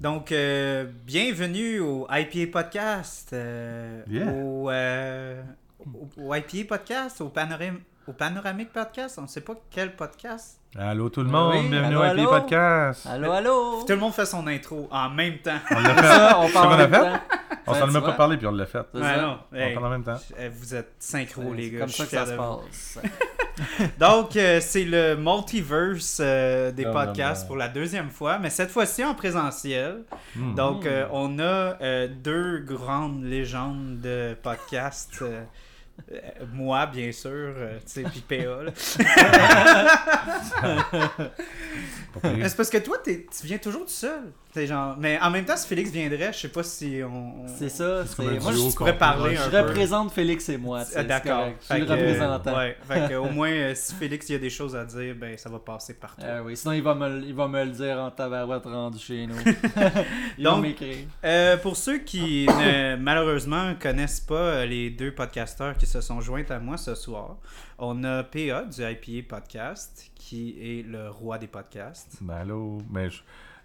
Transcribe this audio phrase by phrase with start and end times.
[0.00, 3.30] Donc, euh, bienvenue au IPA Podcast.
[3.32, 4.32] euh, Yeah.
[4.32, 5.40] au, euh,
[5.86, 9.16] au, au IPA Podcast, au, Panoram au Panoramic Podcast.
[9.18, 10.58] On ne sait pas quel podcast.
[10.76, 12.30] Allô tout le monde, Oui, bienvenue allô, au IP allô.
[12.30, 13.06] Podcast.
[13.06, 13.80] Allô, allô?
[13.82, 15.58] Tout le monde fait son intro en même temps.
[15.70, 16.02] On l'a fait.
[16.02, 17.00] Ça, on parle qu'on en a même fait?
[17.00, 17.20] temps.
[17.66, 18.78] On Ouais, s'en a tu même pas parlé puis on l'a fait.
[18.94, 20.18] Ouais, non, hey, On parle en même temps.
[20.38, 21.78] euh, vous êtes synchro, les gars.
[21.80, 22.98] comme ça que ça se passe.
[24.00, 27.46] Donc, euh, c'est le multiverse euh, des Non, podcasts non, non.
[27.48, 30.02] pour la deuxième fois, mais cette fois-ci en présentiel.
[30.34, 30.54] Hmm.
[30.56, 31.42] Donc, euh, on a
[31.82, 35.22] euh, deux grandes légendes de podcast.
[36.10, 36.18] Euh,
[36.52, 38.62] moi, bien sûr, euh, tu sais, puis PA.
[38.62, 38.72] là.
[42.48, 44.32] C'est parce que toi, tu viens toujours tout seul?
[44.54, 44.96] Genre...
[44.98, 47.46] Mais en même temps, si Félix viendrait, je sais pas si on.
[47.46, 48.04] C'est ça.
[48.06, 49.58] c'est- Moi, duo je, pourrais parler je un peu.
[49.60, 50.84] représente Félix et moi.
[50.84, 51.48] tu sais, Ah, c'est D'accord.
[51.60, 52.56] Je suis le euh, représentant.
[52.58, 52.76] ouais.
[52.86, 55.38] Fait que, au moins, euh, si Félix il y a des choses à dire, ben
[55.38, 56.24] ça va passer par toi.
[56.28, 58.98] Ah oui, sinon il va, me, le- il va me le dire en tabarouette rendu
[58.98, 59.36] chez nous.
[60.38, 61.06] il va Donc, m'écrire.
[61.24, 66.20] Euh, pour ceux qui ne, malheureusement connaissent pas euh, les deux podcasteurs qui se sont
[66.20, 67.36] joints à moi ce soir,
[67.78, 72.18] on a PA du IPA Podcast qui est le roi des podcasts.
[72.20, 73.22] Ben allô, mais je-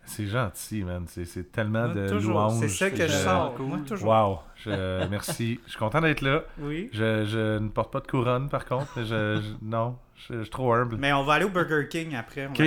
[0.08, 1.04] c'est gentil, man.
[1.08, 2.60] C'est c'est tellement Moi, de toujours, louanges.
[2.60, 3.66] c'est ça que je cool.
[3.66, 4.08] Moi, toujours.
[4.10, 5.60] Wow, je, merci.
[5.66, 6.44] Je suis content d'être là.
[6.60, 6.90] Oui.
[6.94, 8.88] Je, je ne porte pas de couronne, par contre.
[8.98, 9.04] Je,
[9.42, 10.98] je- non, je, je suis trop humble.
[10.98, 12.48] Mais on va aller au Burger King après.
[12.48, 12.64] Ok, cool,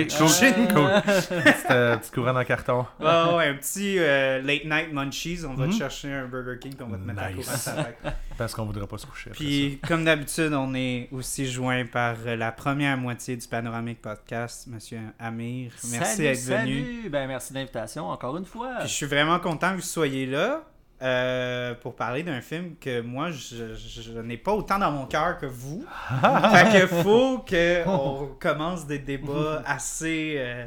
[0.73, 0.89] cool.
[1.01, 2.85] Petite, euh, petite couronne en carton.
[2.99, 5.39] Ouais, ouais, un petit euh, late night munchies.
[5.45, 5.77] On va te Mhm.
[5.77, 7.45] chercher un Burger King puis on va te mettre à Nice.
[7.45, 8.11] couronne sur la.
[8.37, 9.29] Parce qu'on voudrait pas se coucher.
[9.31, 14.01] après Puis, comme d'habitude, on est aussi joint par euh, la première moitié du Panoramic
[14.01, 15.71] Podcast, Monsieur Amir.
[15.91, 16.57] Merci d'être venu.
[16.83, 17.09] Salut.
[17.09, 18.75] Ben, merci de l'invitation encore une fois.
[18.79, 20.63] Puis je suis vraiment content que vous soyez là
[21.01, 25.05] euh, pour parler d'un film que moi, je, je- je n'ai pas autant dans mon
[25.05, 25.83] cœur que vous.
[26.53, 30.65] fait que faut qu'on commence des débats assez, euh,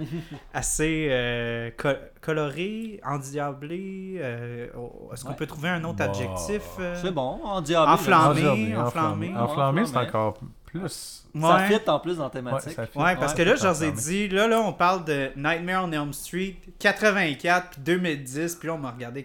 [0.52, 1.88] assez euh, co-
[2.20, 4.16] colorés, endiablés.
[4.18, 4.66] euh,
[5.12, 5.36] Est-ce qu'on Ouais.
[5.36, 7.90] peut trouver un autre Bah, adjectif euh, C'est bon, en diable.
[7.92, 8.40] Enflammé.
[8.40, 9.28] Enflammé, enflammé.
[9.28, 9.36] enflammé.
[9.38, 10.34] Enflammé, c'est encore
[10.66, 11.20] plus.
[11.40, 12.78] Ça fit en plus dans la Ouais, thématique.
[12.78, 15.84] Ouais, parce Ouais, que là, je leur ai dit, là, là, on parle de Nightmare
[15.84, 19.22] on Elm Street 84 puis 2010, puis là, on m'a regardé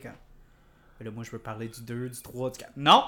[0.99, 1.05] quand.
[1.05, 2.71] Là, moi, je veux parler du 2, du 3, du 4.
[2.77, 3.03] Non!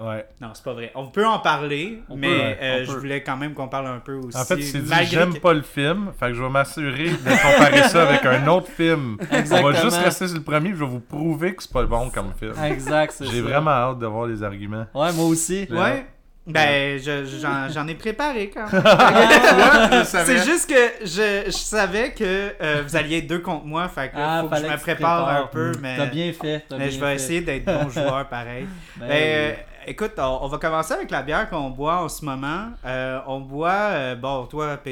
[0.00, 0.24] Ouais.
[0.40, 0.92] Non, c'est pas vrai.
[0.94, 2.98] On peut en parler, On mais peut, ouais, euh, je peut.
[3.00, 4.38] voulais quand même qu'on parle un peu aussi.
[4.38, 7.10] En fait, il s'est dit j'aime que- pas le film, fait que je vais m'assurer
[7.10, 9.18] de comparer ça avec un autre film.
[9.50, 12.08] On va juste rester sur le premier, je vais vous prouver que c'est pas bon
[12.08, 12.54] comme film.
[12.64, 13.48] Exact, c'est J'ai ça.
[13.48, 14.86] vraiment hâte de voir les arguments.
[14.94, 15.66] Ouais, moi aussi.
[15.70, 16.06] Ouais.
[16.46, 18.82] Ben, je- j'en j'en ai préparé quand même.
[20.04, 24.08] C'est juste que je, je savais que euh, vous alliez être deux contre moi, fait
[24.08, 26.64] que Ah, faut que je me prépare un peu, mais, T'as bien fait.
[26.70, 27.14] mais bien je vais fait.
[27.14, 28.66] essayer d'être bon joueur pareil.
[28.96, 29.52] Ben, Ben, euh,
[29.86, 32.70] écoute, on, on va commencer avec la bière qu'on boit en ce moment.
[32.84, 34.90] Euh, on boit, euh, bon, toi, PA,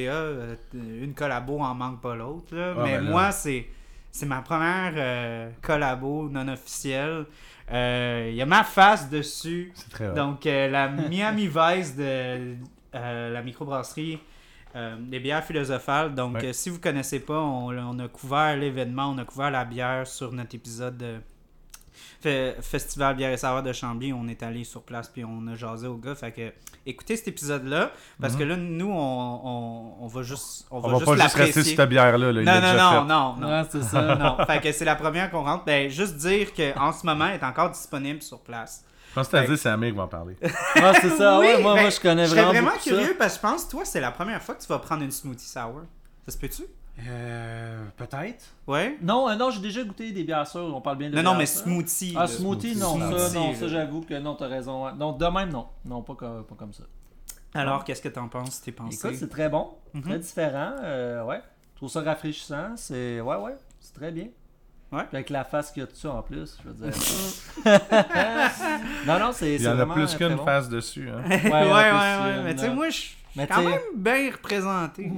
[0.74, 2.74] une collabo en manque pas l'autre, là.
[2.76, 3.66] Ah, mais ben moi, c'est,
[4.12, 7.24] c'est ma première euh, collabo non officielle.
[7.72, 9.72] Euh, Il y a ma face dessus.
[9.74, 10.14] C'est très.
[10.14, 12.54] Donc, euh, la Miami Vice de
[12.94, 14.18] euh, la microbrasserie.
[14.76, 16.14] euh, les bières philosophales.
[16.14, 16.46] Donc, Ouais.
[16.48, 20.06] euh, si vous connaissez pas, on, on a couvert l'événement, on a couvert la bière
[20.06, 21.16] sur notre épisode de
[22.24, 24.12] Fe- Festival Bière et Saveur de Chambly.
[24.12, 26.14] On est allé sur place puis on a jasé au gars.
[26.14, 26.52] Fait que
[26.86, 28.38] écoutez cet épisode-là parce Mhm.
[28.38, 31.34] que là, nous, on, on, on va juste on, On va va juste pas juste
[31.36, 32.32] rester sur cette bière-là.
[32.32, 32.40] Là.
[32.40, 34.14] il Non, non, non, non, non, c'est ça.
[34.38, 34.44] non.
[34.46, 35.64] Fait que c'est la première qu'on rentre.
[35.64, 38.84] Ben, juste dire qu'en ce moment, elle est encore disponible sur place.
[39.10, 40.36] Je pense que t'as dit, c'est Amir qui va en parler.
[40.42, 41.38] Ouais, c'est ça.
[41.38, 42.60] ouais, Oui, moi, ben, moi, je connais Je serais vraiment.
[42.68, 42.90] vraiment ça.
[42.90, 45.10] curieux parce que je pense, toi, c'est la première fois que tu vas prendre une
[45.10, 45.80] smoothie sour.
[46.26, 46.64] Ça se peut-tu?
[47.06, 48.44] Euh, peut-être.
[48.66, 48.96] Ouais?
[49.02, 50.72] Non, euh, non, j'ai déjà goûté des bières sûres.
[50.74, 51.62] On parle bien de Non, non, mais sûres.
[51.62, 52.14] smoothie.
[52.16, 52.78] Ah, smoothie, smoothie.
[52.80, 54.92] non, ça, non, ça, j'avoue que non, t'as raison.
[54.96, 55.66] Non, de même, non.
[55.84, 56.82] Non, pas comme, pas comme ça.
[57.54, 58.60] Alors, qu'est-ce que t'en penses?
[58.60, 58.96] T'es pensé?
[59.08, 60.02] Écoute, c'est très bon, Mhm.
[60.02, 60.72] très différent.
[60.82, 61.40] euh, ouais,
[61.74, 62.72] je trouve ça rafraîchissant.
[62.76, 64.26] C'est, ouais, ouais, c'est très bien.
[64.90, 65.04] Ouais.
[65.08, 67.00] Puis avec la face qu'il y a dessus en plus, je veux dire.
[69.06, 69.54] non, non, c'est.
[69.54, 70.44] Il y c'est en a plus qu'une bon.
[70.44, 71.08] face dessus.
[71.10, 71.22] Hein.
[71.28, 75.10] ouais, ouais, ouais, Mais tu sais, moi, je suis quand t'sais- même bien représenté.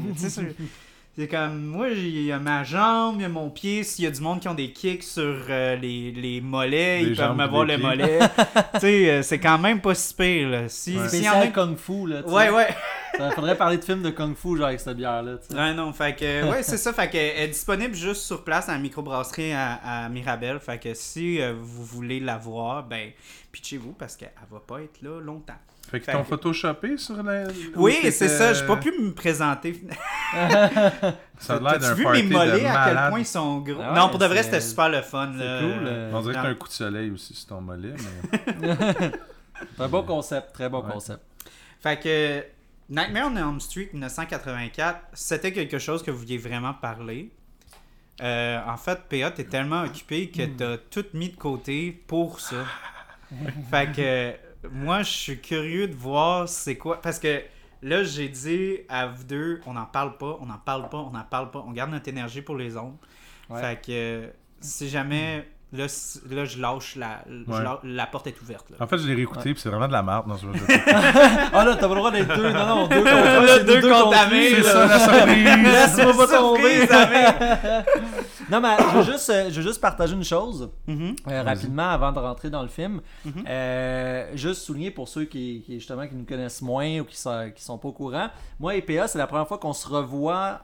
[1.20, 3.82] C'est- comme, moi, il y a ma jambe, il y a mon pied.
[3.84, 7.02] S'il y a du monde qui ont des kicks sur euh, les, les mollets, Les
[7.11, 7.88] ils peuvent jambes me pis voir les le pieds.
[7.88, 8.19] mollet.
[8.75, 10.69] tu sais, euh, c'est quand même pas si pire, là.
[10.69, 11.08] Si, Ouais.
[11.08, 12.22] s'il y en Kung Fu, là.
[12.26, 12.69] Ouais, ouais.
[13.19, 15.32] Ça faudrait parler de films de Kung Fu, genre avec cette bière-là.
[15.52, 16.93] Ouais, non, fait que, ouais, c'est ça.
[16.93, 19.75] Fait que, elle est disponible juste sur place à la microbrasserie à,
[20.05, 20.58] à Mirabel.
[20.58, 23.11] Fait que si euh, vous voulez la voir, ben,
[23.52, 25.52] pitchez-vous parce qu'elle va pas être là longtemps.
[25.90, 27.44] Fait qu'ils Fait t'ont que- photoshopé sur la.
[27.75, 28.52] Oui, ou c'est ça.
[28.52, 29.81] J'ai pas pu me présenter.
[31.38, 33.10] Ça a l'air d'un vu party mes de mollets à quel malade.
[33.10, 33.81] point ils sont gros?
[33.82, 35.32] Ah ouais, non, pour de vrai, c'était super le fun.
[35.32, 35.87] C'est cool.
[35.87, 37.94] euh, On dirait que t'as un coup de soleil aussi sur ton mollet,
[38.60, 38.69] mais.
[39.76, 40.92] Très bon concept, très bon Ouais.
[40.92, 41.20] concept.
[41.82, 42.44] Fait que
[42.88, 47.31] Nightmare on Elm Street 1984, c'était quelque chose que vous vouliez vraiment parler.
[48.22, 50.56] Euh, en fait, PA, t'es tellement occupé que Hmm.
[50.56, 52.56] t'as tout mis de côté pour ça.
[53.70, 57.00] fait que moi, je suis curieux de voir c'est quoi.
[57.00, 57.42] Parce que
[57.82, 61.10] là, j'ai dit à vous deux, on n'en parle pas, on n'en parle pas, on
[61.10, 61.64] n'en parle pas.
[61.66, 62.98] On garde notre énergie pour les autres.
[63.48, 63.60] Ouais.
[63.60, 65.48] Fait que si jamais.
[65.72, 65.87] Là,
[66.31, 67.22] là, je lâche la.
[67.28, 67.62] je Ouais.
[67.62, 68.70] lâche- la porte est ouverte.
[68.70, 68.76] Là.
[68.81, 70.26] En fait, je l'ai réécouté, puis c'est vraiment de la merde.
[70.26, 70.46] Non, je
[71.52, 72.50] Ah là, t'as pas le droit d'être deux.
[72.52, 75.44] Non, non, deux contre un, Là, deux contre C'est ça la surprise!
[75.64, 76.88] Laisse-moi pas tomber.
[78.50, 81.14] Non, mais je veux juste, euh, je veux juste partager une chose Mhm.
[81.28, 83.00] euh, rapidement avant de rentrer dans le film.
[83.25, 83.44] Mhm.
[83.49, 87.52] Euh, juste souligner pour ceux qui, qui, justement qui nous connaissent moins ou qui sont,
[87.55, 88.28] qui sont pas au courant.
[88.58, 90.62] Moi et PA, c'est la première fois qu'on se revoit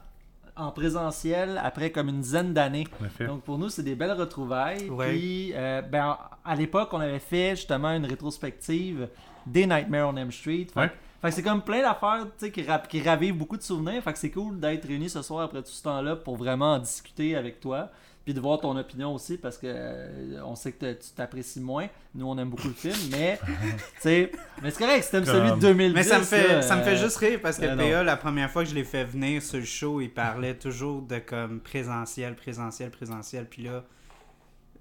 [0.57, 2.87] en présentiel après comme une dizaine d'années.
[3.27, 4.89] Donc pour nous, c'est des belles retrouvailles.
[4.89, 5.09] Ouais.
[5.09, 9.07] Puis, euh, ben, à l'époque, on avait fait justement une rétrospective
[9.45, 10.67] des Nightmare on Elm Street.
[10.73, 10.91] Fait, Ouais.
[11.21, 14.01] fait que c'est comme plein d'affaires tu sais, qui, rap- qui ravivent beaucoup de souvenirs.
[14.03, 16.79] Fait que c'est cool d'être réunis ce soir après tout ce temps-là pour vraiment en
[16.79, 17.89] discuter avec toi.
[18.27, 21.87] Puis de voir ton opinion aussi parce que euh, on sait que tu t'apprécies moins.
[22.13, 25.45] Nous, on aime beaucoup le film, mais tu sais, mais c'est correct, si t'aimes celui
[25.45, 25.93] de Comme- 2010.
[25.95, 27.73] Mais ça me fait, là, ça me fait euh, juste rire parce que.
[27.73, 31.03] PA, la première fois que je l'ai fait venir sur le show, il parlait toujours
[31.03, 33.45] de comme présentiel, présentiel, présentiel.
[33.49, 33.85] Puis là,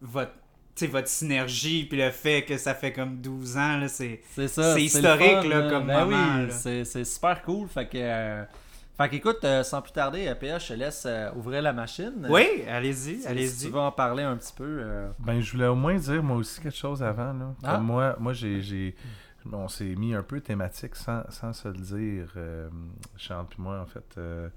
[0.01, 0.33] votre,
[0.75, 4.23] tu sais, votre synergie, puis le fait que ça fait comme 12 ans, là, c'est.
[4.35, 4.73] C'est ça.
[4.73, 6.51] C'est le historique, fun, là, comme ben moment, oui,
[6.85, 7.69] c'est super cool.
[7.69, 8.43] Fait que, euh,
[8.99, 12.27] fait qu'écoute, euh, sans plus tarder, euh, PH, je te laisse euh, ouvrir la machine.
[12.31, 13.67] Oui, Si- allez-y, Si allez-y.
[13.67, 14.65] tu veux en parler un petit peu.
[14.81, 17.33] euh, Ben, je voulais au moins dire moi aussi quelque chose avant.
[17.33, 17.55] Là.
[17.63, 17.75] Ah.
[17.77, 18.95] Comme moi, moi j'ai, j'ai-
[19.53, 22.33] on s'est mis un peu thématique sans, sans se le dire.
[22.37, 22.69] Euh,
[23.17, 24.49] Charles puis moi, en fait, euh,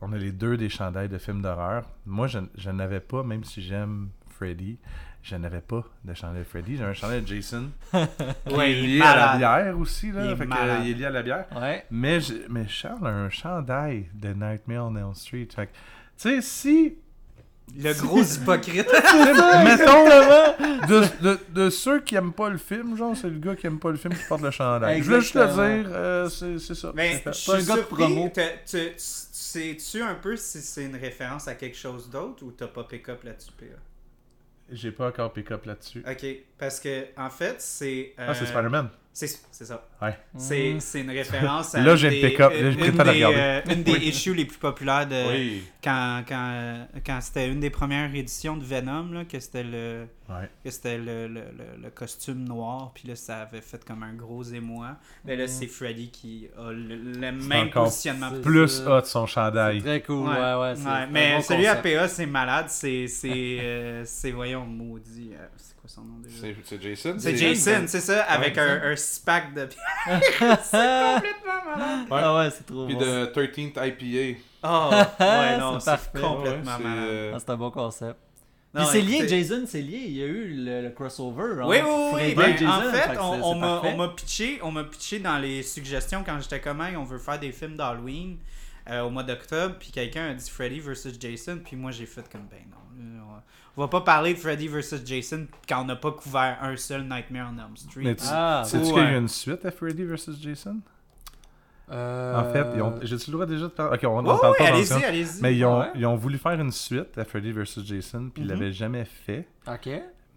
[0.00, 1.84] on a les deux des chandails de films d'horreur.
[2.06, 4.78] Moi, je, je n'avais pas, même si j'aime Freddy,
[5.22, 6.76] je n'avais pas de chandail de Freddy.
[6.76, 7.70] J'ai un chandail de Jason.
[7.92, 10.10] qui Ouais, est il est lié à la bière aussi.
[10.12, 10.80] Là, Il est Fait que, malade.
[10.84, 11.46] il est lié à la bière.
[11.54, 11.84] Ouais.
[11.90, 12.18] Mais,
[12.48, 15.46] mais Charles a un chandail de Nightmare on Elm Street.
[15.46, 15.62] Tu
[16.16, 16.96] sais, si
[17.76, 18.86] Le gros hypocrite.
[19.64, 20.04] Mettons,
[20.88, 23.78] de, de, de ceux qui aiment pas le film, genre, c'est le gars qui aime
[23.78, 24.98] pas le film qui porte le chandail.
[25.00, 25.76] Je voulais juste le Exactement.
[25.82, 26.92] dire, euh, c'est ça.
[26.94, 28.32] Mais C'est je un gars de promo.
[28.64, 33.22] Sais-tu un peu si c'est une référence à quelque chose d'autre ou t'as pas pick-up
[33.24, 33.64] là-dessus, PA?
[34.70, 36.04] J'ai pas encore pick-up là-dessus.
[36.08, 36.26] Ok,
[36.58, 38.12] parce que en fait, c'est.
[38.16, 38.88] Ah, c'est euh, Spider-Man.
[39.26, 39.86] C'est c'est ça.
[40.00, 40.16] Ouais.
[40.38, 40.80] C'est Mm.
[40.80, 41.82] c'est une référence à.
[41.82, 42.52] Là, une j'ai le des- pick-up.
[42.52, 43.36] Là, j'ai pris le une temps de des, regarder.
[43.70, 45.30] euh, une des issues les plus populaires de.
[45.32, 45.62] Oui.
[45.84, 50.06] Quand, quand, euh, quand c'était une des premières éditions de Venom, là, que c'était le,
[50.30, 50.48] Ouais.
[50.64, 54.14] que c'était le, le, le- le costume noir, puis là, ça avait fait comme un
[54.14, 54.96] gros émoi.
[55.24, 55.48] Mais là, Mm.
[55.48, 56.96] c'est Freddy qui a le,
[57.32, 58.30] même positionnement.
[58.42, 59.82] Plus hot son chandail.
[59.82, 60.28] très cool.
[60.28, 60.74] Ouais, ouais.
[61.10, 61.76] mais bon celui à.
[61.76, 62.66] PA, c'est malade.
[62.68, 63.28] C'est, c'est,
[63.60, 65.32] euh, c'est, voyons, maudit.
[65.34, 65.46] euh,
[65.90, 66.54] son nom déjà?
[66.64, 67.16] C'est Jason.
[67.18, 69.68] C'est Jason, c'est ça, avec Ouais, un, un six-pack de
[70.06, 72.06] c'est complètement malade.
[72.10, 73.00] Ah ouais, c'est trop Puis bon.
[73.00, 74.40] de 13th IPA.
[74.62, 74.90] Oh,
[75.20, 77.08] ouais, non, C'est complètement C'est, malade.
[77.08, 78.18] euh, Ah, c'est un bon concept.
[78.72, 79.98] Non, Puis c'est lié, Jason, c'est lié.
[80.06, 81.62] Il y a eu le, le crossover.
[81.64, 82.34] Oui, entre oui, oui.
[82.36, 83.90] Ben, Jason, en fait, on, m'a, parfait.
[83.92, 87.18] on m'a pitché, on m'a pitché dans les suggestions quand j'étais comme, Hey, on veut
[87.18, 88.38] faire des films d'Halloween
[88.88, 92.22] euh, au mois d'octobre, puis quelqu'un a dit Freddy versus Jason, puis moi j'ai fait
[92.30, 92.76] comme, ben non,
[93.76, 97.02] on va- pas parler de Freddy versus Jason quand on n'a pas couvert un seul
[97.02, 98.02] Nightmare on Elm Street.
[98.04, 98.92] Mais tu- Ah, Sais-tu ouais.
[98.92, 100.30] qu'il y a eu une suite à Freddy vs.
[100.40, 100.76] Jason?
[101.90, 102.94] Euh, En fait, ils ont...
[103.02, 103.96] j'ai-tu le droit déjà de parler?
[103.96, 105.42] Ok, on Ouais, en parle pas allez-y, allez-y.
[105.42, 105.90] Mais ils ont, Ouais.
[105.96, 107.80] ils ont voulu faire une suite à Freddy vs.
[107.84, 108.48] Jason, puis ils Mhm.
[108.52, 109.88] l'avaient jamais fait, Ok.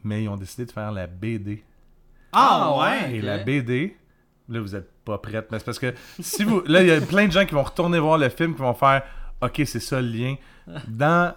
[0.04, 1.64] mais ils ont décidé de faire la BD.
[2.32, 3.08] Ah, Ah, ouais.
[3.12, 3.16] ouais.
[3.18, 3.96] Et la BD,
[4.50, 5.48] là, vous êtes pas prête.
[5.52, 6.64] Mais c'est parce que si vous.
[6.66, 8.74] Là, il y a plein de gens qui vont retourner voir le film, qui vont
[8.74, 9.04] faire
[9.42, 10.36] Ok, c'est ça le lien.
[10.88, 11.36] Dans,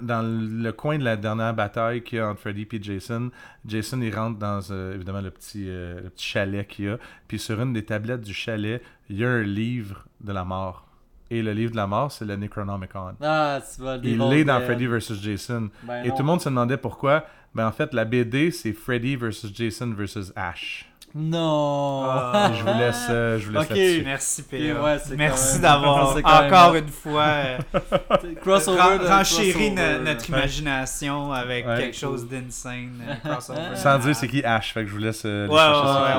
[0.00, 3.30] dans le coin de la dernière bataille qu'il y a entre Freddy et Jason,
[3.66, 6.98] Jason, il rentre dans euh, évidemment le petit, euh, le petit chalet qu'il y a.
[7.28, 10.86] Puis sur une des tablettes du chalet, il y a un livre de la mort.
[11.32, 13.12] Et le livre de la mort, c'est le Necronomicon.
[13.20, 15.14] Ah, vas le Il est dans Freddy vs.
[15.22, 15.70] Jason.
[15.84, 16.14] Ben Et non.
[16.16, 17.24] tout le monde se demandait pourquoi.
[17.54, 19.46] Ben en fait, la BD, c'est Freddy vs.
[19.54, 20.32] Jason vs.
[20.34, 20.89] Ash.
[21.14, 22.04] Non.
[22.08, 22.50] Ah.
[22.54, 23.70] Je vous laisse, euh, je vous laisse Ok.
[23.70, 24.02] là-dessus.
[24.04, 27.58] Merci, ouais, c'est Merci même- d'avoir même encore une fois euh,
[28.40, 28.98] crossover.
[29.08, 31.76] renchéri notre imagination avec Ouais.
[31.78, 33.02] quelque chose d'insane.
[33.26, 33.74] euh.
[33.74, 35.22] Sans dire c'est qui Ash, fait que je vous laisse.
[35.24, 35.58] euh, Ouais,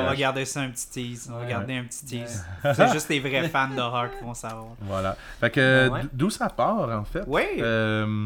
[0.01, 1.29] on va garder ça un petit tease.
[1.31, 1.49] On va Ouais.
[1.49, 2.45] garder un petit tease.
[2.73, 4.67] C'est juste les vrais fans d'horreur qui vont savoir.
[4.81, 5.15] Voilà.
[5.39, 6.01] Fait que Ouais.
[6.01, 7.23] d- d'où ça part en fait?
[7.27, 7.43] Oui.
[7.59, 8.25] Euh,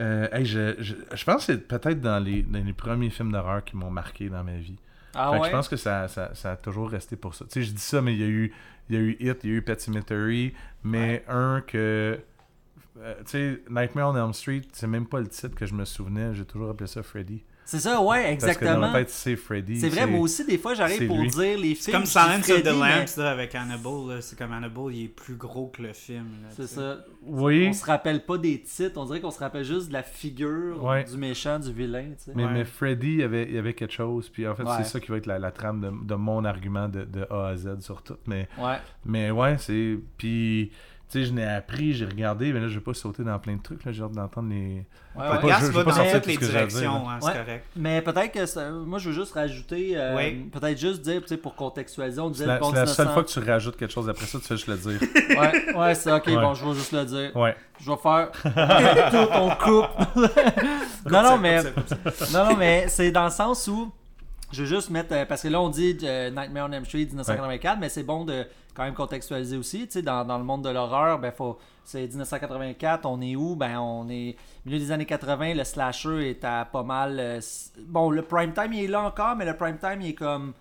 [0.00, 3.32] euh, hey, je, je, je pense que c'est peut-être dans les, dans les premiers films
[3.32, 4.76] d'horreur qui m'ont marqué dans ma vie.
[5.14, 7.44] Ah Fait que je pense que ça, ça, ça a toujours resté pour ça.
[7.46, 8.52] Tu sais, je dis ça, mais il y a eu,
[8.88, 12.20] il y a eu Hit, il y a eu Pet Cemetery, mais un que.
[12.98, 15.84] euh, tu sais, Nightmare on Elm Street, c'est même pas le titre que je me
[15.84, 16.34] souvenais.
[16.34, 17.44] J'ai toujours appelé ça Freddy.
[17.66, 18.72] C'est ça, ouais, Parce que exactement.
[18.74, 19.80] dans ma tête, c'est Freddy.
[19.80, 21.28] C'est vrai, moi aussi, des fois, j'arrive c'est pour lui.
[21.28, 21.92] dire les C'est films.
[21.92, 24.22] comme je dis Silence of the mais Lambs avec Hannibal.
[24.22, 26.26] C'est comme Hannibal, il est plus gros que le film.
[26.50, 26.98] C'est ça.
[27.22, 30.02] Oui, On se rappelle pas des titres, on dirait qu'on se rappelle juste de la
[30.02, 31.04] figure Ouais.
[31.04, 32.32] du méchant, du vilain, tu sais.
[32.34, 32.52] mais, Ouais.
[32.52, 34.28] mais Freddy, il y avait, il y avait quelque chose.
[34.28, 34.70] Puis en fait, Ouais.
[34.78, 37.48] c'est ça qui va être la, la trame de, de mon argument de, de A
[37.48, 38.16] à Z sur tout.
[38.26, 38.76] Mais, Ouais.
[39.06, 39.98] mais ouais, c'est.
[40.18, 40.70] Puis,
[41.14, 43.54] tu sais, je n'ai appris, j'ai regardé, mais là, je vais pas sauter dans plein
[43.56, 43.84] de trucs.
[43.84, 44.56] là J'ai hâte d'entendre les.
[44.56, 45.28] Ouais, Fait ouais.
[45.28, 47.32] pas- Regarde, je- je vais pas sortir toutes tout les ce directions, hein, c'est Ouais.
[47.34, 47.64] correct.
[47.76, 50.50] Mais peut-être que ça- moi je veux juste rajouter, euh, Oui.
[50.52, 53.12] peut-être juste dire, tu sais, pour contextualiser, on disait C'est la, c'est la seule 1900.
[53.14, 55.00] fois que tu rajoutes quelque chose après ça, tu fais juste le dire.
[55.38, 56.34] Ouais, ouais, c'est ok, Ouais.
[56.36, 57.36] bon, je vais juste le dire.
[57.36, 57.56] Ouais.
[57.80, 58.30] Je vais faire
[59.12, 59.90] tout, on coupe.
[61.10, 61.62] non, non, mais,
[62.32, 63.92] non, non, mais c'est dans le sens où
[64.52, 67.06] je veux juste mettre, euh, parce que là on dit euh, Nightmare on Elm Street
[67.06, 68.44] 1984, mais c'est bon de
[68.74, 72.06] quand même contextualiser aussi, tu sais, dans, dans le monde de l'horreur, ben faut, c'est
[72.06, 73.54] 1984, on est où?
[73.56, 77.40] Ben on est milieu des années 80, le slasher est à pas mal, euh,
[77.86, 80.52] bon le prime time il est là encore, mais le prime time il est comme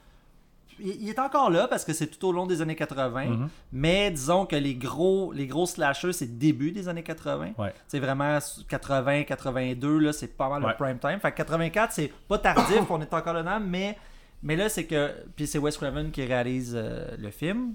[0.79, 3.49] il il est encore là parce que c'est tout au long des années 80, Mhm.
[3.71, 7.51] mais disons que les gros, les gros slashers, c'est début des années 80.
[7.57, 7.73] Ouais.
[7.87, 10.71] C'est vraiment 80, 82, là, c'est pas mal Ouais.
[10.71, 11.19] le prime time.
[11.19, 13.97] Fait que 84, c'est pas tardif, on est encore dedans, mais,
[14.43, 15.11] mais là, c'est que.
[15.35, 17.73] Puis c'est Wes Craven qui réalise euh, le film.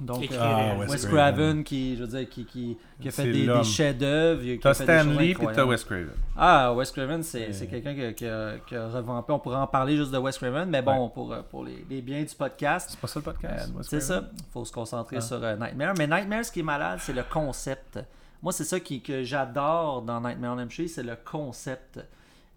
[0.00, 1.64] Donc, Écrit, euh, Ah, Wes, Wes Craven, Craven.
[1.64, 4.42] qui, je veux dire, qui, qui, qui a fait des, chefs-d'œuvre.
[4.42, 5.70] qui T'as fait des choses Stan Lee puis t'as incroyables.
[5.70, 6.10] Wes Craven.
[6.36, 7.52] Ah, Wes Craven, c'est Euh.
[7.52, 8.24] c'est quelqu'un qui, a- qui
[8.68, 9.32] qui revampé.
[9.32, 11.10] On pourrait en parler juste de Wes Craven, mais bon, Ouais.
[11.14, 13.72] pour, euh, pour les, les biens du podcast, C'est pas ça le euh, podcast?
[13.82, 14.24] C'est ça.
[14.36, 15.20] Il faut se concentrer Ah.
[15.22, 15.94] sur euh, Nightmare.
[15.98, 17.98] Mais Nightmare, ce qui est malade, c'est le concept.
[18.42, 22.00] Moi, c'est ça qui, que j'adore dans Nightmare on Elm Street, c'est le concept.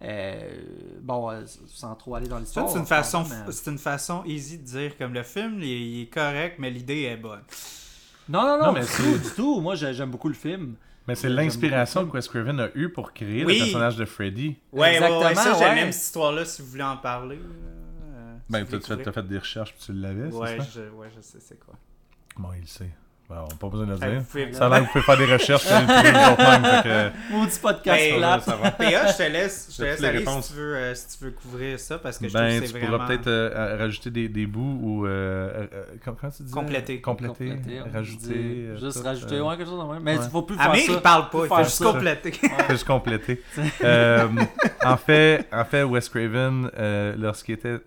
[0.02, 0.62] Euh,
[1.02, 2.70] bon, euh, sans trop aller dans l'histoire.
[2.70, 5.82] c'est une façon, mais- c'est une façon easy de dire comme le film, il est,
[5.82, 7.42] il est correct, mais l'idée est bonne.
[8.28, 9.62] Non, non, non, Non, mais du tout, du tout.
[9.62, 10.76] Moi, j'ai- j'aime beaucoup le film.
[11.08, 13.54] Mais c'est J'aime l'inspiration que Wes Craven a eu pour créer Oui.
[13.60, 14.56] le personnage de Freddy.
[14.74, 15.76] Ouais, ouais, Exactement, ouais, ça, j'aime ouais.
[15.76, 17.38] même cette histoire-là si vous voulez en parler.
[17.38, 19.06] euh, Ben, tu fait, découvrir.
[19.06, 20.68] t'as fait des recherches puis tu l'avais, Ouais, c'est ça?
[20.76, 21.76] je, ouais, je sais c'est quoi.
[22.38, 22.90] Bon, il le sait.
[23.28, 24.22] Bon, n'a pas besoin de le dire.
[24.30, 27.60] pouvez- Ça a l'air que vous pouvez faire des recherches trouver vous même, que- Maudit
[27.60, 28.42] podcast Ben, plate.
[28.44, 28.70] ça va.
[28.72, 31.24] PA, je te laisse, je te laisse toutes aller si tu, veux, euh, si tu
[31.26, 34.12] veux couvrir ça parce que je Ben, trouve tu que c'est pourras peut-être euh, rajouter
[34.12, 35.08] des, des bouts ou.
[35.08, 36.52] Euh, euh, comment, comment tu dis?
[36.52, 37.02] Compléter.
[37.02, 37.58] Compléter.
[37.92, 38.28] Rajouter.
[38.28, 40.04] dit- euh, Juste tout, rajouter, euh, ouais, quelque chose de même.
[40.04, 40.24] Mais ouais.
[40.24, 40.92] il faut plus faire Amir, ça.
[40.92, 42.32] il parle pas, il fait juste compléter.
[42.32, 43.42] Fais juste compléter.
[44.86, 46.70] En, fait, en fait, Wes Craven,
[47.18, 47.80] lorsqu'il était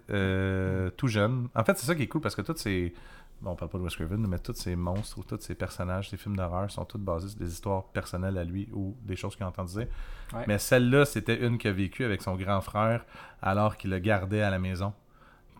[0.97, 2.93] tout jeune, en fait, c'est ça qui est cool parce que tous ces.
[3.41, 6.11] Bon, on parle pas de Wes Craven, mais tous ces monstres ou tous ces personnages,
[6.11, 9.37] ces films d'horreur sont tous basés sur des histoires personnelles à lui ou des choses
[9.37, 9.47] qu'il.
[9.47, 10.45] Ouais.
[10.49, 13.05] Mais celle-là, c'était une qu'il a vécue avec son grand frère
[13.41, 14.93] alors qu'il le gardait à la maison.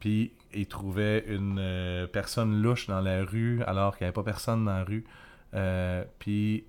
[0.01, 4.25] Puis il trouvait une euh, personne louche dans la rue alors qu'il n'y avait pas
[4.25, 5.05] personne dans la rue.
[5.55, 6.65] Euh, puis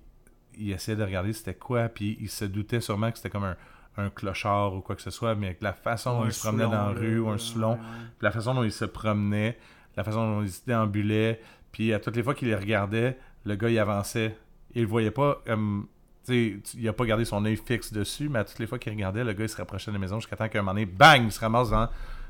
[0.58, 3.56] il essayait de regarder c'était quoi, puis il se doutait sûrement que c'était comme un,
[3.96, 6.64] un clochard ou quoi que ce soit, mais avec la façon dont il se promenait
[6.64, 7.78] dans la rue ou un Soulon, ouais.
[8.20, 9.58] la façon dont il se promenait,
[9.96, 11.40] la façon dont il se déambulait,
[11.72, 14.36] puis à toutes les fois qu'il les regardait, le gars il avançait.
[14.74, 15.86] Il le voyait pas comme.
[16.26, 18.78] Tu sais, il a pas gardé son œil fixe dessus, mais à toutes les fois
[18.78, 20.72] qu'il regardait, le gars il se rapprochait de la maison jusqu'à temps qu'à un moment
[20.74, 21.88] donné, bang, il se ramasse dans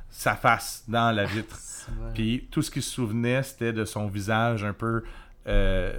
[0.09, 1.59] sa face, dans la vitre.
[2.14, 5.02] Puis tout ce qu'il se souvenait, c'était de son visage un peu.
[5.47, 5.93] euh,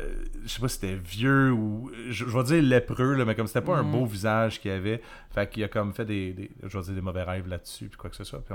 [0.44, 1.91] je sais pas si c'était vieux ou.
[2.10, 3.91] Je, je vais dire lépreux, là, mais comme c'était pas un Mhm.
[3.91, 5.01] beau visage qu'il avait.
[5.32, 7.98] Fait qu'il a comme fait des, des- Je vais dire des mauvais rêves là-dessus, puis
[7.98, 8.39] quoi que ce soit.
[8.44, 8.53] Puis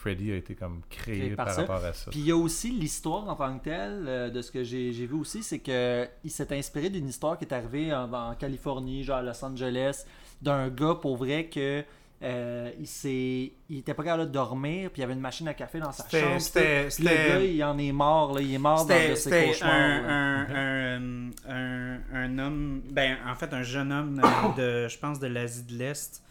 [0.00, 2.10] Freddy a été comme créé Créé par rapport à ça.
[2.10, 4.90] Puis il y a aussi l'histoire en tant que telle, euh, de ce que j'ai
[4.92, 9.04] vu aussi, c'est que il s'est inspiré d'une histoire qui est arrivée en, en Californie,
[9.04, 10.04] genre à Los Angeles,
[10.40, 11.84] d'un gars pour vrai que
[12.22, 15.48] euh, il s'est il était pas capable de dormir, puis il y avait une machine
[15.48, 16.38] à café dans sa chambre.
[16.54, 19.70] le gars, il en est mort, là, il est mort dans de ses cauchemars.
[19.70, 24.98] un, un, un, un, un homme, ben en fait un jeune homme euh, de, je
[24.98, 26.22] pense, de l'Asie de l'Est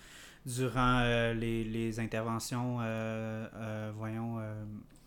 [0.45, 4.37] durant euh, les, les interventions, euh, euh, voyons,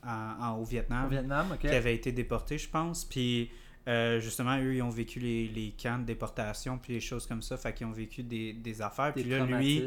[0.05, 0.09] en,
[0.41, 1.59] en- au Vietnam, Au Vietnam, ok.
[1.61, 3.05] qui avait été déporté, je pense.
[3.05, 3.51] Puis
[3.89, 7.43] euh, justement, eux, ils ont vécu les, les camps de déportation, puis les choses comme
[7.43, 9.12] ça, fait qu'ils ont vécu des, des affaires.
[9.15, 9.85] Des Puis là, lui,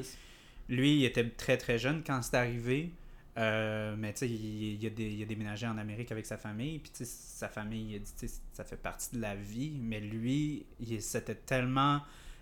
[0.68, 2.92] lui, il était très très jeune quand c'est arrivé.
[3.38, 6.80] Euh, mais tu sais, il, il il a déménagé en Amérique avec sa famille.
[6.80, 9.36] Puis tu sais, sa famille, il a dit, tu sais, ça fait partie de la
[9.36, 9.78] vie.
[9.82, 10.66] Mais lui,
[11.00, 12.02] c'était tellement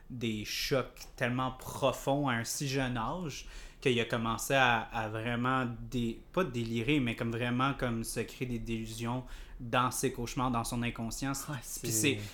[0.10, 3.46] des chocs tellement profonds à un si jeune âge
[3.82, 8.48] qu'il a commencé à, à vraiment, des, pas délirer, mais comme vraiment comme se créer
[8.48, 9.24] des délusions
[9.60, 11.46] dans ses cauchemars, dans son inconscience.
[11.50, 11.92] Ouais, Puis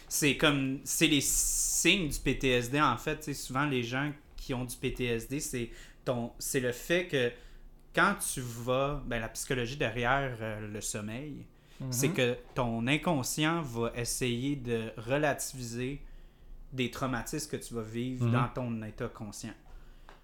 [0.07, 4.53] c'est- comme c'est les signes du PTSD en fait tu sais, souvent les gens qui
[4.53, 5.69] ont du PTSD c'est
[6.05, 7.31] ton c'est le fait que
[7.95, 11.45] quand tu vas, ben, la psychologie derrière euh, le sommeil,
[11.91, 16.01] c'est que ton inconscient va essayer de relativiser
[16.73, 18.31] des traumatismes que tu vas vivre Mhm.
[18.31, 19.53] dans ton état conscient.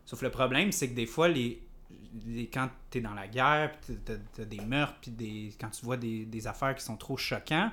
[0.05, 1.61] Sauf le problème, c'est que des fois, les,
[2.27, 5.69] les- quand tu es dans la guerre, puis tu as, des meurtres, puis des, quand
[5.69, 7.71] tu vois des, des affaires qui sont trop choquantes,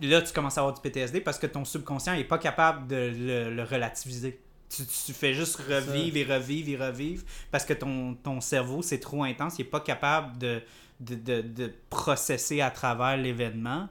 [0.00, 3.12] là, tu commences à avoir du PTSD parce que ton subconscient n'est pas capable de
[3.16, 4.40] le, le relativiser.
[4.68, 9.00] Tu, tu fais juste revivre et revivre et revivre parce que ton, ton cerveau, c'est
[9.00, 9.58] trop intense.
[9.58, 10.62] Il n'est pas capable de,
[11.00, 13.88] de, de, de processer à travers l'événement.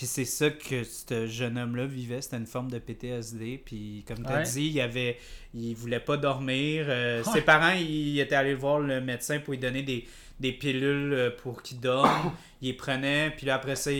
[0.00, 3.60] Puis c'est ça que ce jeune homme-là vivait, c'était une forme de PTSD.
[3.62, 4.42] Puis comme tu as Ouais.
[4.44, 5.18] dit, il avait,
[5.52, 6.86] il voulait pas dormir.
[6.88, 7.32] Euh, Ouais.
[7.34, 11.30] Ses parents, ils étaient allés voir le médecin pour lui donner des, des pilules euh,
[11.42, 12.32] pour qu'il dorme.
[12.62, 13.98] il les prenait, puis là après ça, il,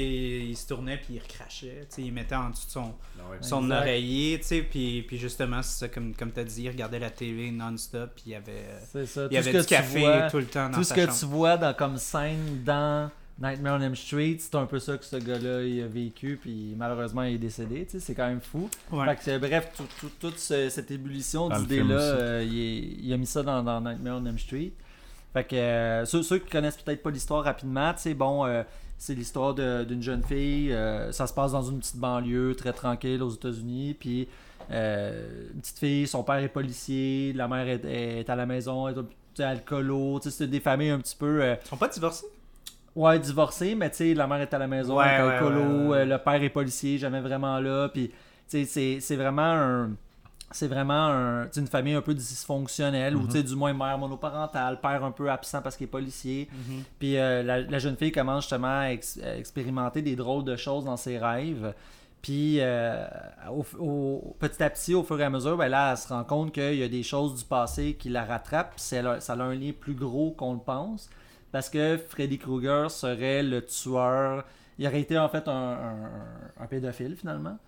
[0.48, 1.80] il se tournait, puis il recrachait.
[1.90, 2.94] Tu sais, il mettait en dessous de son,
[3.42, 3.76] son Exact.
[3.80, 6.98] oreiller, tu sais, puis, puis justement, c'est ça, comme, comme tu as dit, il regardait
[6.98, 9.24] la télé non-stop, puis il y avait, C'est ça.
[9.24, 10.94] il Tout y ce avait du café vois- tout le temps dans Tout ce sa
[10.94, 11.18] que chambre.
[11.18, 15.04] tu vois dans, comme scène dans Nightmare on Elm Street, c'est un peu ça que
[15.04, 18.40] ce gars-là il a vécu, puis malheureusement il est décédé, tu sais, c'est quand même
[18.42, 18.68] fou.
[18.92, 19.16] Ouais.
[19.16, 23.42] Fait que, bref, tout- tout- toute ce- cette ébullition d'idées-là, euh, il, a mis ça
[23.42, 24.72] dans, dans Nightmare on Elm Street.
[25.32, 28.62] Fait que euh, ceux, ceux qui connaissent peut-être pas l'histoire rapidement, tu sais, bon, euh,
[28.98, 30.72] c'est l'histoire de- d'une jeune fille.
[30.72, 33.96] euh, ça se passe dans une petite banlieue très tranquille aux États-Unis.
[33.98, 34.28] Puis,
[34.70, 38.86] euh, une petite fille, son père est policier, la mère est, est à la maison,
[38.88, 38.96] elle
[39.38, 40.20] est alcoolo.
[40.20, 41.42] Tu sais, c'est des familles un petit peu.
[41.42, 42.26] euh, Ils sont pas divorcés?
[42.96, 45.38] Ouais, divorcé, mais tu sais, la mère est à la maison, Ouais, ouais,
[45.90, 45.96] ouais.
[46.00, 48.08] euh, le père est policier, jamais vraiment là, puis
[48.48, 49.90] tu sais, c'est- vraiment un...
[50.52, 54.80] C'est vraiment un- une famille un peu dysfonctionnelle, ou tu sais, du moins mère monoparentale,
[54.80, 56.48] père un peu absent parce qu'il est policier.
[56.98, 60.56] Puis euh, la, la jeune fille commence justement à, ex- à expérimenter des drôles de
[60.56, 61.72] choses dans ses rêves.
[62.20, 63.06] Puis euh,
[63.52, 66.24] au, au- petit à petit, au fur et à mesure, ben là, elle se rend
[66.24, 68.72] compte qu'il y a des choses du passé qui la rattrapent.
[68.74, 71.08] Puis ça a un lien plus gros qu'on le pense.
[71.52, 74.44] Parce que Freddy Krueger serait le tueur.
[74.78, 76.06] Il aurait été en fait un,
[76.68, 77.58] pédophile finalement.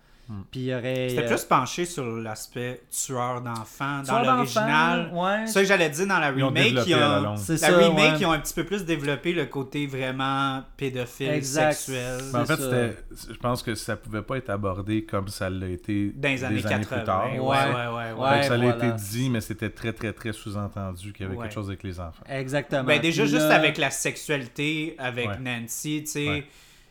[0.51, 1.09] Puis il aurait.
[1.09, 5.05] C'était euh, plus penché sur l'aspect tueur d'enfants dans tueur l'original.
[5.11, 5.45] d'enfant, Ouais.
[5.47, 6.65] C'est ça que j'allais dire dans la Ils ont remake.
[6.87, 8.19] ils la ont- La ça, remake, ouais.
[8.19, 11.73] ils ont un petit peu plus développé le côté vraiment pédophile, Exact.
[11.73, 12.19] sexuel.
[12.33, 12.95] Mais en fait,
[13.31, 16.55] je pense que ça pouvait pas être abordé comme ça l'a été Dans les années
[16.61, 16.97] des 80.
[16.97, 17.31] plus tard.
[17.33, 17.47] Ouais, Ouais.
[17.47, 18.43] ouais, ouais.
[18.43, 18.73] ça voilà.
[18.73, 21.43] a été dit, mais c'était très, très, très sous-entendu qu'il y avait Ouais.
[21.45, 22.23] quelque chose avec les enfants.
[22.29, 22.83] Exactement.
[22.83, 25.37] Ben déjà, Puis juste là- avec la sexualité, avec Ouais.
[25.39, 26.43] Nancy, tu sais,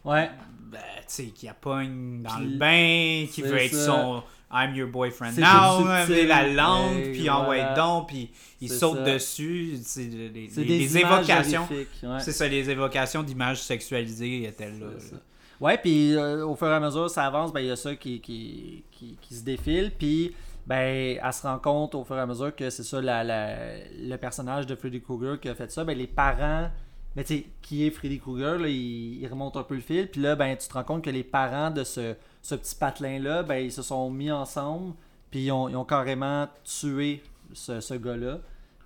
[0.04, 0.30] Ouais.
[0.72, 3.86] Ben, tu sais, qui a pogne dans le bain, qui veut être ça.
[3.86, 4.22] son
[4.54, 6.26] I'm your boyfriend now, hein, subtil.
[6.28, 7.74] la langue, puis en voilà.
[7.74, 8.30] donc, puis
[8.60, 9.12] il saute ça.
[9.14, 9.78] dessus.
[9.82, 11.66] C'est les, les- C'est les des évocations.
[11.70, 12.20] ouais.
[12.20, 14.86] C'est ça, les évocations d'images sexualisées étaient là.
[15.60, 17.94] Ouais, puis euh, au fur et à mesure ça avance, ben il y a ça
[17.94, 20.34] qui, qui, qui, qui se défile, puis
[20.66, 23.76] ben elle se rend compte au fur et à mesure que c'est ça la, la-
[23.96, 26.68] le personnage de Freddy Krueger qui a fait ça, ben les parents,
[27.16, 30.08] ben tu sais, qui est Freddy Krueger, là, il, il remonte un peu le fil,
[30.08, 33.18] puis là ben tu te rends compte que les parents de ce, ce petit patelin
[33.18, 34.94] là, ben ils se sont mis ensemble,
[35.30, 37.22] puis ils ont, ils ont carrément tué
[37.52, 38.38] ce, ce gars-là.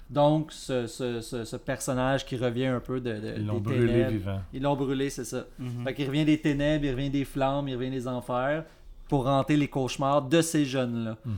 [0.09, 3.87] Donc, ce, ce, ce, ce personnage qui revient un peu de, de Ils l'ont brûlé
[3.89, 4.11] ténèbres.
[4.13, 4.41] vivant.
[4.53, 5.47] Ils l'ont brûlé, c'est ça.
[5.59, 5.83] Mhm.
[5.83, 8.65] Fait qu'il revient des ténèbres, il revient des flammes, il revient des enfers
[9.09, 11.17] pour hanter les cauchemars de ces jeunes-là.
[11.25, 11.35] Mhm.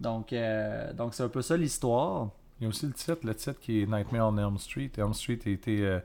[0.00, 2.28] Donc, euh, donc c'est un peu ça l'histoire.
[2.60, 4.90] Il y a aussi le titre, le titre qui est Nightmare on Elm Street.
[4.96, 5.98] Elm Street a été euh,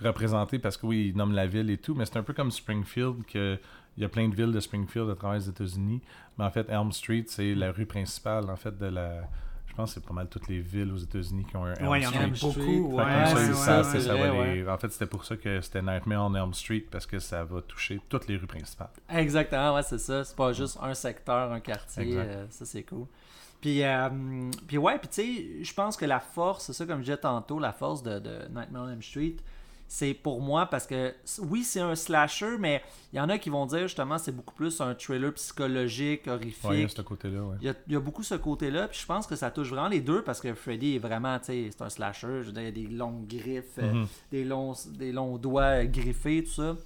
[0.00, 2.50] représenté parce que oui, il nomme la ville et tout, mais c'est un peu comme
[2.50, 3.58] Springfield, que
[3.96, 6.00] il y a plein de villes de Springfield à travers les États-Unis.
[6.36, 9.22] Mais en fait, Elm Street, c'est la rue principale en fait de la.
[9.68, 11.88] Je pense que c'est pas mal toutes les villes aux États-Unis qui ont un Elm
[11.88, 12.30] Ouais, il y en Street.
[12.30, 12.48] a Street.
[12.78, 12.90] beaucoup.
[12.90, 13.92] Fait Ouais, comme ça, ouais, ils ouais, savent ouais.
[13.92, 16.54] que ça va ouais, les- En fait, c'était pour ça que c'était Nightmare on Elm
[16.54, 18.90] Street, parce que ça va toucher toutes les rues principales.
[19.08, 20.22] Exactement, ouais, c'est ça.
[20.24, 22.16] C'est pas juste un secteur, un quartier.
[22.16, 23.06] Euh, ça, c'est cool.
[23.60, 24.08] Puis, euh,
[24.68, 27.16] puis ouais, puis tu sais, je pense que la force, c'est ça comme je disais
[27.16, 29.36] tantôt, la force de, de Nightmare on Elm Street,
[29.86, 33.48] c'est pour moi parce que oui, c'est un slasher, mais il y en a qui
[33.50, 36.64] vont dire justement c'est beaucoup plus un thriller psychologique, horrifique.
[36.70, 37.56] Ouais, il y a ce côté-là, ouais.
[37.60, 39.68] Il y, a, il y a beaucoup ce côté-là, puis je pense que ça touche
[39.68, 42.40] vraiment les deux parce que Freddy est vraiment, tu sais, c'est un slasher.
[42.42, 44.06] Je veux dire, il y a des longues griffes, euh, Mhm.
[44.32, 46.76] des, longs, des longs doigts euh, griffés, tout ça,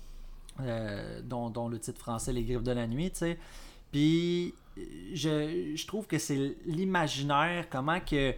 [0.60, 3.38] euh, dont, dont le titre français Les griffes de la nuit, tu sais.
[3.92, 4.52] Puis
[5.14, 8.34] je, je trouve que c'est l'imaginaire, comment que.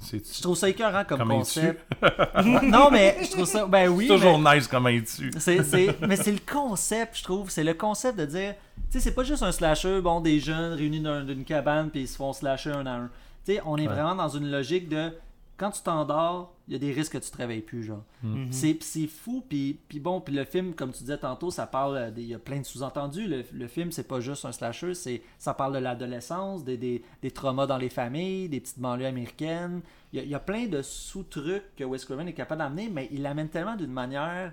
[0.00, 1.84] C'est Je trouve ça écœurant comme Comment concept.
[2.44, 3.66] non, mais je trouve ça.
[3.66, 4.08] Ben oui.
[4.08, 5.30] toujours mais- nice comment il tue.
[5.38, 7.50] c'est, c'est- mais c'est le concept, je trouve.
[7.50, 8.54] C'est le concept de dire,
[8.90, 12.00] tu sais, c'est pas juste un slasher, bon, des jeunes réunis dans une cabane puis
[12.02, 13.10] ils se font slasher un à un.
[13.44, 13.94] Tu sais, on est Ouais.
[13.94, 15.12] vraiment dans une logique de
[15.58, 18.04] quand tu t'endors, il y a des risques que tu te réveilles plus, genre.
[18.22, 18.52] Mhm.
[18.52, 21.96] C'est c'est fou, puis, puis bon, puis le film, comme tu disais tantôt, ça parle,
[21.96, 23.26] euh, des- il y a plein de sous-entendus.
[23.26, 27.02] Le, le film, c'est pas juste un slasher, c'est ça parle de l'adolescence, des, des,
[27.22, 29.80] des traumas dans les familles, des petites banlieues américaines.
[30.12, 32.88] Il y a, il y a plein de sous-trucs que Wes Craven est capable d'amener,
[32.88, 34.52] mais il l'amène tellement d'une manière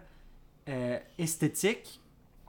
[0.70, 2.02] euh, esthétique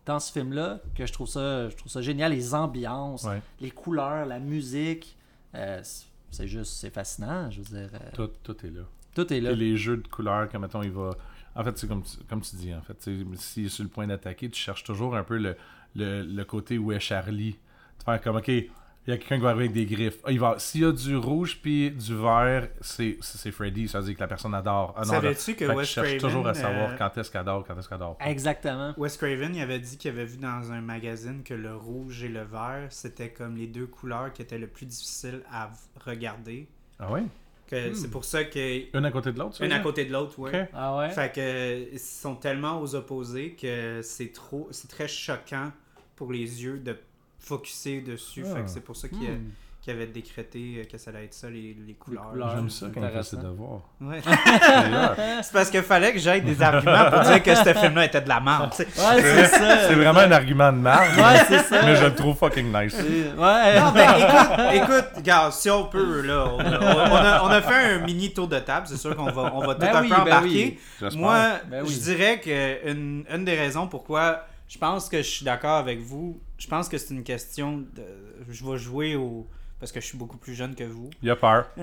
[0.07, 2.33] dans ce film-là que je trouve ça, je trouve ça génial.
[2.33, 3.43] Les ambiances, Ouais.
[3.61, 5.15] les couleurs, la musique,
[5.55, 7.51] euh, c'est- c'est juste, c'est fascinant.
[7.51, 8.83] Je veux dire, euh, Tout, tout est là.
[9.15, 9.51] Tout est là.
[9.53, 11.11] Et les jeux de couleurs, comme mettons, il va.
[11.55, 12.97] En fait, c'est comme, tu- comme tu dis, en fait.
[12.99, 15.57] tu S'il est sur le point d'attaquer, tu cherches toujours un peu le,
[15.97, 17.59] le, le côté où est Charlie.
[17.99, 18.69] De faire comme, ok, il
[19.07, 20.19] y a quelqu'un qui va arriver avec des griffes.
[20.25, 23.17] Ah, il va, s'il y a du rouge puis du vert, c'est,
[23.51, 23.89] Freddy.
[23.89, 24.95] Ça veut dire que la personne adore.
[24.97, 27.65] Ah, Savais-tu que Wes je cherche Craven, toujours à savoir euh, quand est-ce qu'elle adore,
[27.67, 28.19] quand est-ce qu'elle adore.
[28.21, 28.93] Exactement.
[28.99, 32.29] Wes Craven, il avait dit qu'il avait vu dans un magazine que le rouge et
[32.29, 35.71] le vert, c'était comme les deux couleurs qui étaient le plus difficiles à
[36.05, 36.69] regarder.
[37.01, 37.25] Ah ouais?
[37.69, 39.65] Que C'est pour ça que Une à côté de l'autre, ça?
[39.65, 40.63] une à côté de l'autre, ouais.
[40.63, 40.69] Ok.
[40.73, 41.11] Ah ouais?
[41.11, 45.71] Fait que ils sont tellement aux opposés que c'est trop, c'est très choquant
[46.17, 46.97] pour les yeux de
[47.39, 48.43] focuser dessus.
[48.47, 48.55] Ah.
[48.57, 49.51] Fait que c'est pour ça qu'il a- Hmm.
[49.81, 52.31] Qu'il avait décrété que ça allait être ça les, les couleurs.
[52.31, 52.51] couleurs.
[52.57, 53.37] J'aime ça quand fait Intéressant.
[53.37, 53.81] ses devoirs.
[54.01, 54.21] Ouais.
[55.43, 58.29] C'est parce qu'il fallait que j'aille des arguments pour dire que ce film-là était de
[58.29, 58.71] la merde.
[58.79, 58.85] Ouais,
[59.23, 59.79] c'est ça.
[59.89, 61.17] C'est vraiment un argument de marge.
[61.17, 61.83] Ouais, c'est ça.
[61.85, 62.95] Mais je le trouve fucking nice.
[62.95, 63.81] C'est- Ouais.
[63.81, 66.79] Non, mais écoute, écoute, regarde, si on peut, là, on a,
[67.11, 69.61] on a- on a fait un mini tour de table, c'est sûr qu'on va, on
[69.67, 70.79] va tout Ben un oui, peu ben embarquer.
[71.03, 71.09] oui.
[71.17, 71.39] Moi,
[71.71, 71.93] Ben oui.
[71.95, 76.01] je dirais que une, une des raisons pourquoi je pense que je suis d'accord avec
[76.01, 78.05] vous, je pense que c'est une question de.
[78.51, 79.47] Je vais jouer au.
[79.81, 81.09] Parce que je suis beaucoup plus jeune que vous.
[81.23, 81.69] Il a peur.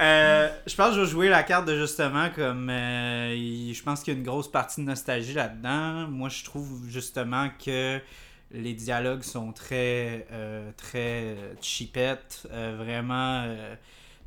[0.00, 2.68] Euh, je pense que je vais jouer la carte de justement comme.
[2.70, 3.32] euh,
[3.72, 6.08] je pense qu'il y a une grosse partie de nostalgie là-dedans.
[6.08, 8.00] Moi, je trouve justement que
[8.52, 10.26] les dialogues sont très.
[10.32, 13.42] euh, très cheapettes, euh, vraiment.
[13.46, 13.74] euh,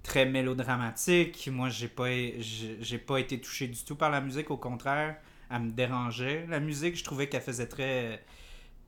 [0.03, 1.49] très mélodramatiques.
[1.51, 4.51] Moi, j'ai pas, j'ai j'ai pas été touché du tout par la musique.
[4.51, 5.15] Au contraire,
[5.51, 6.45] elle me dérangeait.
[6.49, 8.23] La musique, je trouvais qu'elle faisait très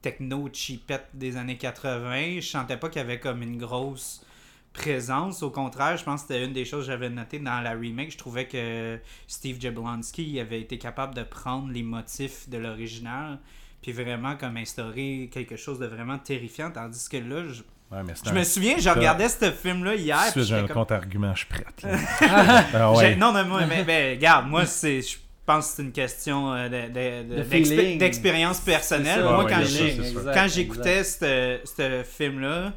[0.08, 2.40] techno cheapette des années 80.
[2.40, 4.26] Je sentais pas qu'il y avait comme une grosse
[4.72, 5.44] présence.
[5.44, 8.12] Au contraire, je pense que c'était une des choses que j'avais notées dans la remake.
[8.12, 13.40] Je trouvais que Steve Jablonsky avait été capable de prendre les motifs de l'original
[13.82, 16.72] puis vraiment comme instaurer quelque chose de vraiment terrifiant.
[16.72, 20.20] Tandis que là, je, Ouais, mais je me souviens, je regardais ce film-là hier.
[20.36, 21.84] J'ai un comme- contre-argument, je suis prête.
[21.84, 21.98] là.
[22.74, 23.16] ah ouais.
[23.16, 25.16] Non, non, moi, mais, mais regarde, moi, c'est, je
[25.48, 26.88] pense que c'est une question euh, de-
[27.34, 29.24] de- de- d'expérience personnelle.
[29.24, 29.52] Moi, ouais,
[30.34, 32.74] quand, j'écoutais ce film-là,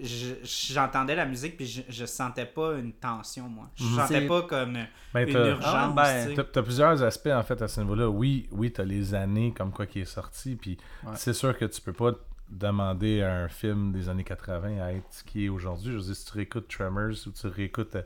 [0.00, 3.68] je- j'entendais la musique puis je, je sentais pas une tension, moi.
[3.76, 3.96] Je Mhm.
[3.96, 4.78] sentais pas comme
[5.12, 5.64] Ben, une t'as- urgence.
[5.66, 8.08] Ah, ben, tu t'as plusieurs aspects en fait à ce niveau-là.
[8.08, 11.12] Oui, oui, t'as les années comme quoi qui est sorti, puis Ouais.
[11.16, 12.12] c'est sûr que tu peux pas
[12.48, 15.92] demander à un film des années 80 à être ce qui est aujourd'hui.
[15.92, 18.02] Je veux dire, si tu réécoutes Tremors ou tu réécoutes, euh,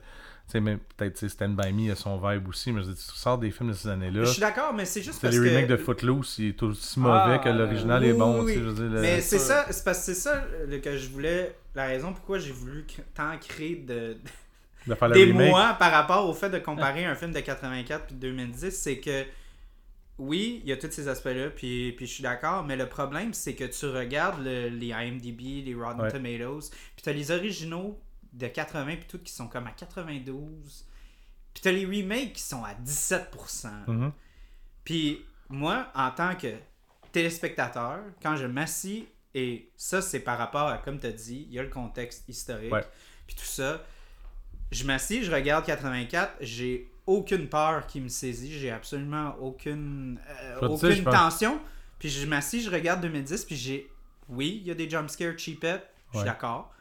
[0.53, 3.39] sais, même peut-être Stand By Me a son vibe aussi, mais je dire, tu sors
[3.39, 4.25] des films de ces années-là.
[4.25, 5.55] Je suis d'accord, mais c'est juste C'est parce les que...
[5.55, 8.43] remakes de Footloose, il est aussi mauvais Ah, que l'original est bon.
[8.43, 10.45] oui, tu sais, je veux dire, le- Mais c'est ça, c'est parce que c'est ça
[10.69, 11.57] le- que je voulais...
[11.75, 14.17] La raison pourquoi j'ai voulu tant créer de,
[14.87, 15.49] de faire des remake.
[15.51, 18.99] mois par rapport au fait de comparer un film de 84 puis de 2010, c'est
[18.99, 19.25] que
[20.19, 23.35] oui, il y a tous ces aspects-là, puis, puis je suis d'accord, mais le problème,
[23.35, 26.11] c'est que tu regardes le- les IMDb, les Rotten Ouais.
[26.13, 27.99] Tomatoes, puis tu as les originaux
[28.35, 30.87] de 80 puis tout qui sont comme à 92,
[31.55, 33.69] puis tu as les remakes qui sont à 17%.
[33.87, 34.13] Mhm.
[34.85, 36.55] Puis moi, en tant que
[37.13, 41.55] téléspectateur, quand je m'assis, et ça c'est par rapport à, comme tu as dit, il
[41.55, 42.73] y a le contexte historique,
[43.27, 43.83] puis tout ça,
[44.71, 50.61] je m'assis, je regarde 84, j'ai aucune peur qui me saisit, j'ai absolument aucune, euh,
[50.61, 51.61] dire, aucune tension.
[51.99, 53.91] Puis je m'assis, je regarde 2010, puis j'ai...
[54.29, 56.25] Oui, il y a des jumpscares cheapettes, je suis Ouais.
[56.25, 56.74] d'accord.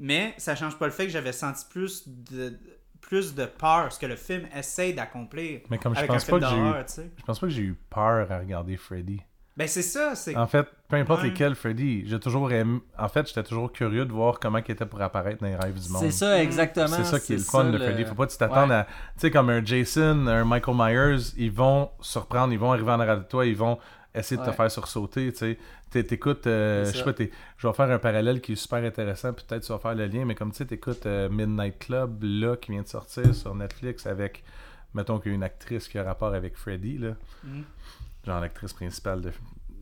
[0.00, 2.58] Mais ça change pas le fait que j'avais senti plus de,
[3.02, 5.60] plus de peur, ce que le film essaye d'accomplir.
[5.70, 6.54] Mais comme je avec pense un film pas que
[7.02, 7.10] eu-.
[7.18, 9.20] Je pense pas que j'ai eu peur à regarder Freddy.
[9.56, 10.34] Ben c'est ça, c'est...
[10.36, 11.28] En fait, peu importe Ouais.
[11.28, 12.78] lesquels Freddy, j'ai toujours aimé...
[12.98, 15.78] En fait, j'étais toujours curieux de voir comment il était pour apparaître dans les rêves
[15.78, 16.00] du monde.
[16.02, 16.86] C'est ça, exactement.
[16.86, 18.04] C'est ça qui est le fun de le- Freddy.
[18.06, 18.76] Faut pas que tu t'attendes Ouais.
[18.76, 18.84] à.
[18.84, 23.00] Tu sais, comme un Jason, un Michael Myers, ils vont surprendre, ils vont arriver en
[23.00, 23.78] arrière de toi, ils vont
[24.14, 25.32] essayer de te faire sursauter.
[25.32, 25.56] Tu
[25.90, 28.82] sais, t'écoutes, euh, je sais pas, t'es- je vais faire un parallèle qui est super
[28.84, 31.78] intéressant, puis peut-être tu vas faire le lien, mais comme tu sais, t'écoutes euh, Midnight
[31.78, 34.42] Club, là, qui vient de sortir sur Netflix avec,
[34.94, 37.64] mettons qu'il y a une actrice qui a rapport avec Freddy, là, Mhm.
[38.26, 39.32] genre l'actrice principale de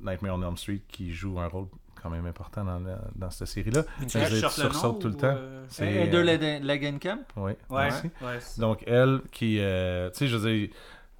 [0.03, 1.67] Nightmare on Elm Street, qui joue un rôle
[2.01, 3.83] quand même important dans, la- dans cette série-là.
[4.07, 4.19] Tu
[4.51, 5.35] sursautes tout le ou, temps.
[5.37, 7.19] euh, C'est, Heather euh, Leg- Langenkamp?
[7.37, 7.89] oui, Ouais,
[8.23, 8.39] ouais.
[8.59, 9.59] Donc, elle qui.
[9.59, 10.69] euh, tu sais, je veux dire.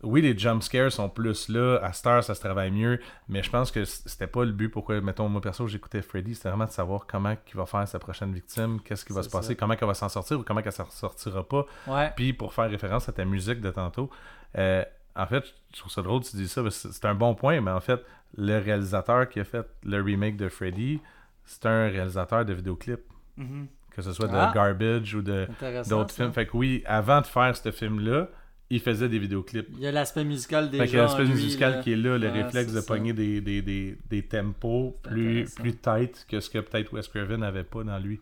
[0.03, 1.79] Oui, les jump scares sont plus là.
[1.83, 3.01] À Star, ça se travaille mieux.
[3.29, 4.69] Mais je pense que c'était pas le but.
[4.69, 6.35] Pourquoi, mettons, moi perso, j'écoutais Freddy.
[6.35, 9.29] C'était vraiment de savoir comment il va faire sa prochaine victime, qu'est-ce qui va se
[9.31, 9.55] passer, ça.
[9.57, 11.67] comment elle va s'en sortir ou comment elle s'en sortira pas.
[11.87, 12.13] Ouais.
[12.17, 14.09] Puis pour faire référence à ta musique de tantôt,
[14.57, 14.85] euh,
[15.17, 17.73] en fait, je trouve ça drôle que tu dis ça, c'est un bon point, mais
[17.73, 18.01] en fait,
[18.37, 21.01] le réalisateur qui a fait le remake de Freddy,
[21.45, 23.01] c'est un réalisateur de vidéoclips,
[23.37, 23.67] Mhm.
[23.91, 24.53] que ce soit de Ah.
[24.55, 25.49] Garbage ou de
[25.89, 26.33] d'autres films.
[26.33, 28.29] Fait que oui, avant de faire ce film-là,
[28.71, 29.69] il faisait des vidéoclips.
[29.77, 30.87] Il y a l'aspect musical déjà.
[30.87, 31.79] Fait a l'aspect musical là.
[31.83, 32.87] qui est là, le Ouais, réflexe de ça.
[32.87, 37.41] pogner des, des, des, des tempos plus, plus tight que ce que peut-être Wes Craven
[37.41, 38.21] n'avait pas dans lui.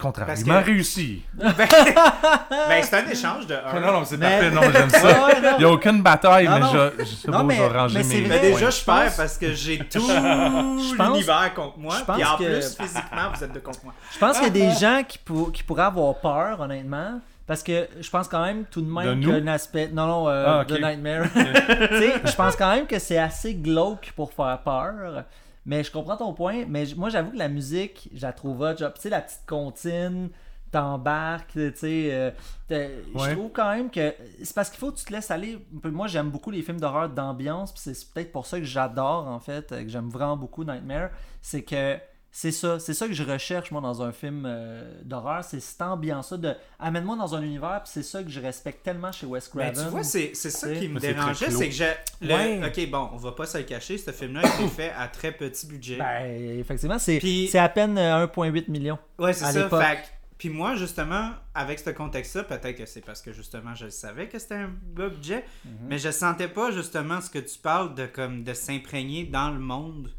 [0.00, 1.22] Contrairement que- réussi.
[1.38, 3.80] Ben, c'est un échange de un.
[3.80, 5.02] non, non, c'est Mais- parfait, non, j'aime ça.
[5.06, 5.48] Ouais, ouais, non.
[5.54, 6.72] Il n'y a aucune bataille, Non, mais non.
[6.98, 8.40] je, je sais Non, pas où mais- je vais ranger mais c'est mes vrai.
[8.42, 11.96] Mais déjà, je perds pense- parce que j'ai tout pense- l'univers contre moi.
[11.98, 13.94] je pense Puis en que- plus, physiquement, vous êtes de contre moi.
[14.12, 17.20] Je pense qu'il y a des gens qui, pour- qui pourraient avoir peur, honnêtement.
[17.48, 19.88] Parce que je pense quand même tout de même De qu'il y a un aspect.
[19.88, 20.68] Non, non, euh, Ah, ok.
[20.68, 21.24] de Nightmare.
[21.32, 25.24] tu sais, je pense quand même que c'est assez glauque pour faire peur.
[25.66, 26.64] Mais je comprends ton point.
[26.68, 28.74] Mais moi, j'avoue que la musique, je la trouve hot.
[28.74, 30.28] Tu sais, la petite comptine,
[30.70, 32.08] t'embarques, tu sais.
[32.12, 32.30] euh,
[32.70, 34.14] Je trouve quand même que.
[34.42, 35.58] C'est parce qu'il faut que tu te laisses aller.
[35.84, 37.72] Moi, j'aime beaucoup les films d'horreur d'ambiance.
[37.72, 41.10] Puis c'est peut-être pour ça que j'adore, en fait, euh, que j'aime vraiment beaucoup Nightmare.
[41.42, 41.96] C'est que.
[42.30, 45.80] C'est ça, c'est ça que je recherche moi dans un film euh, d'horreur, c'est cette
[45.82, 49.50] ambiance-là de amène-moi dans un univers, puis c'est ça que je respecte tellement chez Wes
[49.54, 49.84] Mais Craven.
[49.84, 51.92] tu vois, c'est c'est ça qui me dérangeait, c'est que j'ai.
[52.20, 52.60] le- Ouais.
[52.64, 55.32] Ok, bon, on va pas se le cacher, ce film-là a été fait à très
[55.32, 55.96] petit budget.
[55.96, 56.26] Ben,
[56.60, 58.98] effectivement, c'est Puis- c'est à peine euh, 1,8 million.
[59.18, 59.62] ouais, c'est à ça.
[59.64, 59.82] l'époque.
[59.82, 63.88] Fait que- Puis moi, justement, avec ce contexte-là, peut-être que c'est parce que justement, je
[63.88, 65.72] savais que c'était un bas budget, Mhm.
[65.88, 69.58] mais je sentais pas justement ce que tu parles de comme de s'imprégner dans le
[69.58, 70.10] monde.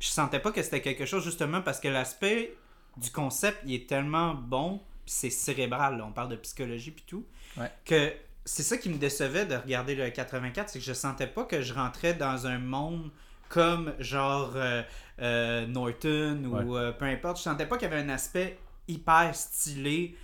[0.00, 2.54] Je sentais pas que c'était quelque chose justement parce que l'aspect
[2.96, 7.04] du concept, il est tellement bon, puis c'est cérébral, là, on parle de psychologie puis
[7.06, 7.70] tout, Ouais.
[7.84, 8.12] que
[8.44, 11.62] c'est ça qui me décevait de regarder le 84, c'est que je sentais pas que
[11.62, 13.10] je rentrais dans un monde
[13.48, 14.82] comme genre euh,
[15.20, 17.38] euh, Norton ou euh, peu importe.
[17.38, 20.16] Je sentais pas qu'il y avait un aspect hyper stylé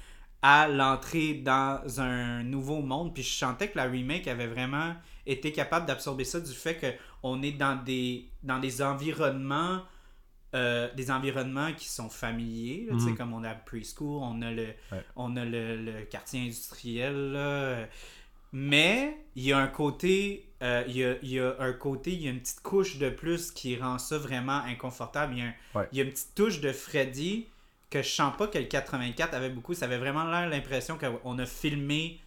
[0.43, 3.15] à l'entrée dans un nouveau monde.
[3.15, 6.77] Puis je sentais que la remake avait vraiment été capable d'absorber ça du fait
[7.23, 9.83] qu'on est dans des, dans des environnements.
[10.55, 13.17] euh, des environnements qui sont familiers, là, Mhm.
[13.17, 15.03] comme on a le preschool, on a le, Ouais.
[15.17, 17.87] on a le, le quartier industriel, là.
[18.53, 22.13] mais il y a un côté, euh, il, y a, il y a un côté,
[22.13, 25.33] il y a une petite couche de plus qui rend ça vraiment inconfortable.
[25.35, 25.89] Il y a, un- Ouais.
[25.93, 27.47] il y a une petite touche de Freddy
[27.89, 29.73] que je sens pas que le 84 avait beaucoup.
[29.73, 32.21] Ça avait vraiment l'air l'impression qu'on a filmé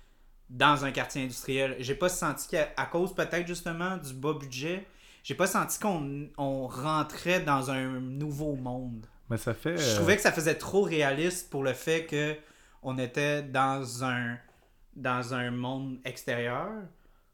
[0.50, 1.76] dans un quartier industriel.
[1.80, 4.86] J'ai pas senti qu'à à cause peut-être justement du bas budget,
[5.24, 9.08] j'ai pas senti qu'on on rentrait dans un nouveau monde.
[9.30, 9.78] Mais ça fait.
[9.78, 12.36] Je euh, trouvais que ça faisait trop réaliste pour le fait que
[12.84, 14.38] on était dans un
[14.96, 16.72] dans un monde extérieur,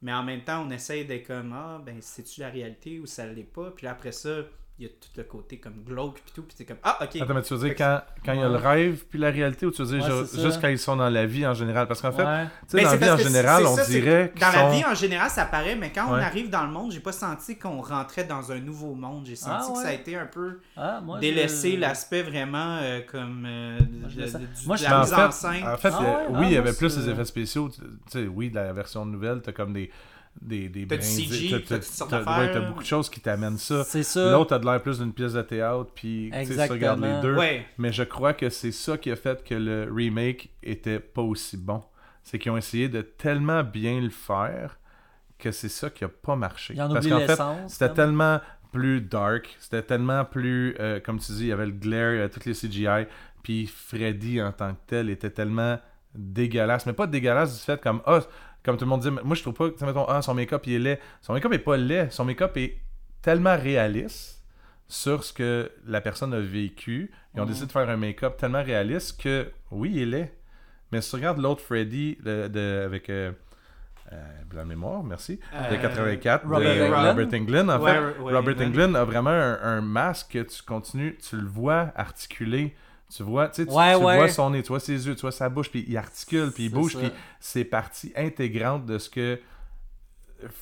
[0.00, 3.26] mais en même temps on essaye d'être comme ah ben c'est-tu la réalité ou ça
[3.26, 4.38] l'est pas, puis là, après ça
[4.78, 7.16] il y a tout le côté comme glauque puis tout, puis c'est comme ah ok.
[7.20, 9.66] Attends, mais tu veux dire quand, quand il y a le rêve puis la réalité
[9.66, 11.86] ou tu veux dire Ouais, juste quand ils sont dans la vie en général?
[11.86, 12.46] Parce qu'en fait, Ouais.
[12.68, 14.94] tu sais, dans la vie en général, on ça, dirait Dans la sont- vie en
[14.94, 18.24] général, ça paraît, mais quand on arrive dans le monde, j'ai pas senti qu'on rentrait
[18.24, 19.26] dans un nouveau monde.
[19.26, 23.00] J'ai senti Ah, que ça a été un peu Ah, moi, délaissé l'aspect vraiment euh,
[23.08, 24.40] comme euh, Moi, je de, de- sens.
[24.40, 25.68] du- Moi, de je- la mise fait, en scène.
[25.68, 27.68] En fait, oui, Ah, il y avait plus les effets spéciaux.
[27.68, 29.90] Tu tu sais, oui, de la version nouvelle, t'as comme des.
[30.40, 33.84] Des, des T'as du CG, t'as- t'as beaucoup de choses qui t'amènent ça.
[33.84, 34.32] C'est ça.
[34.32, 37.02] L'autre a de l'air plus d'une pièce de théâtre, puis tu sais, si tu regardes
[37.04, 37.36] les deux.
[37.36, 37.64] Ouais.
[37.78, 41.56] Mais je crois que c'est ça qui a fait que le remake était pas aussi
[41.56, 41.82] bon.
[42.24, 44.78] C'est qu'ils ont essayé de tellement bien le faire
[45.38, 46.74] que c'est ça qui a pas marché.
[46.74, 47.94] Il en Parce qu'en fait, c'était comme.
[47.96, 48.40] tellement
[48.72, 52.16] plus dark, c'était tellement plus, euh, comme tu dis, il y avait le glare, il
[52.16, 53.06] y avait toutes les CGI,
[53.42, 55.78] puis Freddy en tant que tel était tellement
[56.14, 58.20] dégueulasse, mais pas dégueulasse du fait comme, ah,
[58.64, 60.62] comme tout le monde dit, moi je trouve pas, tu sais, mettons, ah, son make-up
[60.66, 61.00] il est laid.
[61.20, 62.76] Son make-up est pas laid, son make-up est
[63.20, 64.42] tellement réaliste
[64.88, 67.10] sur ce que la personne a vécu.
[67.34, 67.48] Ils ont Mhm.
[67.48, 70.32] décidé de faire un make-up tellement réaliste que, oui, il est laid.
[70.90, 73.32] Mais si tu regardes l'autre Freddy de- avec euh,
[74.12, 77.06] euh, blanc mémoire, merci, de Euh, 84, Robert de Englund.
[77.08, 77.98] Robert Englund, en Ouais, fait.
[78.20, 78.62] ouais, Robert Englund.
[78.62, 82.76] Englund a vraiment un, un masque que tu continues, tu le vois articuler.
[83.14, 84.16] Tu vois, tu, sais, tu, Ouais, tu ouais.
[84.16, 86.64] vois son nez, tu vois ses yeux, tu vois sa bouche, puis il articule, puis
[86.64, 86.98] il bouge, ça.
[87.00, 89.38] puis c'est partie intégrante de ce que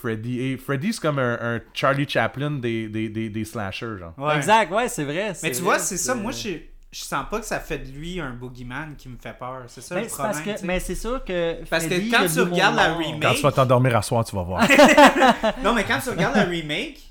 [0.01, 0.57] Freddy est.
[0.59, 4.13] Freddy, c'est comme un, un Charlie Chaplin des, des, des, des slashers, genre.
[4.19, 4.37] Ouais.
[4.37, 5.33] Exact, ouais, c'est vrai.
[5.43, 6.15] Mais tu vrai, vois, c'est ça.
[6.15, 6.51] Moi, je,
[6.93, 9.63] je sens pas que ça fait de lui un boogeyman qui me fait peur.
[9.69, 10.43] C'est ça Ben, le c'est problème.
[10.45, 11.65] parce que, mais c'est sûr que.
[11.71, 14.43] Parce que quand tu regardes la remake- Quand tu vas t'endormir à soir, tu vas
[14.43, 14.67] voir.
[15.65, 17.10] Non, mais quand tu regardes la remake,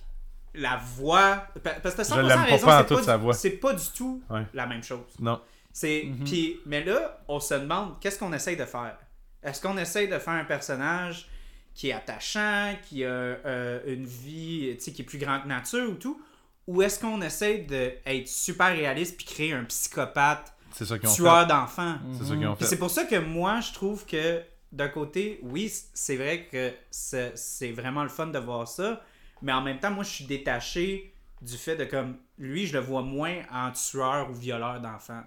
[0.62, 1.46] la voix.
[1.64, 3.18] pa- Parce que t'as 100% Je l'aime pas raison, pas en c'est toute pas sa
[3.18, 3.34] du- voix.
[3.34, 4.44] C'est pas du tout Ouais.
[4.54, 5.06] la même chose.
[5.20, 5.40] non.
[5.72, 6.24] C'est Mhm.
[6.26, 8.98] puis mais là, on se demande qu'est-ce qu'on essaye de faire?
[9.44, 11.28] Est-ce qu'on essaye de faire un personnage
[11.76, 15.48] qui est attachant, qui a euh, une vie tu sais, qui est plus grande que
[15.48, 16.20] nature ou tout,
[16.68, 21.96] ou est-ce qu'on essaie d'être super réaliste puis créer un psychopathe ça tueur d'enfants?
[22.18, 22.70] C'est ça qu'ils ont Puis fait.
[22.72, 24.42] c'est pour ça que moi, je trouve que
[24.72, 29.02] d'un côté, oui, c'est vrai que c'est c'est vraiment le fun de voir ça,
[29.42, 32.80] mais en même temps, moi, je suis détaché du fait de comme lui, je le
[32.80, 35.24] vois moins en tueur ou violeur d'enfants.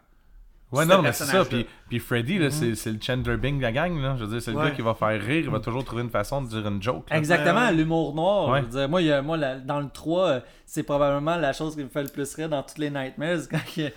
[0.72, 1.44] Ouais, non, mais c'est ça.
[1.44, 3.96] Puis, puis Freddy, là, c'est, c'est le Chandler Bing de la gang.
[4.00, 4.16] Là.
[4.18, 4.70] Je veux dire, c'est le Ouais.
[4.70, 5.44] gars qui va faire rire.
[5.44, 7.10] Il va toujours trouver une façon de dire une joke.
[7.10, 7.16] là.
[7.18, 7.72] Exactement, Ouais, ouais.
[7.74, 8.48] l'humour noir.
[8.48, 8.60] Ouais.
[8.60, 11.36] Je veux dire, moi, il y a- moi la- dans le 3, euh, c'est probablement
[11.36, 13.40] la chose qui me fait le plus rire dans toutes les Nightmares.
[13.50, 13.92] Quand il,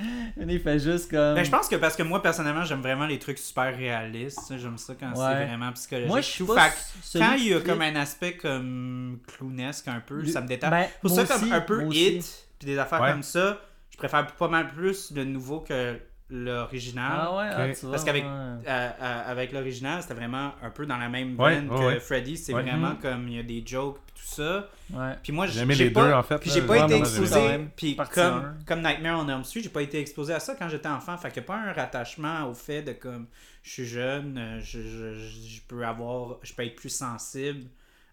[0.47, 1.35] il fait juste comme.
[1.35, 4.53] Ben, je pense que parce que moi, personnellement, j'aime vraiment les trucs super réalistes.
[4.57, 5.15] J'aime ça quand Ouais.
[5.15, 6.09] c'est vraiment psychologique.
[6.09, 10.01] moi, je suis pas Fait quand il y a comme un aspect comme clownesque un
[10.05, 10.69] peu, ça me détache.
[10.71, 13.11] Ben, Pour ça, comme aussi, un peu hit, puis des affaires Ouais.
[13.11, 13.59] comme ça,
[13.91, 15.97] je préfère pas mal plus le nouveau que
[16.29, 17.11] l'original.
[17.21, 17.73] Ah ouais, ah, Ok.
[17.75, 18.29] tu vois, Parce qu'avec ouais.
[18.29, 21.99] euh, euh, avec l'original, c'était vraiment un peu dans la même veine ouais, que ouais.
[21.99, 22.37] Freddy.
[22.37, 22.63] C'est Ouais.
[22.63, 22.99] vraiment Mhm.
[22.99, 24.67] comme il y a des jokes pis tout ça.
[24.91, 25.13] Ouais.
[25.21, 27.39] Puis moi, J'ai les pas, deux, en fait, Puis j'ai pas été exposé.
[27.75, 30.89] Puis comme, comme Nightmare on Elm Street, j'ai pas été exposé à ça quand j'étais
[30.89, 31.15] enfant.
[31.17, 33.27] Fait qu'il n'y a pas un rattachement au fait de comme
[33.63, 37.65] je suis jeune, euh, je, je, je- je peux avoir, je peux être plus sensible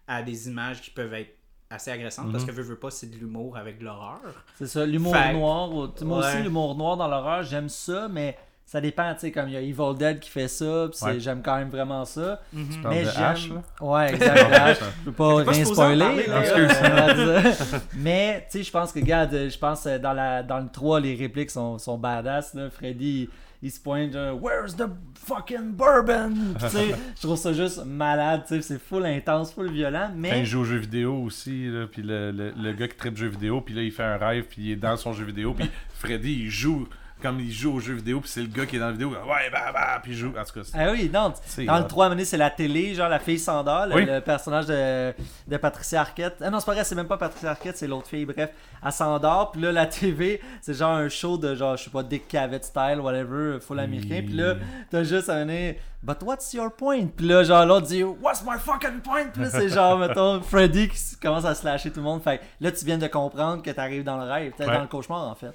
[0.07, 1.35] à des images qui peuvent être
[1.73, 2.49] assez agressantes parce Mhm.
[2.49, 4.19] que veux, veux pas, c'est de l'humour avec de l'horreur.
[4.57, 5.73] C'est ça, l'humour Fait- noir.
[5.73, 9.13] ou- tu sais, Moi aussi, l'humour noir dans l'horreur, j'aime ça, mais ça dépend.
[9.13, 11.19] Tu sais, comme il y a Evil Dead qui fait ça, puis c'est- Ouais.
[11.19, 12.39] j'aime quand même vraiment ça.
[12.53, 12.81] Mhm.
[12.81, 13.23] parles mais de j'aime.
[13.23, 13.61] Ash, là?
[13.81, 14.51] Ouais, exact.
[14.53, 14.77] Ash.
[15.05, 15.99] Je peux pas rien spoiler.
[15.99, 17.51] parler, euh,
[17.97, 20.99] mais, tu sais, je pense que, regarde, je pense euh, dans, la, dans le 3,
[20.99, 22.53] les répliques sont, sont badass.
[22.53, 22.69] Là.
[22.69, 23.29] Freddy,
[23.63, 26.33] il, se pointe, genre, Where's the fucking bourbon?
[26.57, 28.43] Puis, tu sais, je trouve ça juste malade.
[28.47, 30.09] tu sais, C'est full intense, full violent.
[30.09, 30.39] Quand Mais.
[30.41, 33.29] il joue aux jeux vidéo aussi, là, puis le, le, le gars qui tripe jeux
[33.29, 35.69] vidéo, puis là il fait un rêve, puis il est dans son jeu vidéo, puis
[35.93, 36.87] Freddy il joue
[37.23, 39.09] comme il joue aux jeux vidéo, puis c'est le gars qui est dans la vidéo,
[39.09, 40.33] ouais, bah, bah, puis il joue.
[40.37, 41.33] En tout cas, Ah oui, non,
[41.65, 41.87] dans le hot.
[41.87, 44.05] 3 minutes, c'est la télé, genre la fille le, Oui.
[44.05, 45.13] le personnage de,
[45.47, 46.35] de Patricia Arquette.
[46.41, 48.49] Ah non, c'est pas vrai, c'est même pas Patricia Arquette, c'est l'autre fille, bref.
[48.85, 52.03] Elle s'endort, puis là, la TV, c'est genre un show de genre, je sais pas,
[52.03, 54.55] Dick Cavett style, whatever, full américain, puis là,
[54.91, 57.07] t'as juste à venir, but what's your point?
[57.15, 59.27] Puis là, genre, l'autre dit, what's my fucking point?
[59.33, 62.21] Puis là, c'est genre, mettons, Freddy qui commence à slasher tout le monde.
[62.21, 64.73] Fait là, tu viens de comprendre que t'arrives dans le rêve, t'es Ouais.
[64.73, 65.53] dans le cauchemar, en fait.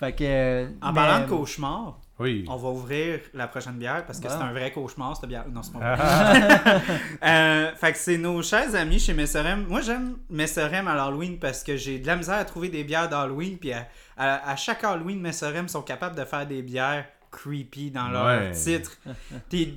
[0.00, 0.24] Fait que.
[0.24, 2.44] euh, En mais- parlant de cauchemar, Oui.
[2.48, 4.34] on va ouvrir la prochaine bière parce que Bon.
[4.36, 5.44] c'est un vrai cauchemar, cette bière.
[5.52, 6.80] Non, c'est pas vrai.
[7.22, 9.66] Euh, fait que c'est nos chers amis chez Messerem.
[9.68, 13.08] Moi, j'aime Messerem à l'Halloween parce que j'ai de la misère à trouver des bières
[13.08, 13.58] d'Halloween.
[13.58, 13.86] Puis à,
[14.16, 18.50] à- à chaque Halloween, Messerem sont capables de faire des bières creepy dans leur Ouais.
[18.52, 18.98] titre.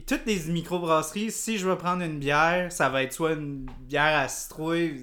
[0.08, 4.18] Toutes les microbrasseries, si je veux prendre une bière, ça va être soit une bière
[4.20, 5.02] à citrouille,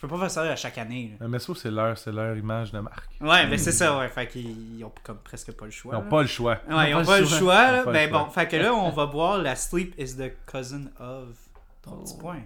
[0.00, 1.16] Je peux pas faire ça à chaque année.
[1.20, 1.26] là.
[1.26, 3.08] Mais ça, c'est leur, c'est leur image de marque.
[3.20, 4.06] Ouais, mais c'est ça, ouais.
[4.08, 5.92] Fait qu'ils ils ont comme presque pas le choix.
[5.92, 6.08] Ils n'ont là.
[6.10, 6.58] pas le choix.
[6.70, 7.82] Ouais, ils ont pas le choix, là.
[7.82, 8.24] Pas le Ben choix.
[8.24, 11.26] bon, fait que là, on va boire la Sleep is the cousin of.
[11.82, 12.20] Ton petit Oh.
[12.20, 12.42] point.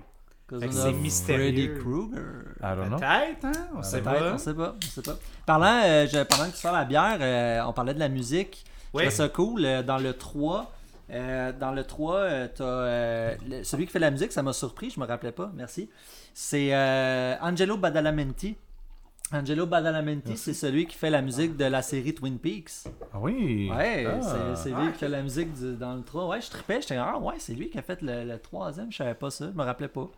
[0.49, 1.43] Cousin Fait c'est of mystérieux.
[1.53, 2.43] Freddy Krueger.
[2.59, 3.53] Peut-être, hein?
[3.77, 4.33] On sait Peut-être, pas.
[4.35, 5.19] on sait pas, on sait pas.
[5.45, 8.65] Parlant, euh, je- pendant que tu sors la bière, euh, on parlait de la musique.
[8.95, 9.65] Je ça cool.
[9.67, 10.73] euh, dans le 3,
[11.11, 14.53] euh, dans le 3, euh, t'as, euh, le- celui qui fait la musique, ça m'a
[14.55, 15.91] surpris, je me rappelais pas, merci.
[16.35, 18.57] C'est euh, Angelo Badalamenti.
[19.33, 22.85] Angelo Badalamenti, c'est celui qui fait la musique de la série Twin Peaks.
[23.15, 23.71] Ah oui.
[23.75, 24.21] Ouais, Ah.
[24.21, 26.29] c'est, c'est lui Ah, qui fait la musique du- dans le 3.
[26.29, 28.99] Ouais, je trippais, j'étais ah ouais, c'est lui qui a fait le, le troisième, je
[28.99, 30.11] savais pas ça, je me rappelais pas.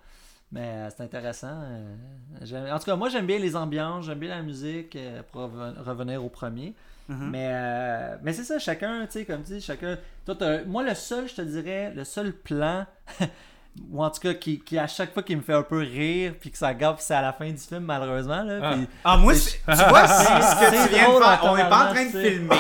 [0.50, 1.46] Mais euh, c'est intéressant.
[1.62, 1.94] euh,
[2.42, 5.42] j'aime- en tout cas, moi j'aime bien les ambiances, j'aime bien la musique euh, pour
[5.42, 6.74] reven- revenir au premier.
[7.08, 7.30] Mhm.
[7.30, 9.96] Mais, euh, mais c'est ça, chacun, tu sais, comme tu dis, chacun.
[10.26, 12.84] Toi, moi, le seul, je te dirais, le seul plan,
[13.90, 16.34] ou en tout cas, qui, qui à chaque fois qui me fait un peu rire,
[16.40, 18.42] puis que ça gaffe, c'est à la fin du film, malheureusement.
[18.42, 18.74] Là, Ah.
[18.74, 19.40] puis- Ah, moi, tu
[19.88, 21.40] vois, c'est ce que tu viens de faire.
[21.44, 22.56] On n'est pas en train de filmer,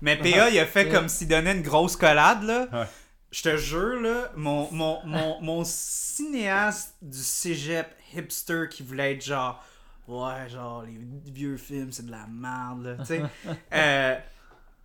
[0.00, 2.66] mais PA, il a fait comme s'il donnait une grosse collade, là.
[2.72, 2.86] Ouais.
[3.30, 9.24] Je te jure, là, mon, mon, mon, mon cinéaste du cégep hipster qui voulait être
[9.24, 9.62] genre,
[10.06, 10.98] ouais, genre, les
[11.32, 13.22] vieux films, c'est de la merde, là, tu sais.
[13.72, 14.14] Euh,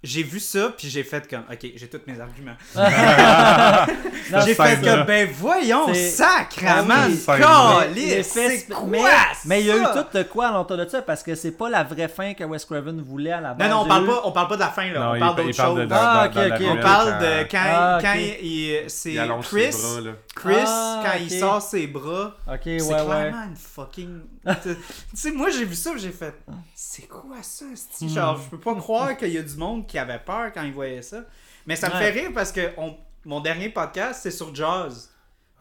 [0.02, 2.56] j'ai vu ça, puis j'ai fait comme, ok, j'ai tous mes arguments.
[2.76, 2.84] Non,
[4.46, 5.04] j'ai fait comme, là.
[5.04, 7.84] ben voyons, C'est- sacrement, Ah c'est quoi
[8.88, 9.04] mais,
[9.46, 11.52] mais il y a eu tout de quoi à l'entour de ça parce que c'est
[11.52, 13.70] pas la vraie fin que Wes Craven voulait à la Non, base.
[13.70, 15.00] non, on y a parle eu- pas, on parle pas de la fin, là.
[15.00, 15.88] Non, on parle d'autre de chose.
[15.92, 16.62] Ah, dans- ok.
[16.70, 20.12] On parle quand- de quand, Ah, quand il, c'est Chris, ses bras, là.
[20.36, 23.06] Chris Ah, quand il sort ses bras, Ok, c'est ouais, ouais.
[23.06, 24.20] clairement une fucking.
[24.64, 24.70] tu
[25.14, 26.34] sais, moi j'ai vu ça, j'ai fait,
[26.74, 27.66] c'est quoi ça?
[28.08, 30.72] Genre, je peux pas croire qu'il y a du monde qui avait peur quand il
[30.72, 31.22] voyait ça.
[31.68, 32.00] Mais ça me Ouais.
[32.12, 35.10] fait rire parce que on- mon dernier podcast c'est sur Jaws.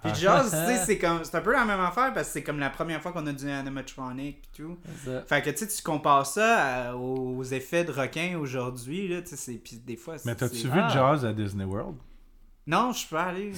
[0.03, 0.15] Puis Ah.
[0.15, 2.61] Jaws, tu sais, c'est comme, c'est un peu la même affaire parce que c'est comme
[2.61, 4.79] la première fois qu'on a du animatronic pis tout.
[5.27, 9.37] Fait que tu sais, tu compares ça à- aux effets de requin aujourd'hui, là, tu
[9.37, 10.27] sais, puis des fois, c'est.
[10.29, 10.89] Mais t'as-tu c'est- vu Ah.
[10.89, 11.97] Jaws à Disney World?
[12.69, 13.51] Non, je peux aller.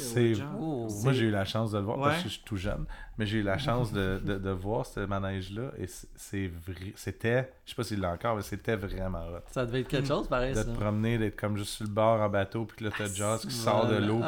[0.59, 0.87] au.
[0.89, 0.89] Oh.
[1.03, 2.85] Moi, j'ai eu la chance de le voir parce que je suis tout jeune,
[3.19, 6.93] mais j'ai eu la chance de, de, de voir ce manège-là et c'est- vrai.
[6.95, 9.41] C'était, je sais pas s'il l'a encore, mais c'était vraiment hot.
[9.51, 10.53] Ça devait être quelque chose, pareil.
[10.53, 10.65] De ça.
[10.65, 13.39] te promener, d'être comme juste sur le bord en bateau, puis que là, t'as Jaws
[13.39, 14.21] qui sort de l'eau.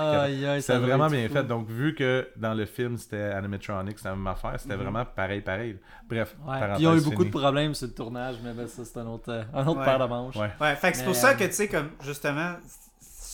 [0.60, 1.34] C'est vraiment bien fou.
[1.34, 1.44] fait.
[1.44, 4.82] Donc, vu que dans le film, c'était animatronic, c'était la même affaire, c'était Mhm.
[4.82, 5.78] vraiment pareil, pareil.
[6.08, 6.58] Bref, Ouais.
[6.74, 9.06] Puis ils ont eu beaucoup de problèmes sur le tournage, mais ben, ça, c'est un
[9.06, 9.84] autre, euh, un autre Ouais.
[9.84, 10.36] paire de manches.
[10.36, 10.50] Ouais.
[10.60, 12.54] Ouais, fait que c'est pour ça euh, que, tu sais, comme, justement,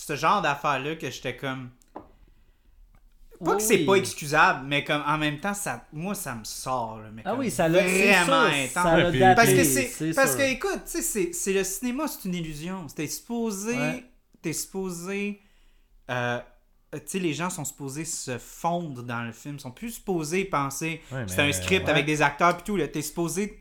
[0.09, 1.69] ce genre d'affaires-là que j'étais comme.
[3.43, 3.85] Pas que c'est Oui.
[3.85, 6.99] pas excusable, mais comme en même temps, ça, moi, ça me sort.
[6.99, 8.71] Là, mais Ah oui, ça l'a vraiment sûr, intense.
[8.73, 10.13] Ça l'a Ouais, puis- daté, Parce que c'est.
[10.13, 10.39] Parce sûr.
[10.39, 12.85] que, écoute, tu sais, c'est- c'est le cinéma, c'est une illusion.
[12.93, 13.77] T'es supposé.
[13.77, 14.03] Ouais.
[14.41, 15.39] T'es supposé.
[16.09, 16.39] euh,
[16.91, 19.55] tu sais, les gens sont supposés se fondre dans le film.
[19.55, 21.01] Ils sont plus supposés penser.
[21.11, 21.91] Ouais, c'est un script ouais.
[21.91, 22.75] avec des acteurs pis tout.
[22.77, 22.87] là.
[22.87, 23.59] T'es supposé.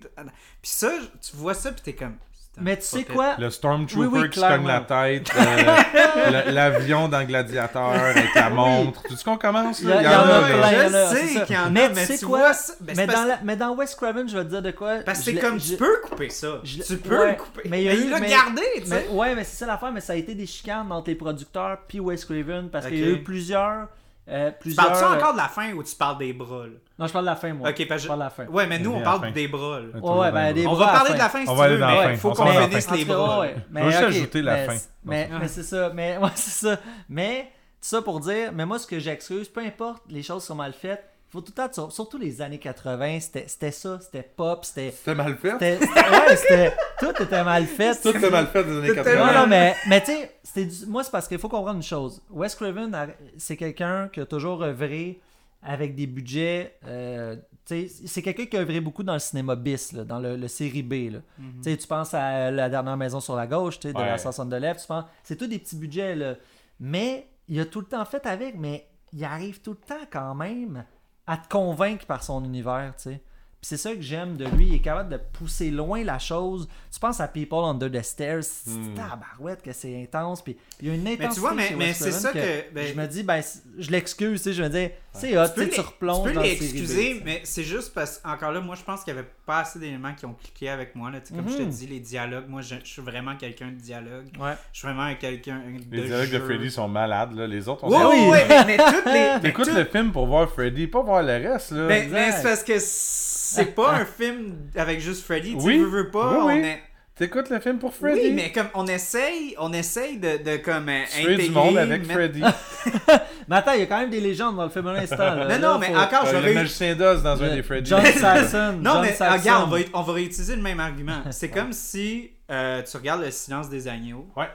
[0.63, 0.91] Puis ça,
[1.21, 2.17] tu vois ça pis t'es comme.
[2.61, 3.35] Mais tu sais quoi?
[3.39, 8.51] Le Stormtrooper Oui, oui, qui se cogne la tête, euh, l'avion dans Gladiateur avec la
[8.51, 9.03] montre.
[9.09, 9.83] Tu sais qu'on commence?
[9.83, 9.97] Là?
[10.01, 12.53] Il y en a je sais qu'il y en a, mais mais tu sais quoi?
[12.81, 14.97] mais, parce- dans la- mais dans Wes Craven, je vais te dire de quoi.
[15.05, 16.61] Parce que c'est comme, je- tu peux couper ça.
[16.65, 17.63] tu peux ouais, le couper.
[17.65, 19.09] mais Mais il l'a mais- gardé, tu sais.
[19.11, 22.01] Ouais, mais c'est ça l'affaire, mais ça a été des chicanes entre les producteurs puis
[22.01, 23.89] Wes Craven parce qu'il y a eu plusieurs.
[24.29, 26.73] Euh, Tu plusieurs parles-tu euh, encore de la fin ou tu parles des bras, là?
[26.99, 27.71] Non, je parle de la fin, moi.
[27.71, 28.47] Ok, parce je parle de la fin.
[28.47, 29.87] Ouais, mais nous, on parle des bras, là.
[29.95, 31.59] Ouais, Ouais, ouais, ben, des On bras va parler de la fin si On tu
[31.59, 32.17] va veux, mais fin.
[32.17, 33.41] faut On qu'on finisse les bras.
[33.41, 34.75] ouais, Mais, On va juste ajouter la mais, fin.
[35.05, 35.91] Mais, mais c'est ça.
[35.95, 36.77] Mais ouais, c'est ça.
[37.09, 37.43] Mais
[37.81, 40.73] tout ça pour dire, mais moi ce que j'excuse, peu importe les choses sont mal
[40.73, 44.65] faites, faut tout le temps, sur- surtout les années 80, c'était c'était ça, c'était pop,
[44.65, 45.55] c'était C'était mal fait.
[45.55, 45.79] ouais,
[46.37, 48.01] c'était tout était mal fait.
[48.01, 49.27] Tout était mal fait des années Tout était 80.
[49.35, 50.13] Non, non, mais, mais tu
[50.43, 52.23] sais, moi, c'est parce qu'il faut comprendre une chose.
[52.31, 52.97] Wes Craven,
[53.37, 55.21] c'est quelqu'un qui a toujours œuvré
[55.63, 56.77] avec des budgets.
[56.87, 60.19] euh, tu sais, c'est quelqu'un qui a œuvré beaucoup dans le cinéma bis, là, dans
[60.21, 61.13] le, le série B.
[61.13, 61.19] là.
[61.63, 64.07] Tu sais, Tu penses à La dernière maison sur la gauche, tu sais, de Ouais.
[64.07, 65.05] la Sanson de lèvres, tu penses.
[65.25, 66.37] C'est tous des petits budgets, là.
[66.81, 70.35] Mais il a tout le temps fait avec, mais il arrive tout le temps quand
[70.35, 70.85] même
[71.29, 73.23] à te convaincre par son univers, tu sais.
[73.61, 76.69] Puis c'est ça que j'aime de lui, il est capable de pousser loin la chose.
[76.93, 78.95] Tu penses à People Under the Stairs, c'est Hmm.
[78.95, 82.13] tabarouette que c'est intense, puis il y a une intensité Mais tu vois, mais, c'est
[82.13, 82.73] ça que.
[82.73, 83.43] ben, je me dis, ben,
[83.79, 87.21] je l'excuse, tu sais, je me dis, c'est hot, tu replonges tu peux les excuser,
[87.25, 90.15] mais c'est juste parce encore là, moi je pense qu'il n'y avait pas assez d'éléments
[90.15, 91.11] qui ont cliqué avec moi.
[91.11, 91.19] Là.
[91.29, 91.69] Comme je te Mhm.
[91.71, 94.27] dis, les dialogues, moi je, je suis vraiment quelqu'un de dialogue.
[94.39, 94.53] Ouais.
[94.73, 95.97] Je suis vraiment quelqu'un de.
[95.97, 96.39] Les dialogues de.
[96.41, 97.47] Freddy sont malades, là.
[97.47, 98.31] Les autres, on ouais, oui.
[98.31, 99.31] ouais, mais, mais toutes les.
[99.43, 101.87] T'écoutes le film pour voir Freddy, pas voir le reste, là.
[101.87, 105.57] Mais, mais c'est parce que c'est pas un film avec juste Freddy.
[105.57, 105.79] Tu Oui.
[105.79, 106.33] veux, veux pas.
[106.33, 106.59] Oui, on oui.
[106.67, 106.83] est-
[107.19, 108.21] T'écoutes le film pour Freddy?
[108.21, 111.45] Oui, mais comme on essaye, on essaye de, de comme euh, Tu fais intégrer.
[111.49, 112.43] du monde avec mettre- Freddy.
[113.49, 115.17] Mais attends, il y a quand même des légendes dans le film à l'instant.
[115.17, 115.59] là.
[115.59, 117.63] Non, non, Là, mais faut- encore, Euh, j'aurais le eu- magicien d'Oz dans un des
[117.63, 117.89] Freddy.
[117.91, 118.75] John Saxon.
[118.81, 119.39] Non, John mais Saxon.
[119.41, 121.23] regarde, on va, on va réutiliser le même argument.
[121.31, 124.29] C'est comme si euh, tu regardes Le silence des agneaux.
[124.37, 124.49] Ouais.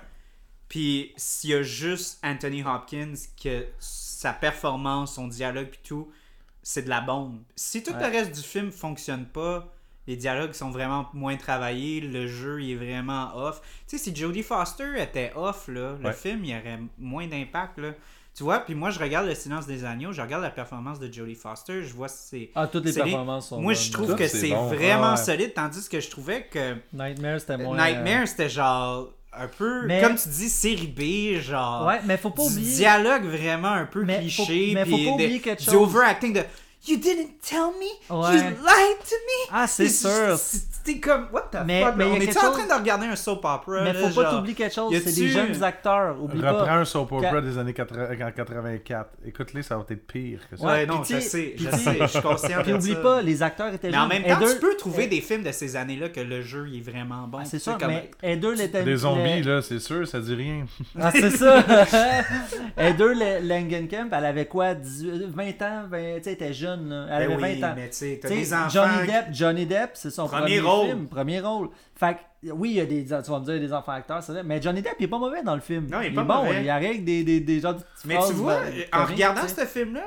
[0.69, 6.11] Puis s'il y a juste Anthony Hopkins, que sa performance, son dialogue, puis tout,
[6.61, 7.39] c'est de la bombe.
[7.55, 7.99] Si tout Ouais.
[8.09, 9.73] le reste du film fonctionne pas,
[10.07, 13.61] les dialogues sont vraiment moins travaillés, le jeu il est vraiment off.
[13.87, 16.13] Tu sais, si Jodie Foster était off, là, le Ouais.
[16.13, 17.77] film il y aurait moins d'impact.
[17.79, 17.91] là.
[18.35, 21.11] Tu vois, puis moi je regarde Le silence des agneaux, je regarde la performance de
[21.11, 22.49] Jodie Foster, je vois c'est.
[22.55, 23.81] Ah, toutes les c'est les- performances sont Moi bonnes.
[23.83, 24.65] je trouve Tout, que c'est c'est bon.
[24.67, 25.17] vraiment Ah ouais.
[25.23, 27.77] solide, tandis que je trouvais que Nightmare, c'était moins.
[27.77, 31.85] Nightmare c'était genre un peu, Mais- comme tu dis, série B, genre.
[31.87, 32.75] Ouais, mais faut pas du oublier.
[32.75, 35.65] dialogue vraiment un peu Mais cliché, faut- mais faut puis pas de- oublier quelque du
[35.65, 35.75] chose.
[35.75, 36.41] overacting de
[36.85, 38.35] You didn't tell me, Ouais.
[38.35, 39.47] you lied to me.
[39.51, 40.37] Ah, c'est sûr.
[40.85, 41.93] C'était comme what the Mais- fuck.
[41.95, 43.83] mais on quelque est en train de regarder un soap opera.
[43.83, 46.21] Mais là, faut pas t'oublier quelque chose, c'est des jeunes acteurs.
[46.21, 46.71] Oublie Reprends pas.
[46.73, 49.09] un soap opera Quand- des années 80 en 84.
[49.25, 50.63] Écoute-les, ça va être pire que ça.
[50.65, 52.99] Ouais, Ouais, non, je sais- je sais, je suis conscient Puis oublie ça.
[52.99, 54.01] pas, les acteurs étaient Mais jeunes.
[54.03, 56.81] en même temps, tu peux trouver des films de ces années-là que le jeu est
[56.81, 57.39] vraiment bon.
[57.41, 58.83] Ah, c'est comme- mais Heather l'était.
[58.83, 60.65] Des zombies, là, c'est sûr, ça dit rien.
[60.99, 61.63] Ah, c'est ça.
[62.77, 66.91] Le- Langenkamp, elle avait quoi 18 20 ans 20, Tu sais, elle était jeune.
[67.09, 67.73] Elle Ben avait oui, 20 ans.
[67.75, 68.69] mais tu sais, t'as Tu sais, des enfants.
[68.69, 70.87] Johnny Depp, Johnny Depp, c'est son Premier premier, rôle.
[70.87, 71.69] film, premier rôle.
[71.95, 74.31] Fait que, oui, il y a des, tu vas me dire, des enfants acteurs, c'est
[74.33, 75.87] vrai, mais Johnny Depp, il est pas mauvais dans le film.
[75.89, 76.63] Non, il est est pas bon, mauvais.
[76.63, 79.65] il arrive des, des, des genres de petites Mais tu vois, ben, en regardant ce
[79.65, 80.03] film-là,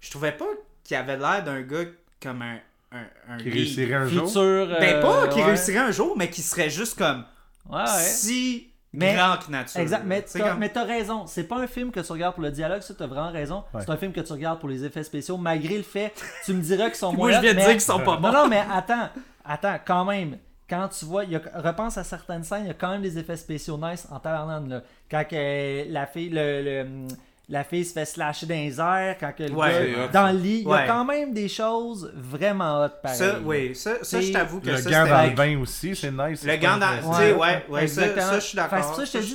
[0.00, 0.46] je trouvais pas
[0.84, 1.84] qu'il avait l'air d'un gars
[2.22, 2.56] comme un.
[2.92, 4.26] un, un Qui réussirait un jour?
[4.26, 4.66] Futur.
[4.80, 5.44] Ben euh, pas qui ouais.
[5.44, 7.24] réussirait un jour, mais qui serait juste comme
[7.68, 7.86] Ouais, ouais.
[7.98, 9.78] si Mais- grand que nature.
[9.80, 11.24] Exact, mais C'est t'as comme- mais t'as raison.
[11.26, 13.62] C'est pas un film que tu regardes pour le dialogue, ça t'as vraiment raison.
[13.72, 13.82] Ouais.
[13.84, 16.12] C'est un film que tu regardes pour les effets spéciaux, malgré le fait,
[16.44, 18.20] tu me diras qu'ils sont Moi, moins je viens de dire qu'ils sont pas Non,
[18.20, 18.32] bons.
[18.32, 19.08] non, mais attends,
[19.50, 20.38] attends, quand même.
[20.68, 23.76] Quand tu vois, repense à certaines scènes, il y a quand même des effets spéciaux
[23.76, 24.20] nice en
[24.68, 24.82] là.
[25.10, 27.08] Quand la fille, le, le,
[27.50, 29.68] la fille se fait slasher dans les airs quand que le Ouais.
[29.68, 30.58] gars C'est hot, dans le lit.
[30.58, 30.78] Il y Ouais.
[30.78, 33.18] a quand même des choses vraiment hot pareil.
[33.18, 35.96] Ça, oui, ça, ça je t'avoue que Le ça, gant c'était- dans le bain aussi,
[35.96, 36.44] c'est nice.
[36.44, 36.86] Le gant dans.
[36.86, 37.12] Tu intéressant.
[37.14, 38.26] sais, ouais, ouais, ça, exactement.
[38.26, 38.94] ça, je suis d'accord.
[38.96, 39.26] ça, je te ça, je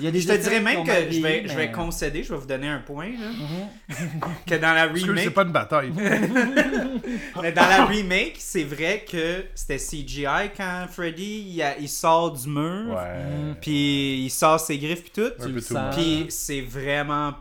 [0.00, 2.46] dis, des Je te dirais même que je vais, je vais concéder, je vais vous
[2.46, 3.88] donner un point, là, Mhm.
[4.46, 5.92] que dans la Parce que c'est remake, pas une bataille.
[7.42, 12.32] mais dans la remake, c'est vrai que c'était CGI quand Freddy, il, a- il sort
[12.32, 13.54] du mur, Ouais.
[13.60, 15.32] puis il sort ses griffes puis tout.
[15.48, 15.60] Le.
[15.92, 17.32] Puis c'est vraiment.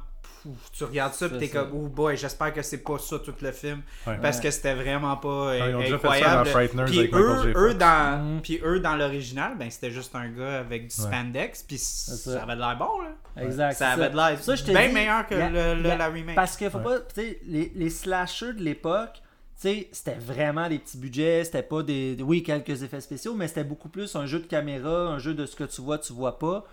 [0.73, 3.51] Tu regardes ça, puis t'es comme, oh boy, j'espère que c'est pas ça tout le
[3.51, 3.81] film.
[4.07, 4.17] Ouais.
[4.21, 4.43] Parce Ouais.
[4.43, 6.49] que c'était vraiment pas euh, ils ça incroyable.
[6.85, 8.41] Puis eux, eux, dans, Mm.
[8.41, 11.07] puis eux, dans l'original, ben, c'était juste un gars avec du Ouais.
[11.07, 12.15] spandex, puis ça.
[12.15, 13.43] ça avait de l'air bon, là.
[13.43, 13.73] Exact.
[13.73, 16.35] Ça avait de l'air bien meilleur que y a- le, le- y a- la remake.
[16.35, 16.83] Parce qu'il faut Ouais.
[16.83, 16.99] pas.
[16.99, 19.21] Tu sais, les, les slashers de l'époque,
[19.61, 22.17] tu sais, c'était vraiment des petits budgets, c'était pas des.
[22.21, 25.45] Oui, quelques effets spéciaux, mais c'était beaucoup plus un jeu de caméra, un jeu de
[25.45, 26.65] ce que tu vois, tu vois pas.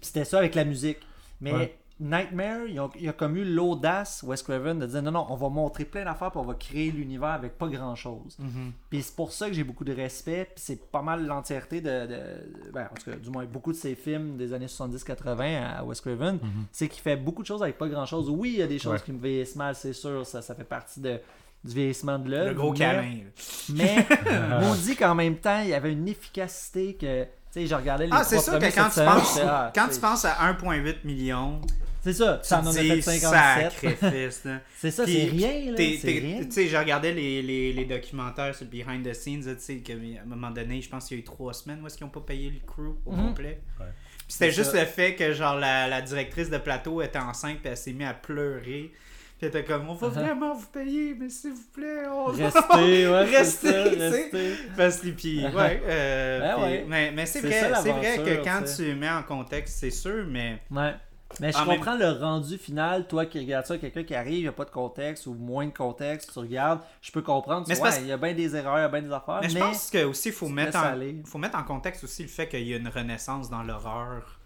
[0.00, 0.98] Puis c'était ça avec la musique.
[1.40, 1.52] Mais.
[1.52, 1.78] Ouais.
[2.02, 5.36] Nightmare, il a, il a comme eu l'audace, Wes Craven, de dire non, non, on
[5.36, 8.36] va montrer plein d'affaires, puis on va créer l'univers avec pas grand chose.
[8.38, 8.72] Mhm.
[8.90, 12.06] Puis c'est pour ça que j'ai beaucoup de respect, puis c'est pas mal l'entièreté de,
[12.06, 15.84] de- ben, en tout cas, du moins beaucoup de ses films des années 70-80 à
[15.84, 16.38] Wes Craven,
[16.72, 18.28] c'est qu'il fait beaucoup de choses avec pas grand chose.
[18.28, 19.00] Oui, il y a des choses Ouais.
[19.04, 21.20] qui me vieillissent mal, c'est sûr, ça, ça fait partie de,
[21.64, 22.48] du vieillissement de l'œuvre.
[22.48, 23.18] Le gros câlin.
[23.74, 24.06] Mais
[24.62, 28.06] on dit qu'en même temps, il y avait une efficacité que, tu sais, je regardais
[28.06, 30.96] les Ah, c'est sûr que quand tu semaine, penses, ah, quand tu penses à 1,8
[31.04, 31.60] million,
[32.02, 33.72] c'est ça, tu ça en a te fait dis 57.
[33.72, 34.44] sacrifice.
[34.44, 34.60] là.
[34.78, 35.74] C'est ça, c'est rien.
[35.76, 39.76] Tu sais, j'ai regardé les, les, les documentaires sur le behind the scenes, tu sais,
[39.78, 42.06] qu'à un moment donné, je pense qu'il y a eu trois semaines où est-ce qu'ils
[42.06, 43.26] n'ont pas payé le crew au Mhm.
[43.28, 43.60] complet.
[43.78, 43.86] Ouais.
[44.28, 44.80] C'était juste ça.
[44.80, 48.08] le fait que, genre, la, la directrice de plateau était enceinte, puis elle s'est mise
[48.08, 48.92] à pleurer.
[49.38, 50.10] Puis elle était comme, on va Uh-huh.
[50.12, 54.08] vraiment vous payer, mais s'il vous plaît, on va Restez, ouais, Restez, ça, tu sais.
[54.08, 54.52] restez.
[54.76, 56.84] Parce que, puis, ouais, euh, Ben puis- ouais.
[56.88, 60.60] Mais, mais c'est vrai, c'est vrai que quand tu mets en contexte, c'est sûr, mais
[60.70, 60.92] Ouais.
[61.40, 64.34] Mais je En même- comprends le rendu final, toi qui regardes ça, quelqu'un qui arrive,
[64.38, 67.66] il n'y a pas de contexte ou moins de contexte, tu regardes, je peux comprendre,
[67.66, 69.38] tu Mais parce- il y a bien des erreurs, il y a bien des affaires,
[69.40, 72.28] Mais mais, je pense que aussi faut mettre en faut mettre en contexte aussi le
[72.28, 74.38] fait qu'il y a une renaissance dans l'horreur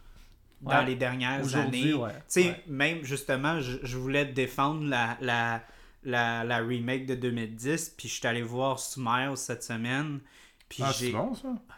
[0.63, 0.87] dans Ouais.
[0.87, 1.93] les dernières années.
[1.93, 2.11] ouais.
[2.13, 2.63] Tu sais, Ouais.
[2.67, 5.61] même justement, je, je voulais défendre la, la,
[6.05, 10.21] la, la remake de 2010, puis je suis allé voir Smile cette semaine,
[10.69, 11.49] puis Ah, j'ai c'est bon, ça?
[11.69, 11.75] Ah,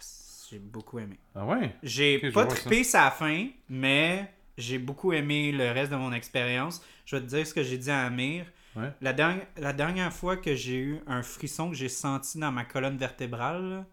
[0.51, 1.19] j'ai beaucoup aimé.
[1.35, 1.75] Ah ouais?
[1.83, 6.83] J'ai pas trippé sa fin, mais j'ai beaucoup aimé le reste de mon expérience.
[7.07, 8.45] Je vais te dire ce que j'ai dit à Amir.
[8.77, 8.93] Ouais.
[9.01, 12.65] La, dernière, la dernière fois que j'ai eu un frisson que j'ai senti dans ma
[12.65, 13.87] colonne vertébrale,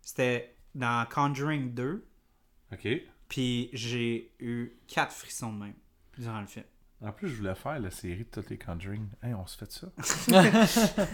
[0.00, 2.06] c'était dans Conjuring 2.
[2.72, 2.88] Ok.
[3.28, 5.74] Puis j'ai eu quatre frissons de même
[6.16, 6.64] durant le film.
[7.00, 9.06] En plus, je voulais faire la série de toutes les Conjuring.
[9.22, 9.88] Hey, on se fait ça?
[10.66, 11.06] Ça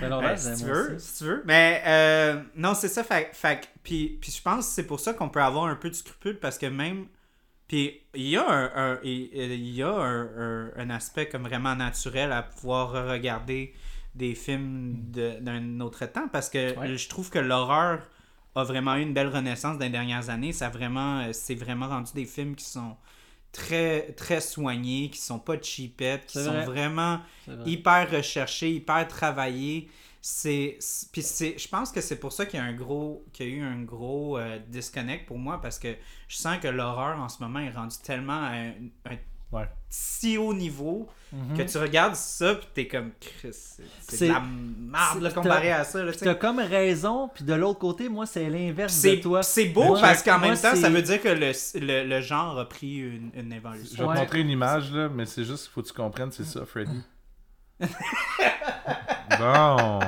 [0.00, 1.42] Ben, si tu veux, si tu veux.
[1.46, 3.04] Mais euh, non, c'est ça.
[3.04, 5.88] Fait, fait puis, puis je pense que c'est pour ça qu'on peut avoir un peu
[5.88, 7.06] de scrupule parce que même.
[7.68, 12.30] Puis il y a un, un- il y a un, un- aspect comme vraiment naturel
[12.32, 13.74] à pouvoir regarder
[14.14, 16.96] des films de- d'un autre temps parce que Ouais.
[16.96, 18.00] je trouve que l'horreur
[18.54, 20.52] a vraiment eu une belle renaissance dans les dernières années.
[20.52, 22.96] Ça vraiment, euh, c'est vraiment rendu des films qui sont
[23.52, 26.64] très très soignés, qui sont pas cheapettes, qui sont vrai.
[26.64, 27.70] vraiment vrai.
[27.70, 29.88] hyper recherché, hyper travaillé.
[30.28, 30.78] C'est,
[31.12, 33.52] puis c'est, je pense que c'est pour ça qu'il y a un gros, qu'il y
[33.52, 35.94] a eu un gros euh, disconnect pour moi parce que
[36.26, 38.70] je sens que l'horreur en ce moment est rendue tellement à un,
[39.08, 39.16] un
[39.52, 39.68] Ouais.
[39.88, 41.56] si haut niveau Mhm.
[41.56, 44.42] que tu regardes ça puis t'es comme Chris, c'est, de la
[45.30, 46.00] c'est- comparé à ça.
[46.18, 49.44] T'as comme raison, puis de l'autre côté, moi, c'est l'inverse c'est, de toi.
[49.44, 52.58] c'est beau Moi, parce qu'en même temps, ça veut dire que le, le, le genre
[52.58, 54.08] a pris une, une Je vais évolution.
[54.08, 54.14] Ouais.
[54.16, 56.66] te montrer une image, là, mais c'est juste qu'il faut que tu comprennes, c'est ça,
[56.66, 56.98] Freddy.
[59.38, 60.00] bon.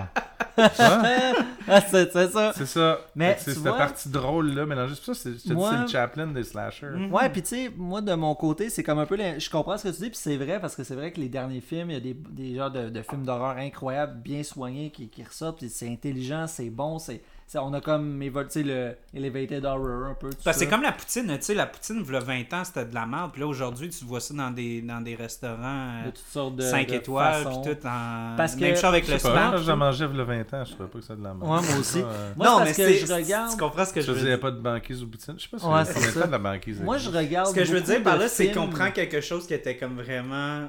[0.56, 1.34] Hein?
[1.70, 2.52] Ah, c'est c'est ça.
[2.56, 2.98] C'est ça.
[3.14, 4.94] Mais c'est cette vois- partie drôle là, mélangée.
[4.94, 6.86] C'est pour ça, c'est- le Chaplin des slashers.
[6.86, 7.12] Mhm.
[7.12, 9.18] Ouais, puis tu sais, moi de mon côté, c'est comme un peu.
[9.18, 11.28] Je comprends ce que tu dis, puis c'est vrai, parce que c'est vrai que les
[11.28, 14.90] derniers films, il y a des, des genres de, de films d'horreur incroyables, bien soignés,
[14.90, 17.20] qui, qui ressortent, puis c'est intelligent, c'est bon, c'est.
[17.54, 20.28] On a comme évolué tu sais, le Elevated Horror un peu.
[20.30, 22.84] que c'est comme la poutine, tu sais, la poutine, il y a 20 ans, c'était
[22.84, 23.30] de la merde.
[23.32, 26.62] Puis là, aujourd'hui, tu vois ça dans des, dans des restaurants de toutes sortes de.
[26.62, 28.34] 5 de étoiles, puis tout en.
[28.36, 30.64] Parce Même que- chose avec Je le moi, j'en mangeais il y a 20 ans,
[30.64, 31.42] je trouvais pas que c'était de la merde.
[31.42, 32.00] Ouais, moi aussi.
[32.02, 33.50] Euh, Moi, non, mais parce que je regarde.
[33.50, 34.40] Tu comprends ce que Je je veux faisais dire?
[34.40, 35.34] pas de banquise ou poutine.
[35.38, 36.26] Je sais pas si Ouais, c'est ça.
[36.26, 36.80] de la banquise.
[36.80, 37.48] Moi, je regarde.
[37.48, 39.96] Ce que je veux dire par là, c'est qu'on prend quelque chose qui était comme
[40.00, 40.68] vraiment.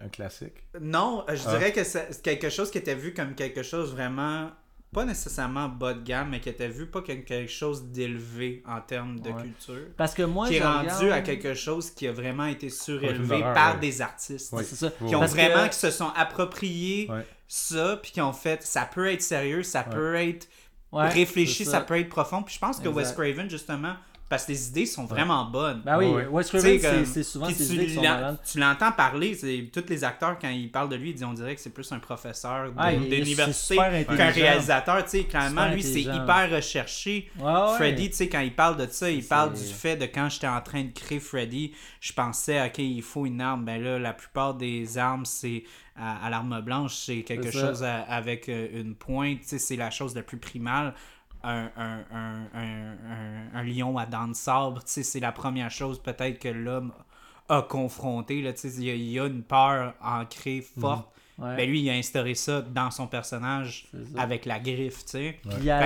[0.00, 0.54] Un classique?
[0.80, 1.50] Non, je Ah.
[1.50, 4.50] dirais que c'est quelque chose qui était vu comme quelque chose vraiment.
[4.92, 8.80] Pas nécessairement bas de gamme, mais qui était vu pas comme quelque chose d'élevé en
[8.80, 9.42] termes de Ouais.
[9.42, 9.86] culture.
[9.98, 12.70] Parce que moi, qui je est rendu regarde- à quelque chose qui a vraiment été
[12.70, 13.80] surélevé par ouais.
[13.80, 14.48] des artistes.
[14.52, 14.64] Oui.
[14.66, 14.90] C'est ça.
[15.06, 17.08] Qui ont Parce que- vraiment, qui se sont appropriés
[17.46, 20.48] ça, puis qui ont fait, ça peut être sérieux, ça peut être
[20.92, 21.80] réfléchi, ça.
[21.82, 22.42] peut être profond.
[22.42, 23.12] Puis je pense que Wes.
[23.12, 23.94] Craven, justement,
[24.28, 25.80] parce que les idées sont vraiment bonnes.
[25.84, 26.26] Ben oui, Ouais.
[26.26, 28.38] Wes Craven, c'est- souvent tu idées qui sont l'en- malades.
[28.44, 31.32] tu l'entends parler, c'est tous les acteurs quand ils parlent de lui, ils disent- on
[31.32, 33.76] dirait que c'est plus un professeur Ah, d'université
[34.16, 35.04] qu'un réalisateur.
[35.04, 37.30] Tu sais, clairement, Super lui, c'est hyper recherché.
[37.38, 37.74] Ouais, ouais.
[37.76, 40.48] Freddy, tu sais, quand il parle de ça, il parle du fait de quand j'étais
[40.48, 43.64] en train de créer Freddy, je pensais, ok, il faut une arme.
[43.64, 45.64] Ben là, la plupart des armes, c'est
[45.96, 49.74] à, à l'arme blanche, c'est quelque chose à- avec euh, une pointe, tu sais, c'est
[49.76, 50.94] la chose la plus primale.
[51.44, 52.00] Un, un,
[52.54, 56.48] un, un, lion à dents de sabre, tu sais, c'est la première chose peut-être que
[56.48, 56.92] l'homme
[57.48, 58.42] a confronté.
[58.42, 61.08] Là, tu sais, il, y a, il y a une peur ancrée forte.
[61.38, 61.54] Ouais.
[61.56, 63.86] Ben lui, il a instauré ça dans son personnage
[64.16, 65.38] avec la griffe, tu sais.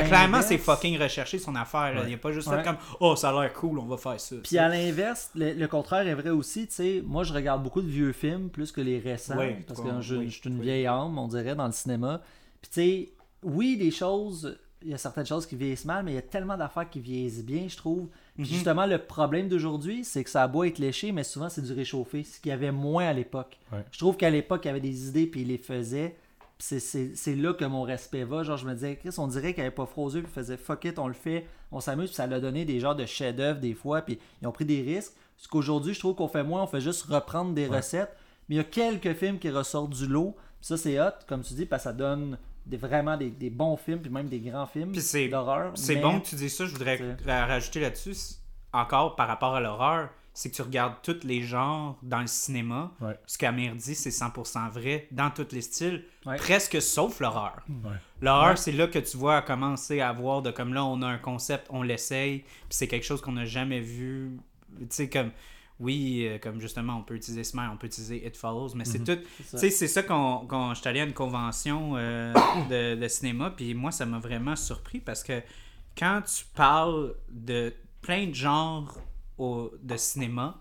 [0.06, 1.94] Clairement, c'est fucking recherché son affaire.
[1.94, 2.04] là.
[2.08, 2.56] Il a pas juste Ouais.
[2.56, 4.36] fait comme Oh, ça a l'air cool, on va faire ça.
[4.42, 6.66] Puis à l'inverse, le, le contraire est vrai aussi.
[6.68, 9.36] Tu sais, moi, je regarde beaucoup de vieux films plus que les récents.
[9.68, 10.62] Parce que je, oui, je suis une oui.
[10.64, 12.22] vieille âme, on dirait, dans le cinéma.
[12.62, 16.12] Puis tu sais, oui, des choses, il y a certaines choses qui vieillissent mal, mais
[16.12, 18.08] il y a tellement d'affaires qui vieillissent bien, je trouve.
[18.34, 18.48] Puis Mhm.
[18.48, 21.72] justement, le problème d'aujourd'hui, c'est que ça a beau être léché, mais souvent, c'est du
[21.72, 23.58] réchauffé, ce qu'il y avait moins à l'époque.
[23.72, 23.84] Ouais.
[23.90, 26.16] Je trouve qu'à l'époque, il y avait des idées, puis il les faisait.
[26.58, 28.42] Puis c'est- c'est c'est là que mon respect va.
[28.42, 30.34] Genre, je me disais, Chris, on dirait qu'il avait pas froid aux yeux, puis il
[30.34, 33.04] faisait fuck it, on le fait, on s'amuse, puis ça l'a donné des genres de
[33.06, 35.12] chefs-d'œuvre des fois, puis ils ont pris des risques.
[35.36, 38.14] Ce qu'aujourd'hui, je trouve qu'on fait moins, on fait juste reprendre des recettes.
[38.48, 41.42] Mais il y a quelques films qui ressortent du lot, puis ça, c'est hot, comme
[41.42, 44.40] tu dis, parce que ça donne des, vraiment des, des bons films, puis même des
[44.40, 44.92] grands films
[45.30, 45.72] d'horreur.
[45.74, 48.14] C'est mais- bon que tu dis ça, je voudrais rajouter là-dessus,
[48.72, 52.90] encore par rapport à l'horreur, c'est que tu regardes tous les genres dans le cinéma.
[53.02, 53.18] Ouais.
[53.26, 56.36] Ce qu'Amir dit, c'est 100% vrai dans tous les styles, Ouais.
[56.36, 57.60] presque sauf l'horreur.
[57.68, 57.90] Ouais.
[58.22, 58.56] L'horreur, Ouais.
[58.56, 61.66] c'est là que tu vois commencer à voir de comme là, on a un concept,
[61.68, 64.38] on l'essaye, puis c'est quelque chose qu'on n'a jamais vu.
[64.78, 65.32] Tu sais, comme,
[65.82, 69.00] oui, euh, comme justement, on peut utiliser Smile, on peut utiliser It Follows, mais c'est
[69.00, 69.18] tout.
[69.44, 70.46] C'est Tu sais, c'est ça qu'on.
[70.48, 72.32] qu'on- J'étais allé à une convention euh,
[72.70, 75.42] de, de cinéma, puis moi, ça m'a vraiment surpris parce que
[75.98, 78.96] quand tu parles de plein de genres
[79.38, 80.58] au- de cinéma,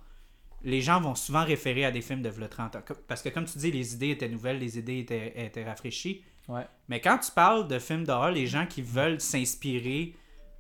[0.64, 2.82] les gens vont souvent référer à des films de v'là 30 ans.
[3.08, 6.22] Parce que, comme tu dis, les idées étaient nouvelles, les idées étaient, étaient rafraîchies.
[6.48, 6.68] Ouais.
[6.88, 10.16] Mais quand tu parles de films d'horreur, les gens qui veulent s'inspirer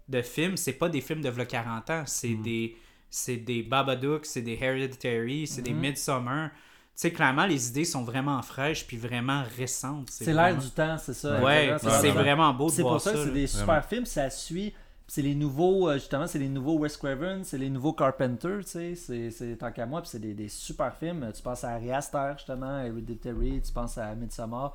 [0.09, 2.41] de films, c'est pas des films de v'là 40 ans, c'est Mm.
[2.41, 2.75] des
[3.11, 5.63] c'est des Babadook, c'est des Hereditary, c'est Mm-hmm.
[5.65, 6.49] des Midsommar.
[6.49, 10.09] Tu sais, clairement, les idées sont vraiment fraîches puis vraiment récentes.
[10.09, 11.41] C'est l'air vraiment- du temps, c'est ça.
[11.41, 13.81] Ouais, c'est vraiment beau de C'est pour ça que c'est des super Vraiment.
[13.87, 14.73] films, ça suit.
[15.07, 18.69] C'est les nouveaux, euh, justement, c'est les nouveaux Wes Craven, c'est les nouveaux Carpenter, tu
[18.69, 21.29] sais, c'est- c'est tant qu'à moi, puis c'est des, des super films.
[21.35, 24.73] Tu penses à Ari Aster, justement, Hereditary, tu penses à Midsommar,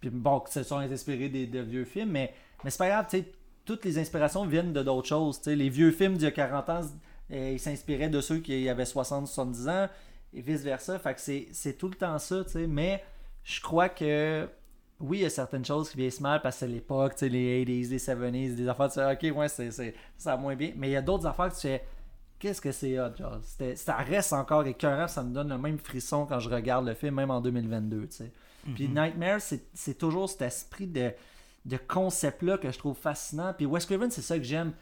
[0.00, 3.18] puis bon, se sont inspirés des, de vieux films, mais, mais c'est pas grave, tu
[3.18, 3.32] sais,
[3.64, 6.30] toutes les inspirations viennent de d'autres choses, tu sais, les vieux films d'il y a
[6.32, 6.80] 40 ans,
[7.32, 9.88] ils s'inspiraient de ceux qui avaient 60-70 ans,
[10.34, 11.20] et vice-versa, fait que
[11.52, 13.02] c'est- tout le temps ça, tu sais, mais
[13.44, 14.48] je crois que
[15.00, 17.28] oui, il y a certaines choses qui vieillissent mal parce que c'est l'époque, tu sais,
[17.28, 19.70] les 80s, les 70s, des affaires, tu sais, ok, ouais, c'est,
[20.16, 20.72] ça va moins bien.
[20.76, 21.84] Mais il y a d'autres affaires que tu fais,
[22.38, 23.38] qu'est-ce que c'est hot, genre?
[23.74, 27.16] Ça reste encore écœurant, ça me donne le même frisson quand je regarde le film,
[27.16, 28.32] même en 2022, tu sais.
[28.74, 31.10] Puis Nightmare, c'est, c'est toujours cet esprit de,
[31.64, 33.52] de concept-là que je trouve fascinant.
[33.56, 34.72] Puis Wes Craven, c'est ça que j'aime.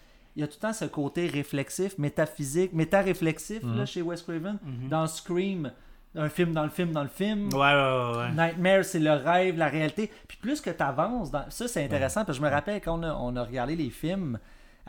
[0.41, 4.59] Il y a tout le temps ce côté réflexif, métaphysique, méta-réflexif là, chez Wes Craven.
[4.89, 5.71] Dans Scream,
[6.15, 7.51] un film dans le film dans le film.
[7.53, 8.17] Ouais, ouais, ouais.
[8.17, 8.31] ouais.
[8.31, 10.11] Nightmare, c'est le rêve, la réalité.
[10.27, 11.45] Puis plus que tu avances, dans...
[11.51, 13.91] ça c'est intéressant, parce que je me rappelle quand on a, on a regardé les
[13.91, 14.39] films,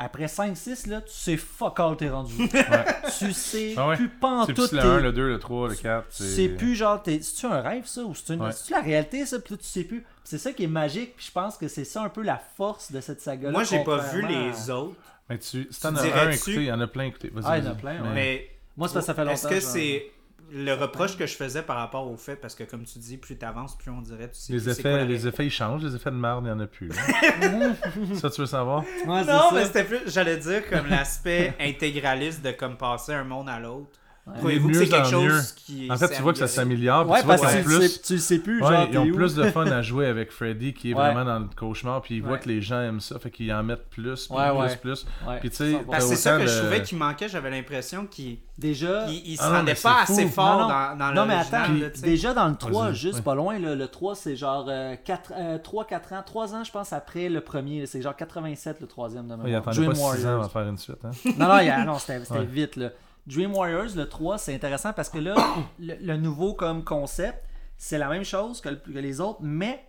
[0.03, 2.33] après 5-6, là, tu sais fuck all t'es rendu.
[3.19, 3.95] tu sais Ah ouais.
[3.97, 6.05] plus en C'est le t'es- 1, le 2, le 3, le 4.
[6.09, 8.41] C'est plus genre, t'es- c'est-tu un rêve ça ou c'est une...
[8.41, 8.51] Ouais.
[8.51, 9.39] c'est-tu la réalité ça?
[9.39, 10.05] Puis là, tu sais plus.
[10.23, 12.91] C'est ça qui est magique, puis je pense que c'est ça un peu la force
[12.91, 13.51] de cette saga-là.
[13.51, 14.95] Moi, j'ai pas vu les autres,
[15.29, 17.29] Mais tu, si t'en as un écouté, il y en a plein écouté.
[17.33, 18.13] Vas-y, Ah, il y en a plein, Mais- ouais.
[18.13, 19.33] mais Moi, c'est parce que ça fait longtemps.
[19.33, 19.69] est-ce que genre.
[19.71, 20.11] c'est
[20.53, 23.37] le reproche que je faisais par rapport au fait, parce que comme tu dis, plus
[23.37, 25.83] t'avances, plus on dirait, tu sais Les quoi effets, les effets, ils changent.
[25.83, 26.89] Les effets de merde, il n'y en a plus.
[28.15, 28.83] ça, tu veux savoir?
[29.05, 29.49] Ouais, Non, ça.
[29.53, 33.97] mais c'était plus, j'allais dire, comme l'aspect intégraliste de comme passer un monde à l'autre.
[34.37, 35.41] Trouvez-vous que mieux c'est quelque chose mieux.
[35.65, 37.03] qui En fait, tu vois que ça s'améliore.
[37.05, 38.19] puis Ouais, tu vois parce qu'ils que ont tu, plus...
[38.21, 39.15] sais, plus, Ouais, genre, ils ont où?
[39.15, 41.11] plus de fun à jouer avec Freddy qui est Ouais.
[41.11, 43.63] vraiment dans le cauchemar, puis ils voient que les gens aiment ça, fait qu'ils en
[43.63, 44.75] mettent plus, puis Ouais, plus, ouais.
[44.77, 45.05] plus.
[45.27, 45.83] Ouais, Puis tu sais, 100%.
[45.89, 49.07] Parce que c'est ça que autant je de- trouvais qui manquait, j'avais l'impression qu'il Déjà,
[49.07, 50.33] il, il se Ah non, rendait mais pas assez fou.
[50.33, 50.67] fort Non, non.
[50.67, 52.05] dans, dans Non, mais l'original, attends, là, tu sais.
[52.05, 56.53] déjà dans le 3, Vas-y, juste pas loin, le 3, c'est genre 3-4 ans, 3
[56.55, 57.85] ans, je pense, après le premier.
[57.85, 59.67] C'est genre 87, le troisième de ils mémoire.
[59.67, 61.03] attendaient pas 6 ans de faire une suite.
[61.03, 61.11] Hein?
[61.39, 62.75] Non, non, il non, c'était vite.
[62.75, 62.89] Là.
[63.27, 65.35] Dream Warriors, le 3, c'est intéressant parce que là,
[65.79, 67.43] le, le nouveau comme concept,
[67.77, 69.85] c'est la même chose que, le- que les autres, mais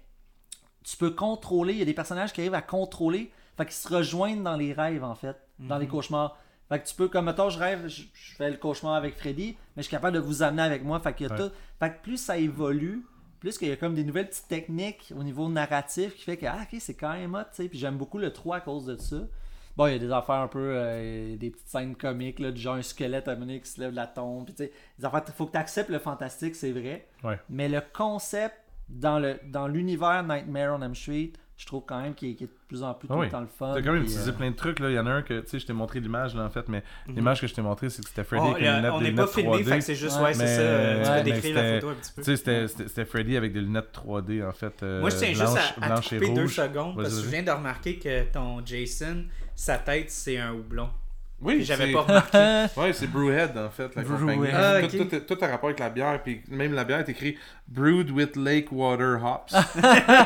[0.84, 1.72] tu peux contrôler.
[1.74, 4.72] Il y a des personnages qui arrivent à contrôler, fait qu'ils se rejoignent dans les
[4.72, 6.36] rêves, en fait, dans les cauchemars.
[6.68, 9.56] Fait que tu peux, comme mettons, je rêve, je, je fais le cauchemar avec Freddy,
[9.76, 10.98] mais je suis capable de vous amener avec moi.
[11.00, 11.38] Fait, qu'il y a Ouais.
[11.48, 13.04] tout, fait que plus ça évolue,
[13.40, 16.46] plus qu'il y a comme des nouvelles petites techniques au niveau narratif qui fait que,
[16.46, 17.68] ah, ok, c'est quand même hot, tu sais.
[17.68, 19.16] Puis j'aime beaucoup le 3 à cause de ça.
[19.76, 22.60] Bon, il y a des affaires un peu, euh, des petites scènes comiques, là, du
[22.60, 24.44] genre un squelette à mener qui se lève de la tombe.
[24.44, 27.06] Puis, tu sais, des affaires, faut que tu acceptes le fantastique, c'est vrai.
[27.24, 27.38] Ouais.
[27.48, 28.54] Mais le concept
[28.88, 32.48] dans le dans l'univers Nightmare on Elm Street, je trouve quand même qu'il est, de
[32.68, 33.26] plus en plus Ah tout oui.
[33.26, 33.72] le temps le fun.
[33.74, 34.80] T'as quand même utilisé euh, plein de trucs.
[34.80, 34.90] Là.
[34.90, 36.68] Il y en a un que, tu sais, je t'ai montré l'image, là, en fait,
[36.68, 38.98] mais l'image que je t'ai montré, c'est que c'était Freddy On avec des lunettes, on
[38.98, 39.64] des n'est pas filmé, 3D.
[39.64, 40.24] fait que c'est juste, Ouais.
[40.24, 40.60] ouais, c'est ça.
[40.60, 42.22] euh, Tu peux décrire la photo un petit peu.
[42.22, 44.82] Tu sais, c'était- Freddy avec des lunettes 3D, en fait.
[44.82, 47.50] euh, Moi, je tiens juste à, à couper deux secondes parce que je viens de
[47.50, 49.24] remarquer que ton Jason,
[49.54, 50.88] sa tête, c'est un houblon.
[51.44, 52.66] Oui, j'avais c'est- pas remarqué.
[52.80, 54.36] Ouais, c'est Brewhead en fait, la Brewhead.
[54.36, 54.52] compagnie.
[54.54, 57.36] Ah, tout, tout, tout a rapport avec la bière, puis même la bière est écrit
[57.66, 59.52] Brewed with Lake Water Hops.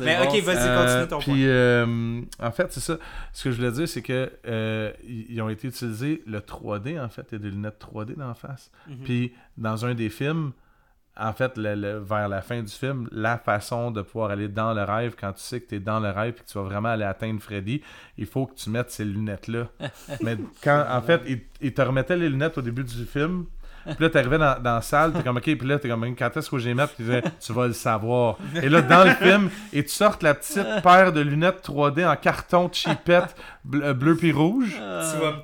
[0.00, 1.38] Mais bon, ok, vas-y, Euh, continue ton puis, point.
[1.48, 2.98] euh, en fait, c'est ça.
[3.32, 7.08] Ce que je voulais dire, c'est que euh, ils ont été utilisés le 3D, en
[7.08, 7.26] fait.
[7.30, 8.70] Il y a des lunettes 3D dans la face.
[8.88, 8.96] Mhm.
[9.04, 10.52] Puis, dans un des films,
[11.18, 14.72] en fait, le- le- vers la fin du film, la façon de pouvoir aller dans
[14.74, 16.64] le rêve, quand tu sais que tu es dans le rêve et que tu vas
[16.64, 17.82] vraiment aller atteindre Freddy,
[18.16, 19.68] il faut que tu mettes ces lunettes-là.
[20.22, 23.46] Mais quand, en fait, ils il te remettaient les lunettes au début du film.
[23.88, 26.36] Puis là, t'arrivais dans, dans la salle, t'es comme, OK, puis là, t'es comme, quand
[26.36, 26.86] est-ce que les mets?
[26.86, 28.38] Puis tu disais, tu vas le savoir.
[28.62, 32.16] Et là, dans le film, et tu sortes la petite paire de lunettes 3D en
[32.16, 33.34] carton cheapette
[33.64, 34.80] bleu, bleu puis rouge.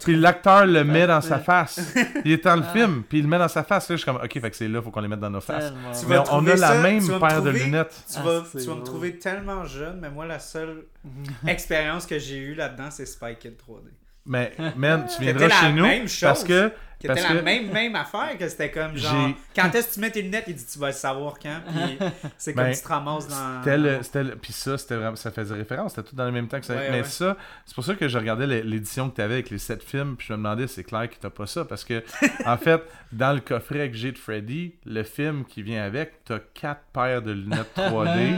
[0.00, 1.94] Puis l'acteur le met dans sa face.
[2.24, 3.88] Il est dans le film, puis il le met dans sa face.
[3.88, 5.40] Là, je suis comme, ok, fait que c'est là, faut qu'on les mette dans nos
[5.40, 5.72] faces.
[6.00, 7.94] Tu Mais on, a la ça, même paire de lunettes.
[8.10, 10.84] Tu Ah, vas, c'est tu vas me trouver tellement jeune, mais moi, la seule
[11.46, 13.88] expérience que j'ai eue là-dedans, c'est Spy Kid 3D.
[14.26, 16.20] Mais, man, tu viendras chez nous même chose.
[16.22, 16.72] parce que.
[17.06, 19.94] Qui était que la même, même affaire, que c'était comme genre, J'ai- quand est-ce que
[19.94, 21.98] tu mets tes lunettes, il dit tu vas le savoir quand, puis
[22.38, 23.62] c'est comme Ben, tu te ramasses dans...
[23.62, 26.32] C'était le, c'était le- puis ça, c'était vraiment, ça faisait référence, c'était tout dans le
[26.32, 26.74] même temps que ça.
[26.74, 27.04] Ouais, mais ouais.
[27.04, 27.36] ça,
[27.66, 30.16] c'est pour ça que je regardais l'é- l'édition que tu avais avec les sept films,
[30.16, 32.02] puis je me demandais, c'est clair que t'as pas ça, parce que,
[32.46, 32.82] en fait,
[33.12, 37.22] dans le coffret que j'ai de Freddy, le film qui vient avec, t'as quatre paires
[37.22, 38.34] de lunettes 3D,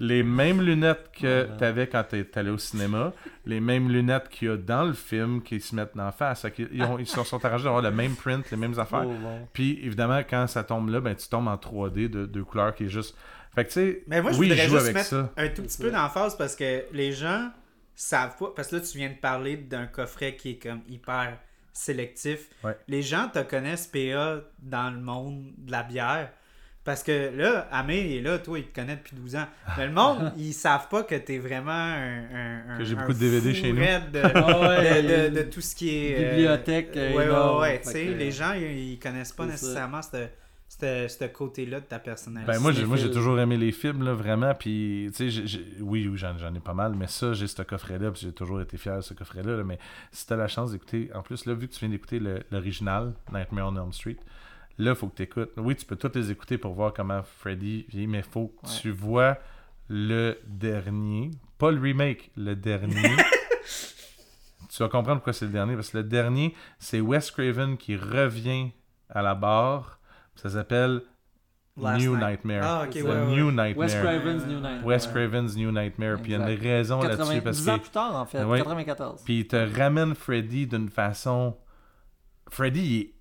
[0.00, 3.12] les mêmes lunettes que t'avais quand t'es allé au cinéma,
[3.46, 6.46] les mêmes lunettes qu'il y a dans le film qui se mettent en face.
[6.72, 9.04] Ils, ont- ils se sont arrangés d'avoir le même print, les mêmes affaires.
[9.06, 9.48] Oh, bon.
[9.52, 12.84] Puis évidemment, quand ça tombe là, ben tu tombes en 3D de deux couleurs qui
[12.84, 13.16] est juste.
[13.54, 15.32] Fait que tu sais, Mais moi, je oui, voudrais joue juste avec mettre ça.
[15.36, 17.50] un tout petit peu d'emphase parce que les gens
[17.94, 18.52] savent pas.
[18.54, 21.38] Parce que là, tu viens de parler d'un coffret qui est comme hyper
[21.72, 22.48] sélectif.
[22.64, 22.76] Ouais.
[22.88, 26.30] Les gens te connaissent PA dans le monde de la bière.
[26.88, 29.46] Parce que là, Amé est là, toi, il te connaît depuis 12 ans.
[29.76, 32.78] Mais le monde, ils savent pas que t'es vraiment un.
[32.78, 33.78] Que j'ai beaucoup de DVD chez nous.
[33.80, 36.16] De, Ah ouais, de- de- de tout ce qui est.
[36.18, 37.60] euh, Bibliothèque, euh, ouais, ouais, énorme.
[37.60, 37.76] ouais.
[37.78, 40.28] Fait Tu sais, que- les gens, ils, ils connaissent pas nécessairement ce
[40.70, 42.50] ce- ce côté-là de ta personnalité.
[42.52, 43.18] Ben moi, j'ai, moi, j'ai cinéphile.
[43.20, 44.54] toujours aimé les films, là, vraiment.
[44.54, 47.46] Puis, tu sais, j'ai- j'ai- oui, oui, j'en, j'en ai pas mal, mais ça, j'ai
[47.48, 49.56] ce coffret-là, puis j'ai toujours été fier de ce coffret-là.
[49.56, 49.78] là, mais
[50.12, 53.12] si t'as la chance d'écouter, en plus, là, vu que tu viens d'écouter le- l'original,
[53.32, 54.16] Nightmare on Elm Street,
[54.78, 55.50] là, faut que tu écoutes.
[55.56, 58.72] Oui, tu peux tous les écouter pour voir comment Freddy vit, mais faut que Ouais.
[58.80, 59.38] tu vois
[59.88, 62.94] le dernier, pas le remake, le dernier.
[64.70, 67.96] tu vas comprendre pourquoi c'est le dernier, parce que le dernier, c'est Wes Craven qui
[67.96, 68.70] revient
[69.08, 69.98] à la barre.
[70.36, 71.02] Ça s'appelle
[71.80, 72.44] Last New Night.
[72.44, 72.62] Nightmare.
[72.64, 73.26] Ah, ok, ouais, ouais.
[73.36, 73.76] New Nightmare.
[73.78, 74.84] Wes Craven's New Night.
[74.84, 75.12] Wes Ouais.
[75.12, 76.16] Craven's New Nightmare.
[76.20, 77.82] Puis il y a une raison 80 là-dessus parce 10 ans que.
[77.82, 78.44] plus tard, en fait.
[78.44, 78.58] Ouais.
[78.58, 79.22] 94.
[79.24, 81.56] Puis il te ramène Freddy d'une façon.
[82.50, 83.14] Freddy, il est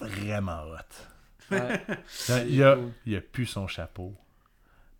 [0.00, 1.54] vraiment hot.
[1.54, 1.80] Ouais.
[2.48, 2.76] Il a,
[3.06, 4.14] il a plus son chapeau.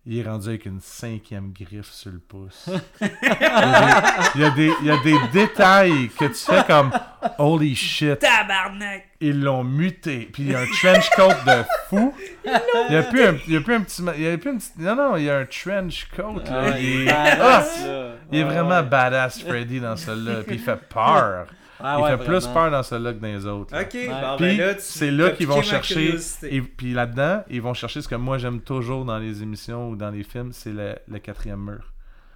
[0.09, 2.69] Il est rendu avec une cinquième griffe sur le pouce.
[3.01, 6.33] Il y a des, il y a des, il y a des détails que tu
[6.33, 6.91] fais comme
[7.37, 9.05] Holy shit, Tabarnak!
[9.19, 10.29] ils l'ont muté.
[10.31, 12.13] Puis il y a un trench coat de fou.
[12.45, 14.01] Il y a plus un, il y a plus un petit.
[14.01, 14.71] ma- Il y a plus un petit.
[14.77, 16.35] Non, non, il y a un trench coat.
[16.45, 16.71] Là.
[16.73, 17.87] Ah, il, est, badass, Ah!
[17.87, 18.11] là.
[18.31, 18.83] il est Ouais, vraiment ouais.
[18.83, 20.43] badass, Freddy, dans celui-là.
[20.43, 21.47] Puis il fait peur.
[21.79, 23.75] Ah il ouais, fait plus peur dans celui-là que dans les autres.
[23.75, 23.81] là.
[23.81, 26.15] Ok, bon, Puis ben c'est là qu'ils vont chercher.
[26.43, 29.95] Et puis là-dedans, ils vont chercher ce que moi j'aime toujours dans les émissions ou
[29.95, 31.93] dans les films, c'est le, le quatrième mur.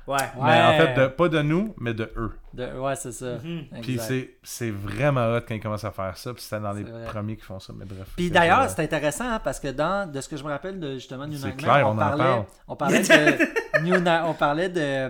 [0.08, 0.18] Ouais.
[0.44, 2.32] Mais en fait, de- pas de nous, mais de eux.
[2.54, 3.36] De- Ouais, c'est ça.
[3.44, 3.82] Mhm.
[3.84, 6.34] Puis c'est, c'est vraiment hot quand ils commencent à faire ça.
[6.34, 7.06] Puis c'était dans les vrai.
[7.06, 7.72] premiers qui font ça.
[7.78, 8.08] Mais bref.
[8.18, 10.96] Puis d'ailleurs, c'est intéressant hein, parce que dans de ce que je me rappelle de
[10.96, 12.46] justement New C'est Nightmare, clair, on, on en parlait, parle.
[12.68, 15.10] on parlait de New on parlait de,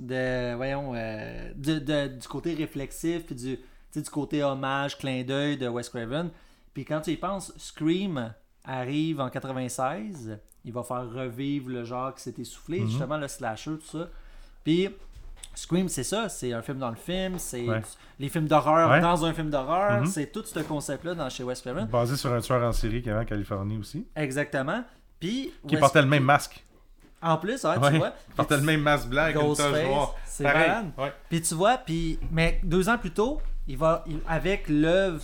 [0.00, 3.58] de voyons euh, de- de- du côté réflexif puis du
[4.00, 6.30] du côté hommage, clin d'œil de Wes Craven.
[6.72, 8.32] Puis quand tu y penses, Scream
[8.64, 12.86] arrive en 96, il va faire revivre le genre qui s'est essoufflé, Mhm.
[12.88, 14.08] justement le slasher tout ça.
[14.64, 14.88] Puis
[15.54, 17.82] Scream, c'est ça, c'est un film dans le film, c'est Ouais.
[18.18, 19.00] les films d'horreur Ouais.
[19.00, 20.06] dans un film d'horreur, Mhm.
[20.06, 21.86] c'est tout ce concept-là dans chez Wes Craven.
[21.88, 24.06] Basé sur un tueur en série qui avait en Californie aussi.
[24.16, 24.82] Exactement.
[25.20, 26.64] Puis Qui portait le même masque.
[27.20, 28.12] En plus, ouais, tu vois.
[28.30, 29.54] Il portait le même masque blanc avec une.
[31.28, 35.20] Puis tu vois, puis mais deux ans plus tôt, il va il- avec l'œuvre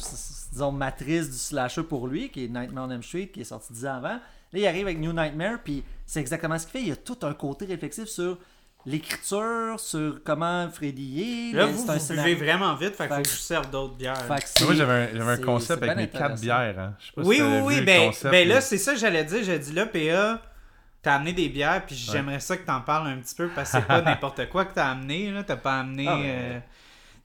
[0.53, 3.73] disons matrice du slasher pour lui, qui est Nightmare on Elm Street, qui est sorti
[3.73, 4.09] dix ans avant.
[4.53, 6.81] Là, il arrive avec New Nightmare, puis c'est exactement ce qu'il fait.
[6.83, 8.39] Il y a tout un côté réflexif sur
[8.87, 11.57] l'écriture sur comment Freddy est.
[11.57, 14.17] Là, vous, vous buvez vraiment vite, fait faut Fait que je serve d'autres bières.
[14.27, 16.79] Moi, j'avais un, j'avais un concept avec mes quatre bières.
[16.79, 16.95] Hein.
[16.99, 17.81] Je sais pas si Oui, oui, oui.
[17.83, 18.55] Ben, concept, ben là.
[18.55, 19.43] là, c'est ça que j'allais dire.
[19.45, 20.41] J'ai dit là, PA,
[21.03, 22.13] t'as amené des bières, puis Ouais.
[22.13, 24.75] j'aimerais ça que t'en parles un petit peu, parce que c'est pas n'importe quoi que
[24.75, 25.31] t'as amené.
[25.31, 25.43] là.
[25.45, 26.07] T'as pas amené.
[26.09, 26.63] Ah, ben, euh, Tu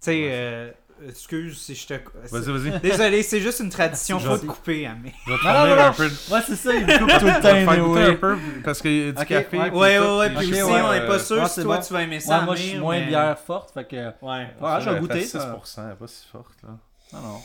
[0.02, 0.72] sais, euh,
[1.10, 1.94] excuse si je te.
[2.32, 2.80] Vas-y, vas-y.
[2.82, 4.20] Désolé, c'est juste une tradition.
[4.20, 5.14] Je Faut vais- te couper, Amé.
[5.26, 7.42] Je vais te Non, non, non, Ouais, c'est ça, il me coupe tout le faire
[7.42, 7.50] temps.
[7.50, 8.04] goûter anyway.
[8.12, 9.58] un peu parce qu'il y a du café.
[9.58, 9.70] ouais.
[9.72, 10.30] Ouais, ouais, ouais.
[10.30, 11.84] puis aussi, ouais, on n'est pas sûr ouais, si c'est toi bon.
[11.84, 12.40] tu vas aimer ça.
[12.40, 14.12] Ouais, moi, je suis moins mais- bière forte, fait que.
[14.22, 14.48] Ouais.
[14.82, 15.40] J'ai goûté fait ça.
[15.64, 16.70] 6%, elle est pas si forte, là.
[17.14, 17.40] Non, non.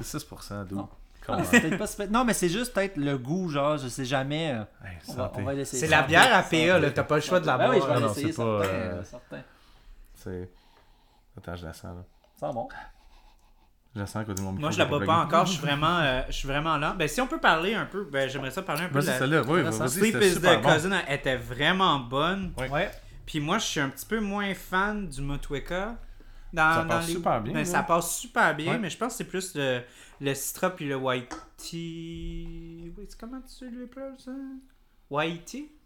[0.00, 0.76] C'est 6%, d'où?
[0.76, 0.88] Non.
[1.26, 1.42] Comment?
[1.52, 4.52] Ah, pas Non, mais c'est juste peut-être le goût, genre, je sais jamais.
[4.54, 5.64] euh, Hey, On va, on va.
[5.66, 6.42] C'est la bière à.
[6.42, 6.90] PA, là.
[6.90, 7.76] T'as pas le choix de la Ben boire.
[7.76, 9.42] oui, je vais Ah non, l'essayer, c'est pas, certain, euh, euh, certain.
[10.14, 10.50] C'est...
[11.36, 12.04] Attends, je la sens, là.
[12.38, 12.68] Ça sent bon.
[13.94, 14.60] Je la sens à côté de mon micro.
[14.62, 15.46] Moi, je la bois pas encore.
[15.46, 16.94] Je suis vraiment, euh, je suis vraiment lent.
[16.94, 19.06] Ben, si on peut parler un peu, ben, j'aimerais ça parler un peu de Vas-y,
[19.14, 19.18] la...
[19.18, 19.42] celle-là.
[19.48, 20.62] Oui, vas-y, Sleep is the.
[20.62, 22.52] Cousin elle était vraiment bonne.
[22.58, 22.68] Ouais.
[22.70, 22.90] Ouais.
[23.26, 25.96] Puis moi, je suis un petit peu moins fan du Motweka.
[26.52, 28.78] Dans, Ça dans passe les- super bien, Ben, ça passe super bien, Ouais.
[28.78, 29.82] mais je pense que c'est plus le,
[30.20, 32.92] le Citra puis le White Tea.
[32.96, 34.30] Oui, c'est comment tu l'appelles ça
[35.10, 35.77] White Tea T'as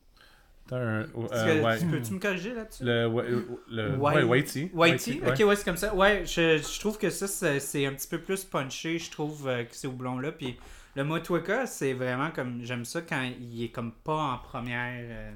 [0.71, 0.77] un...
[0.77, 1.79] Euh, que- ouais.
[1.79, 2.85] tu Peux-tu me corriger là-dessus?
[2.85, 3.07] Le...
[3.07, 3.25] ouais,
[3.71, 3.97] le...
[3.97, 4.71] White- Ouais, Whitey?
[4.73, 5.31] Whitey, ouais.
[5.43, 5.95] ok, ouais, c'est comme ça.
[5.95, 9.49] Ouais, je, je trouve que ça, c'est c'est un petit peu plus punché, je trouve,
[9.49, 10.33] euh, que ces houblons-là.
[10.33, 10.57] Puis
[10.95, 12.61] le Motweka, c'est vraiment comme.
[12.63, 14.93] J'aime ça quand il est comme pas en première.
[14.95, 15.31] euh,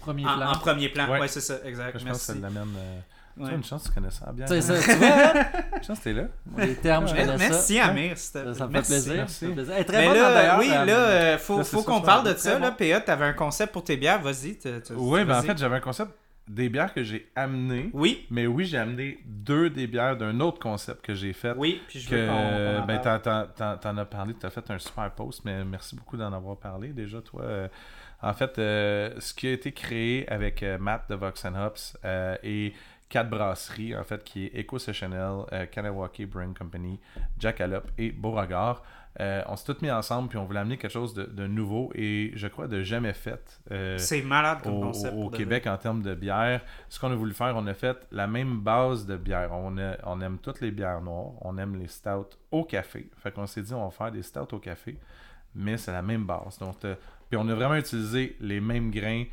[0.00, 0.50] Premier en, plan.
[0.50, 1.10] en premier plan.
[1.10, 1.20] Ouais.
[1.20, 1.98] Ouais, c'est ça, exact.
[1.98, 2.54] Je pense que ça Merci.
[2.54, 2.74] l'amène...
[3.40, 4.46] euh, Tu as une chance, tu connais ça bien.
[4.46, 5.46] Tu sais, ça, tu vois, hein?
[5.76, 6.24] Une chance, t'es là.
[6.58, 7.36] les termes, je connais ça.
[7.36, 8.16] Merci, Amir.
[8.18, 8.92] Ça, ça me fait merci.
[8.92, 9.14] plaisir.
[9.16, 9.34] Merci.
[9.38, 9.74] ça me fait plaisir.
[9.74, 10.58] Elle est très Mais bonne là, d'ailleurs.
[10.58, 12.58] oui, euh, là, euh, faut, là, c'est faut ça, qu'on parle de ça.
[12.58, 12.76] Là, bon.
[12.76, 14.56] PA, t'avais un concept pour tes bières, vas-y.
[14.56, 16.10] t'as- t'as- Oui, ben en fait, j'avais un concept
[16.48, 17.90] des bières que j'ai amenées.
[17.92, 21.52] Oui, Mais oui, j'ai amené deux des bières d'un autre concept que j'ai fait.
[21.58, 23.78] oui, puis je veux qu'on- qu'on que en ben, parle.
[23.82, 26.88] t'en, as parlé, tu as fait un super post, mais merci beaucoup d'en avoir parlé
[26.88, 27.42] déjà, toi.
[27.42, 27.68] Euh,
[28.22, 31.96] en fait, euh, ce qui a été créé avec euh, Matt de Vox and Hops
[32.04, 32.72] euh, et
[33.08, 37.00] quatre brasseries, en fait, qui est Eco Sessionel, euh, Kanawake Brewing Company,
[37.38, 38.82] Jackalope et Beauregard.
[39.20, 41.90] Euh, on s'est tous mis ensemble, puis on voulait amener quelque chose de, de nouveau
[41.94, 43.60] et je crois de jamais fait.
[43.72, 45.14] euh, C'est malade comme au, concept.
[45.16, 46.60] au Québec en termes de bière.
[46.88, 49.50] Ce qu'on a voulu faire, on a fait la même base de bière.
[49.52, 51.32] On, a- on aime toutes les bières noires.
[51.40, 53.08] On aime les stouts au café.
[53.16, 54.96] Fait qu'on s'est dit, on va faire des stouts au café.
[55.54, 56.58] Mais c'est la même base.
[56.60, 56.94] Donc, euh,
[57.28, 59.24] puis on a vraiment utilisé les mêmes grains,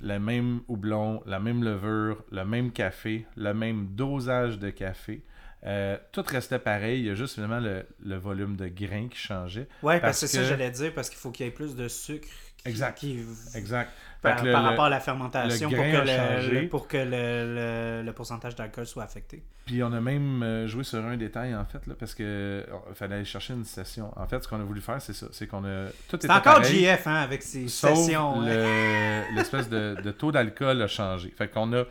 [0.00, 5.22] le même houblon, la même levure, le même café, le même dosage de café.
[5.66, 7.00] Euh, tout restait pareil.
[7.00, 9.68] Il y a juste finalement le, le volume de grains qui changeait.
[9.82, 11.52] Ouais, parce parce que c'est ça que- j'allais dire, parce qu'il faut qu'il y ait
[11.52, 12.28] plus de sucre
[12.64, 12.98] Exact.
[12.98, 13.90] qui- Exact.
[14.20, 19.04] par, le- rapport à la fermentation pour que, le, pour que le, pourcentage d'alcool soit
[19.04, 19.42] affecté.
[19.64, 22.64] Puis on a même euh, joué sur un détail en fait, là, parce que euh,
[22.94, 24.12] fallait aller chercher une session.
[24.16, 25.26] En fait, ce qu'on a voulu faire, c'est ça.
[25.30, 25.86] C'est qu'on a.
[26.08, 28.40] Tout C'est encore pareil, JF hein, avec ses sauf sessions.
[29.34, 31.30] l'espèce de, de taux d'alcool a changé.
[31.36, 31.84] Fait qu'on a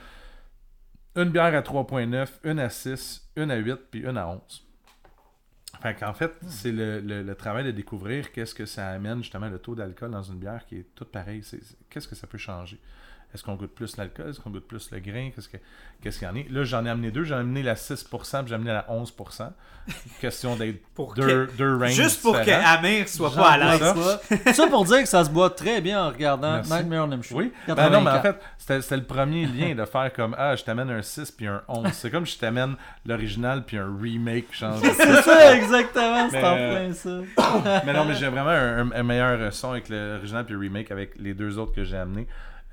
[1.15, 4.66] une bière à 3.9, une à 6, une à 8, puis une à 11.
[5.81, 9.47] Fait qu'en fait, c'est le, le- le travail de découvrir qu'est-ce que ça amène justement
[9.49, 11.43] le taux d'alcool dans une bière qui est toute pareille.
[11.89, 12.79] Qu'est-ce que ça peut changer?
[13.33, 14.29] Est-ce qu'on goûte plus l'alcool?
[14.29, 15.29] Est-ce qu'on goûte plus le grain?
[15.35, 15.57] Qu'est-ce que-
[16.01, 16.49] qu'est-ce qu'il y en est?
[16.49, 17.23] Là, j'en ai amené deux.
[17.25, 19.51] J'en ai amené la 6%, puis j'ai amené la 11%.
[20.21, 22.49] Question d'être Pour deux, que- deux ranges Juste pour que.
[22.49, 23.79] Amir soit pas à l'aise.
[23.79, 24.53] ça.
[24.53, 24.67] Ça.
[24.67, 26.73] pour dire que ça se boit très bien en regardant Merci.
[26.73, 27.35] Nightmare on Elm Street.
[27.37, 28.21] Oui, ben non, mais en 84.
[28.23, 31.47] fait, c'était c'était le premier lien de faire comme Ah, je t'amène un 6 puis
[31.47, 31.87] un 11.
[31.93, 32.75] C'est comme je t'amène
[33.05, 34.53] l'original puis un remake.
[34.53, 37.81] Genre, C'est ça, exactement, c'est en euh, plein ça.
[37.85, 41.11] mais non, mais j'ai vraiment un, un meilleur son avec l'original puis le remake avec
[41.17, 42.27] les deux autres que j'ai amenés.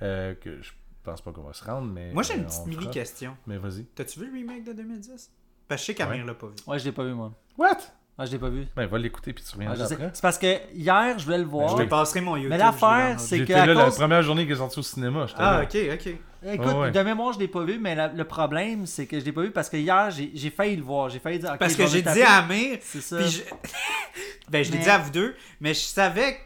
[0.05, 0.71] Euh, que je
[1.03, 2.13] pense pas qu'on va se rendre, mais.
[2.13, 3.37] Moi, j'ai une euh, petite mini-question.
[3.47, 3.85] Mais vas-y.
[3.87, 5.31] T'as-tu vu le remake de 2010
[5.69, 6.55] Parce que je sais qu'Amir l'a pas vu.
[6.67, 7.33] Ouais, je l'ai pas vu, moi.
[7.59, 7.79] What?
[8.17, 8.65] Ouais, je l'ai pas vu.
[8.77, 9.95] Ben, va l'écouter puis tu reviens je sais.
[9.95, 10.11] après.
[10.15, 11.77] C'est parce que hier, je voulais le voir.
[11.77, 12.51] Je te passerai mon YouTube.
[12.51, 15.27] Mais l'affaire, c'est que J'étais là la cause- première journée qu'il est sorti au cinéma.
[15.27, 15.63] j'étais Ah, là.
[15.65, 16.15] ok, ok.
[16.47, 16.91] Écoute, Ouais, ouais.
[16.93, 19.41] de mémoire, je l'ai pas vu, mais la- le problème, c'est que je l'ai pas
[19.43, 21.09] vu parce que hier, j'ai j'ai failli le voir.
[21.09, 21.57] J'ai failli dire.
[21.59, 23.17] Parce que j'ai dit à Amir, C'est ça.
[23.17, 23.43] puis je...
[24.49, 26.39] ben je l'ai Mais- dit à vous deux, mais je savais,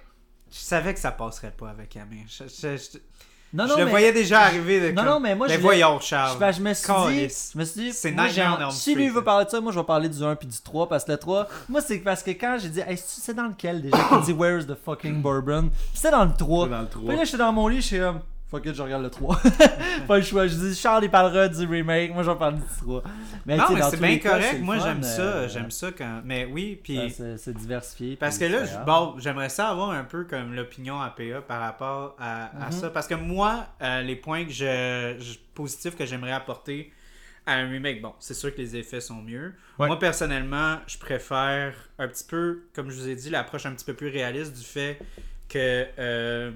[0.50, 2.24] je savais que ça passerait pas avec Amir.
[2.28, 2.98] Je, je-
[3.52, 3.90] je- Non, je non, le mais...
[3.90, 4.80] voyais déjà arriver.
[4.80, 6.38] De Non, comme, non, mais moi, ben je voyons, Je, Charles.
[6.38, 9.24] ben, je me suis dit, je me suis dit, C'est moi, Elm si lui veut
[9.24, 11.18] parler de ça, moi je vais parler du 1 puis du 3 parce que le
[11.18, 14.20] 3, moi c'est parce que quand j'ai dit, hey, c'est c'est dans lequel déjà qu'il
[14.22, 16.64] dit Where's the fucking bourbon, c'était dans le 3.
[16.66, 17.08] C'est dans le 3.
[17.08, 18.20] Puis là j'étais dans mon lit, je suis comme,
[18.50, 19.40] fuck it, je regarde le 3.
[20.08, 22.64] pas le choix, je dis, Charles il parlera du remake, moi je vais parler du
[22.82, 23.02] 3.
[23.46, 24.60] Mais, non, mais c'est bien cas, correct.
[24.60, 25.20] Moi, j'aime ça.
[25.22, 26.22] euh, J'aime ça quand.
[26.24, 27.10] Mais oui, puis.
[27.10, 28.16] ça, C'est diversifié.
[28.16, 32.16] Parce que là, je- bon, j'aimerais ça avoir un peu comme l'opinion APA par rapport
[32.18, 32.72] à, à Mhm.
[32.72, 32.90] ça.
[32.90, 36.92] Parce que moi, euh, les points que je, je- positifs que j'aimerais apporter
[37.46, 39.54] à un remake, bon, c'est sûr que les effets sont mieux.
[39.78, 39.86] Ouais.
[39.86, 43.84] Moi, personnellement, je préfère un petit peu, comme je vous ai dit, l'approche un petit
[43.86, 44.98] peu plus réaliste du fait
[45.48, 46.50] que euh,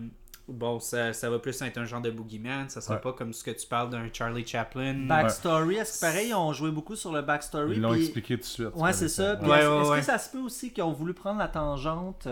[0.48, 2.68] bon, ça, ça va plus être un genre de boogeyman.
[2.68, 3.00] Ça sera Ouais.
[3.00, 4.94] pas comme ce que tu parles d'un Charlie Chaplin.
[5.06, 7.76] Backstory, est-ce que pareil, ils ont joué beaucoup sur le backstory?
[7.76, 8.68] Ils l'ont puis- expliqué tout de suite.
[8.74, 9.34] Ouais, c'est ça.
[9.40, 9.98] Ouais, est-ce ouais, est-ce ouais.
[10.00, 12.28] que ça se peut aussi qu'ils ont voulu prendre la tangente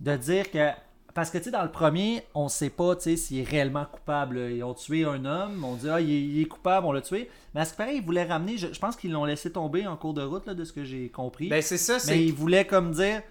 [0.00, 0.70] de dire que.
[1.14, 3.86] Parce que, tu sais, dans le premier, on sait pas, tu sais, s'il est réellement
[3.86, 4.36] coupable.
[4.50, 7.00] Ils ont tué un homme, on dit, ah, il est, il est coupable, on l'a
[7.00, 7.30] tué.
[7.54, 9.86] Mais à ce que pareil, ils voulaient ramener, je, je pense qu'ils l'ont laissé tomber
[9.86, 11.48] en cours de route, là, de ce que j'ai compris.
[11.48, 12.22] Ben, c'est ça, mais c'est.
[12.22, 13.22] ils voulaient comme dire,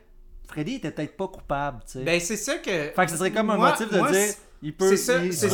[0.47, 2.03] Freddy était peut-être pas coupable, tu sais.
[2.03, 2.69] Ben, c'est ça que.
[2.95, 4.97] fait que ce serait comme un moi- motif de moi, dire, c'est- il peut, c'est
[4.97, 5.47] ça- il se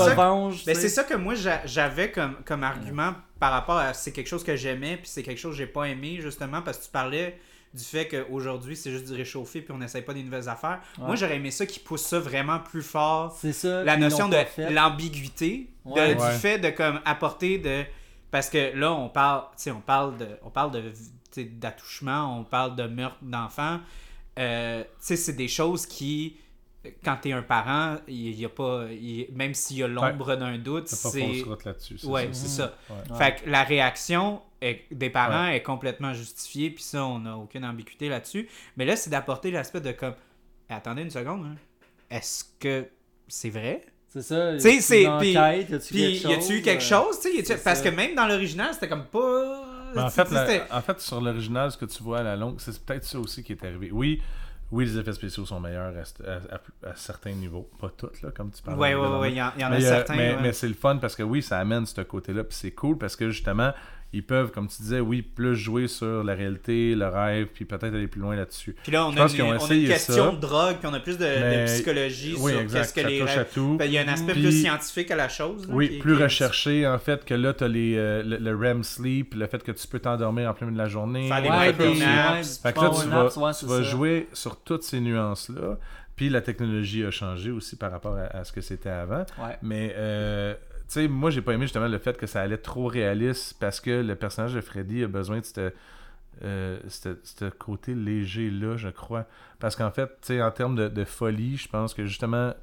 [0.66, 4.28] Ben, c'est ça que moi j'a- j'avais comme, comme argument par rapport à c'est quelque
[4.28, 6.92] chose que j'aimais puis c'est quelque chose que j'ai pas aimé justement parce que tu
[6.92, 7.39] parlais
[7.74, 10.80] du fait qu'aujourd'hui c'est juste du réchauffé puis on n'essaye pas des nouvelles affaires.
[10.98, 11.06] Ouais.
[11.08, 13.36] Moi j'aurais aimé ça qui pousse ça vraiment plus fort.
[13.39, 13.84] C'est ça.
[13.84, 14.36] La notion de
[14.74, 16.14] l'ambiguïté, Ouais.
[16.16, 17.84] du fait de comme apporter de
[18.30, 20.84] parce que là on parle, tu sais on parle de on parle de
[21.38, 23.80] d'attouchement, on parle de meurtre d'enfants.
[24.40, 26.38] Euh, tu sais c'est des choses qui
[27.04, 30.58] quand t'es un parent, il y a pas il- même s'il y a l'ombre d'un
[30.58, 31.20] doute, c'est
[31.66, 31.98] là-dessus.
[32.00, 32.34] c'est Ouais, ça.
[32.34, 32.76] c'est ça.
[32.90, 33.18] Ouais.
[33.18, 37.66] Fait que la réaction est- des parents est complètement justifiée, puis ça, on n'a aucune
[37.66, 38.50] ambiguïté là-dessus.
[38.78, 40.16] Mais là, c'est d'apporter l'aspect de comme,
[40.70, 41.56] Eh, attendez une seconde, hein.
[42.10, 42.88] est-ce que
[43.28, 43.86] c'est vrai?
[44.08, 44.54] C'est ça.
[44.54, 47.20] Tu sais, c'est- une puis- y a-tu Puis, quelque y a-tu eu quelque euh, chose?
[47.20, 49.68] tu sais, y a-tu- c'est Parce que même dans l'original, c'était comme pas.
[49.96, 52.56] Mais en, fait, la- en fait, sur l'original, ce que tu vois à la longue,
[52.60, 53.89] c'est peut-être ça aussi qui est arrivé.
[53.92, 54.22] Oui,
[54.72, 57.70] oui, les effets spéciaux sont meilleurs à, à- à- à certains niveaux.
[57.80, 58.80] Pas tous, là, comme tu parles.
[58.80, 60.16] Ouais, ouais, ouais, il y en, y en a mais, euh, certains.
[60.16, 60.42] mais, ouais.
[60.42, 62.44] mais c'est le fun parce que oui, ça amène ce côté-là.
[62.46, 63.74] Puis c'est cool parce que justement,
[64.14, 67.93] ils peuvent, comme tu disais, oui, plus jouer sur la réalité, le rêve, puis peut-être
[67.95, 68.76] aller plus loin là-dessus.
[68.84, 70.32] Puis là, on a, une, on a une question ça.
[70.32, 72.80] de drogue, puis on a plus de, psychologie Oui, sur exact.
[72.82, 73.47] qu'est-ce que ça les touche à rêves.
[73.53, 73.76] tout.
[73.80, 75.68] Ben, Il y a un aspect Puis- plus scientifique à la chose.
[75.68, 78.38] là, Oui, qui- plus qui recherché en fait que là, tu as les, euh, le,
[78.38, 81.28] le REM sleep, le fait que tu peux t'endormir en plein milieu de la journée.
[81.30, 82.57] Faire des le Ouais, fait que des- tu- naps.
[82.62, 85.78] Fait que là, tu vas, ouais, tu c'est vas jouer sur toutes ces nuances-là.
[86.18, 89.26] Puis la technologie a changé aussi par rapport à, à ce que c'était avant.
[89.39, 89.57] Ouais.
[89.64, 90.53] Mais, euh,
[90.94, 94.02] sais, moi, j'ai pas aimé justement le fait que ça allait trop réaliste parce que
[94.02, 95.72] le personnage de Freddy a besoin de ce
[96.44, 99.26] euh, c'te côté léger-là, je crois.
[99.60, 102.54] Parce qu'en fait, en termes de folie, je pense que justement,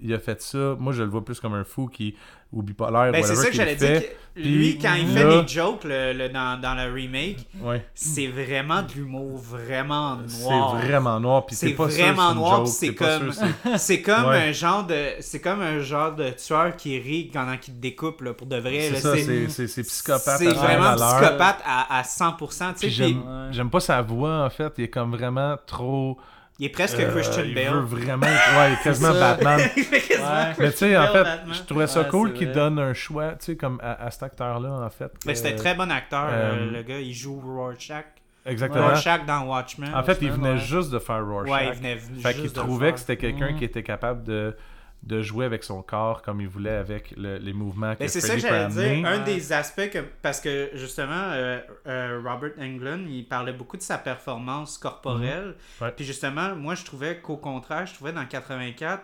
[0.00, 0.76] il a fait ça.
[0.78, 2.14] Moi, je le vois plus comme un fou qui,
[2.52, 4.02] ou bipolaire, Ben, c'est ça que j'allais dire.
[4.02, 7.84] que Lui, quand il là- fait des jokes le, le- dans, dans le remake, Ouais.
[7.94, 10.76] c'est vraiment de l'humour vraiment C'est noir.
[10.76, 14.48] vraiment noir, puis C'est vraiment c'est noir, c'est comme- c'est- C'est comme Ouais.
[14.48, 18.20] un genre de c'est comme un genre de tueur qui rit pendant qu'il te découpe
[18.22, 18.90] là, pour de vrai.
[18.94, 20.38] C'est ça, c'est- c'est c'est psychopathe.
[20.38, 22.72] C'est vraiment psychopathe à, à 100%.
[22.74, 23.48] tu sais, Puis puis j'aime Ouais.
[23.50, 24.72] j'aime pas sa voix, en fait.
[24.78, 26.16] Il est comme vraiment trop...
[26.58, 27.72] il est presque euh, Christian il Bale.
[27.72, 28.26] veut vraiment...
[28.26, 29.12] Ouais, il est quasiment.
[29.12, 29.60] Batman.
[29.76, 30.54] il fait quasiment Ouais.
[30.58, 31.54] Mais tu sais, en fait, Batman.
[31.54, 34.24] je trouvais ça Ouais, cool qu'il donne un choix, tu sais, comme à, à cet
[34.24, 35.12] acteur-là, en fait.
[35.26, 36.98] Mais c'était un très bon acteur, euh, euh, le gars.
[37.00, 38.04] Il joue Rorschach.
[38.44, 38.88] Exactement.
[38.88, 39.94] Rorschach dans Watchmen.
[39.94, 40.58] En fait, il venait ouais.
[40.58, 41.52] juste de faire Rorschach.
[41.52, 43.58] ouais, il venait Fait juste qu'il de le trouvait que c'était quelqu'un Mhm.
[43.58, 44.56] qui était capable de,
[45.04, 48.20] de jouer avec son corps comme il voulait avec le- les mouvements que Ben, c'est
[48.20, 49.06] ça que j'allais dire.
[49.06, 49.98] Un des aspects que.
[50.22, 55.54] Parce que justement, euh, euh, Robert Englund, il parlait beaucoup de sa performance corporelle.
[55.80, 55.86] Mhm.
[55.86, 55.92] Ouais.
[55.92, 59.02] Puis justement, moi, je trouvais qu'au contraire, je trouvais dans 84,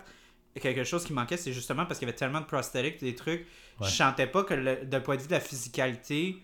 [0.61, 3.47] quelque chose qui manquait, c'est justement parce qu'il y avait tellement de prosthetics, des trucs.
[3.81, 3.89] Ouais.
[3.89, 6.37] Je sentais pas que le- d'un point de vue de la physicalité,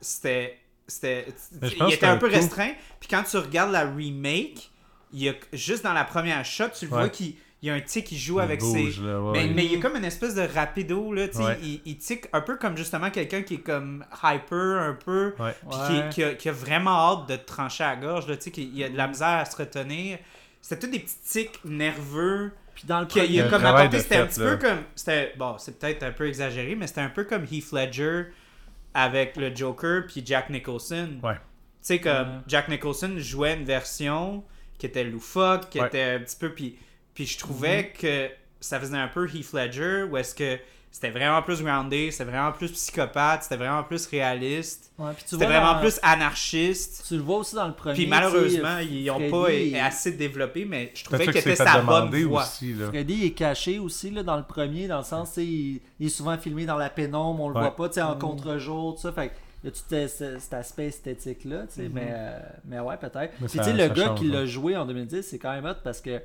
[0.00, 0.58] c'était.
[0.86, 1.26] c'était
[1.62, 2.72] il était un peu restreint.
[3.00, 4.70] Puis quand tu regardes la remake,
[5.12, 6.98] il y a juste dans la première shot, tu le Ouais.
[7.00, 7.34] vois qu'il
[7.64, 8.66] il y a un tic qui joue Il avec ses.
[8.84, 9.54] bouge, là, ouais, Mais, ouais.
[9.54, 11.58] mais il y a comme une espèce de rapido, là, tu sais, Ouais.
[11.62, 15.54] il, il tique un peu comme justement quelqu'un qui est comme hyper, un peu, Ouais.
[15.70, 16.08] puis Ouais.
[16.10, 16.90] qui, qui a, qui a vraiment
[17.22, 19.08] hâte de te trancher à la gorge, là, tu sais, qu'il y a de la
[19.08, 20.18] misère à se retenir.
[20.60, 22.52] C'était tous des petits tics nerveux.
[22.74, 24.50] Puis dans le il premier, a comme apporté, c'était un petit là.
[24.56, 24.78] peu comme.
[24.94, 28.24] C'était, bon, c'est peut-être un peu exagéré, mais c'était un peu comme Heath Ledger
[28.94, 31.08] avec le Joker puis Jack Nicholson.
[31.22, 31.34] Ouais.
[31.34, 31.40] Tu
[31.82, 32.40] sais, comme Ouais.
[32.46, 34.44] Jack Nicholson jouait une version
[34.78, 35.86] qui était loufoque, qui Ouais.
[35.86, 36.50] était un petit peu.
[36.52, 36.76] Puis,
[37.14, 38.28] puis je trouvais que
[38.60, 40.58] ça faisait un peu Heath Ledger, où est-ce que
[40.90, 45.30] c'était vraiment plus groundé, c'était vraiment plus psychopathe, c'était vraiment plus réaliste, Ouais, puis tu
[45.30, 47.04] c'était vois vraiment dans- plus anarchiste.
[47.08, 47.94] Tu le vois aussi dans le premier.
[47.94, 51.80] Puis malheureusement, ils n'ont Freddy, pas assez développé, mais je trouvais qu'il que était sa
[51.82, 52.42] bonne voix.
[52.44, 52.86] aussi, là.
[52.88, 56.38] Freddy est caché aussi là, dans le premier, dans le sens, il, il est souvent
[56.38, 57.60] filmé dans la pénombre, on le Ouais.
[57.62, 59.12] voit pas, tu sais, en contre-jour, tout ça.
[59.12, 59.32] Fait que
[59.64, 61.92] il y a tout ce- ce- cet aspect esthétique-là, tu sais, Mhm.
[61.94, 63.32] mais, euh, mais ouais, peut-être.
[63.38, 64.32] Puis tu sais, le gars change, qui hein.
[64.32, 66.20] l'a joué en 2010, c'est quand même hot parce que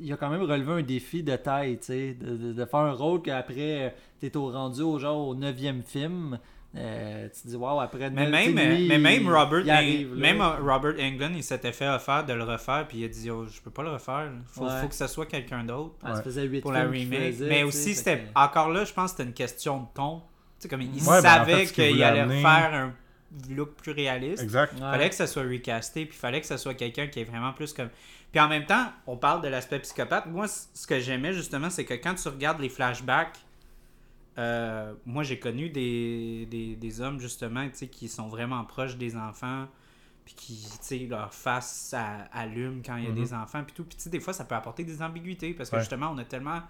[0.00, 2.80] il a quand même relevé un défi de taille, tu sais, de, de- de faire
[2.80, 6.38] un rôle qu'après, t'es au rendu au genre au neuvième film.
[6.76, 10.20] euh, tu te dis, waouh, après Mais même, lui, mais même Robert, il arrive, là.
[10.20, 13.30] même euh, Robert Englund, il s'était fait offert de le refaire, puis il a dit
[13.30, 14.80] oh, Je peux pas le refaire, faut, Ouais.
[14.82, 16.20] faut que ça soit quelqu'un d'autre Ah,
[16.62, 17.32] pour la remake.
[17.32, 20.18] faisait, Mais aussi, c'était que- encore là, je pense que c'était une question de ton.
[20.18, 20.24] Tu
[20.64, 22.92] sais, comme il Ouais, ben, en savait fait, ce qu'il allait amener- faire un
[23.54, 24.42] look plus réaliste.
[24.42, 24.74] Exact.
[24.74, 24.80] Ouais.
[24.80, 27.72] fallait que ça soit recasté, puis fallait que ça soit quelqu'un qui est vraiment plus
[27.72, 27.88] comme.
[28.32, 30.26] Puis en même temps, on parle de l'aspect psychopathe.
[30.26, 33.38] Moi, ce que j'aimais justement, c'est que quand tu regardes les flashbacks,
[34.38, 39.66] euh, moi j'ai connu des, des, des hommes justement, qui sont vraiment proches des enfants,
[40.24, 43.16] puis qui, tu sais, leur face à- allume quand il y a Mhm.
[43.16, 43.84] des enfants, puis tout.
[43.84, 45.80] Puis tu sais, des fois, ça peut apporter des ambiguïtés, parce que Ouais.
[45.82, 46.60] justement, on a tellement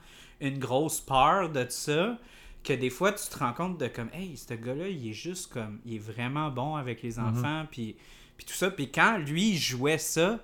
[0.41, 2.17] une grosse peur de ça
[2.65, 5.53] que des fois tu te rends compte de comme hey ce gars-là il est juste
[5.53, 7.97] comme il est vraiment bon avec les enfants puis
[8.37, 10.41] puis tout ça puis quand lui jouait ça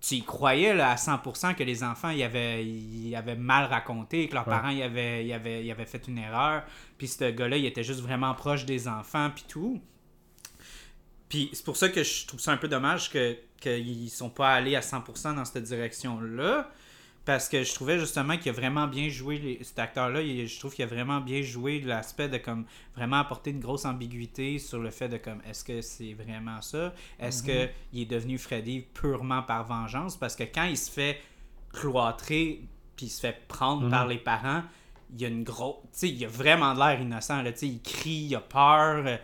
[0.00, 4.48] tu y croyais là, à 100% que les enfants ils avaient, mal raconté que leurs
[4.48, 4.54] Ouais.
[4.54, 6.62] parents ils avaient, fait une erreur.
[6.96, 9.80] Puis ce gars-là il était juste vraiment proche des enfants puis tout.
[11.28, 14.54] Puis c'est pour ça que je trouve ça un peu dommage que qu'ils sont pas
[14.54, 16.70] allés à 100% dans cette direction-là
[17.32, 20.20] parce que je trouvais justement qu'il a vraiment bien joué les- cet acteur-là.
[20.20, 22.64] Je trouve qu'il a vraiment bien joué l'aspect de comme
[22.96, 26.92] vraiment apporter une grosse ambiguïté sur le fait de comme est-ce que c'est vraiment ça?
[27.20, 30.16] Est-ce que il est devenu Freddy purement par vengeance?
[30.16, 31.20] Parce que quand il se fait
[31.72, 32.62] cloîtrer
[32.96, 33.90] puis il se fait prendre Mhm.
[33.90, 34.62] par les parents,
[35.14, 37.50] il y a une grosse, tu sais, il a vraiment de l'air innocent là.
[37.62, 39.04] Il crie, il a peur.
[39.06, 39.16] euh,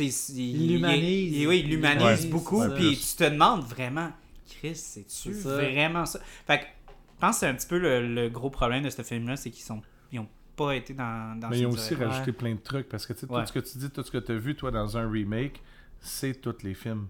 [0.00, 1.36] Il l'humanise.
[1.36, 2.30] il- Oui, il l'humanise Ouais.
[2.30, 2.62] beaucoup.
[2.74, 4.10] Puis tu te demandes vraiment,
[4.48, 6.18] Chris, c'est-tu vraiment ça?
[6.46, 6.64] Fait que
[7.22, 9.64] pense que c'est un petit peu le, le gros problème de ce film-là, c'est qu'ils
[9.64, 9.80] sont
[10.12, 13.06] ils ont pas été dans, dans Mais ils ont aussi rajouté plein de trucs parce
[13.06, 13.40] que Ouais.
[13.40, 15.62] tout ce que tu dis, tout ce que tu as vu, toi, dans un remake,
[16.00, 17.06] c'est tous les films.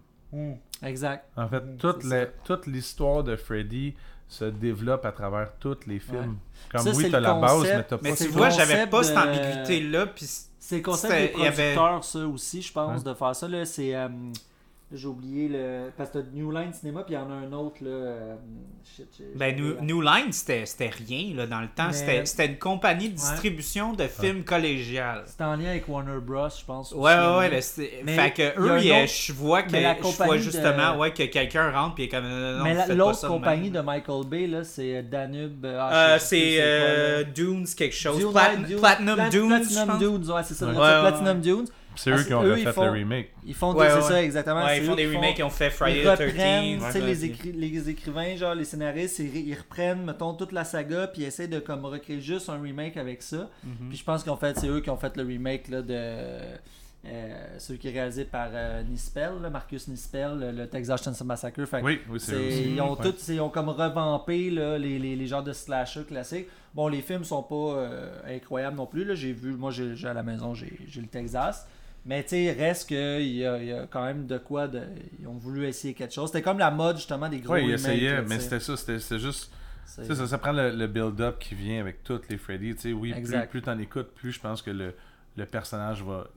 [0.83, 1.29] Exact.
[1.37, 3.95] En fait, Mm, toute, c'est la- toute l'histoire de Freddy
[4.29, 6.19] se développe à travers tous les films.
[6.19, 6.71] Ouais.
[6.71, 8.31] Comme Ça, oui, c'est t'as le la base, concept, mais t'as Mais pas c'est tu
[8.31, 10.07] vois, j'avais pas cette ambiguïté-là.
[10.07, 10.27] Puis
[10.59, 13.11] C'est le concept des y avait- producteurs, ça aussi, je pense, Ouais.
[13.13, 13.49] de faire ça.
[13.49, 13.65] là.
[13.67, 13.95] C'est.
[13.95, 14.09] euh,
[14.95, 15.91] J'ai oublié le.
[15.97, 17.91] Parce que t'as New Line Cinema, puis il y en a un autre, là.
[17.91, 18.35] euh,
[18.85, 21.87] Shit, j'ai- Ben, New, Line, c'était c'était rien là, dans le temps.
[21.87, 23.27] Mais- C'était c'était une compagnie de Ouais.
[23.31, 25.23] distribution de films collégiales.
[25.27, 26.93] C'était en lien avec Warner Bros, je pense.
[26.93, 27.51] Ouais, aussi, ouais, ouais.
[27.51, 30.23] ben, c'est- Mais fait que il y a eux, autre- je vois que la je
[30.25, 32.95] vois justement de- ouais, que quelqu'un rentre puis est comme non, Mais la- faites pas
[32.95, 35.65] l'autre compagnie de Michael Bay, là, c'est Danube.
[35.65, 37.25] euh, ah, Euh, plus c'est euh.
[37.25, 38.19] Dunes quelque chose.
[38.19, 38.33] Dune,
[38.67, 39.99] Dune, Platinum Plat- Dunes, Platinum.
[39.99, 40.67] Dunes, ouais, c'est ça.
[40.67, 41.67] Platinum Dunes.
[41.97, 43.31] C'est eux qui ont eux, refait font- le remake.
[43.45, 44.01] Ils font Ouais, ouais.
[44.03, 44.65] ça, exactement.
[44.65, 46.87] Ouais, ils font des remakes, ils ont fait Friday ils the reprennent, 13th.
[46.87, 50.53] tu sais, ouais, les, écri- les écrivains, genre les scénaristes, ils, ils reprennent, mettons, toute
[50.53, 53.51] la saga, puis ils essaient de comme recréer juste un remake avec ça.
[53.65, 53.89] Mhm.
[53.91, 55.95] Puis je pense qu'en fait, c'est eux qui ont fait le remake là, de
[57.05, 61.25] euh, celui qui est réalisé par euh, Nispel, là, Marcus Nispel, le, le Texas Chainsaw
[61.25, 61.65] Massacre.
[61.65, 63.11] Fait Oui, oui, c'est ils ont Ouais.
[63.29, 66.47] ils ont comme revampé là, les, les, les genres de slasher classiques.
[66.75, 69.05] Bon, les films sont pas euh, incroyables non plus.
[69.05, 69.15] Là.
[69.17, 71.67] J'ai vu, moi, j'ai, j'ai à la maison, j'ai, j'ai le Texas.
[72.05, 72.97] Mais tu sais, reste qu'il
[73.37, 74.67] y a, il y a quand même de quoi.
[74.67, 74.83] De,
[75.21, 76.31] ils ont voulu essayer quelque chose.
[76.31, 79.19] C'était comme la mode justement des gros Ouais, ils essayaient, là, mais c'était ça, c'était
[79.19, 79.53] juste.
[79.85, 82.75] Ça, ça prend le, le build-up qui vient avec toutes les Freddy.
[82.75, 84.95] Tu sais, oui, plus, plus t'en écoutes, plus je pense que le,
[85.37, 86.29] le personnage va.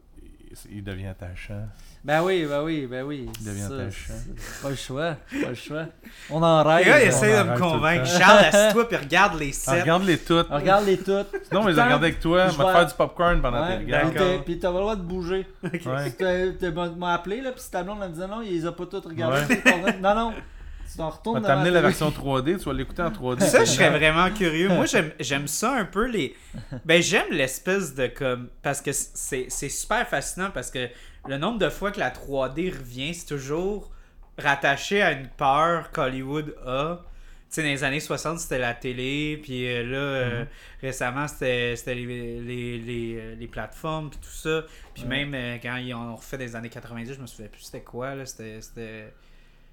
[0.71, 1.63] Il, devient attachant.
[2.03, 3.29] Ben oui, ben oui, ben oui.
[3.39, 4.13] Il devient Ça, attachant.
[4.61, 5.85] Pas le choix, pas le choix.
[6.29, 6.85] On en rêve.
[6.85, 8.05] Les gars, essayent de me convaincre.
[8.05, 9.81] Charles, assieds-toi puis regarde les Ah, sept.
[9.81, 10.47] Regarde-les toutes.
[10.49, 11.51] Regarde-les toutes.
[11.51, 12.47] Non, mais les regarde avec toi.
[12.47, 14.43] je On va te vais- faire du popcorn pendant Ouais, tes puis regards.
[14.45, 15.47] Puis t'as pas le droit de bouger.
[15.63, 16.51] Ouais.
[16.59, 18.85] T'as m'as appelé, là, puis si ta blonde me disait non, il les a pas
[18.85, 19.61] toutes regardées.
[20.01, 20.33] Non, non,
[20.95, 23.41] tu t'en On va t'amener la version 3D, tu vas l'écouter en 3D.
[23.41, 24.69] Ça, je serais vraiment curieux.
[24.69, 26.35] Moi, j'aime j'aime ça un peu les.
[26.85, 28.49] Ben, j'aime l'espèce de comme.
[28.61, 30.87] Parce que c'est c'est super fascinant parce que
[31.27, 33.91] le nombre de fois que la 3D revient, c'est toujours
[34.37, 37.01] rattaché à une peur qu'Hollywood a.
[37.49, 40.45] Tu sais, dans les années 60, c'était la télé, puis euh, là, euh,
[40.81, 44.63] récemment, c'était c'était les, les, les, euh, les plateformes, puis tout ça.
[44.93, 47.83] Puis même euh, quand ils ont refait des années 90, je me souviens plus c'était
[47.83, 48.25] quoi, là.
[48.25, 49.13] C'était.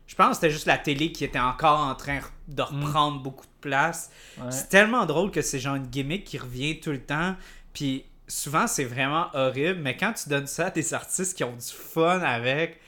[0.07, 3.47] Je pense que c'était juste la télé qui était encore en train de reprendre beaucoup
[3.47, 4.11] de place.
[4.39, 4.51] Ouais.
[4.51, 7.35] C'est tellement drôle que c'est genre une gimmick qui revient tout le temps.
[7.73, 9.81] Puis souvent, c'est vraiment horrible.
[9.81, 12.79] Mais quand tu donnes ça à des artistes qui ont du fun avec,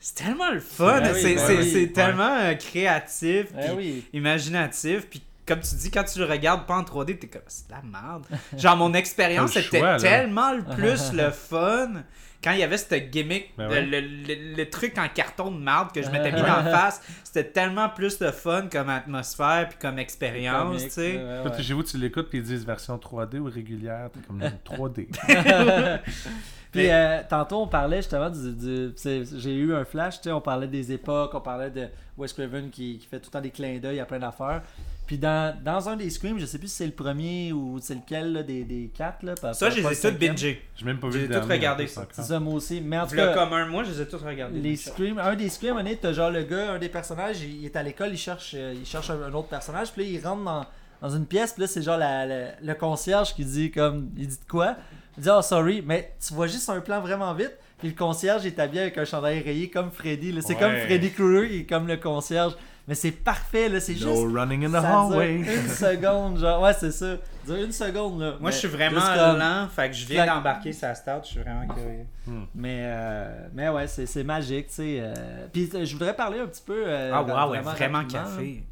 [0.00, 1.02] c'est tellement le fun.
[1.14, 1.70] C'est c'est- oui.
[1.72, 3.46] c'est tellement euh, créatif.
[3.52, 4.04] Puis oui.
[4.12, 5.06] imaginatif.
[5.08, 7.72] Puis comme tu dis, quand tu le regardes pas en 3D, t'es comme, c'est de
[7.74, 8.26] la merde.
[8.56, 9.96] Genre, mon expérience, là.
[9.98, 12.02] tellement le plus le fun
[12.46, 13.82] quand il y avait cette gimmick, Ben ouais.
[13.82, 17.02] le, le- le truc en carton de marde que je m'étais mis en face.
[17.24, 21.16] C'était tellement plus de fun comme atmosphère puis comme expérience, tu sais.
[21.16, 24.10] ouais, tu- Chez vous, tu l'écoutes puis ils disent version 3D ou régulière.
[24.12, 25.08] T'es comme 3D.
[26.72, 28.92] Puis Mais- euh, tantôt, on parlait justement du.
[28.96, 31.88] J'ai eu un flash, tu sais, on parlait des époques, on parlait de
[32.18, 34.62] Wes Craven qui, qui fait tout le temps des clins d'œil à plein d'affaires.
[35.06, 37.94] Puis dans, dans un des Screams, je sais plus si c'est le premier ou c'est
[37.94, 39.22] lequel là, des, des quatre.
[39.22, 40.32] Là, pas- Ça, pas- je les le ai cinquième.
[40.32, 40.62] bingées.
[40.76, 42.06] J'ai même pas vu J'ai le tout dernier, regardé, ça.
[42.12, 42.80] C'est ça, moi aussi.
[42.80, 44.58] Mais en tout cas, comme un mois, je les ai toutes regardées.
[44.58, 47.60] les Scream, un des Scream, on est, t'as genre le gars, un des personnages, il,
[47.60, 50.10] il est à l'école, il cherche, euh, il cherche un, un autre personnage, puis là,
[50.18, 50.66] il rentre dans,
[51.00, 54.26] dans une pièce, puis là, c'est genre la- la- le concierge qui dit comme, il
[54.26, 54.74] dit de quoi?
[55.16, 58.44] Il dit, oh sorry, mais tu vois juste un plan vraiment vite, Puis le concierge
[58.46, 60.32] est habillé avec un chandail rayé comme Freddy.
[60.32, 60.40] là.
[60.42, 60.60] C'est Ouais.
[60.60, 62.54] comme Freddy Krueger, il est comme le concierge.
[62.88, 63.80] Mais c'est parfait, là.
[63.80, 64.36] C'est No juste.
[64.36, 65.34] running in the ça dure hallway.
[65.36, 66.62] une seconde, genre.
[66.62, 67.16] Ouais, c'est ça.
[67.46, 68.30] Dure une seconde, là.
[68.32, 71.30] Moi, Mais je suis vraiment comme- lent, fait que je viens d'embarquer sa start, je
[71.32, 72.06] suis vraiment curieux.
[72.54, 74.98] Mais, euh, mais ouais, c'est c'est magique, tu sais.
[75.00, 75.14] euh.
[75.52, 76.82] Puis euh, je voudrais parler un petit peu.
[76.86, 78.64] euh, Ah, wow, vraiment vraiment rapidement, café.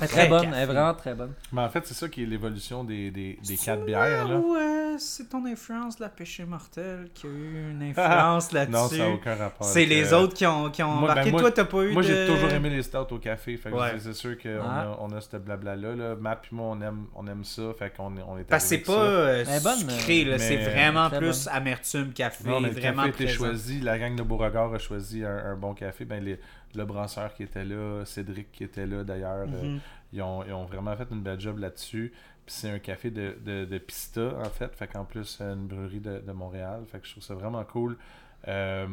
[0.00, 0.54] est très bonne, café.
[0.56, 1.32] elle est vraiment très bonne.
[1.52, 4.28] Mais en fait, c'est ça qui est l'évolution des, des, des quatre bières.
[4.28, 4.36] Là.
[4.36, 8.70] Ou euh, c'est ton influence de la péché mortel qui a eu une influence là-dessus?
[8.80, 9.66] Non, ça n'a aucun rapport.
[9.66, 11.30] C'est les autres qui ont, qui ont moi, ben, embarqué.
[11.32, 12.06] moi- Toi, t'as pas eu Moi, de...
[12.08, 13.56] j'ai toujours aimé les stouts au café.
[13.56, 13.98] Fait que Ouais.
[13.98, 14.82] c'est sûr qu'on Ah.
[14.82, 15.96] a, on a ce blabla-là.
[15.96, 16.14] Là.
[16.14, 17.62] Matt et moi, on aime, on aime ça.
[17.76, 21.08] Fait qu'on est- on est Parce que c'est pas euh, sucré, là, mais- c'est vraiment
[21.08, 21.54] Très plus bonne.
[21.54, 23.80] amertume café, Non, mais le vraiment café était choisi.
[23.80, 26.04] La gang de Beauregard a choisi un, un bon café.
[26.04, 26.38] Ben, les-
[26.74, 29.80] le brasseur qui était là, Cédric qui était là d'ailleurs, euh, Mhm.
[30.12, 32.12] ils, ont, ils ont vraiment fait une belle job là-dessus.
[32.46, 34.74] Puis c'est un café de, de, de Pista, en fait.
[34.74, 36.82] Fait qu'en plus, c'est une brûlerie de, de Montréal.
[36.90, 37.96] Fait que je trouve ça vraiment cool.
[38.48, 38.86] Euh,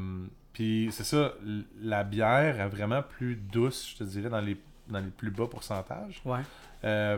[0.54, 1.34] puis c'est ça,
[1.82, 4.58] la bière est vraiment plus douce, je te dirais, dans les,
[4.90, 6.22] dans les plus bas pourcentages.
[6.26, 6.40] Ouais.
[6.84, 7.18] Euh,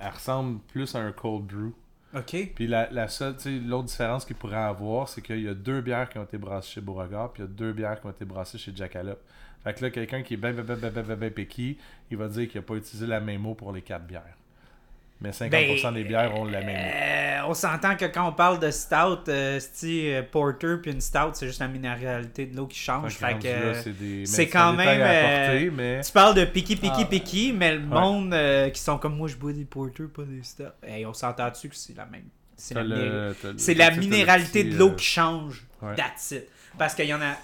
[0.00, 1.72] elle ressemble plus à un cold brew.
[2.14, 2.52] OK.
[2.54, 5.54] Puis la, la seule, tu sais, l'autre différence qu'il pourrait avoir, c'est qu'il y a
[5.54, 8.06] deux bières qui ont été brassées chez Beauregard, puis il y a deux bières qui
[8.06, 9.22] ont été brassées chez Jackalope.
[9.62, 11.78] Fait que là, quelqu'un qui est ben, ben, ben, ben, ben, ben, ben picky,
[12.10, 14.36] il va dire qu'il n'a pas utilisé la même mot pour les quatre bières.
[15.22, 17.42] Mais 50% Ben, des bières ont la même.
[17.42, 21.32] Euh, on s'entend que quand on parle de stout, euh, euh, porter puis une stout,
[21.34, 23.12] c'est juste la minéralité de l'eau qui change.
[23.16, 26.44] Fait Fait que c'est des c'est mais quand même, euh, apporter, mais tu parles de
[26.46, 27.04] picky, picky, Ah.
[27.04, 30.42] picky, mais le monde euh, qui sont comme moi, je bois des porter, pas des
[30.42, 30.62] stouts.
[30.82, 32.24] Hey, on s'entend dessus que c'est la même?
[32.56, 35.66] C'est la, le- le- minéralité petit, de l'eau euh, qui change.
[35.82, 35.94] ouais.
[35.96, 36.48] That's it.
[36.78, 37.34] Parce qu'il y en a.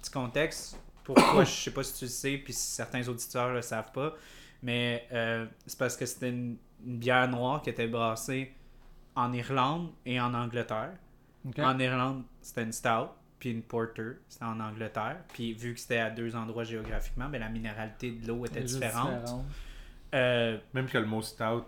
[0.00, 0.78] Petit contexte.
[1.02, 4.14] Pourquoi je sais pas si tu le sais, puis si certains auditeurs le savent pas.
[4.62, 6.56] Mais euh, c'est parce que c'était une,
[6.86, 8.52] une bière noire qui était brassée
[9.14, 10.92] en Irlande et en Angleterre.
[11.58, 15.16] En Irlande, c'était une stout, puis une porter, c'était en Angleterre.
[15.32, 19.20] Puis vu que c'était à deux endroits géographiquement, ben, la minéralité de l'eau était différente.
[19.20, 19.44] différent.
[20.14, 21.64] Euh, Même que le mot stout,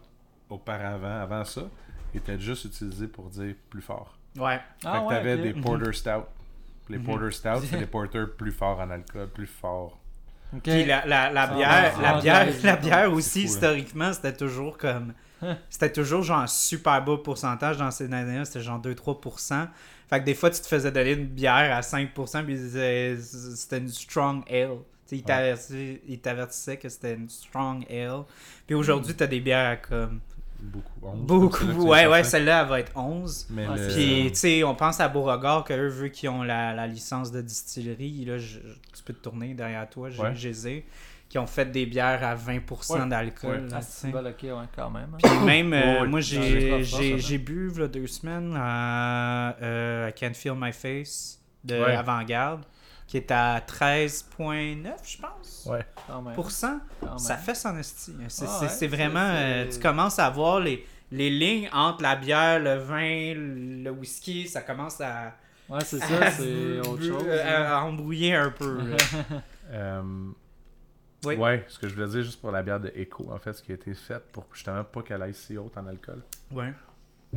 [0.49, 1.63] auparavant, avant ça,
[2.15, 4.17] était juste utilisé pour dire plus fort.
[4.37, 4.59] ouais.
[4.59, 6.25] Fait Ah que ouais, t'avais des porter stout.
[6.89, 7.05] Les Mhm.
[7.05, 9.99] porter stout, c'est des porters plus forts en alcool, plus forts.
[10.63, 15.13] Puis la, la, la bière, ah, la bière, la bière aussi, historiquement, c'était toujours comme.
[15.71, 19.69] C'était toujours genre un super bas pourcentage dans ces années-là, c'était genre 2-3%.
[20.11, 23.17] Fait que des fois, tu te faisais donner une bière à 5%, puis ils disaient
[23.17, 24.79] c'était une strong ale.
[25.07, 28.25] Tu sais, Ils t'avertissaient ils t'avertissaient que c'était une strong ale.
[28.67, 30.21] Puis aujourd'hui, t'as des bières à comme.
[30.63, 31.01] Beaucoup.
[31.03, 31.65] 11, Beaucoup.
[31.89, 33.47] Ouais, ouais, celle-là, elle va être 11.
[33.51, 36.29] Mais Ouais, le- c'est Puis, tu sais, on pense à Beauregard, que eux, vu qu'ils
[36.29, 40.21] ont la, la licence de distillerie, là, je- tu peux te tourner derrière toi, j'ai
[40.23, 40.85] Ouais.
[41.29, 43.09] qui ont fait des bières à 20% Ouais.
[43.09, 43.51] d'alcool.
[43.51, 43.61] Ouais.
[43.71, 44.13] là, Ah, tu c'est sais.
[44.13, 45.09] bon, ok, ouais, quand même.
[45.15, 45.19] hein.
[45.23, 46.09] Puis même, euh, ouais.
[46.09, 51.95] moi, j'ai bu, là, deux semaines, à euh, I Can't Feel My Face de Ouais.
[51.95, 52.63] Avant-Garde,
[53.11, 55.67] qui est à 13,9, je pense.
[55.69, 55.85] Ouais.
[56.35, 56.79] Pour cent.
[57.17, 58.13] Ça fait son esti.
[58.29, 59.19] C'est Ah ouais, vraiment.
[59.35, 64.47] euh, tu commences à voir les, les lignes entre la bière, le vin, le whisky.
[64.47, 65.35] Ça commence à,
[65.69, 67.25] Ouais, c'est ça, c'est autre chose.
[67.27, 67.65] euh, hein.
[67.73, 68.79] à embrouiller un peu.
[69.73, 70.03] Euh,
[71.25, 71.37] Oui.
[71.37, 73.63] Ouais, ce que je voulais dire juste pour la bière de Echo, en fait, ce
[73.63, 76.23] qui a été fait pour justement pas qu'elle aille si haute en alcool.
[76.53, 76.73] ouais.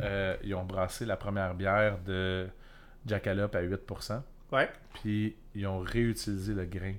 [0.02, 2.48] Euh, ils ont brassé la première bière de
[3.06, 4.20] Jackalope à 8%,
[4.54, 4.70] Ouais.
[4.94, 6.94] puis ils ont réutilisé le grain.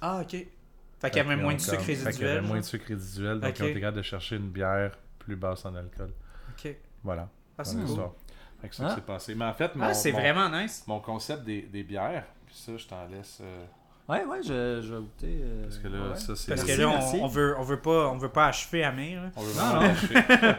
[0.00, 0.30] Ah, ok.
[1.00, 2.30] Fait qu'il y avait moins de sucre comme- Fait qu'il y résiduel.
[2.38, 5.36] avait moins de sucre résiduel, donc ils ont été capables de chercher une bière plus
[5.36, 6.12] basse en alcool.
[6.50, 6.74] Ok.
[7.02, 7.28] Voilà.
[7.56, 8.10] Ah, c'est cool.
[8.60, 8.94] Fait que c'est ça Ah.
[8.94, 9.34] s'est passé.
[9.34, 10.84] Mais en fait, mon, Ah, c'est mon- vraiment nice.
[10.86, 13.38] mon concept des, des bières, puis ça, je t'en laisse.
[13.42, 13.64] euh,
[14.10, 15.40] Ouais, ouais, je, je vais goûter.
[15.42, 16.16] euh, parce que là, ouais.
[16.18, 16.48] ça, c'est.
[16.54, 19.22] Parce que là, on, on veut, on veut pas, on veut pas achever Amir.
[19.22, 19.28] là.
[19.36, 19.54] On veut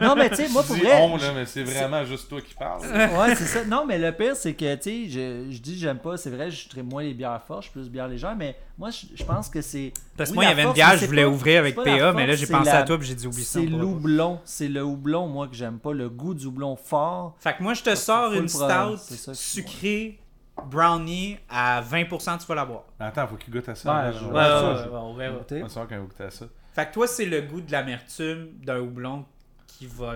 [0.08, 0.16] non.
[0.16, 1.00] mais tu sais, moi, pour vrai.
[1.02, 2.80] on, là, mais c'est vraiment juste toi qui parles.
[2.82, 3.64] Ouais, c'est ça.
[3.64, 6.50] Non, mais le pire, c'est que, tu sais, je, je dis j'aime pas, c'est vrai,
[6.50, 9.24] je traite moins les bières fortes, je suis plus bière légère, mais moi, je, je
[9.24, 9.92] pense que c'est.
[10.16, 12.12] Parce que Oui, moi, il y avait une bière je voulais pas- ouvrir avec PA,
[12.12, 13.60] mais là, j'ai pensé la- à toi puis j'ai dit oublie ça.
[13.60, 13.82] C'est on pourra pas.
[13.84, 14.40] l'houblon.
[14.44, 15.92] C'est le houblon, moi, que j'aime pas.
[15.92, 17.36] Le goût du houblon fort.
[17.38, 20.18] Fait que moi, je te sors une stout c'est ça que- sucrée
[20.66, 22.82] brownie à 20%, tu vas la boire.
[23.00, 23.92] Mais Attends, faut qu'il goûte à ça.
[23.92, 25.36] Ouais, Ouais, Ouais, ouais, ouais, ouais, ouais, on verra.
[25.38, 25.62] Goûter.
[25.62, 26.46] On sort quand il goûte à ça.
[26.74, 29.24] Fait que toi, c'est le goût de l'amertume d'un houblon
[29.66, 30.14] qui va,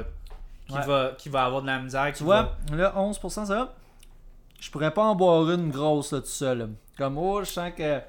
[0.67, 0.87] qui, Ouais.
[0.87, 2.11] va, qui va avoir de la misère.
[2.15, 3.75] Tu vois, va- là, 11%, ça va?
[4.59, 6.71] Je pourrais pas en boire une grosse, là, tout seul.
[6.97, 8.01] Comme, oh, je sens que.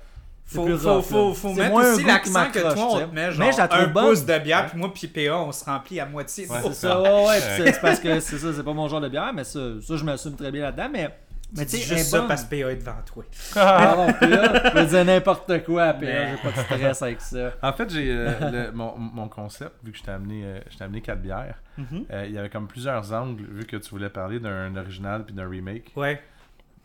[0.46, 3.40] Faut, plus faut, rough, faut, mettre aussi l'accent que toi, on tu te met genre
[3.46, 4.06] Mais un bonne.
[4.08, 6.48] pouce de bière, puis moi puis PA, on se remplit à moitié.
[6.48, 6.64] Ouais, ça.
[6.70, 7.40] C'est ça, ouais, ouais.
[7.58, 10.06] c'est parce que c'est ça, c'est pas mon genre de bière, mais ça, ça je
[10.06, 10.88] m'assume très bien là-dedans.
[10.90, 11.14] Mais,
[11.56, 12.28] mais Tu sais, juste ça bonne.
[12.28, 13.24] parce que PA est devant toi.
[13.56, 17.22] Ah non, là, je peux dire n'importe quoi à PA, j'ai pas de stress avec
[17.22, 17.54] ça.
[17.62, 20.84] En fait, j'ai euh, mon, mon concept, vu que je t'ai amené, euh, je t'ai
[20.84, 22.06] amené quatre bières, Mhm.
[22.12, 25.34] euh, il y avait comme plusieurs angles, vu que tu voulais parler d'un original puis
[25.36, 25.92] d'un remake.
[25.96, 26.20] Ouais.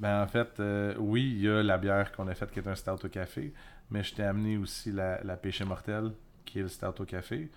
[0.01, 2.69] Ben, en fait, euh, oui, il y a la bière qu'on a faite qui est
[2.69, 3.53] un stout au café,
[3.91, 6.11] mais je t'ai amené aussi la, la péché mortelle,
[6.45, 7.51] qui est le stout au café.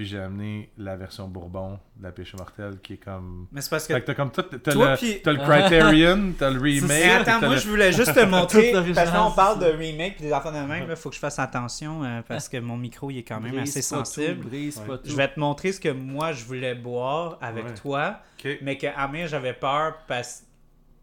[0.00, 3.48] Puis j'ai amené la version bourbon de la péché mortelle, qui est comme.
[3.52, 4.40] Mais c'est parce que Fait que t'as comme tout.
[4.40, 6.88] T'as Toi, le, puis- t'as le Criterion, t'as le remake.
[6.88, 9.66] Mais attends, moi le- je voulais juste te montrer, parce que là on parle de
[9.66, 12.48] c'est remake et des enfants de même, il faut que je fasse attention euh, parce
[12.48, 14.40] que mon micro il est quand même Brise assez pas sensible.
[14.42, 14.86] tout, brise Ouais.
[14.86, 15.10] pas tout.
[15.10, 17.74] Je vais te montrer ce que moi je voulais boire avec Ouais.
[17.74, 18.20] toi,
[18.62, 20.44] mais que Amir j'avais peur parce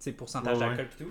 [0.04, 1.10] que pourcentage Ouais, d'alcool et tout.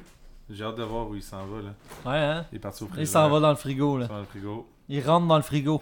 [0.51, 1.71] J'ai hâte de voir où il s'en va, là.
[2.11, 2.47] Ouais, hein?
[2.51, 3.01] Il est parti au frigo.
[3.03, 4.07] Il s'en va dans le frigo, là.
[4.09, 4.69] Dans le frigo.
[4.89, 5.81] Il rentre dans le frigo.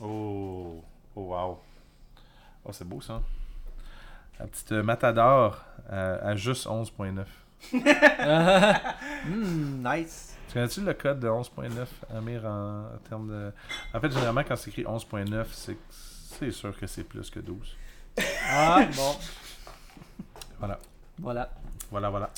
[0.00, 0.82] Oh,
[1.16, 1.58] oh wow.
[2.64, 3.20] Oh, c'est beau ça.
[4.38, 5.58] La petite euh, Matador
[5.92, 7.24] euh, à juste 11.9.
[9.26, 10.36] Hmm, nice.
[10.48, 11.70] Tu connais-tu le code de 11.9,
[12.16, 13.52] Amir, en, en termes de...
[13.94, 17.76] En fait, généralement, quand c'est écrit 11.9, c'est c'est sûr que c'est plus que 12.
[18.50, 19.16] Ah, bon.
[20.58, 20.78] Voilà.
[21.18, 21.50] Voilà.
[21.90, 22.30] Voilà, voilà.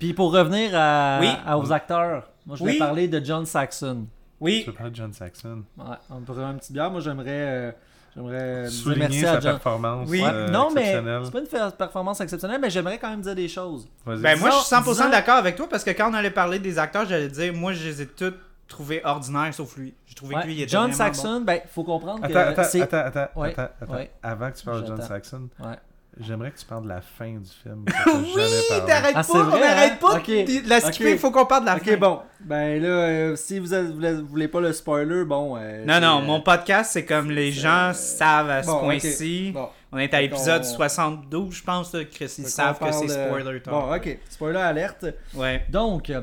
[0.00, 1.28] Puis pour revenir à, Oui.
[1.46, 2.78] à- aux acteurs, moi je voulais Oui.
[2.78, 4.06] parler de John Saxon.
[4.44, 5.62] Tu Oui, veux parler de John Saxon?
[5.78, 6.90] Ouais, on peut prendre une petite bière.
[6.90, 7.72] Moi j'aimerais euh,
[8.14, 9.52] j'aimerais dire Souligner merci sa à John.
[9.52, 10.22] performance Oui.
[10.24, 11.22] Euh, non, mais exceptionnelle.
[11.24, 13.88] c'est pas une performance exceptionnelle, mais j'aimerais quand même dire des choses.
[14.04, 14.20] Vas-y.
[14.20, 16.58] ben moi je suis 100% disons- d'accord avec toi parce que quand on allait parler
[16.58, 18.32] des acteurs, j'allais dire moi je les ai tous
[18.68, 19.94] trouvés ordinaires sauf lui.
[20.06, 22.64] J'ai trouvé Ouais, que lui il était John Saxon, ben faut comprendre que Attends, attends,
[22.64, 23.92] c'est attends, attends, Ouais, attends, attends.
[23.94, 24.10] ouais.
[24.22, 25.02] Avant que tu parles de John.
[25.02, 25.76] Saxon, Ouais.
[26.20, 27.84] J'aimerais que tu parles de la fin du film.
[28.06, 28.42] Oui,
[28.86, 29.96] t'arrêtes Ah, pas, on vrai, n'arrête hein?
[30.00, 31.92] pas de la skipper, il faut qu'on parle de la fin.
[31.92, 32.20] Ok, bon.
[32.40, 35.56] Ben là, euh, si vous, avez- vous voulez- vous voulez pas le spoiler, bon.
[35.58, 39.52] euh, Non, non, euh, mon podcast, c'est comme les gens savent à ce bon, point-ci.
[39.52, 39.68] Bon.
[39.92, 42.34] On est à l'épisode qu'on- 72, je pense, là, Chris.
[42.38, 43.60] Ils savent que c'est spoiler.
[43.66, 44.18] Bon, ok.
[44.28, 45.06] Spoiler alerte.
[45.34, 45.64] Ouais.
[45.70, 46.22] Donc, euh,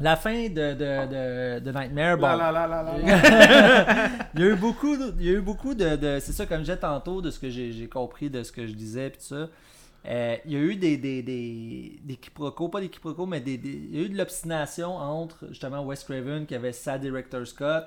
[0.00, 2.26] la fin de, de, de, de Nightmare, bon.
[2.26, 4.08] La, la, la, la, la.
[4.34, 6.46] il y a eu beaucoup, de, il y a eu beaucoup de, de- c'est ça
[6.46, 9.10] comme je disais tantôt de ce que j'ai j'ai compris de ce que je disais
[9.10, 9.48] puis ça.
[10.06, 13.56] Euh, il y a eu des des, des, des quiproquos, pas des quiproquos, mais des,
[13.56, 17.46] des- il y a eu de l'obstination entre justement Wes Craven qui avait sa director
[17.46, 17.84] Scott.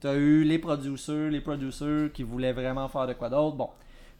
[0.00, 3.56] Tu as eu les producers, les producers qui voulaient vraiment faire de quoi d'autre.
[3.56, 3.70] Bon.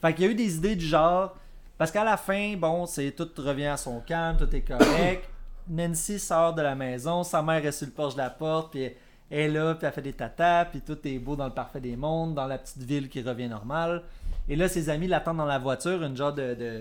[0.01, 1.37] Fait qu'il y a eu des idées du genre
[1.77, 5.29] parce qu'à la fin, bon, c'est tout revient à son calme, tout est correct.
[5.69, 8.85] Nancy sort de la maison, sa mère est sur le porche de la porte, puis
[9.31, 11.81] elle est là, puis elle fait des tatas, puis tout est beau dans le parfait
[11.81, 14.03] des mondes, dans la petite ville qui revient normale.
[14.49, 16.81] Et là, ses amis l'attendent dans la voiture, une genre de, de,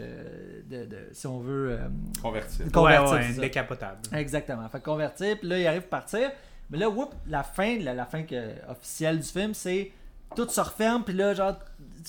[0.70, 1.88] de, de- si on veut, euh,
[2.22, 2.70] Convertible.
[2.72, 4.00] convertible, ouais, ouais, décapotable.
[4.14, 4.68] Exactement.
[4.68, 6.30] Fait convertir, puis là, il arrive à partir.
[6.70, 8.36] Mais là, whoop, la fin, la, la fin que,
[8.70, 9.92] officielle du film, c'est
[10.36, 11.56] tout se referme, puis là, genre,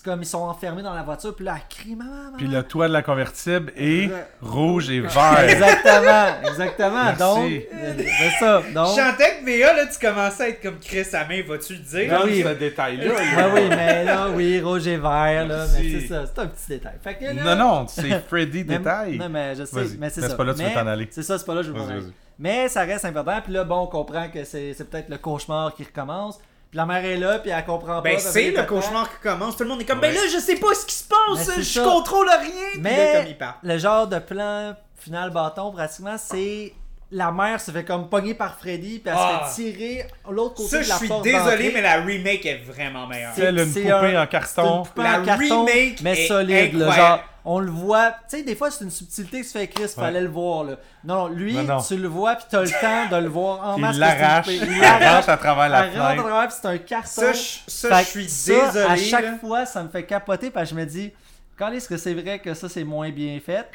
[0.03, 2.37] comme ils sont enfermés dans la voiture, puis là, elle crie maman, maman.
[2.39, 4.27] Puis le toit de la convertible est Ouais.
[4.41, 5.41] rouge et vert.
[5.49, 7.05] Exactement, exactement.
[7.05, 7.19] Merci.
[7.19, 8.63] Donc, c'est ça.
[8.69, 11.79] Je Donc, chantais que Béa, là, tu commençais à être comme Chris Amé, vas-tu le
[11.81, 12.11] dire?
[12.11, 12.43] Ben oui.
[12.43, 13.13] ce détail-là.
[13.39, 16.69] Ah oui, mais là, oui, rouge et vert, là, mais c'est ça, c'est un petit
[16.69, 16.95] détail.
[17.03, 19.19] Fait que là, Non, non, c'est Freddy détail.
[19.19, 20.29] Non, mais je sais, mais c'est Mais ça.
[20.31, 21.09] c'est pas là que tu veux t'en aller.
[21.11, 22.03] C'est ça, c'est pas là que je veux m'en aller.
[22.39, 25.73] Mais ça reste important, puis là, bon, on comprend que c'est c'est peut-être le cauchemar
[25.75, 26.41] qui recommence.
[26.75, 28.11] Puis la mère est là, puis elle comprend pas.
[28.11, 29.57] Ben, c'est le cauchemar qui commence.
[29.57, 30.09] Tout le monde est comme, Ouais.
[30.09, 31.85] ben là, je sais pas ce qui se passe, je ça.
[31.85, 32.81] contrôle rien.
[32.81, 33.55] Mais- là.
[33.63, 36.73] Le genre de plan final bâton, pratiquement, c'est.
[37.13, 39.47] La mère se fait comme pogner par Freddy, puis elle Ah.
[39.49, 41.71] se fait tirer à l'autre côté Ça, de je la suis porte désolé, d'entrée.
[41.75, 43.31] mais la remake est vraiment meilleure.
[43.37, 44.83] C'est- une poupée un- en une carton.
[44.83, 46.75] poupée La en carton, remake mais est solide.
[46.75, 46.97] incroyable.
[46.97, 48.11] genre, on le voit.
[48.29, 50.65] Tu sais, des fois, c'est une subtilité qui se fait Chris, fallait le voir.
[50.65, 50.77] Là.
[51.05, 51.83] Non, non, lui, Non, non.
[51.83, 53.97] tu le vois, puis t'as le temps de le voir en masse.
[53.97, 54.47] Il l'arrache.
[54.49, 56.23] Il l'arrache à travers la rentre à fenêtre.
[56.29, 57.09] travers, puis c'est un carton.
[57.11, 58.85] Ça, je, ça, Fait je suis ça, désolé.
[58.87, 59.37] À chaque là.
[59.39, 61.13] fois, ça me fait capoter, parce que je me dis,
[61.59, 63.67] quand est-ce que c'est vrai que ça, c'est moins bien fait?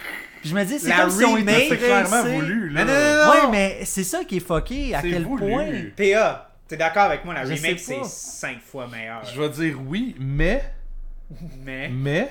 [0.41, 2.85] Puis je me dis, c'est La comme si on était remake, C'est clairement voulu, là.
[2.85, 3.31] Non, non, non.
[3.31, 5.47] Ouais, mais c'est ça qui est fucké, à quel voulu.
[5.47, 5.67] point.
[5.95, 8.03] PA, t'es d'accord avec moi, la Je remake, c'est pas.
[8.03, 9.23] 5 fois meilleur.
[9.25, 10.63] Je vais dire oui, mais.
[11.63, 11.89] Mais.
[11.89, 12.29] Mais.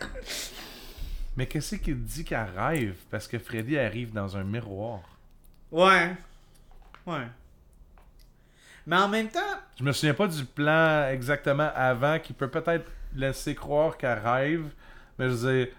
[1.40, 2.96] Mais qu'est-ce qu'il dit qu'elle rêve?
[3.10, 5.00] Parce que Freddy arrive dans un miroir.
[5.72, 6.14] Ouais.
[7.06, 7.26] Ouais.
[8.86, 9.40] Mais en même temps,
[9.78, 12.84] Je me souviens pas du plan exactement avant qui peut peut-être
[13.16, 14.66] laisser croire qu'elle rêve.
[15.18, 15.74] Mais je veux dire,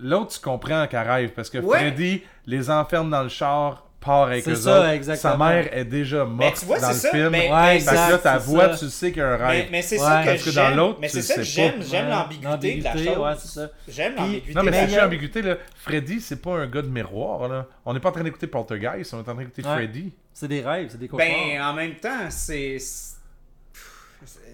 [0.00, 1.78] l'autre, tu comprends qu'elle rêve parce que Ouais.
[1.78, 4.88] Freddy les enferme dans le char, part avec C'est eux ça, autres.
[4.90, 5.32] exactement.
[5.32, 7.28] Sa mère est déjà morte tu vois, dans le ça, film.
[7.30, 8.78] mais- Ouais, Fait que là, ta voix, ça.
[8.84, 9.68] tu sais qu'il y a un rêve.
[9.70, 10.02] mais c'est Ouais.
[10.04, 10.76] ça que Parce que dans j'aime.
[10.76, 11.78] l'autre, Mais tu c'est le ça que sais j'aime.
[11.78, 11.84] pas.
[11.84, 13.70] J'aime Ouais, l'ambiguïté de la chose.
[13.88, 14.54] J'aime l'ambiguïté.
[14.54, 15.56] Non, mais juste a- ambiguïté, là.
[15.76, 17.66] Freddy, c'est pas un gars de miroir, là.
[17.84, 19.74] On n'est pas en train d'écouter Poltergeist, on est en train d'écouter Ouais.
[19.74, 20.12] Freddy.
[20.32, 21.28] C'est des rêves, c'est des cauchemars.
[21.28, 22.78] Ben, en même temps, c'est.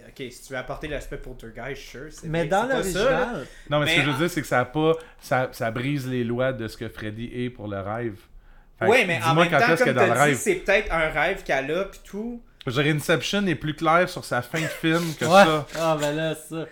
[0.09, 2.09] Ok, si tu veux apporter l'aspect poltergeist, sure.
[2.24, 4.64] mais dans l'original, Non, mais, ce Mais que je veux dire, c'est que ça a
[4.64, 4.94] pas.
[5.20, 8.16] Ça, ça brise les lois de ce que Freddy est pour le rêve.
[8.89, 10.36] Ouais, mais en même quand temps, comme t'as le dit, rêve.
[10.39, 12.43] c'est peut-être un rêve qu'elle a, pis tout.
[12.66, 15.44] Je dirais, Inception est plus clair sur sa fin de film que ouais.
[15.44, 15.66] ça.
[15.78, 16.65] Ah, ben là, ça.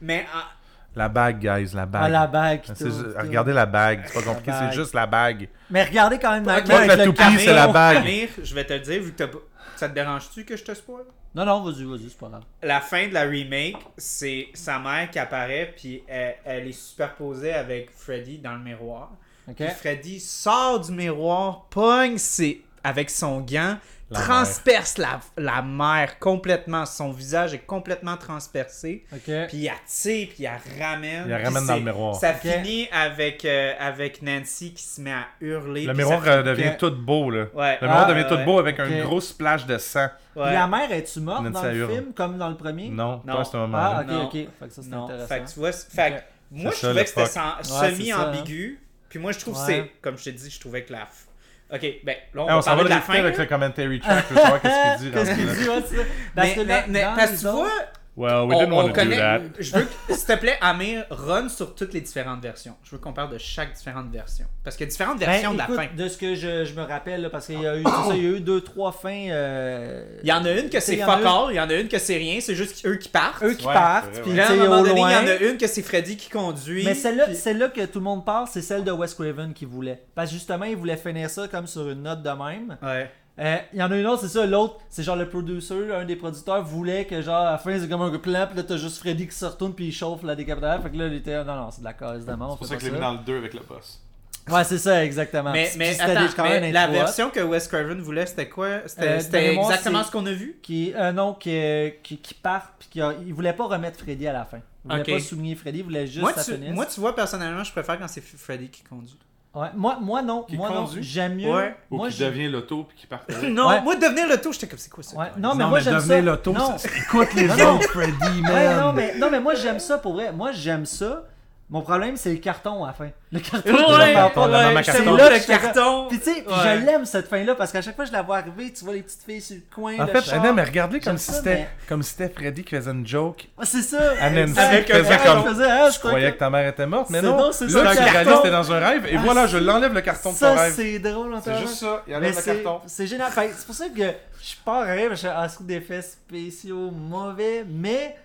[0.00, 2.02] Mais en- La bague, guys, la bague.
[2.04, 2.62] Ah, la bague.
[2.62, 2.74] tout.
[3.18, 4.74] regardez la bague, c'est pas compliqué, La c'est bague.
[4.74, 5.48] juste la bague.
[5.70, 7.96] Mais regardez quand même Pas que avec la toupie, c'est la bague.
[7.98, 9.38] Amir, je vais te le dire, vu que t'as pas-
[9.76, 11.04] ça te dérange-tu que je te spoil?
[11.34, 12.42] Non, non, vas-y, vas-y, c'est pas grave.
[12.62, 17.52] La fin de la remake, c'est sa mère qui apparaît, puis elle, elle est superposée
[17.52, 19.10] avec Freddy dans le miroir.
[19.56, 23.76] Puis Freddy sort du miroir, pogne ses- avec son gant,
[24.10, 26.84] La transperce la, la mère complètement.
[26.84, 29.02] Son visage est complètement transpercé.
[29.24, 31.24] Puis il tire, puis il la ramène.
[31.26, 32.14] Il ramène dans le miroir.
[32.14, 35.86] Ça finit avec, euh, avec Nancy qui se met à hurler.
[35.86, 37.46] Le miroir ça euh, fait devient tout beau, là.
[37.54, 37.78] Ouais.
[37.80, 38.36] Le miroir Ah, devient ouais.
[38.38, 38.86] tout beau avec Ok.
[38.86, 40.08] un gros splash de sang.
[40.36, 40.52] Ouais.
[40.52, 41.92] La mère, es-tu morte Nancy dans le hurle.
[41.92, 42.90] film comme dans le premier?
[42.90, 43.34] Non, Non.
[43.36, 43.96] pas à ce moment-là.
[43.96, 44.24] Ah, ok, Non.
[44.26, 44.32] ok.
[44.32, 45.26] Fait que ça, c'est Non, intéressant.
[45.28, 48.80] fait que tu vois, fait moi je trouvais que c'était semi-ambigu.
[49.14, 49.66] Puis moi je trouve que Ouais.
[49.66, 51.02] c'est, comme je t'ai dit, je trouvais que la.
[51.02, 51.28] f-
[51.72, 53.12] Ok, ben là on Ah, va on s'en va parler de la fin.
[53.14, 55.10] avec le commentary track pour savoir qu'est-ce qu'il dit.
[55.16, 56.02] Qu'est-ce qu'il dit, ouais, c'est ça.
[56.34, 57.70] Parce Mais, que là, mais, mais- dans parce que tu vois,
[58.16, 59.16] Well, we on, didn't on want to do connaît.
[59.16, 59.40] that.
[59.58, 62.76] Je veux que, s'il te plaît, Amir, run sur toutes les différentes versions.
[62.84, 64.46] Je veux qu'on parle de chaque différente version.
[64.62, 65.86] Parce qu'il y a différentes Ben, versions de la fin.
[65.96, 68.22] De ce que je, je me rappelle, là, parce qu'il y a eu, ça, il
[68.22, 69.26] y a eu deux, trois fins.
[69.30, 71.46] euh, Il y en a une que c'est il y en a fuck une- all,
[71.50, 73.42] il y en a une que c'est rien, c'est juste eux qui partent.
[73.42, 75.22] Eux qui Ouais, partent, puis là, à un moment au donné, il y loin.
[75.22, 76.84] en a une que c'est Freddy qui conduit.
[76.84, 79.64] Mais celle-là, puis- celle-là que tout le monde parle, c'est celle de Wes Craven qui
[79.64, 80.00] voulait.
[80.14, 82.76] Parce que justement, il voulait finir ça comme sur une note de même.
[82.80, 83.10] Ouais.
[83.40, 86.04] Euh, Il y en a une autre, c'est ça, l'autre, c'est genre le producer, un
[86.04, 88.76] des producteurs voulait que genre à la fin c'est comme un plan, puis là t'as
[88.76, 90.80] juste Freddy qui se retourne puis il chauffe la décapitale.
[90.82, 92.66] Fait que là il était non non c'est de la case d'amant, on C'est pour
[92.68, 94.00] ça que je l'ai mis dans le 2 avec le boss.
[94.48, 95.50] Ouais c'est ça exactement.
[95.52, 98.86] Mais, attends, quand même mais la version que Wes Craven voulait, c'était quoi?
[98.86, 100.58] C'était Euh, exactement ce qu'on a vu?
[100.62, 101.58] qui euh, non qui,
[102.02, 104.60] qui, qui part puis qui a- il voulait pas remettre Freddy à la fin.
[104.84, 107.64] Il voulait pas souligner Freddy, il voulait juste moi sa tu, moi, tu vois, personnellement,
[107.64, 109.18] je préfère quand c'est Freddy qui conduit.
[109.54, 111.02] Ouais, moi moi non, Qui moi non, conduit?
[111.02, 111.48] j'aime mieux.
[111.54, 111.76] Ouais.
[111.90, 113.20] Ou Moi qui j'ai- devient l'auto puis qui part.
[113.48, 113.80] non, Ouais.
[113.82, 115.16] moi, devenir le tour, j'étais comme, c'est quoi ça?
[115.16, 116.20] Ouais, non mais Non, moi j'aime ça.
[116.20, 116.76] l'auto, Non.
[116.76, 117.74] c'est- écoute les Non, non.
[117.76, 118.52] autres, Freddy, man.
[118.52, 120.32] Ouais, non, mais, non, mais moi j'aime ça pour vrai.
[120.32, 121.22] Moi j'aime ça.
[121.70, 123.08] Mon problème c'est le carton à la fin.
[123.32, 123.70] Le carton.
[123.72, 126.06] Ouais, la maman c'est là le carton.
[126.08, 126.78] Puis tu sais, Ouais.
[126.80, 128.92] je l'aime cette fin-là parce qu'à chaque fois que je la vois arriver, tu vois
[128.94, 129.98] les petites filles sur le coin.
[129.98, 130.42] En le fait, char.
[130.44, 133.48] non, mais regardez comme si c'était mais- comme si c'était Freddy qui faisait une joke.
[133.58, 134.12] Ah, c'est ça.
[134.20, 134.58] À Nancy.
[134.60, 137.20] Avec qui faisait comme Je faisais, ah, Je croyais que ta mère était morte, mais
[137.20, 137.36] C'est non.
[137.38, 140.00] non, c'est ça, Là, que t'es dans un rêve, et Ah, voilà, je l'enlève le
[140.02, 140.74] carton de ton Ça, rêve.
[140.76, 142.02] c'est drôle, C'est juste ça.
[142.06, 142.80] Il enlève le c'est carton.
[142.86, 143.30] c'est génial.
[143.34, 148.16] C'est pour ça que je pars à rire, je suis des effets spéciaux mauvais, mais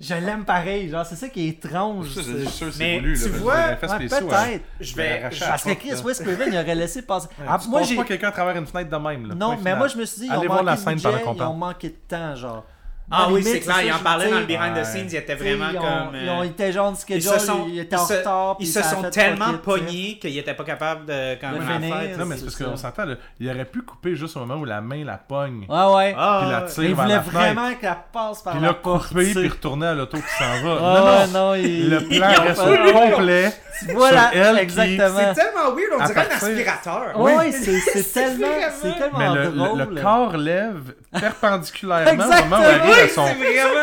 [0.00, 0.88] je l'aime pareil.
[0.90, 2.08] Genre, c'est ça qui est étrange.
[2.10, 3.18] Ça, c'est- c'est sûr, c'est Mais voulu.
[3.18, 4.44] tu là, vois- Ouais, spéciaux, hein.
[4.46, 4.64] peut-être.
[4.80, 5.30] Je vais.
[5.40, 5.92] Parce que Chris.
[6.04, 7.28] West Craven, il aurait laissé passer?
[7.38, 7.96] Ouais, Ah, tu moi, j'ai.
[7.96, 9.28] pas quelqu'un à travers une fenêtre de même.
[9.28, 9.78] Là, Non, mais final.
[9.78, 10.40] moi je me suis dit, ils ont
[10.84, 12.64] budget, ils ont manqué de temps, genre.
[13.08, 15.36] Ah oui, c'est clair, ça, il en tu dans le behind the scenes, il était
[15.36, 16.16] Tu sais, vraiment ils ont, comme.
[16.20, 18.56] ils ont été genre de schedule, Ils se sont, ils étaient ils en se- retard.
[18.58, 21.94] ils puis se sont tellement pognés qu'ils étaient pas capables de quand De même finir.
[21.94, 22.18] en faire.
[22.18, 24.64] Non, mais c'est parce qu'on s'entend, là, il aurait pu couper juste au moment où
[24.64, 25.66] la main la pogne.
[25.68, 26.14] Ouais, ouais.
[26.18, 26.66] Ah, Puis la ouais.
[26.68, 27.38] tire vers voulait la fenêtre.
[27.54, 29.08] vraiment qu'elle passe par Puis la là, porte.
[29.08, 29.40] couper tu sais.
[29.40, 30.78] puis retourner à l'auto qui s'en va.
[30.82, 31.52] Ah, non, non.
[31.54, 33.52] Le plan ils reste au complet.
[33.94, 35.18] Voilà, exactement.
[35.34, 37.20] C'est tellement weird, on dirait un aspirateur.
[37.20, 39.88] Ouais, c'est tellement, drôle.
[39.94, 43.26] le corps lève perpendiculairement au moment où elle arrive à son,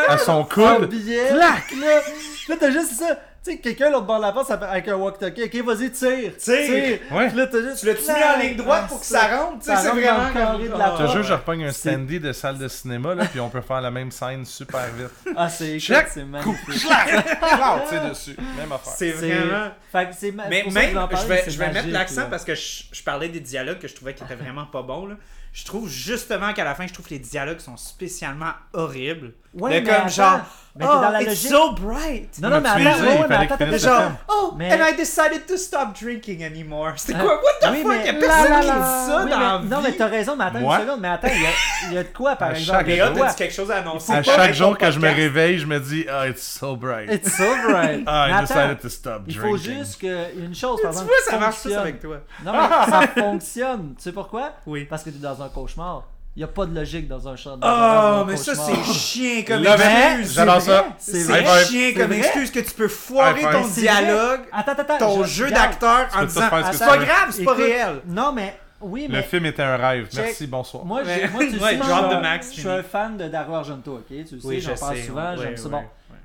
[0.08, 0.88] à son coude.
[0.88, 1.28] billet.
[1.28, 1.64] Clac!
[1.80, 2.00] Là,
[2.48, 3.18] là t'as juste ça.
[3.44, 5.42] Tu sais, quelqu'un l'autre bord de la porte ça fait- avec un walkie-talkie.
[5.44, 6.34] Ok, vas-y, tire.
[6.38, 6.98] Tire.
[7.12, 7.28] Ouais.
[7.28, 7.80] Puis là, t'as juste.
[7.80, 9.58] Tu l'as-tu mis en ligne droite Ah, pour que ça rentre?
[9.58, 10.32] Tu sais, Ça c'est vraiment.
[10.32, 13.26] carré de la Ah, Je te je repogne un standy de salle de cinéma, là,
[13.26, 15.10] puis on peut faire la même scène super vite.
[15.36, 16.06] Ah, c'est Check.
[16.08, 16.86] c'est magnifique.
[16.86, 17.06] Clac,
[17.90, 18.36] tu sais, dessus.
[18.56, 18.92] Même affaire.
[18.96, 19.68] C'est vraiment.
[19.92, 22.54] Fait que c'est ma- Mais même, je vais, c'est je vais mettre l'accent parce que
[22.54, 25.04] je, je parlais des dialogues que je trouvais qui étaient vraiment pas bons.
[25.04, 25.16] Là.
[25.54, 29.32] Je trouve justement qu'à la fin, je trouve que les dialogues sont spécialement horribles.
[29.54, 30.40] Ouais, de mais comme attends, genre,
[30.74, 31.48] mais t'es oh, dans la it's logique.
[31.52, 32.38] so bright.
[32.42, 35.46] Non, non, mais Tu attends, ouais, il mais attends, Genre, oh, Mais- and I decided
[35.46, 36.94] to stop drinking anymore.
[36.96, 37.34] C'était Ah, quoi?
[37.36, 37.92] What the oui, fuck?
[37.92, 38.74] mais- Y'a personne la, la, dit la.
[38.74, 40.74] ça Oui, dans mais- la Non, mais t'as raison, mais attends Moi?
[40.76, 41.00] une seconde.
[41.02, 41.50] Mais attends, il y a,
[41.90, 42.78] il y a de quoi, par À exemple?
[42.80, 44.12] chaque il y a Léa, t'as dit quelque chose à annoncer.
[44.12, 47.12] À chaque jour que je me réveille, je me dis, ah, it's so bright.
[47.12, 48.02] It's so bright.
[48.08, 49.50] Ah, Mais I decided to stop il drinking.
[49.52, 52.16] faut juste que une chose, par Tu exemple, vois, ça marche avec toi.
[52.44, 52.58] Non, mais
[52.90, 53.94] ça fonctionne.
[53.96, 54.50] Tu sais pourquoi?
[54.66, 54.86] Oui.
[54.90, 56.04] Parce que t'es dans un cauchemar.
[56.36, 57.54] Il n'y a pas de logique dans un chat.
[57.62, 60.34] Oh, un mais ça, c'est chien comme excuse.
[60.34, 60.60] J'adore
[60.98, 61.58] C'est vrai, ça.
[61.62, 62.18] C'est chien comme vrai.
[62.18, 64.48] excuse que tu peux foirer ton dialogue, vrai.
[64.52, 66.40] Attends, attends, ton je- jeu d'acteur en disant
[66.72, 68.00] c'est pas grave, c'est pas réel.
[68.08, 70.08] Non, mais oui, mais Le film était un rêve.
[70.10, 70.24] Check.
[70.24, 70.84] Merci, bonsoir.
[70.84, 71.20] Moi, moi, tu
[71.52, 71.82] sais, je suis the
[72.66, 74.04] un- un fan de Dario Argento, ok?
[74.08, 75.68] Tu le sais, Oui, j'en je parle souvent, j'aime ça.
[75.68, 75.82] Bon.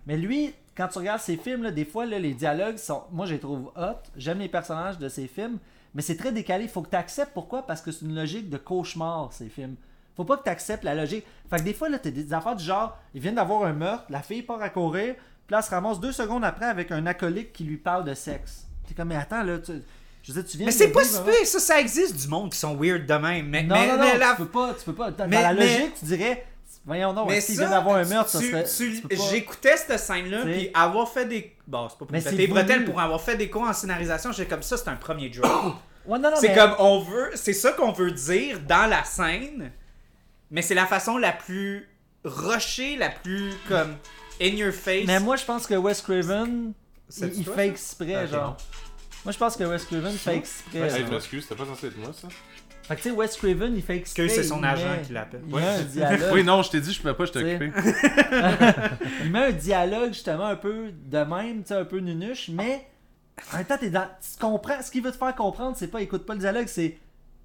[0.07, 3.03] Mais lui, quand tu regardes ses films, là, des fois, là, les dialogues sont.
[3.11, 3.99] Moi, je les trouve hot.
[4.17, 5.59] J'aime les personnages de ses films,
[5.93, 6.67] mais c'est très décalé.
[6.67, 7.31] Faut que tu acceptes.
[7.33, 7.65] Pourquoi?
[7.65, 9.75] Parce que c'est une logique de cauchemar, ces films.
[10.15, 11.25] Faut pas que tu acceptes la logique.
[11.49, 14.05] Fait que des fois, là, t'as des affaires du genre ils viennent d'avoir un meurtre,
[14.09, 17.05] la fille part à courir, puis là, elle se ramasse deux secondes après avec un
[17.05, 18.67] acolyte qui lui parle de sexe.
[18.87, 19.71] T'es comme, mais attends, là, tu.
[20.21, 22.57] Je veux dire, tu viens Mais c'est pas pire, ça, ça existe du monde qui
[22.59, 23.47] sont weird de même.
[23.47, 25.11] Mais, Non, mais, non, non, mais la- tu peux pas, tu peux pas.
[25.11, 26.45] Dans Mais- la mais- logique, tu dirais,
[26.85, 28.63] Voyons donc, Mais s'il ça, vient d'avoir un meurtre, ça tu- serait.
[28.63, 31.55] tu- tu peux pas- J'écoutais cette scène-là, puis avoir fait des.
[31.67, 33.67] Bon, c'est pas pour Mais me c'est péter les bretelles, pour avoir fait des cons
[33.67, 35.75] en scénarisation, j'étais comme ça, c'est un premier drop.
[36.05, 37.29] Ouais, non, non, c'est mais- comme, on veut.
[37.35, 39.71] C'est ça qu'on veut dire dans la scène,
[40.49, 41.87] mais c'est la façon la plus
[42.23, 43.95] rushée, la plus comme
[44.41, 45.05] in your face.
[45.05, 46.73] Mais moi, je pense que Wes Craven,
[47.09, 47.65] C'est il, il fait ça?
[47.65, 48.57] exprès, Ah, genre.
[49.25, 50.79] Moi, je pense que Wes Craven fait exprès.
[50.79, 50.99] Hey, genre.
[51.09, 52.27] je m'excuse, c'était pas censé être moi, ça?
[52.89, 54.23] Fait que tu sais, Wes Craven, il fait exprès.
[54.27, 55.41] Que c'est son agent met- qui l'appelle.
[55.47, 56.29] Il met un dialogue.
[56.33, 57.71] Oui, non, je t'ai dit, je pouvais pas, je t'ai occupé.
[59.23, 62.85] il met un dialogue justement un peu de même, tu sais, un peu nunuche, mais
[63.53, 64.03] en même temps, t'es dans...
[64.21, 64.81] tu comprends.
[64.81, 66.97] Ce qu'il veut te faire comprendre, c'est pas écoute pas le dialogue, c'est.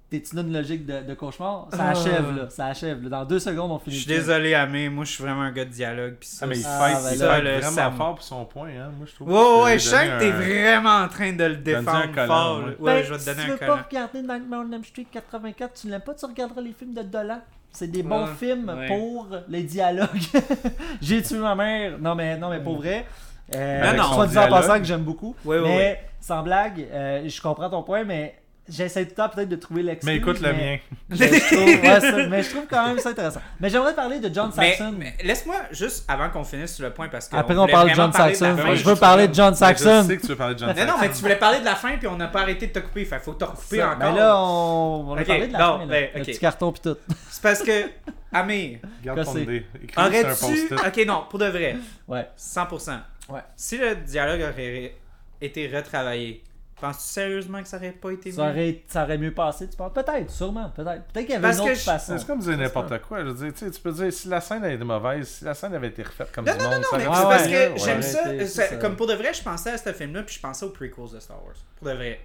[0.07, 1.67] T'es-tu dans une logique de, de cauchemar?
[1.71, 1.89] Ça Ah.
[1.89, 2.49] achève, là.
[2.49, 3.01] Ça achève.
[3.03, 3.09] là.
[3.09, 3.95] Dans deux secondes, on Je finit.
[3.97, 4.27] suis le film.
[4.27, 6.15] désolé, Amé, moi je suis vraiment un gars de dialogue.
[6.21, 8.91] Ça, Ah, mais il c'est- Ah, ben le vraiment fort pour son point, hein.
[8.97, 9.27] Moi, je trouve.
[9.29, 10.39] Ouais, que ouais, je je sens que t'es un-
[10.71, 12.57] vraiment en train de le défendre collant, fort.
[12.59, 12.75] ouais.
[12.79, 13.81] Ben, Ouais, je vais te si donner tu un veux pas collant.
[13.89, 17.39] regarder Nightmare on Elm Street 84, tu l'aimes pas, tu regarderas les films de Dolan.
[17.71, 18.87] C'est des bons Ouais, films ouais.
[18.87, 20.07] pour les dialogues.
[21.01, 21.97] J'ai tué ma mère.
[21.99, 23.05] Non, mais, non, mais pour vrai.
[23.53, 24.13] Euh, Non, non.
[24.13, 25.35] Soit dit en passant que j'aime beaucoup.
[25.43, 25.99] Ouais, ouais, mais ouais.
[26.21, 28.35] sans blague, euh, je comprends ton point, mais
[28.69, 30.05] j'essaie tout le temps peut-être de trouver l'excuse.
[30.09, 30.77] Mais écoute le mien.
[31.09, 33.41] Je, je trouve, ouais, ça- mais je trouve quand même ça intéressant.
[33.59, 34.93] Mais j'aimerais parler de John Mais, Saxon.
[34.97, 37.35] mais laisse-moi juste avant qu'on finisse sur le point parce que.
[37.35, 38.57] Après, on parle de John Saxon.
[38.57, 38.69] fin.
[38.69, 40.01] Ouais, je veux parler de John Mais Saxon.
[40.03, 40.97] Je sais que tu veux parler de John Non, non, Saxon.
[41.01, 43.05] mais tu voulais parler de la fin puis on n'a pas arrêté de te couper.
[43.05, 44.11] Fait faut te recouper Ça, encore.
[44.13, 45.79] Mais là, on, on va Ok, parler de la non, fin.
[45.79, 45.85] là.
[45.85, 46.25] ben, Le ok.
[46.27, 46.97] petit carton pis tout.
[47.29, 47.89] C'est parce que,
[48.33, 49.65] Amir, Garde ton idée.
[49.83, 50.71] Écris sur un post-it.
[50.73, 51.77] Ok, non, pour de vrai.
[52.07, 52.27] Ouais.
[52.37, 52.99] 100%.
[53.29, 53.39] Ouais.
[53.55, 54.95] Si le dialogue aurait
[55.41, 56.43] été retravaillé,
[56.81, 58.49] penses-tu sérieusement que ça aurait pas été Ça mieux?
[58.51, 59.93] aurait, ça aurait mieux passé, tu penses?
[59.93, 61.03] Peut-être, sûrement, peut-être.
[61.05, 62.17] Peut-être qu'il y avait Parce une que autre je- façon.
[62.17, 63.21] C'est comme dire n'importe quoi.
[63.21, 65.45] Je veux dire, tu sais, tu peux dire si la scène avait été mauvaise, si
[65.45, 67.43] la scène avait été refaite comme Non, du non, monde, non, ça mais c'est parce
[67.43, 67.73] que ouais.
[67.77, 68.01] j'aime ouais.
[68.01, 68.75] ça, Arrêtez, ça- c'est ça.
[68.77, 71.19] Comme pour de vrai, je pensais à ce film-là, puis je pensais aux prequels de
[71.19, 71.55] Star Wars.
[71.77, 72.19] Pour de vrai.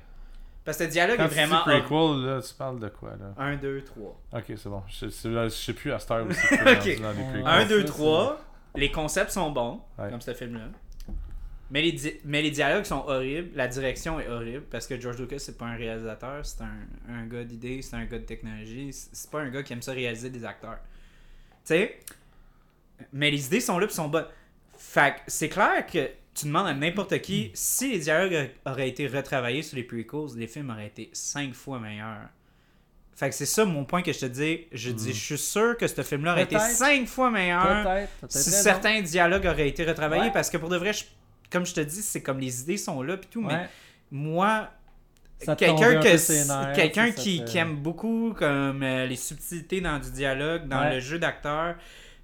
[0.64, 1.56] Parce que le dialogue Quand est tu vraiment.
[1.66, 3.43] dis prequel, là, tu parles de quoi, là?
[3.43, 4.20] 1, 2, 3.
[4.35, 4.82] Ok, c'est bon.
[4.89, 6.39] Je, c'est- là, je sais plus à Star aussi.
[6.52, 6.56] Ok.
[6.60, 7.43] Dans prequels.
[7.47, 8.40] 1, Ouais, 2, ça, 3.
[8.77, 10.10] Les concepts sont bons, Ouais.
[10.10, 10.60] comme ce film-là.
[11.72, 15.18] Mais les, di- mais les dialogues sont horribles, la direction est horrible parce que George
[15.18, 16.78] Lucas c'est pas un réalisateur, c'est un,
[17.09, 19.92] un gars d'idées, c'est un gars de technologie, c'est pas un gars qui aime ça
[19.92, 20.78] réaliser des acteurs.
[21.64, 21.98] Tu sais,
[23.12, 24.26] mais les idées sont là pis sont bonnes.
[24.76, 29.06] Fait que c'est clair que tu demandes à n'importe qui si les dialogues auraient été
[29.06, 32.28] retravaillés sur les prequels, les films auraient été 5 fois meilleurs.
[33.14, 34.66] Fait que c'est ça mon point que je te dis.
[34.72, 36.59] Je dis, je suis sûr que ce film-là aurait été.
[36.59, 38.10] 5 fois meilleur Peut-être.
[38.20, 40.30] peut-être si certains dialogues auraient été retravaillés Ouais.
[40.32, 41.05] parce que pour de vrai je-
[41.51, 43.68] comme je te dis c'est comme les idées sont là puis tout mais
[44.10, 44.70] moi
[45.56, 50.94] quelqu'un que qui, aime beaucoup comme euh, les subtilités dans du dialogue dans Ouais.
[50.94, 51.77] le jeu d'acteur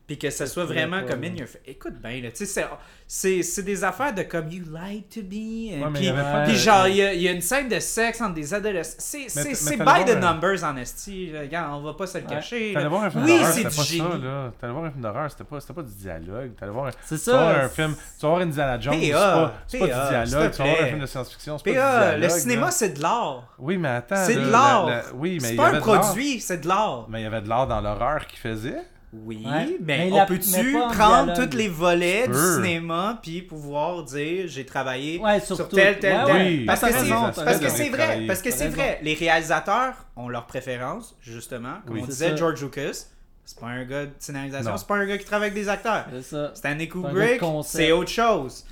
[0.06, 1.60] puis que ça soit vraiment comme in your face.
[1.66, 2.66] écoute bien là tu sais c'est-
[3.08, 6.96] c'est c'est des affaires de comme you lied to me euh, Ouais, puis, genre il
[6.96, 10.16] y, a- il y a une scène de sexe entre des adolescents c'est by the
[10.20, 11.30] numbers en esti.
[11.36, 12.30] Regarde, on va pas se le Ouais.
[12.30, 14.10] cacher T'allais voir un film Oui, d'horreur, c'est c'était du pas génie.
[14.10, 14.52] ça, là.
[14.60, 16.50] T'allais voir un film d'horreur, c'était pas, c'était pas du dialogue.
[16.58, 16.90] T'allais voir un...
[17.04, 17.64] C'est Tu vas voir ça.
[17.64, 20.50] un film, tu vas voir Indiana Jones, c'est PA, pas, c'est pas PA, du dialogue.
[20.52, 22.22] Tu vas voir un film de science-fiction, c'est pas du PA, dialogue.
[22.22, 24.16] le cinéma c'est de l'art Oui, mais attends.
[24.24, 24.86] C'est de la- l'art.
[24.88, 26.00] la- Oui, mais c'est il y pas avait un de l'art.
[26.00, 27.06] produit, c'est de l'art.
[27.08, 28.78] Mais il y avait de l'art dans l'horreur qu'il faisait.
[29.12, 29.76] Oui, Ouais.
[29.80, 35.18] mais, Mais on peut-tu prendre tous les volets du cinéma puis pouvoir dire j'ai travaillé
[35.20, 36.46] Ouais, sur tel, tel, Ouais, tel?
[36.58, 37.76] Oui, Parce que c'est raison, t'as parce que raison.
[37.76, 38.98] c'est vrai, parce que c'est vrai.
[39.02, 41.76] Les réalisateurs ont leurs préférences, justement.
[41.86, 42.00] Comme Oui.
[42.02, 42.36] on disait, ça.
[42.36, 43.06] George Lucas,
[43.48, 46.04] c'est pas un gars de scénarisation, c'est pas un gars qui travaille avec des acteurs.
[46.12, 46.50] C'est ça.
[46.52, 48.64] Stanley Kubrick, c'est autre chose.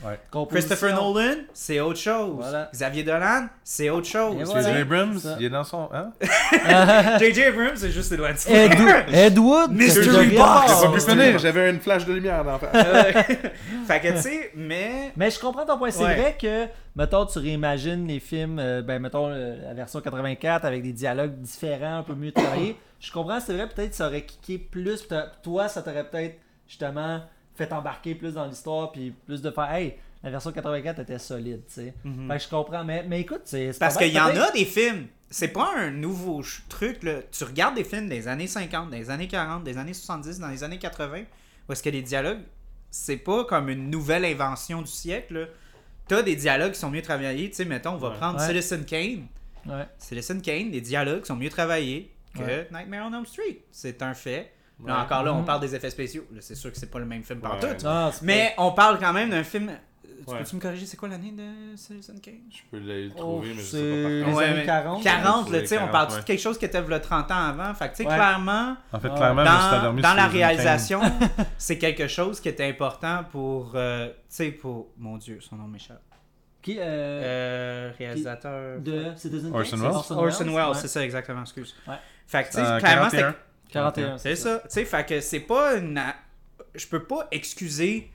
[0.51, 2.34] Christopher Nolan, c'est autre chose.
[2.38, 2.68] Voilà.
[2.72, 4.32] Xavier Dolan, c'est autre chose.
[4.36, 4.44] J.J.
[4.44, 4.76] voilà.
[4.80, 5.88] Abrams, il est dans son.
[5.92, 6.10] Hein?
[7.20, 7.44] J.J.
[7.44, 8.72] Abrams, c'est juste Edward Ed,
[9.12, 9.70] Ed Wood?
[9.70, 10.36] Mystery Box.
[10.36, 10.66] voir.
[10.80, 12.59] J'ai pas pu finir, j'avais une flash de lumière dans
[13.86, 15.90] fait que tu sais, mais Mais je comprends ton point.
[15.92, 16.16] C'est Ouais.
[16.16, 20.82] vrai que, mettons, tu réimagines les films, euh, ben, mettons, euh, la version 84 avec
[20.82, 22.76] des dialogues différents, un peu mieux travaillés.
[23.05, 25.06] Je comprends, c'est vrai, peut-être ça aurait kické plus.
[25.43, 27.22] Toi, ça t'aurait peut-être, justement,
[27.55, 31.62] fait embarquer plus dans l'histoire, puis plus de faire, hey, la version 84 était solide,
[31.68, 31.94] tu sais.
[32.02, 32.28] Mhm.
[32.28, 33.78] Fait que je comprends, mais, mais écoute, c'est.
[33.78, 35.06] Parce qu'il y en a des films.
[35.31, 37.20] C'est pas un nouveau truc, là.
[37.31, 40.62] Tu regardes des films des années 50, des années 40, des années 70, dans les
[40.64, 41.24] années 80,
[41.68, 42.40] où est-ce que les dialogues,
[42.90, 45.47] c'est pas comme une nouvelle invention du siècle, là.
[46.06, 47.48] T'as des dialogues qui sont mieux travaillés.
[47.51, 48.16] Tu sais, mettons, on va Ouais.
[48.16, 48.47] prendre Ouais.
[48.47, 49.26] Citizen Kane.
[49.66, 49.86] Ouais.
[49.98, 52.69] Citizen Kane, les dialogues sont mieux travaillés que Ouais.
[52.73, 53.65] Nightmare on Elm Street.
[53.70, 54.52] C'est un fait.
[54.85, 55.01] Là, Ouais.
[55.02, 55.44] encore là, on Mhm.
[55.44, 56.24] parle des effets spéciaux.
[56.40, 57.48] C'est sûr que c'est pas le même film Ouais.
[57.48, 57.66] partout.
[57.85, 59.70] Non, c'est Mais on parle quand même d'un film.
[60.27, 60.39] Tu Ouais.
[60.39, 62.35] peux-tu me corriger, c'est quoi l'année de Citizen Kane?
[62.51, 64.39] Je peux le pas- trouver, Oh, mais je c'est sais pas les par contre.
[64.39, 65.02] Ouais, années mais 40.
[65.02, 66.19] 40, là, tu sais, on 40, parle ouais.
[66.20, 67.74] de quelque chose qui était le 30 ans avant?
[67.74, 68.15] Fait que, tu sais, Ouais.
[68.15, 69.16] clairement, En fait, Ah.
[69.16, 71.01] clairement, dans, la les réalisation,
[71.59, 75.66] c'est quelque chose qui était important pour, euh, tu sais, pour, mon Dieu, son nom
[75.69, 76.01] m'échappe.
[76.62, 78.81] Qui, euh, Euh, réalisateur.
[78.81, 80.19] de Citizen Kane, Orson Welles?
[80.19, 81.74] Orson Welles, c'est ça, exactement, excuse.
[81.86, 81.97] Ouais.
[82.26, 83.10] Fait que, tu sais, Euh, clairement, 41.
[83.10, 83.38] c'était
[83.72, 84.18] 41.
[84.18, 84.59] C'est ça.
[84.64, 86.01] Tu sais, fait que c'est pas une.
[86.74, 88.10] Je peux pas excuser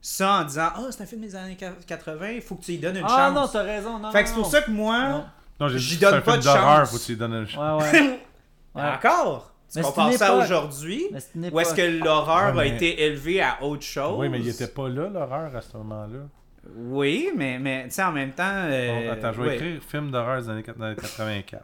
[0.00, 1.56] ça en disant Ah, c'est un film des années
[1.86, 3.34] 80, il faut que tu lui donnes une Ah chance.
[3.34, 3.98] non, t'as raison.
[3.98, 5.24] Non, fait que c'est pour ça que moi.
[5.76, 6.90] J'y donne pas de d'horreur, chance.
[6.90, 8.20] faut que tu lui donnes un Ouais, ouais.
[8.74, 8.82] Ouais.
[8.82, 13.02] Encore Mais c'est compares une ça aujourd'hui une Ou est-ce que l'horreur Ouais, a été
[13.04, 14.14] élevée à autre chose?
[14.18, 16.20] Oui, mais il était pas là, l'horreur, à ce moment-là.
[16.76, 18.44] Oui, mais, mais tu sais, en même temps.
[18.46, 19.54] euh, Bon, attends, je vais ouais.
[19.56, 21.62] écrire film d'horreur des années 84.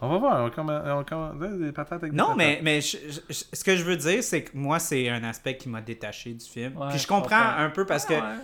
[0.00, 2.36] On va voir, on commen- des patates avec des Non, patates.
[2.38, 2.96] mais, mais je-
[3.28, 6.32] je- ce que je veux dire, c'est que moi, c'est un aspect qui m'a détaché
[6.34, 6.76] du film.
[6.76, 7.56] Ouais, Puis je je comprends comprends.
[7.64, 8.36] un peu parce que, Ouais, ouais.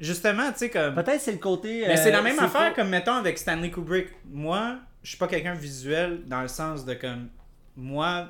[0.00, 0.94] justement, tu sais, comme.
[0.94, 1.84] Peut-être c'est le côté.
[1.86, 4.08] Mais euh, c'est la même c'est affaire pas- comme, mettons, avec Stanley Kubrick.
[4.30, 7.28] Moi, je suis pas quelqu'un visuel dans le sens de comme.
[7.76, 8.28] Moi,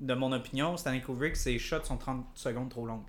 [0.00, 3.04] de mon opinion, Stanley Kubrick, ses shots sont 30 secondes trop longues.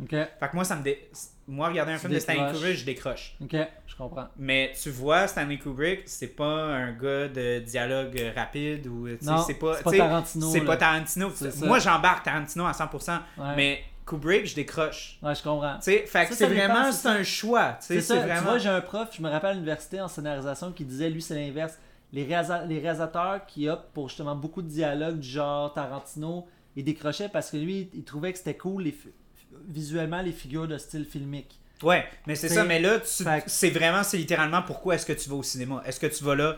[0.00, 1.10] Ok, Fait que moi, ça me dé...
[1.50, 2.52] Moi, regarder un Tu film de Stanley.
[2.52, 3.34] Kubrick, je décroche.
[3.42, 3.56] ok,
[3.86, 4.28] je comprends.
[4.36, 9.08] Mais tu vois, Stanley Kubrick, c'est pas un gars de dialogue rapide ou.
[9.46, 11.30] c'est pas, Tarantino, C'est pas Tarantino.
[11.64, 13.12] Moi, j'embarque Tarantino à 100%.
[13.38, 13.44] Ouais.
[13.56, 15.18] Mais Kubrick, je décroche.
[15.22, 15.80] Ouais, je comprends.
[15.80, 17.76] Fait que c'est vraiment c'est un choix.
[17.80, 18.42] C'est ça, C'est tu vraiment.
[18.50, 21.34] vois, j'ai un prof, je me rappelle à l'université en scénarisation qui disait, lui, c'est
[21.34, 21.78] l'inverse.
[22.12, 26.46] Les, réalisa- les réalisateurs qui optent pour justement beaucoup de dialogues du genre Tarantino,
[26.76, 28.92] ils décrochaient parce que lui, il trouvait que c'était cool les
[29.68, 31.58] visuellement les figures de style filmique.
[31.82, 32.64] Ouais, mais c'est ça.
[32.64, 35.82] Mais là, Fait c'est vraiment, c'est littéralement pourquoi est-ce que tu vas au cinéma?
[35.86, 36.56] Est-ce que tu vas là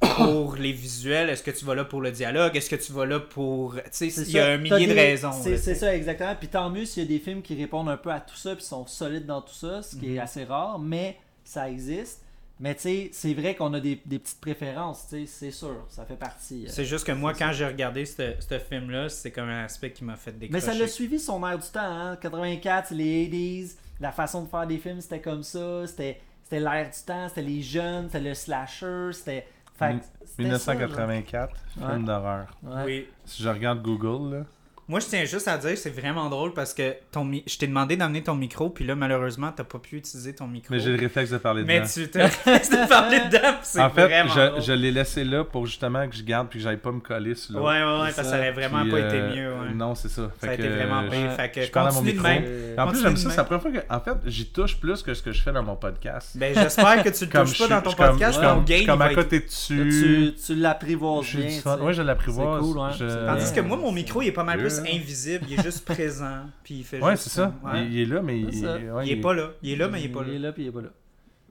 [0.00, 1.28] pour les visuels?
[1.28, 2.56] Est-ce que tu vas là pour le dialogue?
[2.56, 3.74] Est-ce que tu vas là pour.
[3.92, 5.32] Tu sais, il y a un millier de raisons.
[5.32, 6.34] C'est ça, exactement.
[6.38, 8.54] Puis tant mieux s'il y a des films qui répondent un peu à tout ça,
[8.56, 10.16] puis sont solides dans tout ça, ce qui Mhm.
[10.16, 12.22] est assez rare, mais ça existe.
[12.60, 15.84] Mais tu sais, c'est vrai qu'on a des, des petites préférences, tu sais, c'est sûr,
[15.88, 16.66] ça fait partie.
[16.66, 16.70] euh.
[16.70, 20.04] C'est juste que moi, quand j'ai regardé ce ce film-là, c'est comme un aspect qui
[20.04, 20.66] m'a fait Mais décrocher.
[20.66, 22.16] ça l'a suivi son air du temps, hein.
[22.16, 26.60] 84, c'est les 80s, la façon de faire des films, c'était comme ça, c'était c'était
[26.60, 29.46] l'air du temps, c'était les jeunes, c'était le slasher, c'était...
[29.76, 31.86] fait que c'était 1984, Ouais.
[31.90, 32.46] film d'horreur.
[32.62, 32.68] ça.
[32.76, 32.84] Ouais.
[32.84, 33.08] Oui.
[33.24, 34.44] Si je regarde Google, là.
[34.86, 37.66] Moi, je tiens juste à dire, c'est vraiment drôle parce que ton mi- je t'ai
[37.66, 40.74] demandé d'amener ton micro, puis là, malheureusement, t'as pas pu utiliser ton micro.
[40.74, 41.90] Mais j'ai le réflexe de parler Mais dedans.
[41.94, 44.62] tu te de parler dedans, puis c'est En fait, vraiment je, drôle.
[44.62, 47.34] je l'ai laissé là pour justement que je garde puis que j'aille pas me coller
[47.34, 47.64] sur l'autre.
[47.66, 49.52] Ouais, ouais, ouais, parce que ça aurait vraiment Puis, pas été euh, mieux.
[49.54, 49.74] Ouais.
[49.74, 50.30] Non, c'est ça.
[50.38, 51.30] ça Fait a que, été vraiment euh, pire.
[51.30, 52.44] je- Fait que je parle à mon continue de même.
[52.46, 53.30] Euh, En plus, j'aime ça.
[53.30, 55.52] C'est la première fois que, en fait, j'y touche plus que ce que je fais
[55.52, 56.36] dans mon podcast.
[56.36, 58.38] Ben, j'espère que tu le touches pas dans ton podcast,
[58.86, 60.34] comme- à côté dessus.
[60.46, 61.76] tu, l'apprivoises bien.
[61.80, 62.98] Ouais, je l'apprivoise.
[62.98, 64.94] Tandis que moi, mon micro, il est pas mal plus Yeah.
[64.96, 65.46] invisible.
[65.48, 66.46] Il est juste présent.
[66.62, 67.54] Puis il fait Ouais, juste c'est ça.
[67.64, 67.84] Ouais.
[67.86, 69.50] Il, il est là, mais il, ouais, est pas là.
[69.62, 70.48] Il est là, mais il est pas Il est là.
[70.48, 70.88] là, puis il est pas là.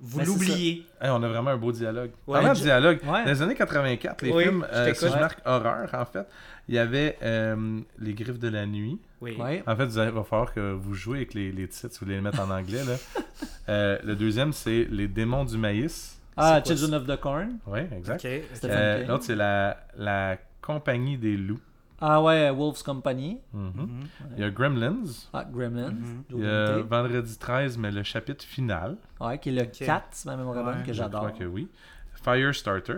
[0.06, 0.86] Vous c'est l'oubliez.
[1.02, 2.12] Hey, on a vraiment un beau dialogue.
[2.28, 2.40] Ouais.
[2.40, 3.24] Parlant de dialogue, Ouais.
[3.24, 6.28] dans les années 84, les Oui, films, euh, si je marque horreur, en fait,
[6.68, 9.00] il y avait euh, Les Griffes de la Nuit.
[9.22, 9.38] Oui.
[9.40, 9.64] Ouais.
[9.66, 12.00] En fait, vous allez- il va falloir que vous jouez avec les, les titres, si
[12.00, 12.84] vous voulez les mettre en anglais.
[12.86, 12.95] Là.
[13.70, 16.20] Euh, le deuxième, c'est Les Démons du Maïs.
[16.36, 17.60] Ah, Children of the Corn.
[17.66, 18.26] Oui, exact.
[18.66, 19.08] Euh.
[19.08, 21.62] L'autre, c'est la, la Compagnie des loups.
[22.06, 23.40] Ah ouais, Wolves Company.
[23.54, 23.72] Mhm.
[23.78, 24.08] Mhm.
[24.36, 25.04] Il y a Gremlins.
[25.32, 25.92] Ah, Gremlins.
[25.92, 26.24] Mhm.
[26.32, 26.82] Il y a.
[26.82, 28.98] Vendredi 13, mais le chapitre final.
[29.22, 29.86] Ouais, qui est le Ok.
[29.86, 31.22] 4, si ma mémoire Ouais, que Je j'adore.
[31.22, 31.70] crois que oui.
[32.22, 32.94] Firestarter.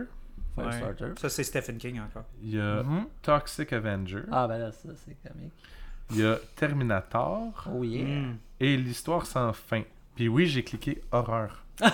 [0.57, 0.71] Ouais.
[0.71, 1.13] Firestarter.
[1.21, 2.25] Ça, c'est Stephen King encore.
[2.41, 2.83] Il y a.
[3.21, 4.23] Toxic Avenger.
[4.31, 5.53] Ah ben là, ça c'est comique.
[6.11, 7.67] Il y a Terminator.
[7.71, 8.05] Oh yeah.
[8.05, 8.37] Mm.
[8.59, 9.83] Et l'histoire sans fin.
[10.15, 11.63] Puis oui, j'ai cliqué horreur.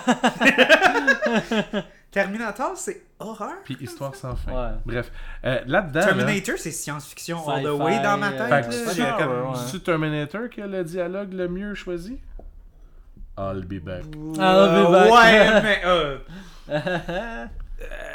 [2.12, 3.54] Terminator, c'est horreur.
[3.64, 4.52] Puis histoire sans fin.
[4.52, 4.70] Ouais.
[4.86, 5.10] Bref,
[5.44, 6.00] euh, là-dedans.
[6.00, 8.68] là, Terminator, c'est science-fiction all the way dans ma euh, tête.
[8.68, 9.16] Que là.
[9.18, 9.58] comme- grave, ouais.
[9.66, 12.18] C'est Terminator qui a le dialogue le mieux choisi?
[13.38, 14.04] I'll be back.
[14.04, 15.12] I'll be Euh, back.
[15.12, 16.18] Ouais, mais euh,
[16.68, 17.46] euh,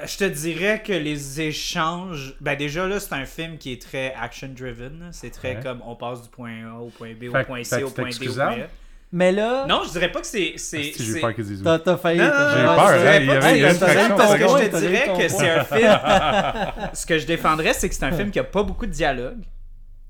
[0.06, 2.36] je te dirais que les échanges.
[2.40, 5.10] Ben, déjà, là, c'est un film qui est très action-driven.
[5.12, 5.64] C'est très Ouais.
[5.64, 8.28] comme on passe du point A au point B, au point C, au point D,
[8.30, 8.68] au point E.
[9.12, 10.56] Mais là, Non, je dirais pas que c'est.
[10.58, 12.20] c'est, Asti, J'ai c'est- peur qu'ils disent t'as t'as failli.
[12.20, 14.10] Non, t'as- non, J'ai peur, je hein, dirais il y pas avait- il y c'est
[14.10, 16.90] une parce que je te dirais que c'est un film.
[16.94, 19.44] Ce que je défendrais, c'est que c'est un film qui a pas beaucoup de dialogue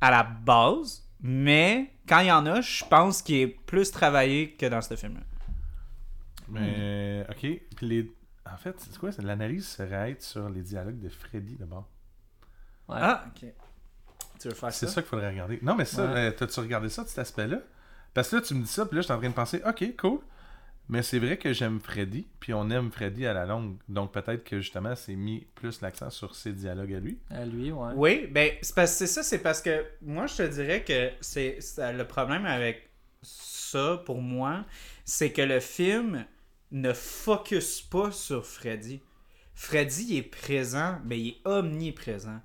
[0.02, 4.54] à la base, mais quand il y en a, je pense qu'il est plus travaillé
[4.56, 5.22] que dans ce film-là.
[6.50, 7.38] Mais, ok.
[7.76, 8.12] Puis les...
[8.52, 11.88] En fait, c'est quoi c'est- L'analyse serait être sur les dialogues de Freddy d'abord.
[12.88, 12.96] Ouais.
[13.00, 13.50] Ah, ok.
[14.40, 14.94] Tu veux faire C'est ça?
[14.94, 15.60] ça qu'il faudrait regarder.
[15.62, 16.18] Non, mais ça, Ouais.
[16.18, 17.58] euh, t'as-tu regardé ça, cet aspect-là?
[18.18, 19.62] Parce que là, tu me dis ça, puis là, je suis en train de penser,
[19.64, 20.20] ok, cool.
[20.90, 23.76] Mais c'est vrai que j'aime Freddy, puis on aime Freddy à la longue.
[23.88, 27.20] Donc peut-être que justement, c'est mis plus l'accent sur ses dialogues à lui.
[27.30, 27.94] À lui, ouais.
[27.96, 31.58] Oui, ben, c'est parce- c'est ça, c'est parce que moi, je te dirais que c'est
[31.62, 32.90] c'est- le problème avec
[33.22, 34.66] ça, pour moi,
[35.06, 36.26] c'est que le film
[36.72, 39.00] ne focus pas sur Freddy.
[39.54, 42.40] Freddy il est présent, mais il est omniprésent.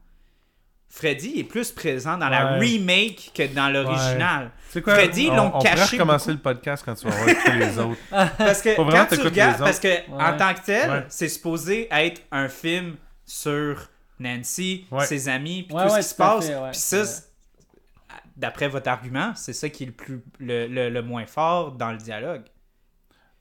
[0.94, 2.58] Freddy est plus présent dans la Ouais.
[2.58, 4.50] remake que dans l'original.
[4.84, 4.94] Quoi?
[4.94, 7.52] Freddy, ils on, l'ont on pourrait caché recommencer le podcast quand tu vas voir écouter
[7.52, 7.98] les autres.
[8.36, 10.36] Parce que Faut quand tu regardes, parce que en Ouais.
[10.36, 11.04] tant que tel, Ouais.
[11.08, 13.88] c'est supposé être un film sur
[14.20, 15.06] Nancy, Ouais.
[15.06, 16.48] ses amis, puis Ouais, tout ouais, ce qui se passe.
[16.50, 16.70] ouais.
[16.72, 18.16] Puis ça, Ouais.
[18.36, 21.90] d'après votre argument, c'est ça qui est le, plus, le, le- le moins fort dans
[21.90, 22.42] le dialogue.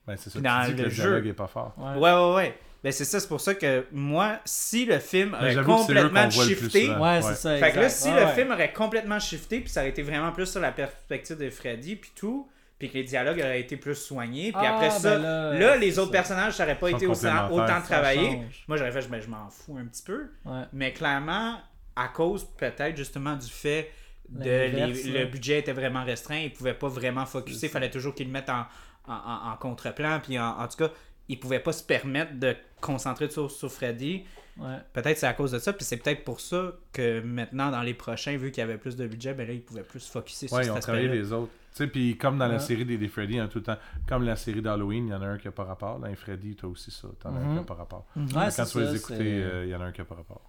[0.06, 0.40] Ben, c'est ça.
[0.40, 1.02] Dans tu dis que le le jeu.
[1.02, 1.74] dialogue est pas fort.
[1.76, 1.96] Ouais.
[1.96, 2.58] Ouais, ouais, ouais.
[2.84, 6.86] Ben, c'est ça, c'est pour ça que moi, si le film Mais aurait complètement shifté,
[6.86, 6.98] souvent.
[7.00, 7.22] Ouais, Ouais.
[7.22, 7.56] c'est ça.
[7.58, 8.34] Fait que là, si Ouais, le ouais.
[8.34, 11.94] film aurait complètement shifté, puis ça aurait été vraiment plus sur la perspective de Freddy,
[11.96, 12.48] puis tout,
[12.80, 15.76] puis que les dialogues auraient été plus soignés, puis Ah, après ben ça, là, là,
[15.76, 16.12] les autres ça.
[16.12, 18.40] personnages, ça aurait pas été autant Ça travaillé.
[18.66, 20.26] Moi, j'aurais fait, je, ben, je m'en fous un petit peu.
[20.44, 20.62] Ouais.
[20.72, 21.60] Mais clairement,
[21.94, 23.92] à cause peut-être justement du fait
[24.28, 25.18] de L'inverse, les- ouais.
[25.20, 28.32] le budget était vraiment restreint, ils pouvaient pas vraiment focuser, il fallait toujours qu'ils le
[28.32, 28.64] mettent en,
[29.06, 30.90] en, en- en contre-plan, puis en, en tout cas,
[31.28, 34.24] ils pouvaient pas se permettre de concentrer sur, sur Freddy.
[34.58, 34.76] Ouais.
[34.92, 37.94] Peut-être c'est à cause de ça, puis c'est peut-être pour ça que maintenant, dans les
[37.94, 40.48] prochains, vu qu'il y avait plus de budget, ben là, ils pouvaient plus se focuser
[40.48, 41.22] sur Ouais, ils cet ont travaillé aspect-là.
[41.22, 41.52] les autres.
[41.72, 43.78] Tu sais, puis comme dans la série des, des Freddy, il a tout le temps.
[44.06, 45.98] Comme la série d'Halloween, il y en a un qui n'a pas rapport.
[45.98, 47.08] Dans les Freddy, toi aussi ça.
[47.18, 47.54] T'en as un qui Mhm.
[47.56, 48.04] n'a pas rapport.
[48.14, 48.24] Ouais,
[48.54, 50.42] Quand tu vas les écouter, euh, il y en a un qui n'a pas rapport.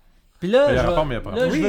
[0.43, 0.89] Puis là, je, vais- là,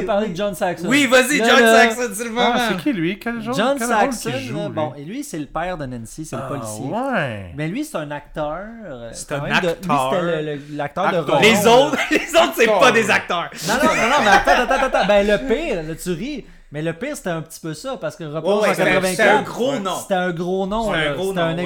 [0.01, 0.31] veux parler oui.
[0.33, 0.87] de John Saxon.
[0.89, 2.51] Oui, vas-y, John là, Saxon, c'est le moment.
[2.55, 3.17] Ah, c'est qui lui?
[3.17, 4.73] Quel genre John quel rôle Saxon, qu'il joue, là, lui?
[4.73, 6.85] bon, et lui, c'est le père de Nancy, c'est le Ah, policier.
[6.87, 7.53] Ouais.
[7.55, 8.59] Mais lui, c'est un acteur.
[8.85, 9.75] euh, C'est un acteur.
[9.81, 11.17] lui, c'était le- le- l'acteur de.
[11.31, 11.39] Ron.
[11.39, 13.49] Les autres, les autres, c'est pas des acteurs.
[13.65, 15.07] Non, non, non, non, mais attends, attends, attends.
[15.07, 16.45] Ben, le pire, là, tu ris.
[16.71, 18.81] Mais le pire, c'était un petit peu ça, parce que Repose Ouais, ouais, en c'était
[18.81, 19.95] un- 84, c'était un gros nom.
[20.01, 20.83] C'était un gros nom.
[20.91, 21.57] C'était un gros nom, ouais,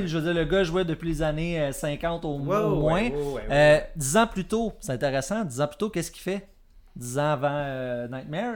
[0.00, 2.74] ouais, je veux dire, le gars jouait depuis les années euh, 50 au, Ouais, au
[2.80, 2.94] moins.
[3.02, 3.90] ouais, ouais, ouais, Euh, ouais.
[3.94, 5.44] Dix ans plus tôt, c'est intéressant.
[5.44, 6.48] Dix ans plus tôt, qu'est-ce qu'il fait?
[6.96, 8.54] Dix ans avant euh, Nightmare,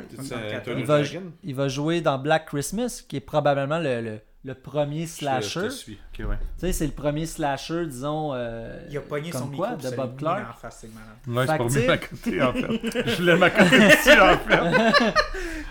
[0.76, 1.22] Il va, Dragon?
[1.44, 5.60] il va jouer dans Black Christmas, qui est probablement le, le, le premier slasher.
[5.60, 5.98] je te suis.
[6.18, 6.36] Ok, ouais.
[6.58, 8.30] Tu sais, c'est le premier slasher, disons.
[8.32, 10.46] euh, Il a pogné son comme micro quoi, puis de Bob Clark.
[10.50, 10.86] en face.
[11.28, 13.08] Ouais, c'est pour mieux à côté, en fait.
[13.10, 15.12] Je voulais ma côté dessus, en fait.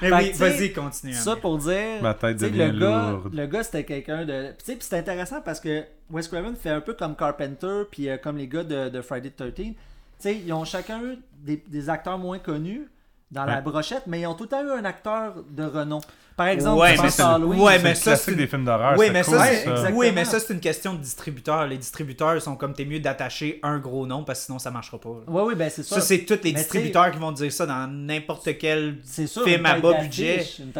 [0.04, 1.14] Mais Fait oui, vas-y, continue.
[1.14, 2.02] Ça pour dire.
[2.04, 3.34] Ma tête devient le gars, lourde.
[3.34, 4.50] le gars c'était quelqu'un de.
[4.60, 8.08] Tu sais, puis c'est intéressant parce que Wes Craven fait un peu comme Carpenter, puis
[8.10, 9.76] euh, comme les gars de, de Friday the 13 Tu
[10.24, 12.88] sais, ils ont chacun eu des, des acteurs moins connus
[13.32, 16.02] dans la brochette, mais ils ont tout temps eu un acteur de renom.
[16.36, 17.60] Par exemple, Ouais, mais à Halloween.
[17.60, 18.98] ouais, mais ça, c'est- des films d'horreur.
[18.98, 19.70] Oui, mais cool, ça, Ouais, c'est...
[19.70, 19.98] exactement.
[20.00, 21.68] oui, mais ça, c'est une question de distributeur.
[21.68, 25.00] Les distributeurs sont comme t'es mieux d'attacher un gros nom parce que sinon ça marchera
[25.00, 25.10] pas.
[25.28, 25.96] Ouais, oui, ben c'est ça.
[25.96, 28.98] Ça, c'est tous les Mais distributeurs qui vont dire ça dans n'importe quel.
[29.04, 30.46] sûr, film à bas budget.
[30.60, 30.72] Une.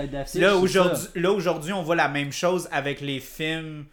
[0.42, 3.84] Là aujourd'hui, aujourd'hui, on voit la même chose avec les films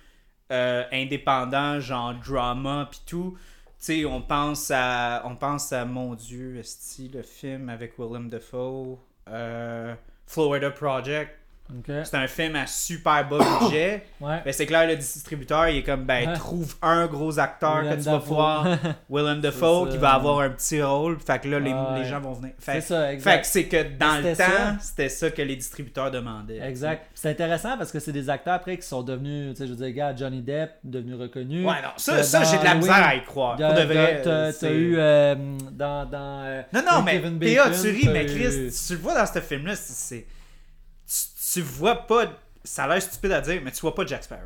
[0.52, 3.36] euh, indépendants, genre drama puis tout.
[3.88, 8.98] On pense à, on pense à mon Dieu, est le film avec Willem Dafoe,
[9.28, 9.94] euh,
[10.26, 11.30] Florida Project.
[12.04, 14.04] C'est un film à super bas budget.
[14.18, 14.40] Ouais.
[14.44, 18.00] Ben, c'est clair, le distributeur, il est comme, ben, trouve un gros acteur que tu
[18.00, 18.66] vas pouvoir.
[19.10, 21.18] Willem Dafoe, qui va avoir un petit rôle.
[21.20, 22.52] Fait que là, les, Ah, les gens vont venir.
[22.58, 23.40] C'est Fait, ça, fait exact.
[23.42, 26.60] que c'est que dans le temps, c'était ça que les distributeurs demandaient.
[26.66, 27.06] Exact.
[27.14, 29.84] C'est intéressant parce que c'est des acteurs après qui sont devenus, tu sais, je veux
[29.84, 31.66] dire, gars, Johnny Depp, devenu reconnu.
[31.66, 33.56] Ouais, non, ça, Euh, ça j'ai de la misère à y croire.
[33.56, 34.22] Pour T'as- de vrai.
[34.72, 35.34] eu euh,
[35.72, 36.06] dans.
[36.08, 39.14] dans euh, Non, non, mais Kevin P.A., Bacon, tu ris, mais Chris, tu le vois
[39.14, 40.26] dans ce film-là, c'est.
[41.56, 42.26] Tu, vois pas.
[42.64, 44.42] Ça a l'air stupide à dire, mais tu vois pas Jack Sparrow.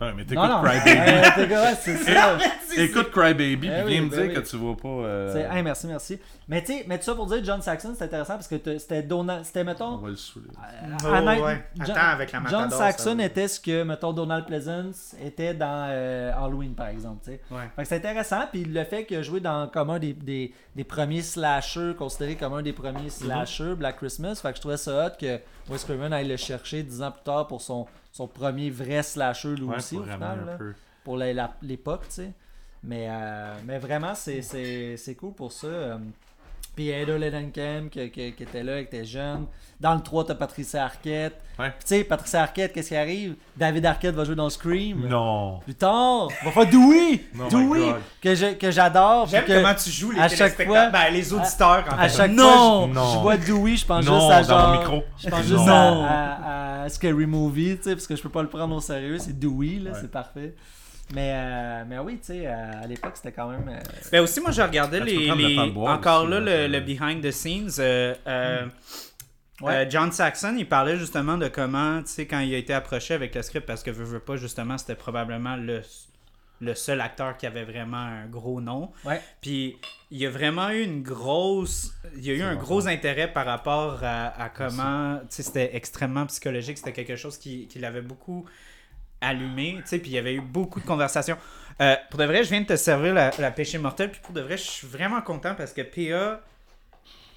[0.00, 0.90] Ouais, mais Non, t'écoutes non, Crybaby.
[0.98, 2.38] euh, t'es correct, c'est ça.
[2.78, 4.34] Écoute Crybaby, Eh puis oui, viens me ben dire oui.
[4.34, 4.88] que tu vois pas.
[4.88, 6.18] euh, C'est- hey, merci, merci.
[6.48, 9.44] Mais tu sais, mais ça pour dire, John Saxon, c'est intéressant parce que c'était Donald.
[9.44, 9.96] C'était, On mettons.
[9.98, 10.46] va le saouler.
[11.04, 11.06] Oh,
[11.44, 11.64] ouais.
[11.76, 15.88] John- Attends, avec la John ça Saxon était ce que, mettons, Donald Pleasance était dans
[15.90, 17.28] euh, Halloween, par exemple.
[17.28, 17.36] Ouais.
[17.76, 18.44] Fait que c'est intéressant.
[18.50, 22.36] Puis le fait qu'il a joué dans comme un des, des, des premiers slashers, considéré
[22.36, 23.10] comme un des premiers Mhm.
[23.10, 24.36] slashers, Black Christmas.
[24.40, 27.22] Fait que je trouvais ça hot que Wes Craven aille le chercher dix ans plus
[27.22, 30.46] tard pour son, son premier vrai slasher, lui Ouais, aussi, au final.
[30.46, 30.58] là,
[31.04, 32.32] pour l'époque, tu sais.
[32.82, 35.98] Mais, euh, mais vraiment, c'est, cool pour ça.
[36.76, 39.46] Puis Lenenkamp qui, qui, qui était là, qui était jeune.
[39.80, 41.40] Dans le 3, t'as Patricia Arquette.
[41.58, 41.70] Ouais.
[41.80, 43.34] Tu sais, Patricia Arquette, qu'est-ce qui arrive?
[43.56, 45.06] David Arquette va jouer dans Scream.
[45.08, 45.58] Non.
[45.60, 49.26] Plus tard, il va faire Dewey Oh Dewey que, je, que j'adore.
[49.26, 52.16] J'aime que comment tu joues les à chaque fois- ben, les auditeurs, en À fait.
[52.16, 52.42] chaque non!
[52.42, 53.12] fois, je, Non.
[53.14, 54.68] je vois Dewey, je pense Non, juste à dans genre.
[54.74, 55.02] mon micro.
[55.18, 55.56] Je pense Non.
[55.58, 56.32] juste à,
[56.82, 59.18] à- à Scary Movie, tu sais, parce que je peux pas le prendre au sérieux.
[59.18, 59.98] C'est Dewey, là, Ouais.
[60.00, 60.54] c'est parfait.
[61.14, 63.68] Mais, euh, mais oui, tu sais, euh, à l'époque, c'était quand même.
[63.68, 63.80] euh,
[64.12, 67.30] Ben aussi, moi, je regardais les, le les- boire encore aussi, là, le, behind the
[67.32, 67.70] scenes.
[67.80, 68.66] euh, euh,
[69.60, 69.74] Ouais.
[69.86, 73.12] euh, John Saxon, il parlait justement de comment, tu sais, quand il a été approché
[73.12, 75.82] avec le script, parce que veux, veux pas, justement, c'était probablement le,
[76.62, 78.90] le seul acteur qui avait vraiment un gros nom.
[79.04, 79.20] Ouais.
[79.42, 79.76] Puis
[80.10, 81.92] il y a vraiment eu une grosse.
[82.16, 85.18] Il y a eu un gros intérêt par rapport à, à comment.
[85.22, 86.78] Tu sais, c'était extrêmement psychologique.
[86.78, 88.46] C'était quelque chose qui, qui l'avait beaucoup
[89.20, 89.76] allumé.
[89.82, 91.36] Tu sais, puis il y avait eu beaucoup de conversations.
[91.80, 94.10] Euh, pour de vrai, je viens de te servir la, la péché mortel.
[94.10, 96.40] Puis pour de vrai, je suis vraiment content parce que PA.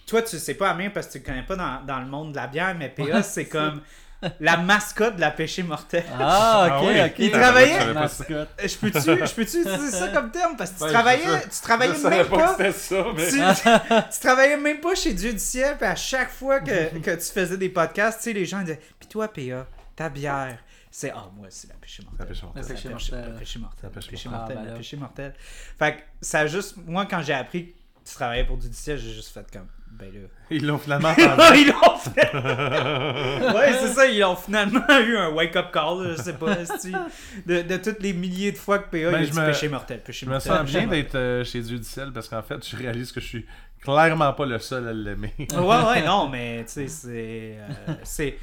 [0.05, 2.31] Toi, tu sais pas, Amir, parce que tu le connais pas dans, dans le monde
[2.31, 3.81] de la bière, mais PA, c'est comme.
[4.39, 6.05] la mascotte de la péché mortelle.
[6.17, 7.01] Ah, Ah ok, oui.
[7.01, 7.13] ok.
[7.19, 7.91] Il travaillait- Je.
[7.91, 8.49] Mascotte.
[8.63, 10.55] Je peux-tu je peux-tu utiliser ça comme terme?
[10.57, 12.55] Parce que tu Ben, travaillais, je- tu travaillais Je même pas que pas.
[12.57, 13.29] c'était ça, mais.
[13.29, 17.11] Tu, tu travaillais même pas chez Dieu du ciel, puis à chaque fois que, que
[17.15, 20.57] tu faisais des podcasts, tu sais, les gens disaient Puis toi, PA, ta bière,
[20.95, 21.11] c'est.
[21.11, 22.19] Ah, moi, c'est la péché mortelle.
[22.19, 23.33] La péché La péché- mortelle.
[23.33, 23.89] la péché mortelle.
[23.95, 24.57] La péché mortelle.
[24.61, 25.33] Ah, La péché mortelle.
[25.79, 26.75] Fait que ça a juste.
[26.85, 29.67] Moi, quand j'ai appris que tu travaillais pour Dieu du ciel, j'ai juste fait comme.
[29.91, 30.21] Ben là.
[30.49, 31.59] Ils l'ont finalement entendu.
[31.59, 32.33] ils l'ont fait!
[33.55, 37.61] ouais, c'est ça, ils ont finalement eu un wake-up call, là, je sais pas, de,
[37.61, 39.69] de toutes les milliers de fois que PA Ben, il a je dit me- péché
[39.69, 40.51] mortel, péché Je me mortel.
[40.51, 43.19] sens péché bien d'être euh, chez Dieu du ciel parce qu'en fait, je réalise que
[43.21, 43.45] je suis
[43.81, 45.33] clairement pas le seul à l'aimer.
[45.37, 47.57] Ouais, ouais, non, mais tu sais, c'est.
[47.59, 48.37] euh, c'est.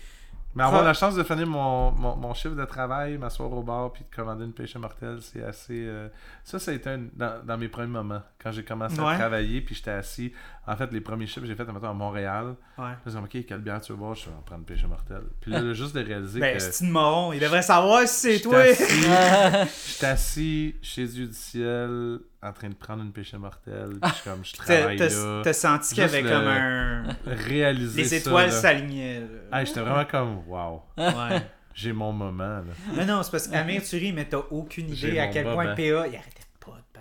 [0.55, 3.93] Mais avoir la chance de finir mon, mon, mon chiffre de travail, m'asseoir au bar
[3.93, 5.86] puis de commander une péché mortelle, c'est assez.
[5.86, 6.09] euh,
[6.43, 8.22] Ça, ça a été un- dans, dans mes premiers moments.
[8.43, 9.12] Quand j'ai commencé Ouais.
[9.14, 10.32] à travailler puis j'étais assis.
[10.72, 12.55] En fait, les premiers chiffres que j'ai fait à Montréal.
[12.78, 12.84] Ouais.
[13.05, 14.66] Je me suis dit, OK, quelle bière tu veux boire Je vais en prendre une
[14.66, 15.22] péché mortelle.
[15.40, 16.62] Puis là, juste de réaliser Ben, que.
[16.62, 18.60] c'est une moron, il devrait savoir si c'est toi.
[18.60, 23.90] assis- J'étais assis chez Dieu du ciel en train de prendre une péché mortelle.
[24.01, 25.40] Puis je suis comme, je T'as travaille t'as- là.
[25.42, 27.02] t'as senti qu'il y avait comme un.
[27.26, 29.22] Réaliser Les étoiles s'alignaient.
[29.51, 31.42] Ah, j'étais vraiment comme, wow, Ouais.
[31.74, 32.44] j'ai mon moment.
[32.60, 32.62] Là.
[32.97, 35.74] Non, non, c'est parce qu'Amir, tu ris, mais t'as aucune idée à quel point.
[35.74, 36.44] PA, il arrêtait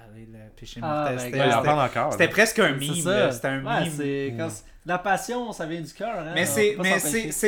[0.09, 2.11] parler de la péché Ah, ben, C'était- Ouais, il en c'était- parle encore.
[2.13, 2.31] C'était là.
[2.31, 2.73] presque un
[3.05, 3.31] là.
[3.31, 4.49] C'était un Ouais, quand
[4.85, 6.19] La passion, ça vient du cœur.
[6.19, 6.31] Hein?
[6.33, 6.99] Mais c'est mais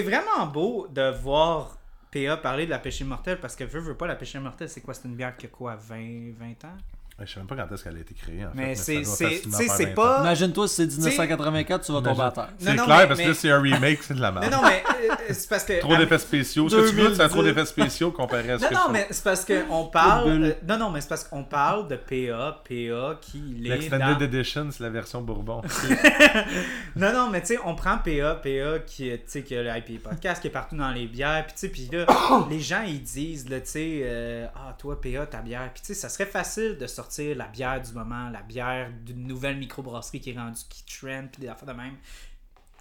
[0.01, 1.77] vraiment beau de voir
[2.11, 4.81] PA parler de la péché mortelle parce que veut veut pas la péché mortelle c'est
[4.81, 4.93] quoi?
[4.93, 5.75] C'est une bière qui a quoi?
[5.75, 6.77] 20 20 ans?
[7.25, 8.45] Je sais même pas quand est-ce qu'elle a été créée.
[8.45, 9.95] En mais c'est doit c'est facilement tu sais faire c'est 20 ans.
[9.95, 12.49] pas Imagine-toi si c'est 1984, tu vas tomber à terre.
[12.59, 14.51] C'est clair mais- parce que mais- là, c'est un remake, c'est de la merde.
[14.51, 16.69] non non mais euh, c'est parce que Trop d'effets spéciaux.
[16.69, 17.53] Ce que tu ça a trop 2010.
[17.55, 20.53] d'effets spéciaux comparé à ce non que non mais c'est parce que on parle euh,
[20.67, 24.25] non non mais c'est parce qu'on parle de PA PA qui est L'Extended dans...
[24.25, 25.61] Edition, c'est la version Bourbon.
[26.95, 29.63] Non, non, mais tu sais, on prend PA, PA qui, est- tu sais, qui a
[29.63, 32.05] le IP podcast, qui est partout dans les bières, puis tu sais, puis là,
[32.49, 35.93] les gens, ils disent, tu sais, euh, ah, toi, PA, ta bière, puis tu sais,
[35.93, 40.31] ça serait facile de sortir la bière du moment, la bière d'une nouvelle microbrasserie qui
[40.31, 41.95] est rendue, qui trend, puis des affaires de même.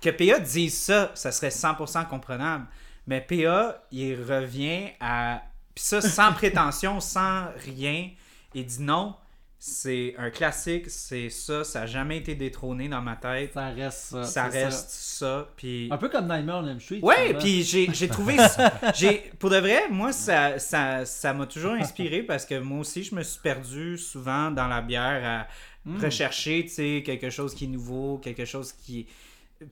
[0.00, 2.66] Que PA dise ça, ça serait 100% comprenable,
[3.06, 5.42] mais PA, il revient à,
[5.74, 8.10] puis ça, sans prétention, sans rien,
[8.54, 9.14] il dit non,
[9.62, 13.98] c'est un classique, c'est ça, ça n'a jamais été détrôné dans ma tête Ça reste
[13.98, 14.24] ça.
[14.24, 15.48] ça reste ça.
[15.54, 15.88] Puis...
[15.90, 17.00] Un peu comme Nightmare on Elm Street.
[17.02, 18.38] Ouais, puis j'ai trouvé.
[18.94, 23.02] j'ai Pour de vrai, moi, ça ça ça m'a toujours inspiré parce que moi aussi,
[23.04, 25.46] je me suis perdu souvent dans la bière à
[25.86, 25.96] Hmm.
[25.98, 26.66] rechercher,
[27.02, 29.06] quelque chose qui est nouveau, quelque chose qui.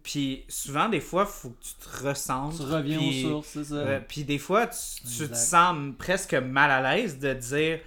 [0.02, 2.56] Puis souvent, des fois, faut que tu te ressentes.
[2.56, 3.74] Tu reviens puis- aux sources, c'est ça.
[3.74, 4.78] euh, puis des fois, tu,
[5.18, 7.80] tu te sens presque mal à l'aise de dire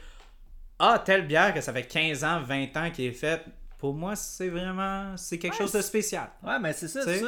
[0.84, 3.44] Ah, telle bière que ça fait 15 ans, 20 ans qu'elle est faite.
[3.78, 5.16] Pour moi, c'est vraiment.
[5.16, 6.28] C'est quelque Ouais, chose de spécial.
[6.44, 7.22] Ouais, mais c'est ça, c'est-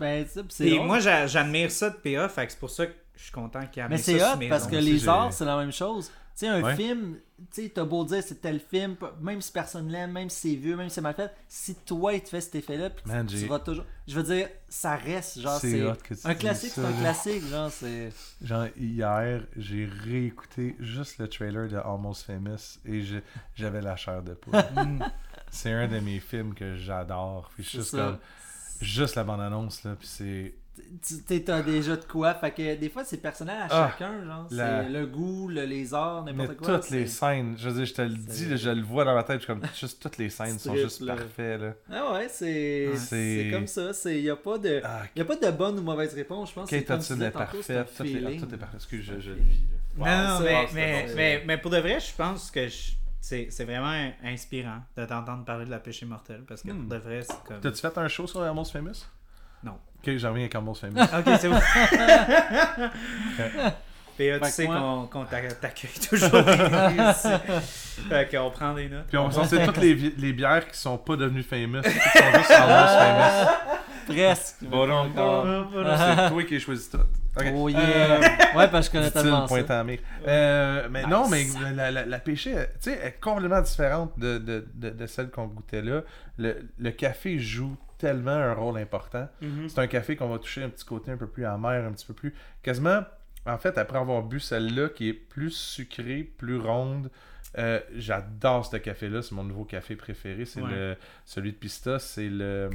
[0.00, 0.86] Ben, ça, Et drôle.
[0.86, 3.60] moi, j'a- j'admire ça de PA, fait que c'est pour ça que je suis content
[3.66, 5.44] qu'il y ait Mais amené c'est ça hot sur mes parce que les arts, c'est
[5.44, 6.10] la même chose.
[6.38, 6.76] Tu sais, un Ouais.
[6.76, 7.16] film,
[7.52, 10.54] tu sais, t'as beau dire c'est tel film, même si personne l'aime, même si c'est
[10.54, 13.26] vieux, même si c'est mal fait, si toi, il te fait cet effet-là, puis Man,
[13.26, 13.84] tu vas toujours.
[14.06, 18.12] Je veux dire, ça reste, genre, C'est tu Un classique, c'est un classique, genre, c'est.
[18.40, 23.18] Genre, hier, j'ai réécouté juste le trailer de Almost Famous et je-
[23.56, 24.54] j'avais la chair de poule.
[25.50, 27.50] c'est un de mes films que j'adore.
[27.56, 28.18] Puis juste, comme-
[28.80, 30.54] juste la bande-annonce, là, puis c'est...
[31.26, 34.46] Tu t'as déjà de quoi, fait que des fois, c'est personnel à Ah, chacun, genre.
[34.50, 36.78] la- C'est le goût, le lézard, Mais n'importe quoi.
[36.78, 38.82] toutes les c'est- scènes, je veux dire, je te le c'est- dis, là, je le
[38.82, 41.14] vois dans ma tête, je suis comme, juste toutes les scènes sont juste là.
[41.16, 41.72] parfaites, là.
[41.92, 42.90] Ah ouais, c'est.
[42.96, 43.90] C'est- C'est comme ça.
[44.10, 44.80] Il n'y a pas de.
[44.84, 46.68] Ah, Y a pas de bonne ou mauvaise réponse, je pense.
[46.70, 48.38] Kate Hudson est parfaite, tout est, feeling.
[48.42, 49.78] ah, tout est parfait, excuse, je, je le vis, là.
[49.96, 52.92] Non, Wow, non, mais, mais, bon, mais, mais pour de vrai, je pense que je-
[53.20, 56.86] c'est c'est vraiment inspirant de t'entendre parler de la péché mortelle parce que Hmm.
[56.86, 57.60] pour de vrai, c'est comme.
[57.60, 59.06] T'as-tu fait un show sur Almost Famous?
[59.64, 59.76] Non.
[60.06, 61.00] Ok, j'en reviens avec Almost Famous.
[61.02, 61.58] Ok, c'est bon.
[64.18, 67.28] PA, tu sais qu'on qu'on t'a- t'accueille toujours ici.
[68.08, 69.06] Fait qu'on prend des notes.
[69.08, 72.50] Puis on va sortir toutes les, bières qui sont pas devenues famous, qui sont juste
[72.50, 73.48] Almost Famous.
[74.08, 74.56] Presque.
[74.62, 76.98] Bon, donc, c'est toi qui as choisi tout.
[77.36, 77.46] Ok.
[77.54, 78.56] Oh Euh, yeah.
[78.56, 79.54] ouais, parce que je connais tellement ça.
[79.54, 80.00] pointant à Mick.
[80.26, 81.10] Euh, mais Nice.
[81.10, 81.44] non, mais
[81.74, 85.30] la, la, la pêchée, euh, tu sais, est complètement différente de, de, de, de celle
[85.30, 86.00] qu'on goûtait là.
[86.38, 89.28] Le, le café joue tellement un rôle important.
[89.42, 89.68] Mhm.
[89.68, 92.06] C'est un café qu'on va toucher un petit côté un peu plus amer, un petit
[92.06, 92.34] peu plus.
[92.62, 93.00] Quasiment,
[93.46, 97.10] en fait, après avoir bu celle-là qui est plus sucrée, plus ronde,
[97.58, 99.22] euh, j'adore ce café-là.
[99.22, 100.44] C'est mon nouveau café préféré.
[100.44, 100.70] C'est Ouais.
[100.70, 101.98] le celui de Pista.
[101.98, 102.70] C'est le.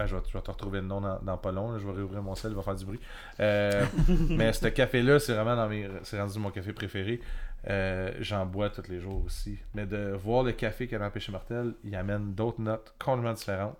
[0.00, 1.72] Ah, je, vais, je vais te retrouver le nom dans, dans pas long.
[1.72, 1.78] là.
[1.80, 3.00] Je vais réouvrir mon sel, il va faire du bruit.
[3.40, 3.84] Euh,
[4.30, 5.88] mais ce café-là, c'est vraiment dans mes.
[6.04, 7.20] C'est rendu mon café préféré.
[7.68, 9.58] Euh, J'en bois tous les jours aussi.
[9.74, 12.94] Mais de voir le café qu'il y a dans Péché Mortel, il amène d'autres notes
[13.02, 13.76] complètement différentes.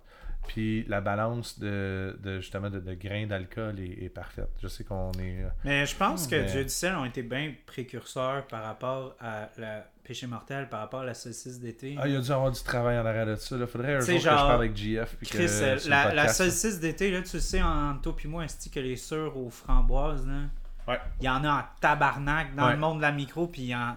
[0.47, 4.49] Puis la balance de, de justement de, de grains d'alcool est, est parfaite.
[4.61, 5.43] Je sais qu'on est.
[5.43, 9.15] euh, Mais je pense que Mais- Dieu du ciel ont été bien précurseurs par rapport
[9.19, 11.95] à la péché mortel, par rapport à la saucisse d'été.
[11.99, 13.55] Ah, il y a dû avoir du travail en arrière de ça.
[13.59, 15.15] Il faudrait un jour que je parle avec GF.
[15.17, 18.45] Puis Chris, euh, la, podcast, saucisse d'été, là, tu le sais, en toi puis moi,
[18.45, 20.41] est que les sœurs aux framboises, là,
[20.87, 20.99] Ouais.
[21.19, 22.73] il y en a en tabarnak dans Ouais.
[22.73, 23.95] le monde de la micro, puis en...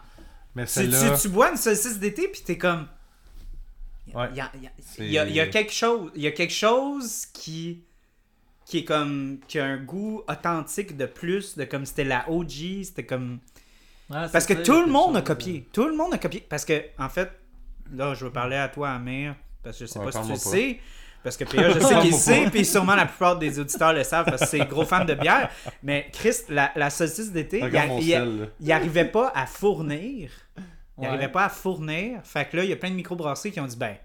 [0.55, 2.87] Mais Tu, tu, tu bois une saucisse d'été, puis t'es comme...
[4.99, 7.83] Il y a- quelque chose, il y a quelque chose qui
[8.65, 12.85] qui est comme qui a un goût authentique de plus de comme c'était la OG
[12.85, 13.41] c'était comme
[14.11, 15.67] Ouais, parce que tout le monde a copié.
[15.73, 16.45] Tout le monde a copié.
[16.49, 17.31] Parce que en fait
[17.93, 20.29] là je veux parler à toi Amir parce que je sais Ouais, pas si tu
[20.33, 20.81] le sais
[21.25, 24.25] parce que PA je sais qu'il sait puis sûrement la plupart des auditeurs le savent
[24.27, 25.51] parce que c'est gros fan de bière.
[25.83, 28.47] Mais Chris la, la saucisse d'été il, Regarde a- mon il a- sel, là.
[28.61, 30.31] il arrivait pas à fournir
[31.03, 31.09] il Ouais.
[31.09, 33.67] arrivait pas à fournir fait que là il y a plein de microbrasseries qui ont
[33.67, 33.97] dit ben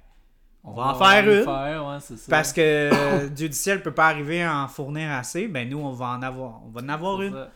[0.64, 1.44] on va en faire une.
[1.46, 2.26] faire, ouais, c'est ça.
[2.30, 5.78] parce que euh, Dieu du ciel peut pas arriver à en fournir assez, ben nous
[5.80, 7.32] on va en avoir, on va en avoir une.
[7.34, 7.52] ça.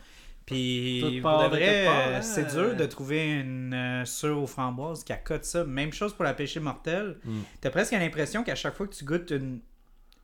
[0.46, 5.12] Puis pour de vrai, euh, c'est dur de trouver une euh, sœur aux framboises qui
[5.12, 5.64] accote ça.
[5.64, 7.18] Même chose pour la péché mortelle.
[7.24, 7.40] Mm.
[7.60, 9.60] T'as presque l'impression qu'à chaque fois que tu goûtes une,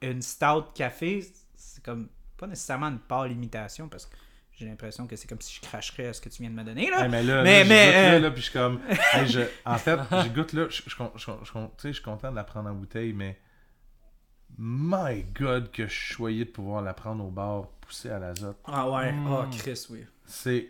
[0.03, 1.25] une stout café,
[1.57, 4.17] c'est comme pas nécessairement une pâle imitation parce que
[4.59, 6.65] j'ai l'impression que c'est comme si je cracherais à ce que tu viens de me
[6.65, 7.05] donner là.
[7.05, 8.81] Hey, mais là, Mais- là, mais, j'y goûte là, euh, là, puis je suis comme.
[9.15, 11.93] hey, je- en fait, j'y goûte là, je, je, je, je- je- tu sais, je
[11.93, 13.39] suis content de la prendre en bouteille, mais.
[14.59, 18.57] My God, que je suis choyé de pouvoir la prendre au bar, poussée à l'azote.
[18.65, 19.27] Ah ouais, Mm.
[19.33, 20.05] oh Chris oui.
[20.25, 20.69] C'est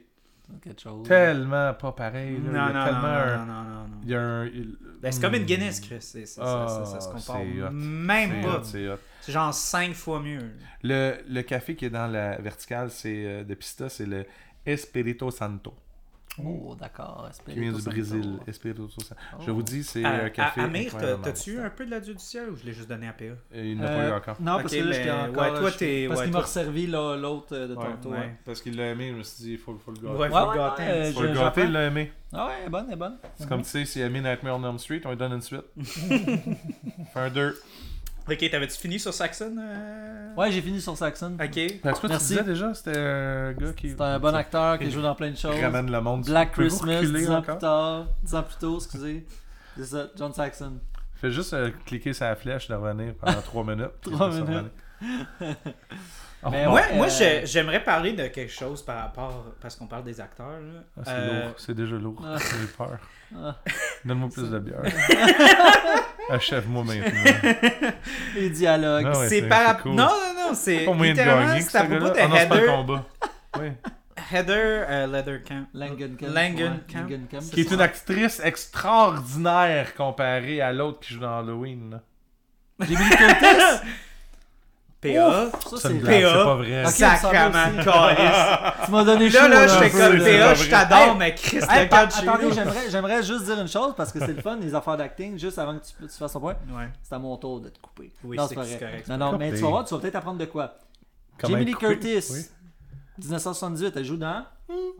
[0.63, 1.07] Quelque chose.
[1.07, 2.39] tellement pas pareil.
[2.41, 2.61] Non, Là.
[2.61, 3.97] non, il y a non, tellement non, un- non, non, non, non.
[4.03, 4.47] Il y a un.
[4.47, 5.47] il- Ben, c'est comme une Hmm.
[5.47, 5.97] Guinness, Chris.
[6.01, 7.71] C'est, c'est- ça, ça, ça se Ah, compare c'est hot.
[7.71, 8.57] même C'est pas.
[8.59, 8.99] hot, c'est hot.
[9.21, 10.51] C'est genre 5 fois mieux.
[10.83, 14.25] Le, le café qui est dans la verticale c'est euh, de Pista, c'est le
[14.67, 15.75] Espirito Santo,
[16.45, 17.29] Oh, d'accord.
[17.47, 18.39] qui vient du Brésil.
[18.47, 19.15] Espirito Santo.
[19.35, 19.43] Oh.
[19.47, 20.61] Je vous dis, c'est À- un café.
[20.61, 20.93] à- Amir,
[21.23, 23.13] t'as-tu eu un peu de la Dieu du ciel ou je l'ai juste donné à
[23.13, 23.37] PA bon.
[23.55, 24.37] Il n'a pas Euh, eu encore.
[24.41, 25.43] Non, parce Ok, que là, j'étais mais- encore.
[25.53, 28.11] ouais, toi, t'es- Parce ouais, qu'il m'a resservi l'autre euh, de Ouais, tantôt.
[28.11, 28.19] ouais.
[28.19, 28.37] ouais.
[28.45, 30.09] Parce qu'il l'a aimé, je me suis dit, il faut, faut le gâter.
[30.17, 30.83] Ouais, faut le gâter.
[30.83, 32.13] un Faut le gâter, il l'a aimé.
[32.33, 33.17] Ah ouais, elle est bonne, elle est bonne.
[33.37, 35.41] C'est comme tu sais, s'il a aimé Nightmare on Elm Street, on lui donne une
[35.41, 35.63] suite.
[37.15, 37.59] Fait un 2.
[38.31, 40.35] Ok, t'avais-tu fini sur Saxon euh?
[40.37, 41.37] Ouais, j'ai fini sur Saxon.
[41.43, 41.55] Ok.
[41.55, 43.91] Fait que toi, tu disais déjà, c'était un gars qui.
[43.91, 45.59] C'est un bon acteur qui joue dans plein de choses.
[45.61, 46.25] ramène le monde.
[46.25, 48.07] Black Christmas, reculer 10 ans plus tard.
[48.23, 49.27] 10 ans plus tôt, excusez.
[49.77, 50.75] C'est ça, John Saxon.
[51.15, 53.91] Fais juste euh, cliquer sur la flèche de revenir pendant 3 minutes.
[54.03, 54.73] puis Trois ça va minutes.
[55.41, 55.55] aller.
[56.45, 59.47] Oh, Mais Moi, ouais, moi euh, j'ai- j'aimerais parler de quelque chose par rapport.
[59.61, 60.61] Parce qu'on parle des acteurs.
[60.61, 60.81] Là.
[60.97, 62.23] ah, c'est Euh, lourd, c'est déjà lourd.
[62.25, 62.37] Ah.
[62.39, 62.99] J'ai peur.
[63.37, 63.57] Ah.
[64.05, 64.81] Donne-moi plus de bière.
[66.31, 67.51] Achève-moi maintenant.
[68.35, 69.09] Les dialogues.
[69.13, 69.93] Ah ouais, c'est par cool.
[69.93, 70.85] Non, non, non, c'est.
[70.85, 72.67] Pas moyen de littéralement, c'est à propos de Ah Heather.
[72.67, 73.05] combat.
[73.59, 73.69] Oui.
[74.33, 75.67] Heather euh, Leathercamp.
[75.73, 76.27] Langenkamp.
[76.29, 77.09] Langenkamp.
[77.09, 77.51] Langenkamp.
[77.53, 82.01] Qui est une actrice extraordinaire comparée à l'autre qui joue dans Halloween.
[82.81, 83.87] Jamie Curtis?
[85.01, 85.51] PA.
[85.71, 86.87] Ça, C'est pas vrai.
[86.87, 88.85] Sacrament calice.
[88.85, 89.39] Tu m'as donné chaud.
[89.43, 90.19] Là, là, j'étais peu, comme.
[90.19, 94.11] PA, je t'adore, mais Chris, Hey, le attendez, j'aimerais, j'aimerais juste dire une chose parce
[94.13, 96.57] que c'est le fun, les affaires d'acting, juste avant que tu, tu fasses ton point.
[96.71, 96.89] Ouais.
[97.03, 98.11] C'est à mon tour de te couper.
[98.25, 99.09] Oui, c'est correct.
[99.09, 100.75] Non, non, mais tu vas voir, tu vas peut-être apprendre de quoi.
[101.47, 101.75] Jamie Lee?
[101.75, 102.45] Curtis, Oui.
[103.19, 104.45] 1978, elle joue dans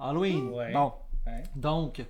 [0.01, 0.51] Halloween.
[0.73, 0.93] Bon,
[1.57, 2.05] donc,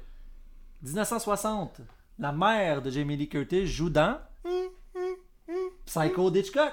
[0.83, 1.81] 1960,
[2.19, 4.19] la mère de Jamie Lee Curtis joue dans
[5.87, 6.73] Psycho d'Hitchcock.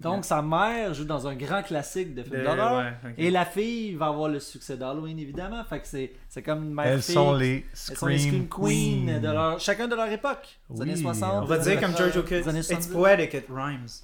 [0.00, 2.78] Donc, sa mère joue dans un grand classique de film Le- d'horreur.
[3.04, 3.14] ouais.
[3.18, 5.62] Et la fille va avoir le succès d'Halloween, évidemment.
[5.64, 7.14] Fait que c'est, c'est comme une mère Elles fille.
[7.14, 9.20] sont les Elles sont les Scream Scream Queens Queens.
[9.20, 10.58] de leur, chacun de leur époque.
[10.70, 10.90] Des Oui.
[10.90, 11.42] années 60.
[11.42, 12.34] On va dire années comme 80, George O'Kit.
[12.36, 12.86] It's 70.
[12.92, 14.02] poetic, it rhymes.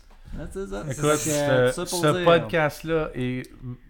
[0.52, 0.82] C'est ça.
[0.90, 3.42] Écoute, C'est ce, ce podcast-là est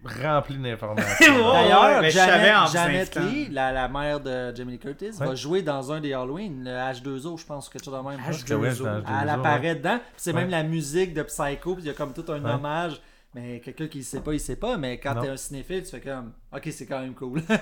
[0.03, 1.37] rempli d'informations.
[1.53, 3.31] D'ailleurs, mais je savais en Janet, Janet.
[3.33, 6.71] Lee, la, la mère de Jamie Lee Curtis, va jouer dans un des Halloween, le
[6.71, 8.19] H2O, je pense, quelque chose de même.
[8.19, 8.45] H2O.
[8.47, 9.75] Que ouais, c'est dans Elle H2O, apparaît ouais.
[9.75, 9.99] dedans.
[10.17, 10.41] C'est Ouais.
[10.41, 12.51] même la musique de Psycho, puis il y a comme tout un Ouais.
[12.51, 13.01] hommage.
[13.33, 14.77] Mais quelqu'un qui ne sait pas, il sait pas.
[14.77, 15.21] Mais quand Non.
[15.23, 17.41] t'es un cinéphile, tu fais comme Ok, c'est quand même cool.
[17.47, 17.55] tu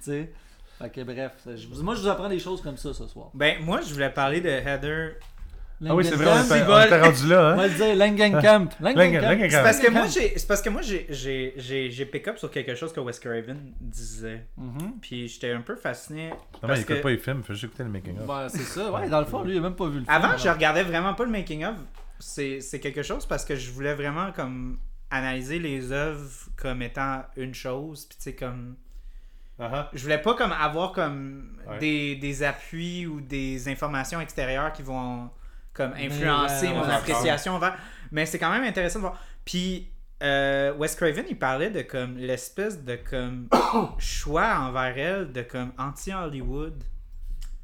[0.00, 0.32] sais.
[0.78, 3.30] Fait que bref, je moi je vous apprends des choses comme ça ce soir.
[3.34, 5.16] Ben, moi, je voulais parler de Heather.
[5.86, 7.40] Ah oui, c'est vrai, on était- on rendu là.
[7.40, 7.54] On Hein?
[7.56, 8.68] va le dire, Langenkamp.
[8.80, 9.50] Langen- Langenkamp.
[9.50, 12.36] C'est parce que moi, j'ai, c'est parce que moi, j'ai, j'ai, j'ai, j'ai pick up
[12.38, 14.44] sur quelque chose que Wes Craven disait.
[14.56, 14.94] Mhm.
[15.00, 16.30] Puis j'étais un peu fasciné.
[16.30, 18.26] Non, mais parce il écoute que pas les films, il fait juste écouter le making-of.
[18.26, 18.90] Ben, c'est ça.
[18.90, 20.06] Ouais, dans le fond, lui, il a même pas vu le film.
[20.14, 20.38] Avant, alors.
[20.38, 21.74] je regardais vraiment pas le making of.
[22.18, 24.78] C'est, c'est quelque chose parce que je voulais vraiment comme
[25.10, 28.04] analyser les œuvres comme étant une chose.
[28.06, 28.74] Puis tu sais comme
[29.60, 31.78] Ah je voulais pas comme avoir comme Ouais.
[31.78, 35.30] des, des appuis ou des informations extérieures qui vont
[35.78, 37.78] comme influencer euh, mon ouais, appréciation envers.
[38.10, 39.22] Mais c'est quand même intéressant de voir.
[39.44, 39.90] Puis
[40.22, 43.48] euh, Wes Craven, il parlait de comme l'espèce de comme
[43.98, 46.82] choix envers elle de comme anti-Hollywood.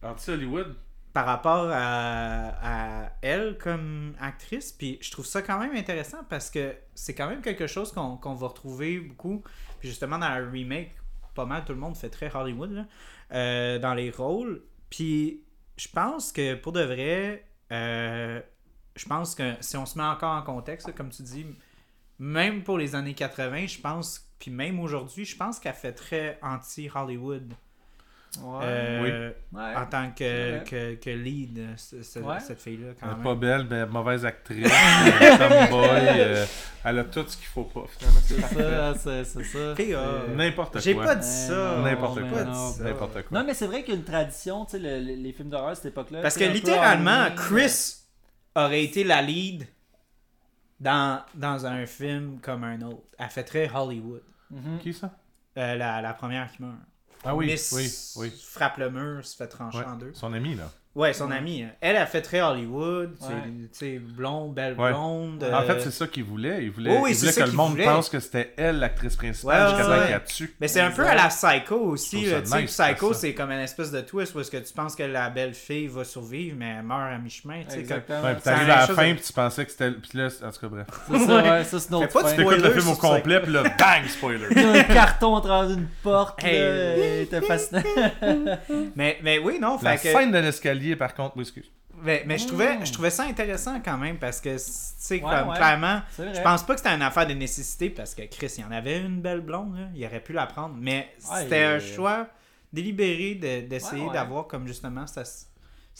[0.03, 0.77] Anti-Hollywood?
[1.13, 4.73] par rapport à, à elle comme actrice.
[4.73, 8.17] Puis je trouve ça quand même intéressant parce que c'est quand même quelque chose qu'on
[8.17, 9.45] qu'on va retrouver beaucoup.
[9.79, 10.91] Puis justement, dans le remake,
[11.35, 12.87] pas mal tout le monde fait très Hollywood là,
[13.33, 14.65] euh, dans les rôles.
[14.91, 15.45] Puis
[15.77, 18.41] je pense que pour de vrai, euh,
[18.97, 21.47] je pense que si on se met encore en contexte, comme tu dis,
[22.19, 26.39] même pour les années 80, je pense, puis même aujourd'hui, je pense qu'elle fait très
[26.43, 27.55] anti-Hollywood.
[28.43, 28.61] Ouais.
[28.65, 29.75] Euh, Ouais.
[29.77, 32.41] en tant que, que, que lead, euh, ce- ce- Ouais.
[32.41, 33.23] cette fille-là, quand Elle même.
[33.23, 35.39] pas belle, mais mauvaise actrice, euh,
[35.71, 36.45] tomboy, euh,
[36.85, 38.21] elle a tout ce qu'il faut pas, finalement.
[38.27, 38.41] C'est
[38.99, 39.59] ça, c'est ça.
[39.59, 40.81] Euh, N'importe quoi.
[40.81, 41.79] J'ai pas dit ça.
[41.85, 42.45] N'importe quoi.
[42.85, 43.39] N'importe quoi.
[43.39, 45.51] Non, mais c'est vrai qu'il y a une tradition, tu sais, le- le- les films
[45.51, 46.21] d'horreur à cette époque-là.
[46.23, 47.99] Parce que littéralement, Chris
[48.57, 49.67] aurait été la lead
[50.81, 53.03] dans, dans un film comme un autre.
[53.19, 54.23] Elle fait très Hollywood.
[54.53, 54.79] euh, mhm.
[54.81, 55.11] Qui ça?
[55.57, 56.75] Euh, la, la première qui meurt.
[57.25, 58.33] Ah oui, Miss oui, oui.
[58.51, 59.85] frappe le mur, se fait trancher Ouais.
[59.85, 60.13] en deux.
[60.15, 60.71] Son ami, là.
[60.95, 61.63] Ouais, son amie.
[61.65, 61.71] hein.
[61.81, 63.17] Elle a fait très Hollywood.
[63.19, 63.41] tu sais, Ouais.
[63.43, 64.91] Tu sais, blonde, belle Ouais.
[64.93, 65.43] blonde.
[65.53, 66.63] En fait, euh, c'est ça qu'il voulait.
[66.65, 67.85] Il voulait, Oui, il que le qu'il monde voulait.
[67.85, 70.55] pense que c'était elle l'actrice principale Ouais, jusqu'à ouais, temps qu'elle tue.
[70.61, 72.27] Mais c'est un peu à la Psycho aussi.
[72.29, 75.03] Tu nice, Psycho, c'est comme une espèce de twist où est-ce que tu penses que
[75.03, 77.63] la belle fille va survivre, mais elle meurt à mi-chemin.
[77.65, 78.23] tu sais, comme- Exactement.
[78.23, 79.91] Ouais, puis la t'arrives à la fin, puis tu pensais que c'était.
[79.91, 80.87] Puis là, en tout cas, bref.
[81.11, 82.37] C'est ça, ouais, ça c'est notre fin.
[82.37, 84.47] T'écoutes le film au complet, puis là, bang, spoiler.
[84.53, 86.61] Il y a un carton à travers une porte, Hey.
[86.61, 87.83] là, il était fascinant.
[88.97, 91.71] Mais, mais oui, non, La fait que- scène de l'escalier, par contre, oui, excuse.
[92.03, 95.21] Mais, mais je, trouvais, je trouvais ça intéressant quand même parce que, tu sais, Ouais,
[95.21, 95.57] comme ouais.
[95.57, 98.65] clairement, je pense pas que c'était une affaire de nécessité parce que Chris, il y
[98.65, 101.79] en avait une belle blonde, là, il aurait pu la prendre, mais Ouais, c'était un
[101.79, 102.27] choix
[102.73, 104.13] délibéré de- d'essayer Ouais, ouais.
[104.15, 105.19] d'avoir comme justement cet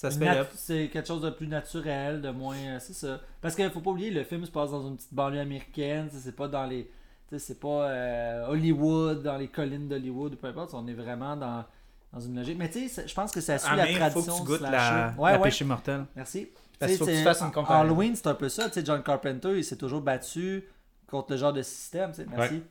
[0.03, 0.47] Nat- aspect-là.
[0.57, 2.57] C'est quelque chose de plus naturel, de moins.
[2.57, 3.21] euh, C'est ça.
[3.41, 6.09] Parce qu'il faut pas oublier, le film se passe dans une petite banlieue américaine.
[6.13, 6.91] C'est pas dans les.
[7.37, 10.75] C'est pas euh, Hollywood, dans les collines d'Hollywood, ou peu importe.
[10.75, 11.65] On est vraiment dans,
[12.15, 12.57] dans une logique.
[12.59, 14.23] Mais tu sais, je pense que ça suit la tradition.
[14.23, 15.43] faut que tu goûtes la, Ouais, la ouais.
[15.45, 16.05] péché mortel.
[16.17, 16.49] Merci.
[16.79, 17.85] Parce qu'il faut que tu fasses une comparaison.
[17.85, 18.67] Halloween, c'est un peu ça.
[18.69, 20.65] Tu sais, John Carpenter, il s'est toujours battu
[21.07, 22.13] contre le genre de système.
[22.37, 22.63] Merci.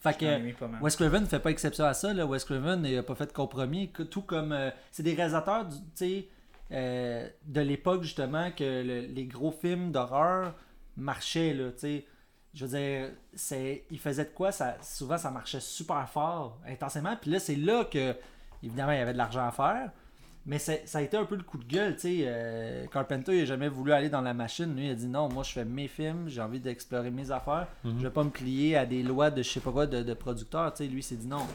[0.00, 0.82] Fait que.
[0.82, 2.12] Wes Craven ne fait pas exception à ça.
[2.14, 2.26] Là.
[2.26, 3.90] Wes Craven n'a pas fait de compromis.
[4.10, 4.52] Tout comme.
[4.52, 6.28] euh, c'est des réalisateurs du, tu sais,
[6.72, 10.54] euh, de l'époque, justement, que le- les gros films d'horreur
[10.96, 11.54] marchaient.
[11.54, 11.70] Là.
[12.54, 17.16] Je veux dire, c'est, ils faisaient de quoi ça, Souvent, ça marchait super fort, intensément.
[17.20, 18.14] Puis là, c'est là que,
[18.62, 19.90] évidemment, il y avait de l'argent à faire.
[20.46, 22.18] Mais ça a été un peu le coup de gueule, tu sais.
[22.22, 24.74] euh, Carpenter, il a jamais voulu aller dans la machine.
[24.74, 27.66] Lui, il a dit non, moi, je fais mes films, j'ai envie d'explorer mes affaires.
[27.84, 30.14] Je vais pas me plier à des lois de je sais pas quoi de, de
[30.14, 30.72] producteurs.
[30.72, 31.46] Tu sais, lui, il s'est dit non,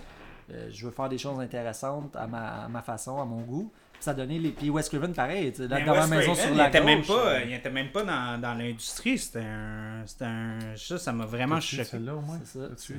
[0.52, 3.72] euh, je veux faire des choses intéressantes à ma, à ma façon, à mon goût.
[3.94, 4.50] Puis ça a donné les.
[4.52, 6.86] Puis Wes Craven, pareil, tu sais, là, dans maison sur il la était gauche.
[6.86, 9.18] même pas, euh, il était même pas dans, dans l'industrie.
[9.18, 10.60] C'était un, c'était un.
[10.76, 11.84] Ça, ça m'a vraiment choqué.
[11.84, 12.40] celle-là au moins?
[12.44, 12.66] C'est ça.
[12.72, 12.96] As-tu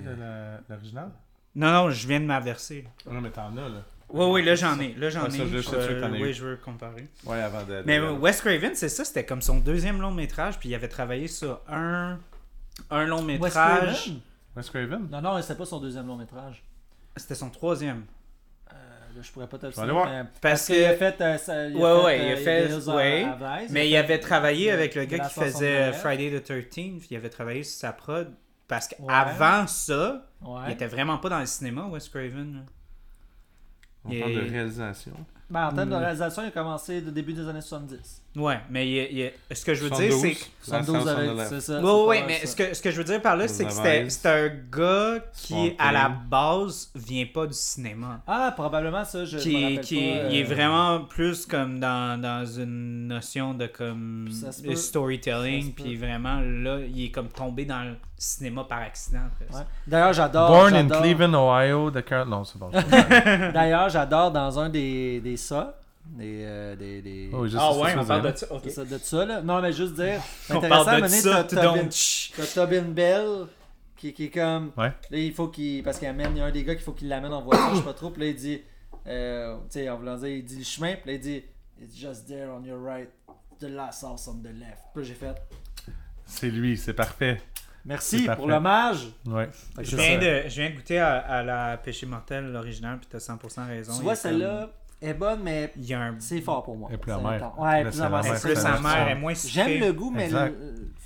[0.69, 1.11] l'original?
[1.55, 2.85] Non, non, je viens de m'averser.
[3.09, 3.85] Ah Non, mais t'en as, là.
[4.15, 4.95] Oui, oui, là j'en ai.
[4.95, 5.49] Là j'en Ouais, ça, ai.
[5.49, 6.33] je t'en as oui, eu.
[6.33, 7.09] je veux comparer.
[7.25, 7.83] Ouais, avant de.
[7.85, 10.89] Mais de- Wes Craven, c'est ça, c'était comme son deuxième long métrage, puis il avait
[10.89, 12.19] travaillé sur un,
[12.91, 14.05] un long Wes métrage.
[14.05, 14.21] Craven?
[14.57, 15.09] Wes Craven?
[15.11, 16.63] Non, non, c'était pas son deuxième long métrage.
[17.17, 18.05] C'était son troisième.
[18.73, 18.75] Euh,
[19.17, 20.07] là, je pourrais pas te le voir.
[20.09, 20.99] mais- Parce qu'il a que.
[20.99, 21.21] fait.
[21.21, 23.97] euh, ça- il a Ouais, fait, ouais, il a euh, fait- of ouais, Mais il
[23.97, 27.17] a avait fait, travaillé euh, avec le gars qui faisait Friday the 13th, puis il
[27.17, 28.33] avait travaillé sur sa prod.
[28.69, 29.07] Parce Ouais.
[29.09, 30.61] qu'avant ça, Ouais.
[30.69, 32.65] il était vraiment pas dans le cinéma, Wes Craven.
[34.11, 35.13] Il- parle de réalisation.
[35.51, 35.99] Ben, en termes de Hmm.
[35.99, 38.23] réalisation, il a commencé au début des années 70.
[38.37, 40.37] Ouais, mais il- il- ce que je veux dire, c'est.
[40.63, 41.81] 72 avec, c'est ça.
[41.81, 42.47] Oui, oui, mais ça.
[42.49, 45.75] ce que, ce que je veux dire par là, c'est que c'est un gars qui,
[45.79, 48.23] à la base, vient pas du cinéma.
[48.27, 51.47] Ah, probablement ça, je me qui, rappelle qui pas, est, il est euh, vraiment plus
[51.47, 54.75] comme dans, dans une notion de comme Ça se de peut.
[54.77, 59.19] storytelling Ça se puis vraiment là il est comme tombé dans le cinéma par accident
[59.53, 59.61] ouais.
[59.87, 60.49] D'ailleurs, j'adore.
[60.49, 62.71] Born in j'adore- Cleveland, Ohio, de Non, c'est bon.
[63.53, 65.77] D'ailleurs, j'adore dans un des, des ça.
[66.07, 67.31] Des, euh, des, des...
[67.33, 68.53] Oh, Ah que ouais, on parle de ça.
[68.53, 68.61] OK.
[68.65, 69.41] c'est ça, de ça, là.
[69.43, 70.21] Non, mais juste dire.
[70.43, 73.47] C'est On intéressant, parle de mener, ça, t'as Tobin- Tobin Bell
[73.97, 74.71] qui, qui est comme.
[74.77, 74.93] Ouais.
[75.11, 75.83] Là, il faut qu'il.
[75.83, 76.33] Parce qu'il amène.
[76.37, 77.95] Il y a un des gars qu'il faut qu'il l'amène en voiture, je sais pas
[77.95, 78.11] trop.
[78.11, 78.61] Puis là, il dit.
[79.07, 80.95] Euh, tu sais, en voulant dire, il dit le chemin.
[80.95, 81.43] Puis là, il dit
[81.83, 83.09] It's just there on your right.
[83.61, 84.83] The last house on the left.
[84.95, 85.35] Puis là, j'ai fait
[86.27, 87.41] C'est lui, c'est parfait.
[87.87, 88.47] Merci pour parfait.
[88.47, 89.09] l'hommage.
[89.27, 89.49] Ouais.
[89.81, 93.19] Je viens, de, je viens de goûter à, à la Péché Mortel, l'original, puis t'as
[93.19, 93.97] 100% raison.
[93.97, 94.71] Tu vois, celle-là
[95.11, 96.15] est bonne, mais un.
[96.19, 96.89] c'est fort pour moi.
[96.91, 97.59] Elle est plus C'est amère.
[97.59, 98.27] Ouais, est plus amère.
[98.27, 98.75] est plus ça.
[98.75, 99.51] amère, est moins sucrée.
[99.79, 100.29] J'aime le goût, mais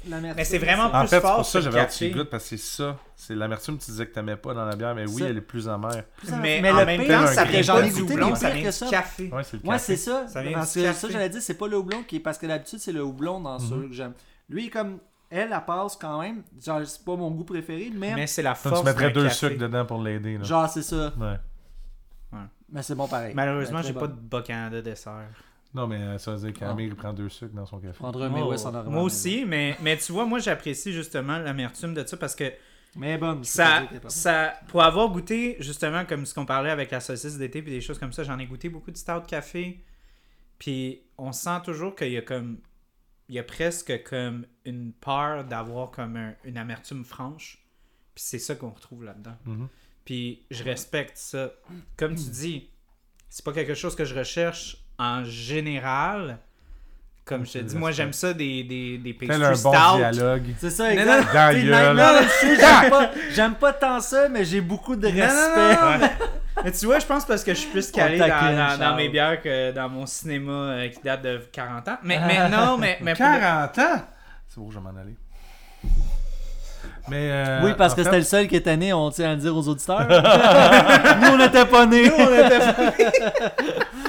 [0.09, 0.35] l'amertume.
[0.37, 2.05] Mais c'est vraiment En plus fait, c'est fort pour ça que j'avais hâte que tu
[2.07, 2.19] café.
[2.19, 2.97] goûtes parce que c'est ça.
[3.17, 5.41] C'est l'amertume que tu disais que t'aimais pas dans la bière, mais oui, elle est
[5.41, 6.05] plus amère.
[6.17, 6.41] Plus amère.
[6.43, 8.67] Mais, Mais en le même temps, ça que vient ai du houblon, ça vient que
[8.69, 8.87] du ça.
[8.89, 9.31] café.
[9.65, 10.27] Ouais, c'est ça.
[10.29, 10.99] Ça vient parce du que café.
[10.99, 12.21] ça, j'allais dire, c'est pas le houblon qui est.
[12.21, 13.69] Parce que d'habitude, c'est le houblon dans Mhm.
[13.69, 14.13] ceux que j'aime.
[14.49, 14.99] Lui, comme
[15.31, 16.43] elle, elle passe quand même.
[16.65, 18.15] Genre, c'est pas mon goût préféré, mais.
[18.15, 19.35] Mais c'est la force tu mettrais deux café.
[19.35, 20.39] sucres dedans pour l'aider.
[20.43, 21.13] Genre, c'est ça.
[21.21, 21.35] Ouais.
[22.71, 23.35] Mais c'est bon pareil.
[23.35, 24.15] Malheureusement, j'ai pas bon.
[24.15, 25.29] de Bas-Canada dessert.
[25.75, 27.99] Non, mais euh, ça veut dire qu'Amir il prend deux sucres dans son café.
[27.99, 32.07] Prendre un Oh, en moi aussi, mais, mais tu vois, moi j'apprécie justement l'amertume de
[32.07, 32.51] ça parce que
[32.97, 37.37] Mais peux ça, ça, pour avoir goûté justement comme ce qu'on parlait avec la saucisse
[37.37, 39.85] d'été puis des choses comme ça, j'en ai goûté beaucoup de stout café.
[40.59, 42.59] Puis on sent toujours qu'il y a comme,
[43.29, 47.59] il y a presque comme une peur d'avoir comme un- une amertume franche.
[48.15, 49.37] Puis c'est ça qu'on retrouve là-dedans.
[49.45, 49.69] Mhm.
[50.09, 51.51] Puis je respecte ça.
[51.99, 52.71] Comme tu dis,
[53.29, 56.39] c'est pas quelque chose que je recherche en général.
[57.27, 59.97] Comme je te dis, moi j'aime ça des, des, des pastry un bon stout.
[59.99, 60.45] dialogue.
[60.57, 61.07] C'est ça, Non, exact.
[61.27, 61.97] non, dans T'sais, gueule.
[61.97, 65.21] non, je sais, j'aime pas, j'aime pas tant ça, mais j'ai beaucoup de Non, non,
[65.21, 65.75] respect.
[65.75, 66.13] non, non, mais,
[66.65, 69.73] mais tu vois, je pense parce que je suis plus calé dans, mes bières que
[69.73, 71.99] dans mon cinéma euh, qui date de 40 ans.
[72.03, 74.03] Mais, mais non, mais, mais pour le- 40 ans!
[74.49, 75.15] C'est beau, je vais m'en aller.
[77.11, 77.29] Mais.
[77.31, 79.41] euh, Oui, parce que fait, c'était le seul qui était né, on tient à le
[79.41, 80.07] dire aux auditeurs.
[81.23, 82.11] Nous, on n'était pas nés.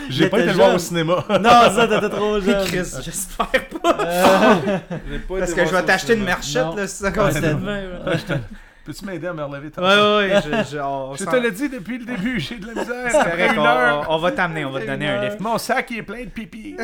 [0.09, 1.23] J'ai pas été le voir au cinéma.
[1.29, 2.65] non, ça, t'étais trop jeune.
[2.65, 3.47] Chris, j'espère
[3.81, 3.93] pas.
[3.93, 3.99] Pas
[5.39, 6.75] Parce que je vais t'acheter une Non.
[6.75, 7.55] là, si ça continue.
[8.85, 10.41] Peux-tu m'aider à me relever ta Ouais, ouais, ouais.
[10.43, 13.11] Je, je- on Je s'en- te l'ai dit depuis le début, j'ai de la misère.
[13.11, 15.39] C'est on, on- on va t'amener, on va te donner un lift.
[15.41, 16.75] Mon sac il est plein de pipi.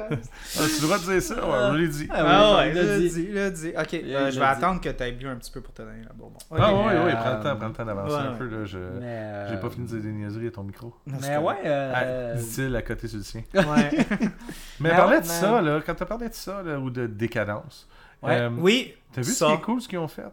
[0.00, 0.16] Ah,
[0.52, 1.34] tu as le droit de dire ça?
[1.34, 1.40] Ouais,
[1.70, 2.08] on l'a dit.
[2.10, 3.32] Ah, oui, Ah ouais, il l'a dit.
[3.32, 3.68] l'a dit.
[3.76, 4.40] Ok, euh, je vais dit.
[4.40, 6.38] attendre que tu aies bu un petit peu pour te donner la bonbon.
[6.50, 6.58] Ok.
[6.60, 8.38] Ah oui, oui, euh, prends le temps, prends le temps d'avancer ouais, un ouais.
[8.38, 8.46] peu.
[8.48, 8.78] Là, je...
[8.78, 10.94] Euh, J'ai pas fini de dire des niaiseries à ton micro.
[11.06, 11.92] Non, Mais ouais, euh,
[12.34, 13.42] Ah, Dit-il à côté sur le sien.
[13.54, 13.62] Ouais.
[13.62, 14.28] Mais
[14.80, 17.88] Mais ouais, de mais- ça, là, quand t'as parlé de ça, là, ou de décadence,
[18.22, 18.40] Ouais.
[18.40, 19.46] euh, Oui, t'as vu ça.
[19.48, 20.24] ce qui est cool, ce qu'ils ont fait?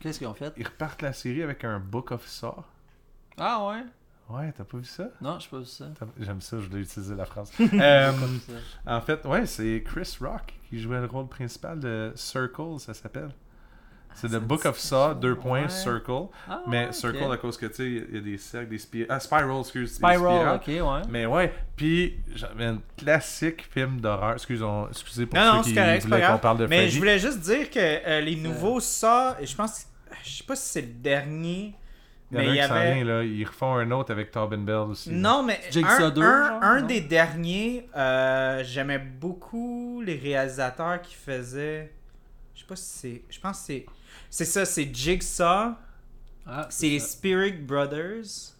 [0.00, 0.52] Qu'est-ce qu'ils ont fait?
[0.56, 2.54] Ils repartent la série avec un book of Saw.
[3.38, 3.82] Ah ouais?
[4.28, 5.08] Ouais, t'as pas vu ça?
[5.20, 5.84] Non, je pas vu ça.
[6.18, 7.52] J'aime ça, je voulais utiliser la phrase.
[7.74, 8.12] Euh,
[8.86, 13.30] en fait, ouais, c'est Chris Rock qui jouait le rôle principal de Circle, ça s'appelle.
[14.14, 15.68] C'est ça The Book of Saw, deux points, ouais.
[15.68, 16.28] Circle.
[16.48, 16.90] Ah, Mais.
[16.90, 19.08] Circle à cause que, tu sais, il y a des cercles, des spirales.
[19.10, 19.94] Ah, Spiral, excuse.
[19.96, 21.02] Spiral, ok, ouais.
[21.10, 24.32] Mais ouais, puis j'avais un classique film d'horreur.
[24.32, 26.40] Excusez, excusez pour Non, non, ceux c'est qui c'est voulaient qu'on grave.
[26.40, 26.90] parle de Mais Freddy.
[26.92, 29.86] je voulais juste dire que euh, les nouveaux ça, je pense,
[30.24, 31.74] je sais pas si c'est le dernier,
[32.32, 32.94] Il y en a mais y qui s'en avait.
[32.94, 33.22] vient, là.
[33.22, 35.10] Ils refont un autre avec Tobin Bell aussi.
[35.10, 36.86] Non, mais Jigsaw un, 2, un, genre, un non?
[36.86, 41.92] des derniers, euh, j'aimais beaucoup les réalisateurs qui faisaient.
[42.54, 43.22] Je sais pas si c'est.
[43.30, 43.86] Je pense que c'est.
[44.28, 45.74] C'est ça, c'est Jigsaw.
[46.46, 46.98] Ah, C'est les.
[47.00, 48.54] Spirit Brothers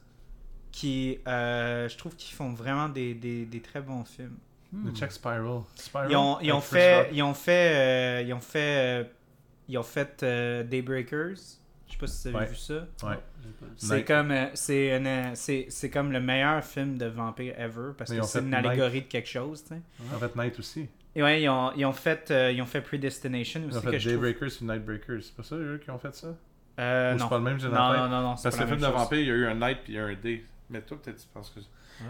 [0.72, 4.36] qui, euh, je trouve qu'ils font vraiment des, des, des très bons films.
[4.72, 4.88] Hmm.
[4.88, 5.62] Le Check Spiral.
[5.74, 6.10] Spiral.
[6.10, 9.04] Ils ont, ils ont fait, ils ont fait, euh, ils ont fait, euh,
[9.68, 11.38] ils ont fait euh, Daybreakers.
[11.86, 12.50] Je sais pas si vous avez Ouais.
[12.50, 12.86] vu ça.
[13.04, 13.18] Ouais.
[13.76, 17.92] C'est comme, euh, c'est, une, euh, c'est, c'est comme le meilleur film de vampire ever
[17.96, 18.66] parce Mais que ils c'est une Night.
[18.66, 19.64] allégorie de quelque chose.
[20.14, 20.88] En fait, Night aussi.
[21.14, 23.80] Et ouais, ils ont, ils ont fait, euh, ils ont fait Predestination Ils aussi ont
[23.80, 23.94] fait trouve.
[23.94, 23.98] Et
[24.64, 25.22] Nightbreakers.
[25.22, 26.34] C'est pas ça, eux, qui ont fait ça?
[26.78, 27.24] Euh, Ou non.
[27.24, 28.86] c'est pas le même, j'ai non, non, non, non, c'est Parce que le film de
[28.86, 30.44] vampire, il y a eu un Night puis il y a un Day.
[30.68, 31.60] Mais toi, peut-être tu penses que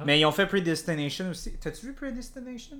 [0.04, 1.52] Mais ils ont fait Predestination aussi.
[1.58, 2.76] T'as-tu vu Predestination?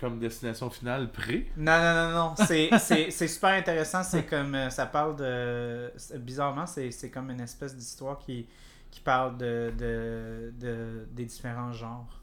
[0.00, 1.50] comme destination finale pré?
[1.56, 2.34] Non, non, non, non.
[2.46, 4.02] C'est, c'est, c'est super intéressant.
[4.02, 4.54] C'est comme.
[4.54, 5.92] euh, ça parle de.
[6.18, 8.46] Bizarrement, c'est, c'est comme une espèce d'histoire qui,
[8.90, 12.20] qui parle de, de, de- des différents genres.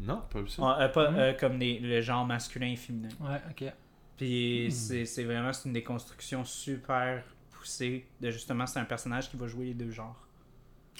[0.00, 0.62] Non, pas ça.
[0.64, 1.18] Ah, euh, pas Mhm.
[1.18, 3.08] euh, comme des- le genre masculin et féminin.
[3.20, 3.72] Ouais, ok.
[4.16, 7.22] Puis c'est, c'est vraiment c'est une déconstruction super
[7.52, 10.16] poussée de justement, c'est un personnage qui va jouer les deux genres.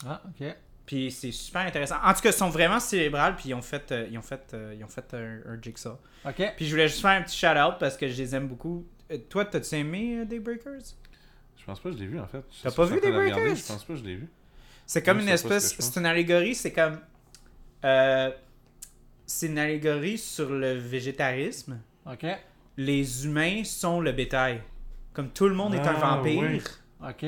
[0.06, 0.46] Ah, ok.
[0.88, 1.96] Puis c'est super intéressant.
[2.02, 4.40] En tout cas, ils sont vraiment cérébrales, puis ils ont fait, euh, ils ont fait,
[4.54, 5.98] euh, ils ont fait un, un jigsaw.
[6.26, 6.54] Ok.
[6.56, 8.86] Puis je voulais juste faire un petit shout-out parce que je les aime beaucoup.
[9.12, 10.94] Euh, toi, t'as-tu aimé euh, Daybreakers?
[11.58, 12.42] Je pense pas que je l'ai vu en fait.
[12.62, 13.34] T'as pas vu Daybreakers?
[13.36, 14.28] regarder, Je pense pas que je l'ai vu.
[14.86, 15.76] C'est comme une c'est ce espèce.
[15.78, 16.98] C'est une allégorie, c'est comme.
[17.84, 18.30] euh,
[19.26, 21.78] c'est une allégorie sur le végétarisme.
[22.10, 22.24] Ok.
[22.78, 24.62] Les humains sont le bétail.
[25.12, 26.62] Comme tout le monde est un Ah, vampire.
[27.06, 27.26] Ok.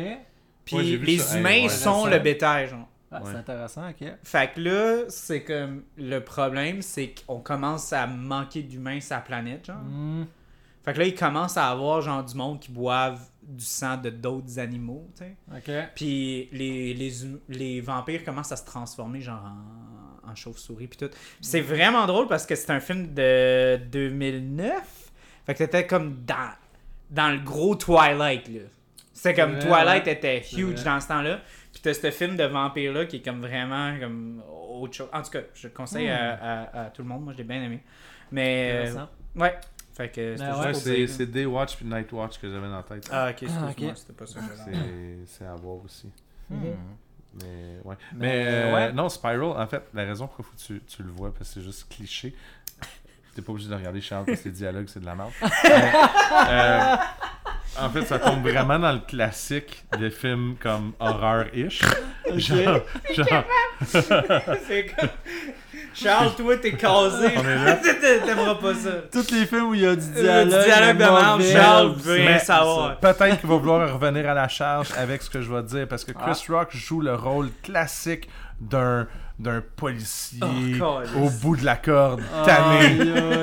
[0.65, 1.35] Puis Ouais, les ça.
[1.35, 2.89] Hey, humains ouais, sont le bétail, genre.
[3.13, 4.09] Ah, c'est intéressant, ok.
[4.23, 5.83] Fait que là, c'est comme.
[5.97, 9.83] Le problème, c'est qu'on commence à manquer d'humains la planète, genre.
[9.83, 10.27] Hmm.
[10.85, 14.11] Fait que là, ils commencent à avoir, genre, du monde qui boivent du sang de
[14.11, 15.37] d'autres animaux, tu sais.
[15.55, 15.91] Ok.
[15.95, 20.99] Puis les, les, hum- les vampires commencent à se transformer genre en, en chauve-souris puis
[20.99, 21.11] tout.
[21.41, 25.11] C'est vraiment drôle parce que c'est un film de 2009.
[25.47, 26.53] Fait que t'étais comme dans,
[27.11, 28.61] dans le gros Twilight là.
[29.13, 30.13] C'est comme Twilight ouais.
[30.13, 31.41] était huge dans ce temps-là.
[31.83, 34.43] Puis t'as ce film de vampire là qui est comme vraiment comme
[34.81, 35.09] autre chose.
[35.13, 36.11] En tout cas, je le conseille Hmm.
[36.11, 36.33] à,
[36.63, 37.25] à- à tout le monde.
[37.25, 37.83] Moi, je l'ai bien aimé.
[38.33, 39.09] Mais euh, Intéressant.
[39.37, 39.59] ouais.
[39.95, 42.83] Fait que c'était Ben pour c'est Day Watch puis Night Watch que j'avais dans la
[42.83, 43.09] tête.
[43.13, 43.93] Ah ok, excuse-moi, ok.
[43.97, 44.41] c'était pas ça.
[44.41, 44.47] que
[45.27, 46.11] C'est à voir aussi.
[46.49, 46.57] Hmm.
[47.35, 47.97] Mais ouais.
[48.15, 48.93] Mais, Mais euh, ouais.
[48.93, 51.55] non, Spiral, en fait, la raison pourquoi faut que tu, tu le vois, parce que
[51.55, 52.35] c'est juste cliché.
[53.35, 55.31] T'es pas obligé de regarder Charles parce que les dialogues, c'est de la merde.
[55.43, 55.49] Mais,
[56.51, 56.97] euh,
[57.79, 61.81] en fait, ça tombe vraiment dans le classique des films comme horreur-ish.
[62.37, 62.81] Genre,
[63.15, 63.45] genre
[63.85, 65.09] C'est comme...
[65.93, 67.29] Charles, toi, t'es casé.
[68.25, 68.91] T'aimeras pas ça.
[69.11, 70.65] Tous les films où il y a du Du dialogue.
[70.65, 72.97] dialogue de merde, Charles veut savoir.
[72.99, 76.05] Peut-être qu'il va vouloir revenir à la charge avec ce que je vais dire parce
[76.05, 76.53] que Chris Ah.
[76.53, 78.29] Rock joue le rôle classique
[78.61, 79.07] d'un
[79.39, 82.95] d'un policier Oh, au bout de la corde, tanné.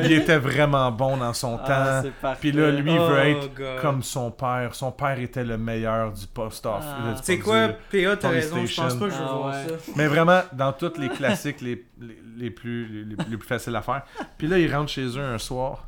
[0.06, 2.34] Il était vraiment bon dans son Ah, temps.
[2.40, 3.82] Puis là, lui, il Oh, veut être God.
[3.82, 4.76] comme son père.
[4.76, 6.84] Son père était le meilleur du post-off.
[6.86, 7.16] Ah.
[7.18, 9.68] Tu sais quoi, PA, t'as raison, je pense pas que je veux Ah, voir ouais.
[9.70, 9.92] ça.
[9.96, 13.82] Mais vraiment, dans tous les classiques les, les, les plus, les, les plus faciles à
[13.82, 14.04] faire.
[14.38, 15.88] Puis là, ils rentrent chez eux un soir.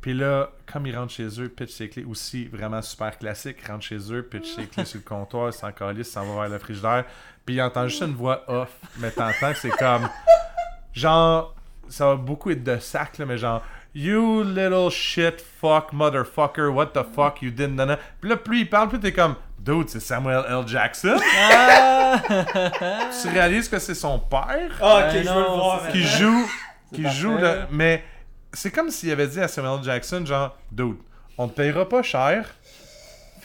[0.00, 3.64] Puis là, comme ils rentrent chez eux, pitch ses clés aussi, vraiment super classique.
[3.66, 6.58] Rentre chez eux, pitch ses clés sur le comptoir, s'en calisse, s'en va vers le
[6.58, 7.04] frigidaire.
[7.46, 10.08] Puis il entend juste une voix off, mais t'entends que c'est comme.
[10.92, 11.54] Genre,
[11.88, 13.62] ça va beaucoup être de sac, là, mais genre.
[13.94, 17.98] You little shit fuck motherfucker, what the fuck you did, nana.
[18.20, 19.36] Puis là, plus il parle, plus t'es comme.
[19.58, 20.66] Dude, c'est Samuel L.
[20.66, 21.16] Jackson.
[21.50, 22.20] Ah!
[23.22, 24.70] tu réalises que c'est son père?
[24.82, 25.88] Ah, ok, Ben je veux le voir.
[25.90, 26.46] qui joue
[26.94, 27.18] qui parfait.
[27.18, 28.04] joue le mais
[28.52, 30.96] c'est comme s'il avait dit à Samuel Jackson genre dude
[31.36, 32.46] on te payera pas cher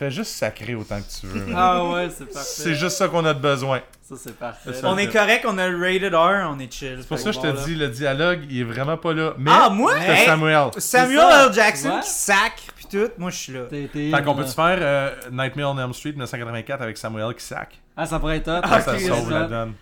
[0.05, 1.55] fais juste sacrer autant que tu veux man.
[1.57, 2.39] Ah ouais, c'est parfait.
[2.63, 4.73] c'est juste ça qu'on a de besoin Ça, c'est parfait.
[4.73, 4.87] Ça.
[4.89, 6.97] On est correct, on a le rated R, on est chill.
[7.01, 9.51] c'est pour ça que je te dis le dialogue il est vraiment pas là mais
[9.53, 9.93] Ah, moi?
[9.99, 10.25] c'est Hey!
[10.25, 11.53] Samuel Samuel ça, L.
[11.53, 12.01] Jackson ouais.
[12.01, 13.61] qui sacre, pis tout, moi je suis là.
[13.69, 17.79] Fait qu'on peut-tu faire euh, Nightmare on Elm Street 1984 avec Samuel qui sac?
[17.95, 18.61] Ah, ça pourrait être hot.
[18.63, 19.73] Ah, ça ok, sauve la donne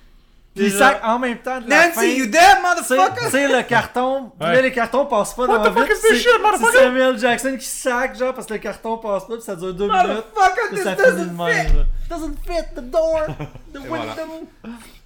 [0.64, 2.02] Puis sac en même temps de la fin.
[2.02, 3.22] Nancy, you dead, motherfucker?
[3.26, 4.54] tu sais, le carton, Ouais.
[4.54, 5.98] là, les cartons passent pas dans the fuck vite.
[5.98, 6.72] is this c'est- shit, motherfucker?
[6.74, 9.74] C'est Samuel Jackson qui sac, genre, parce que le carton passe pas, puis ça dure
[9.74, 10.04] deux minutes.
[10.36, 11.38] Motherfucker, this ça doesn't fit!
[11.76, 11.84] là.
[12.10, 13.22] Doesn't fit the door,
[13.74, 13.88] the window.
[13.88, 14.16] voilà.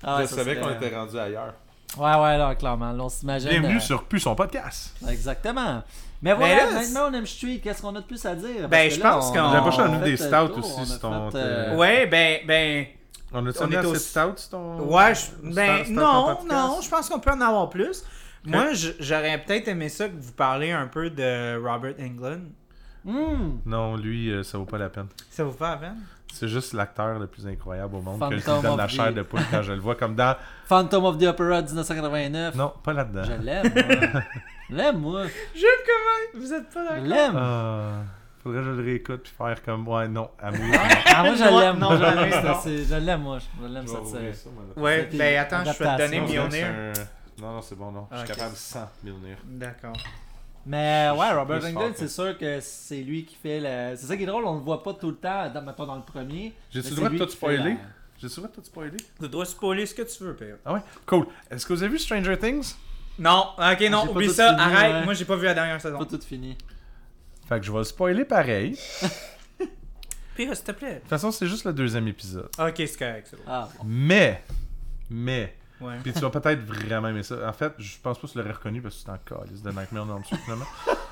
[0.04, 1.54] Ah, ouais, je ça savais qu'on était rendu ailleurs
[1.98, 2.92] Ouais, ouais, là, clairement.
[2.92, 3.50] Là, on s'imagine.
[3.50, 5.84] bienvenue euh, sur plus son podcast Exactement.
[6.24, 8.68] Mais voilà, là, maintenant on aime Street, qu'est-ce qu'on a de plus à dire?
[8.70, 10.58] Ben, Parce je que là, pense on- qu'on- on J'avais pas choisi des le stouts
[10.60, 12.86] aussi, sur ton- euh, Ouais, ben, ben.
[13.34, 16.38] On a-tu est assez au- de stout ton Ouais, je- ben, stout- stout en non,
[16.50, 18.04] non, je pense qu'on peut en avoir plus.
[18.46, 22.50] Moi, je- j'aurais peut-être aimé ça que vous parliez un peu de Robert Englund.
[23.06, 25.98] hmm, non lui euh, ça vaut pas la peine Ça vous fait la peine?
[26.34, 28.92] C'est juste l'acteur le plus incroyable au monde que je Phantom lui donne la of
[28.92, 30.36] chair the- de poule quand je le vois comme dans...
[30.66, 32.56] Phantom of the Opera 1989.
[32.56, 33.24] Non, pas là-dedans.
[33.24, 34.22] Je l'aime, moi.
[34.70, 35.24] Je l'aime, moi.
[35.54, 36.42] J'aime comment?
[36.44, 37.08] Vous êtes pas Je d'accord?
[37.08, 37.36] l'aime.
[37.38, 37.92] Ah,
[38.44, 39.88] faudrait que je le réécoute puis faire comme...
[39.88, 40.76] Ouais, non, amour.
[41.08, 41.80] Ah, moi, je l'aime.
[41.80, 42.60] non, moi, je l'aime, non.
[42.62, 43.40] c'est- Je l'aime, moi.
[43.40, 44.32] Je l'aime, cette série.
[44.78, 46.20] Ouais, ben attends, je vais te donner.
[46.22, 46.68] Mjolnir.
[47.42, 48.08] Non, non, c'est bon, non.
[48.12, 49.38] Je suis capable sans Mjolnir.
[49.46, 49.94] D'accord.
[50.66, 53.98] Mais ouais, Robert fort, c'est sûr que c'est lui qui fait le.
[53.98, 55.96] C'est ça qui est drôle, on le voit pas tout le temps, dans, mettons dans
[55.98, 56.54] le premier.
[56.72, 57.76] J'ai-tu le droit de tout spoiler?
[58.18, 58.98] J'ai-tu le droit de tout spoiler?
[59.20, 60.56] Tu dois spoiler ce que tu veux, P.A.
[60.66, 60.80] Ah ouais?
[61.06, 61.26] Cool.
[61.52, 62.76] Est-ce que vous avez vu Stranger Things?
[63.20, 64.94] Non, ok, J'ai non, oublie ça, fini, arrête.
[64.94, 65.04] ouais.
[65.04, 66.00] Moi, j'ai pas vu la dernière saison.
[66.00, 66.58] Pas tout fini.
[67.48, 68.78] Fait que je vais le spoiler pareil.
[70.36, 70.96] P.A., s'il te plaît.
[70.96, 72.50] De toute façon, c'est juste le deuxième épisode.
[72.58, 73.44] Ok, c'est correct, c'est bon.
[73.48, 73.84] Ah, bon.
[73.86, 74.44] Mais,
[75.10, 75.98] mais, Ouais.
[76.02, 77.48] Puis tu vas peut-être vraiment aimer ça.
[77.48, 79.72] En fait, je pense pas que tu l'aurais reconnu parce que c'est en calice de
[79.72, 80.66] Nightmare on Elm Street, finalement.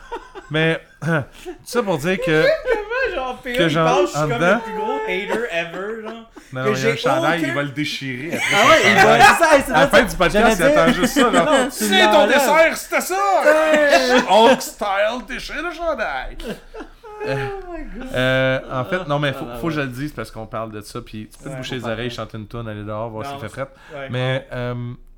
[0.52, 1.08] Mais, tout
[1.66, 2.44] ça pour dire que.
[3.16, 3.42] genre.
[3.44, 6.14] Que genre, je suis comme dedans- le plus gros hater ever, genre?
[6.54, 8.46] Non, Que non, il y a j'ai un chandail, aucun- il va le déchirer après.
[8.54, 9.20] Ah ouais, il va.
[9.20, 11.32] C'est ça, À la fin du podcast, il attend juste ça.
[11.32, 13.16] Non, tu C'est ton dessert, c'était ça!
[14.30, 16.38] Hulk style, déchire le chandail!
[17.26, 17.48] Euh,
[18.16, 20.72] euh, en fait, non, mais faut, Ah, faut que je le dise parce qu'on parle
[20.72, 21.02] de ça.
[21.02, 23.40] Puis tu peux te boucher les oreilles, chanter une tune, aller dehors, voir Non, s'il
[23.40, 23.68] fait fret.
[23.96, 24.08] Ouais.
[24.10, 24.74] Mais euh,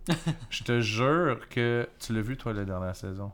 [0.49, 3.31] je te jure que tu l'as vu, toi, la dernière saison?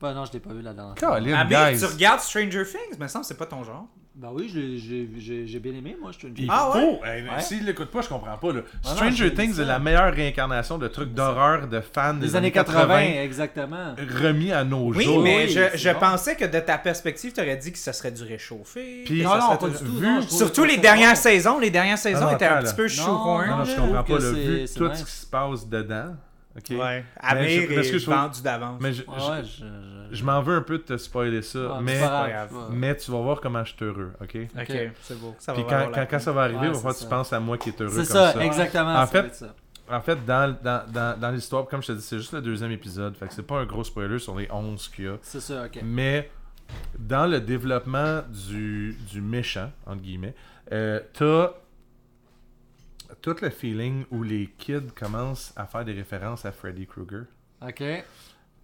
[0.00, 1.16] Bah non, je l'ai pas vu la dernière fois.
[1.18, 1.78] Colin, Abby, guys!
[1.80, 3.86] tu regardes Stranger Things, semble que c'est pas ton genre.
[4.14, 6.70] Bah oui, je l'ai- j'ai j'ai- j'ai bien aimé, moi, je suis Il une Ah
[6.70, 6.80] ouais?
[6.80, 7.04] faut!
[7.04, 7.40] Hey, Ouais.
[7.40, 8.52] S'il l'écoute pas, je comprends pas.
[8.52, 8.60] Là.
[8.84, 9.62] Ah Stranger dis Things ça.
[9.62, 13.94] est la meilleure réincarnation de trucs d'horreur de fans des, Des années 80, exactement.
[14.20, 15.22] remis à nos Oui, jours.
[15.22, 15.98] mais oui, je, c'est je bon.
[16.00, 19.02] pensais que de ta perspective, tu aurais dit que ça serait du réchauffé.
[19.06, 19.84] Puis- que Non, ça non, serait pas du tout.
[19.84, 21.20] vu- non, je trouve Surtout les dernières bon.
[21.20, 21.58] saisons.
[21.60, 22.74] Les dernières saisons non, étaient un attends, petit là.
[22.74, 23.50] peu Non, shoehorn.
[23.50, 24.12] Non, non, je je comprends pas.
[24.14, 24.98] Là, c'est- vu c'est tout nice.
[24.98, 26.16] ce qui se passe dedans.
[26.58, 26.70] Ok?
[26.78, 26.78] Ouais.
[26.78, 28.80] Mais Amir je- est vendu d'avance.
[28.80, 29.48] Mais je, Ouais, je- ouais, je.
[30.10, 31.58] je- je m'en veux un peu de te spoiler ça.
[31.76, 34.12] Ah, mais, tu vas voir comment je suis heureux.
[34.20, 34.36] ok?
[34.58, 34.72] Ok,
[35.02, 35.34] c'est beau.
[35.38, 37.80] Ça Puis va quand, quand, ça va arriver, va tu penses à moi qui est
[37.80, 38.44] heureux C'est comme ça, ça.
[38.44, 38.94] exactement.
[38.94, 39.54] En ça fait, ça.
[39.90, 42.70] En fait, dans, dans, dans, dans l'histoire, comme je te dis, c'est juste le deuxième
[42.72, 43.16] épisode.
[43.16, 45.16] Fait que c'est pas un gros spoiler sur les 11 qu'il y a.
[45.22, 45.80] C'est ça, ok.
[45.82, 46.30] Mais
[46.98, 50.34] dans le développement du, du méchant, entre guillemets,
[50.72, 51.52] euh, t'as
[53.20, 57.24] tout le feeling où les kids commencent à faire des références à Freddy Krueger.
[57.66, 57.82] Ok.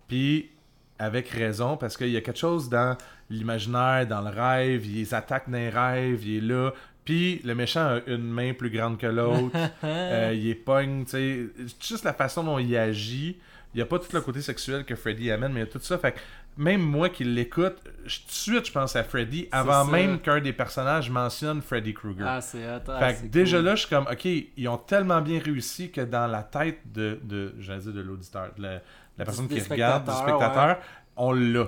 [0.09, 0.51] Puis,
[0.99, 2.97] avec raison, parce qu'il y a quelque chose dans
[3.31, 6.73] l'imaginaire, dans le rêve, il les attaque dans les rêves, il est là.
[7.05, 9.57] Puis, le méchant a une main plus grande que l'autre.
[9.85, 11.47] Euh, il est pogne, tu sais.
[11.81, 13.37] Juste la façon dont il agit.
[13.75, 15.71] il y a pas tout le côté sexuel que Freddy amène, mais il y a
[15.71, 15.99] tout ça.
[15.99, 16.19] Fait que
[16.57, 17.77] même moi qui l'écoute,
[18.07, 21.93] je- tout de suite, je pense à Freddy avant même qu'un des personnages mentionne Freddy
[21.95, 22.27] Krueger.
[22.29, 23.67] Ah, c'est ah, Fait que déjà cool.
[23.67, 27.19] là, je suis comme, ok, ils ont tellement bien réussi que dans la tête de,
[27.25, 28.73] de j'allais dire de l'auditeur, de la,
[29.19, 30.79] la personne qui regarde, du spectateur,
[31.17, 31.67] on l'a.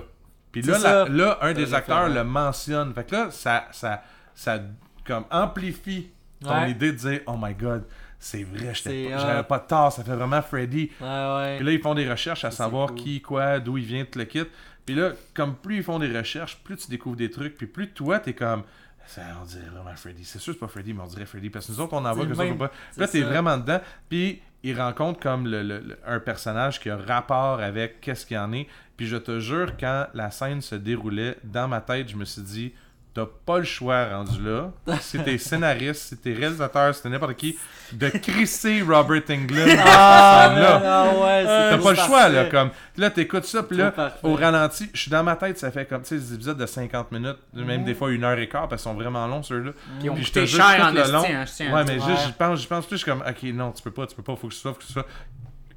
[0.51, 2.93] Puis là, la- là, un des acteurs le mentionne.
[2.93, 4.01] Fait que là, ça, ça,
[4.33, 4.59] ça
[5.05, 6.09] comme amplifie
[6.41, 6.71] ton Ouais.
[6.71, 7.83] idée de dire, oh my god,
[8.19, 10.91] c'est vrai, j'étais C'est pas- j'avais pas tort, ça fait vraiment Freddy.
[11.01, 11.55] Ouais, ouais.
[11.57, 12.97] Puis là, ils font des recherches à savoir cool.
[12.97, 14.43] qui, quoi, d'où il vient, tout le kit.
[14.87, 17.89] Puis là, comme plus ils font des recherches, plus tu découvres des trucs, puis plus
[17.91, 18.63] toi, t'es comme.
[19.05, 20.25] Ça, on dirait vraiment Freddy.
[20.25, 21.49] C'est sûr, c'est pas Freddy, mais on dirait Freddy.
[21.49, 22.67] Parce que nous autres, on en voit que ça pas.
[22.69, 23.79] Puis là, t'es vraiment dedans.
[24.09, 28.35] Puis il rencontre comme le, le- le- un personnage qui a rapport avec qu'est-ce qu'il
[28.35, 28.67] y en est.
[28.97, 32.41] Puis je te jure, quand la scène se déroulait, dans ma tête, je me suis
[32.41, 32.73] dit.
[33.17, 34.71] T'as pas le choix rendu là.
[35.01, 37.57] Si t'es scénariste, si t'es réalisateur, si t'es n'importe qui,
[37.91, 39.75] de crisser Robert Englund.
[39.79, 42.45] Ah, ouais, c'est T'as pas le choix, là.
[42.45, 44.19] Comme, là, t'écoutes ça, puis là, parfait.
[44.21, 46.65] au ralenti, je suis dans ma tête, ça fait comme, tu sais, des épisodes de
[46.67, 49.71] 50 minutes, même des fois une heure et quart, parce qu'ils sont vraiment longs, ceux-là.
[49.99, 52.07] Puis je te jure, cher en le long- hein, je Ouais, mais Ouais.
[52.07, 54.15] juste, j'y pense, j'y pense plus, je suis comme, ok, non, tu peux pas, tu
[54.15, 55.07] peux pas, faut que ce soit, faut que ce soit.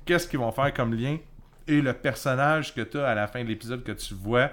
[0.04, 1.16] Qu'est-ce qu'ils vont faire comme lien?
[1.66, 4.50] Et le personnage que t'as à la fin de l'épisode que tu vois,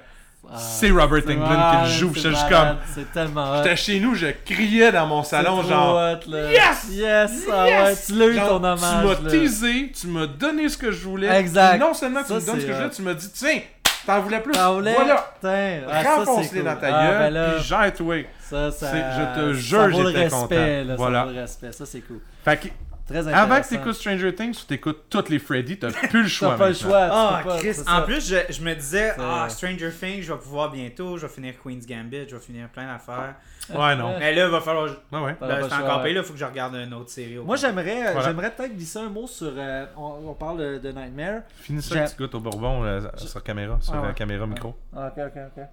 [0.49, 2.11] Ah, c'est Robert Englund qui malade, le joue.
[2.13, 5.95] c'est J'étais juste comme, C'est tellement j'étais chez nous, je criais dans mon salon, genre,
[6.13, 6.29] hot.
[6.31, 6.87] Yes!
[6.91, 7.31] Yes!
[7.51, 7.83] Ah Yes!
[7.89, 8.79] ouais, tu l'as eu ton hommage.
[8.79, 9.29] Tu m'as là.
[9.29, 11.27] teasé, tu m'as donné ce que je voulais.
[11.39, 11.71] Exact.
[11.71, 13.59] Puis non seulement tu Ça, me donnes ce que je voulais, tu m'as dit, tiens,
[14.05, 14.53] t'en voulais plus.
[14.53, 14.93] T'en voulais?
[14.95, 15.33] Voilà.
[15.43, 16.63] Ah, Renfonce-les cool.
[16.69, 18.15] dans ta Ah, gueule, ben là, puis gère-toi.
[18.49, 20.55] ça, ça, je te jure, j'étais content.
[20.55, 21.19] Là, Voilà.
[21.19, 22.19] Ça vaut le respect, ça c'est cool.
[22.45, 22.67] Fait que,
[23.07, 23.43] Très intéressant.
[23.51, 26.57] avant que t'écoutes Stranger Things, tu t'écoutes toutes les Freddy, t'as plus le choix T'as
[26.57, 27.07] pas le choix.
[27.09, 30.39] Ah, Chris, c'est en plus, je, je me disais, C'est- ah, Stranger Things, je vais
[30.39, 33.35] pouvoir bientôt, je vais finir Queen's Gambit, je vais finir plein d'affaires.
[33.69, 34.17] Ouais, non.
[34.19, 34.89] Mais là, il va falloir.
[35.11, 35.35] Ouais, ouais.
[35.41, 37.35] Là, choix, encore payé, là, faut que je regarde une autre série.
[37.37, 38.27] Moi, j'aimerais euh, Voilà.
[38.27, 39.51] j'aimerais peut-être glisser un mot sur.
[39.55, 41.41] euh, on, on parle de, de Nightmare.
[41.61, 44.07] Finis ça, tu goûtes au bourbon euh, sur caméra, sur Ah ouais.
[44.07, 44.73] la caméra micro.
[44.95, 45.63] Ah, ok, ok, ok.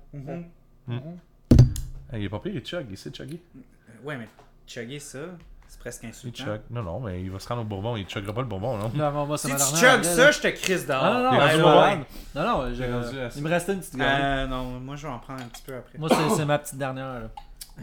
[0.88, 1.00] Mhm.
[2.12, 3.40] Hey, il est pas pire, il chug, il sait chugger.
[4.04, 4.28] Ouais, mais
[4.66, 5.18] chugger ça,
[5.74, 6.44] c'est presque Il insultant.
[6.44, 6.60] chug.
[6.70, 8.90] Non, non, mais il va se rendre au bourbon, il chuggera pas le bourbon, non?
[8.94, 11.02] Non, mais moi, c'est Si ma tu là, ça, je te crisse dehors.
[11.04, 11.98] Non, non, T'es ouais, ouais.
[12.34, 13.28] Non, non, ça.
[13.36, 14.12] il me restait une petite gorgée.
[14.14, 15.98] Euh, non, moi, je vais en prendre un petit peu après.
[15.98, 17.06] Moi, c'est ma petite dernière.
[17.06, 17.20] Là.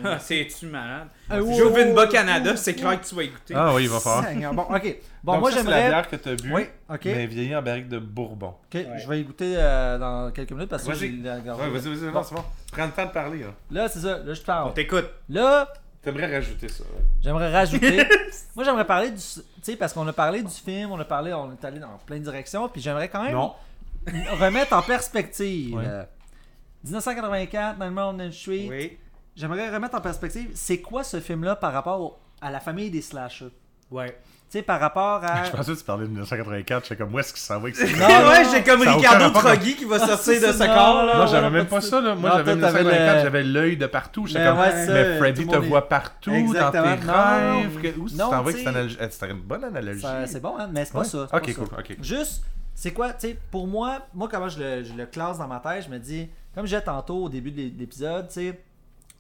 [0.05, 1.07] Ah, C'est-tu malade?
[1.29, 3.53] Ah, wow, J'ouvre une bas Canada, wow, c'est clair que tu vas écouter.
[3.57, 4.53] Ah oui, il va falloir.
[4.53, 4.97] Bon, ok.
[5.23, 5.89] Bon, Donc moi, ça, c'est la j'aimerais.
[5.89, 7.01] bière que t'as bu, Oui, ok.
[7.05, 8.55] mais vieillie en barrique de bourbon.
[8.73, 11.35] Ok, je vais y goûter euh, dans quelques minutes parce que j'ai la.
[11.35, 12.43] Ouais, vas-y, vas-y, non, c'est bon.
[12.71, 13.47] Prends le temps de parler, là.
[13.69, 14.17] Là, c'est ça.
[14.17, 14.73] Là, je te On parle.
[14.73, 15.09] t'écoute.
[15.29, 17.01] Là, T'aimerais rajouter ça, ouais.
[17.21, 17.97] j'aimerais rajouter.
[18.55, 19.17] moi, j'aimerais parler du.
[19.17, 21.97] Tu sais, parce qu'on a parlé du film, on a parlé, on est allé dans
[22.05, 23.53] plein de directions, puis j'aimerais quand même Non.
[24.39, 25.75] remettre en perspective.
[25.75, 25.83] Ouais.
[25.85, 26.03] euh,
[26.83, 28.67] 1984, Nightmare on Elm Street.
[28.69, 28.97] Oui.
[29.35, 33.01] J'aimerais remettre en perspective, c'est quoi ce film-là par rapport au- à la famille des
[33.01, 33.51] slashers?
[33.91, 34.17] Ouais.
[34.51, 35.43] Tu sais, par rapport à.
[35.45, 37.75] Je pensais que tu parlais de 1984, j'étais comme, où est-ce qu'il s'en va avec
[37.77, 37.85] ça?
[37.85, 39.29] Non, ouais, j'ai comme ça Ricardo.
[39.39, 40.95] Trogui qui va sortir de ce corps.
[40.95, 41.17] non, là.
[41.19, 42.15] Non, j'avais même pas ça, là.
[42.15, 44.27] Moi, j'avais toi, t'avais 1984, le- j'avais l'œil de partout.
[44.27, 47.95] J'étais Mais comme, ouais, ça, mais Freddy te voit partout, dans tes Non, rêves.
[47.97, 50.05] Où tu t'en vas C'était une bonne analogie.
[50.25, 50.69] C'est bon, hein?
[50.69, 51.27] mais c'est pas ça.
[51.31, 51.95] Ok, cool, ok.
[52.01, 52.43] Juste,
[52.75, 55.85] c'est quoi, tu sais, pour moi, moi, comment je le, je classe dans ma tête,
[55.85, 58.59] je me dis, comme j'ai tantôt au début de l'épisode, tu sais,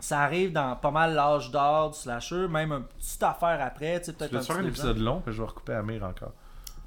[0.01, 4.07] ça arrive dans pas mal l'âge d'or du slasher, même une petite affaire après, tu
[4.07, 6.33] sais, peut-être un faire un épisode long, puis je vais recouper Amir encore.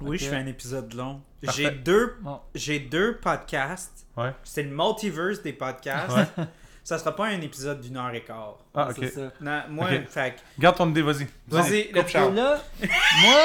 [0.01, 1.21] Oui, je fais un épisode long.
[1.41, 2.39] J'ai deux, Bon.
[2.53, 4.05] j'ai deux podcasts.
[4.17, 4.33] Ouais.
[4.43, 6.15] C'est le multiverse des podcasts.
[6.37, 6.45] Ouais.
[6.85, 8.59] Ça sera pas un épisode d'une heure et quart.
[8.75, 9.11] Ah, C'est ok.
[9.11, 9.31] ça.
[9.41, 10.07] Non, moi, Ok.
[10.07, 11.27] fait que- Garde ton idée, vas-y.
[11.47, 12.35] Vas-y, coupe Charles.
[12.35, 12.61] Là,
[13.23, 13.41] moi,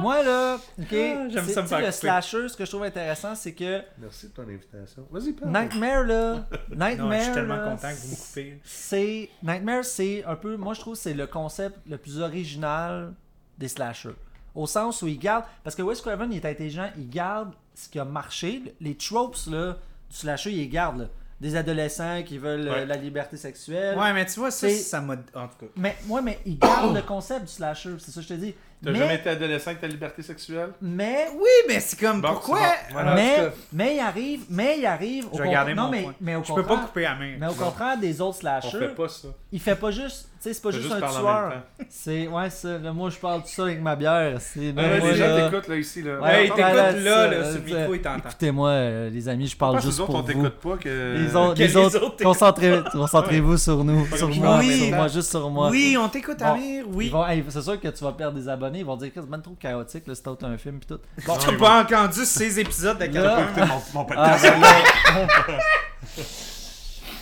[0.00, 1.92] moi là, ok, Ah, j'aime ça me faire le couper.
[1.92, 5.06] slasher, ce que je trouve intéressant, c'est que Merci de ton invitation.
[5.10, 5.52] Vas-y, parle.
[5.52, 8.60] Nightmare là, Nightmare Non, je suis tellement là, content que vous me coupez.
[8.64, 13.12] c'est Nightmare c'est un peu moi je trouve que c'est le concept le plus original
[13.58, 14.14] des slashers
[14.54, 17.88] au sens où il garde parce que Wes Craven il est intelligent il garde ce
[17.90, 19.76] qui a marché les tropes là
[20.10, 21.06] du slasher il les garde là.
[21.40, 22.86] Des adolescents qui veulent euh, Ouais.
[22.86, 25.14] la liberté sexuelle Ouais, mais tu vois, ça, C'est- ça m'a.
[25.34, 25.66] En tout cas.
[25.76, 28.54] mais ouais mais il garde le concept du slasher c'est ça que je te dis
[28.82, 30.70] T'as mais, jamais été adolescent avec ta liberté sexuelle?
[30.82, 32.20] mais Oui, mais c'est comme.
[32.20, 32.60] Bon, pourquoi?
[32.92, 33.14] Voilà.
[33.14, 33.38] Mais,
[33.72, 36.14] mais il arrive mais il arrive au Je vais garder con- non mon mais, point.
[36.20, 37.36] mais au Je peux pas couper la main.
[37.40, 39.28] mais au contraire des autres On slashers fait pas ça.
[39.52, 41.52] il fait pas juste sais c'est pas juste, juste un tueur
[41.88, 45.00] c'est ouais ça là, moi je parle tout ça avec ma bière c'est là, Ouais,
[45.00, 46.14] moi, les gens là- t'écoutent là ici là.
[46.16, 47.58] Ouais, ouais, t'écoutes là, là, là, ça.
[47.58, 48.28] micro, il t'entend.
[48.28, 50.76] écoutez-moi euh, les amis je parle Pourquoi juste les autres pour on vous t'écoute pas
[50.76, 51.14] que.
[51.16, 55.08] les autres, Que les les autres, autres concentrez, concentrez-vous sur nous, sur moi, sur moi,
[55.08, 55.68] juste sur moi.
[55.70, 56.44] Oui, on t'écoute, Bon.
[56.46, 57.08] Amir, Ils oui.
[57.08, 59.30] vont- hey, c'est sûr que tu vas perdre des abonnés, ils vont dire que c'est
[59.30, 60.98] même trop chaotique, là, si t'as un film pis tout.
[61.26, 63.06] Bon, T'as pas entendu ces épisodes de.
[63.06, 64.46] Mon, mon ah, podcast.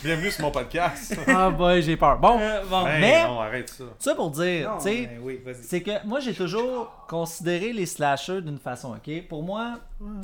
[0.03, 1.17] Bienvenue sur mon podcast.
[1.27, 2.19] Ah boy, j'ai peur.
[2.19, 2.85] Bon, Euh, bon.
[2.85, 3.83] Hey, Mais- non, arrête ça.
[3.99, 5.55] ça pour dire, tu sais, oui, vas-y.
[5.63, 9.27] c'est que moi j'ai toujours considéré les slashers d'une façon, ok?
[9.29, 9.75] Pour moi,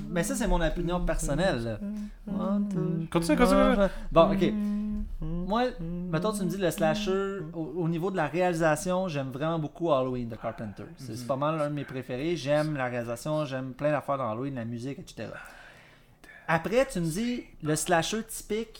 [0.10, 1.80] mais ça c'est mon opinion personnelle.
[3.12, 3.88] Continue, continue.
[4.12, 4.54] Bon, ok.
[5.22, 5.64] Moi,
[6.12, 9.92] mettons, tu me dis le slasher, au, au niveau de la réalisation, j'aime vraiment beaucoup
[9.92, 10.84] Halloween de Carpenter.
[10.98, 12.36] C'est c'est pas mal l'un de mes préférés.
[12.36, 15.30] J'aime la réalisation, j'aime plein d'affaires dans Halloween, la musique, etc.
[16.48, 18.80] Après, tu me dis, le slasher typique,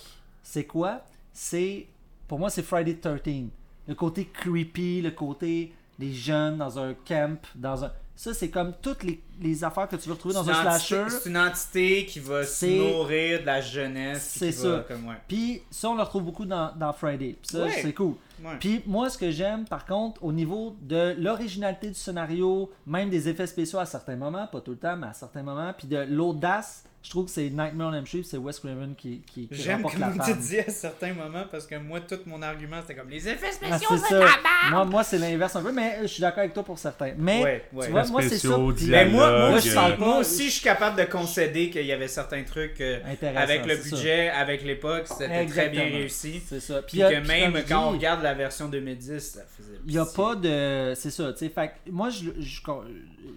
[0.52, 1.02] c'est quoi?
[1.32, 1.86] C'est,
[2.28, 3.44] pour moi, c'est Friday the 13
[3.88, 7.92] Le côté creepy, le côté des jeunes dans un camp, dans un.
[8.16, 11.06] Ça, c'est comme toutes les, les affaires que tu veux retrouver dans un slasher.
[11.10, 14.36] C'est une entité qui va se nourrir de la jeunesse.
[14.40, 14.86] C'est va ça.
[14.88, 15.16] Comme, ouais.
[15.28, 17.36] Puis ça, on le retrouve beaucoup dans, dans Friday.
[17.42, 17.80] Puis ça, Ouais.
[17.82, 18.16] c'est cool.
[18.44, 18.58] Ouais.
[18.60, 23.30] Puis moi, ce que j'aime, par contre, au niveau de l'originalité du scénario, même des
[23.30, 25.98] effets spéciaux à certains moments, pas tout le temps, mais à certains moments, puis de
[26.10, 29.56] l'audace, je trouve que c'est Nightmare on Elm Street, c'est Wes Craven qui, qui, qui
[29.56, 32.96] J'aime remporte la tu dis à certains moments parce que moi, tout mon argument c'était
[32.96, 34.16] comme les effets Ah, spéciaux, c'est c'est ça.
[34.16, 34.72] de la merde!
[34.72, 37.14] Moi, moi c'est l'inverse un peu, mais je suis d'accord avec toi pour certains.
[37.18, 37.86] Mais Ouais, ouais.
[37.86, 38.50] tu vois, moi, c'est ça.
[38.50, 41.92] Mais moi, moi, Dialogue, aussi, euh, moi aussi, je suis capable de concéder qu'il y
[41.94, 43.00] avait certains trucs euh,
[43.36, 43.84] avec le ça.
[43.96, 46.42] budget, avec l'époque, c'était très bien réussi.
[46.46, 46.82] C'est ça.
[46.82, 49.80] Puis a- que puis même comme je quand on regarde la version 2010, ça faisait
[49.86, 50.94] Il n'y a pas de.
[50.96, 51.50] C'est ça, tu sais.
[51.50, 52.62] Fait que moi, je, je,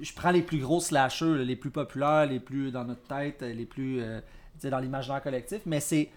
[0.02, 3.66] je prends les plus gros slashers, les plus populaires, les plus dans notre tête, les
[3.66, 4.00] plus.
[4.02, 4.20] euh,
[4.64, 6.08] dans l'imaginaire collectif, mais c'est.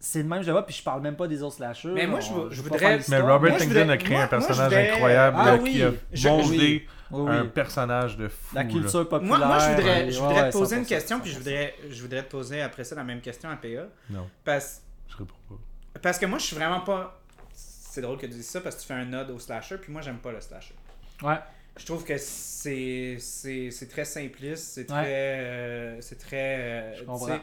[0.00, 1.88] C'est le même je vois, puis je parle même pas des autres slashers.
[1.88, 3.20] Mais moi, On- je voudrais- Mais.
[3.20, 6.28] Robert Moi, voudrais- a créé moi- un personnage voudrais- incroyable Ah oui, qui a je-
[6.28, 7.30] bondé oui, oui.
[7.30, 8.54] un personnage de fou.
[8.54, 8.68] La là.
[8.70, 9.38] culture populaire.
[9.38, 11.38] Moi, moi, je voudrais, je voudrais ouais, te poser une 100%, question, puis je 100%.
[11.44, 13.86] voudrais, je voudrais te poser après ça la même question à PA.
[14.10, 15.98] Non, Parce, je réponds pas.
[16.02, 17.18] parce que moi, je suis vraiment pas.
[17.54, 19.90] C'est drôle que tu dises ça parce que tu fais un nod au slasher, puis
[19.90, 20.74] moi, j'aime pas le slasher.
[21.22, 21.38] Ouais.
[21.76, 25.04] Je trouve que c'est c'est c'est très simpliste, c'est très Ouais.
[25.08, 27.26] euh, c'est très euh, Je tu comprends.
[27.26, 27.40] sais,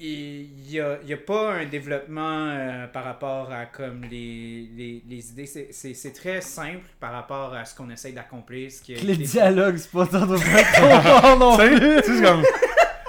[0.00, 4.68] il y a, il y a pas un développement euh, par rapport à comme les,
[4.76, 8.70] les, les idées c'est- c'est c'est très simple par rapport à ce qu'on essaye d'accomplir
[8.88, 10.36] Les des- dialogues, c'est pas tant de
[11.38, 11.80] non plus.
[11.80, 12.44] tu sais, c'est comme.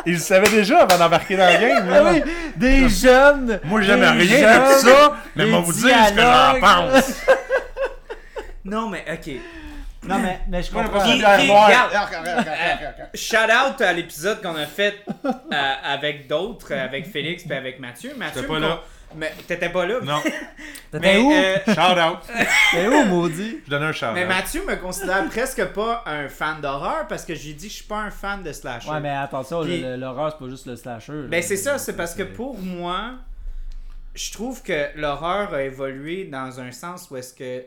[0.06, 1.88] Il le savait déjà avant d'embarquer dans le game.
[1.94, 2.22] Ah oui,
[2.58, 3.60] des jeunes.
[3.66, 7.22] Moi, j'aime rien de jeunes, ça, mais moi vous dire ce que j'en pense.
[8.66, 9.34] non mais ok
[10.06, 11.04] Non, mais, mais je comprends.
[11.04, 11.68] qui- noire.
[11.68, 11.92] regarde,
[12.28, 15.30] euh, shout out à l'épisode qu'on a fait euh,
[15.84, 18.82] avec d'autres euh, avec Félix puis avec Mathieu Mathieu pas là.
[19.16, 20.22] mais t'étais pas là Non,
[20.92, 21.32] T'étais mais où?
[21.32, 22.20] euh, shout out.
[22.72, 23.60] T'étais où, maudit?
[23.66, 24.30] Je donne un shout Mais out.
[24.30, 28.00] Mathieu me considère presque pas un fan d'horreur parce que j'ai dit je suis pas
[28.02, 28.90] un fan de slasher.
[28.90, 31.14] Ouais, mais attention, Puis- l'horreur, c'est pas juste le slasher.
[31.14, 31.28] là.
[31.30, 33.12] Ben c'est ça, c'est parce que pour moi,
[34.16, 37.64] je trouve que l'horreur a évolué dans un sens où est-ce que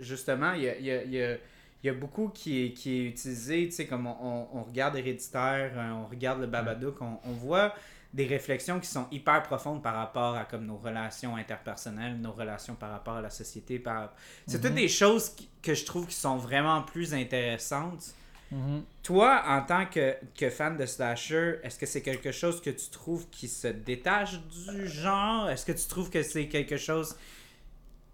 [0.00, 1.36] justement il y a, il y a- il y a-
[1.84, 4.62] il y a beaucoup qui est, qui est utilisé, tu sais, comme on, on- on
[4.62, 7.74] regarde Héréditaire, euh, on regarde le Babadook, on, on voit
[8.14, 12.74] des réflexions qui sont hyper profondes par rapport à comme nos relations interpersonnelles, nos relations
[12.74, 13.78] par rapport à la société.
[13.78, 14.14] Par...
[14.46, 18.14] C'est toutes des choses qui- que je trouve qui sont vraiment plus intéressantes.
[18.52, 18.84] Mhm.
[19.02, 22.88] Toi, en tant que, que fan de slasher, est-ce que c'est quelque chose que tu
[22.90, 25.50] trouves qui se détache du genre?
[25.50, 27.16] Est-ce que tu trouves que c'est quelque chose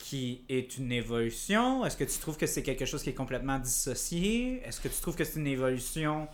[0.03, 1.85] qui est une évolution?
[1.85, 4.63] Est-ce que tu trouves que c'est quelque chose qui est complètement dissocié?
[4.67, 6.29] Est-ce que tu trouves que c'est une évolution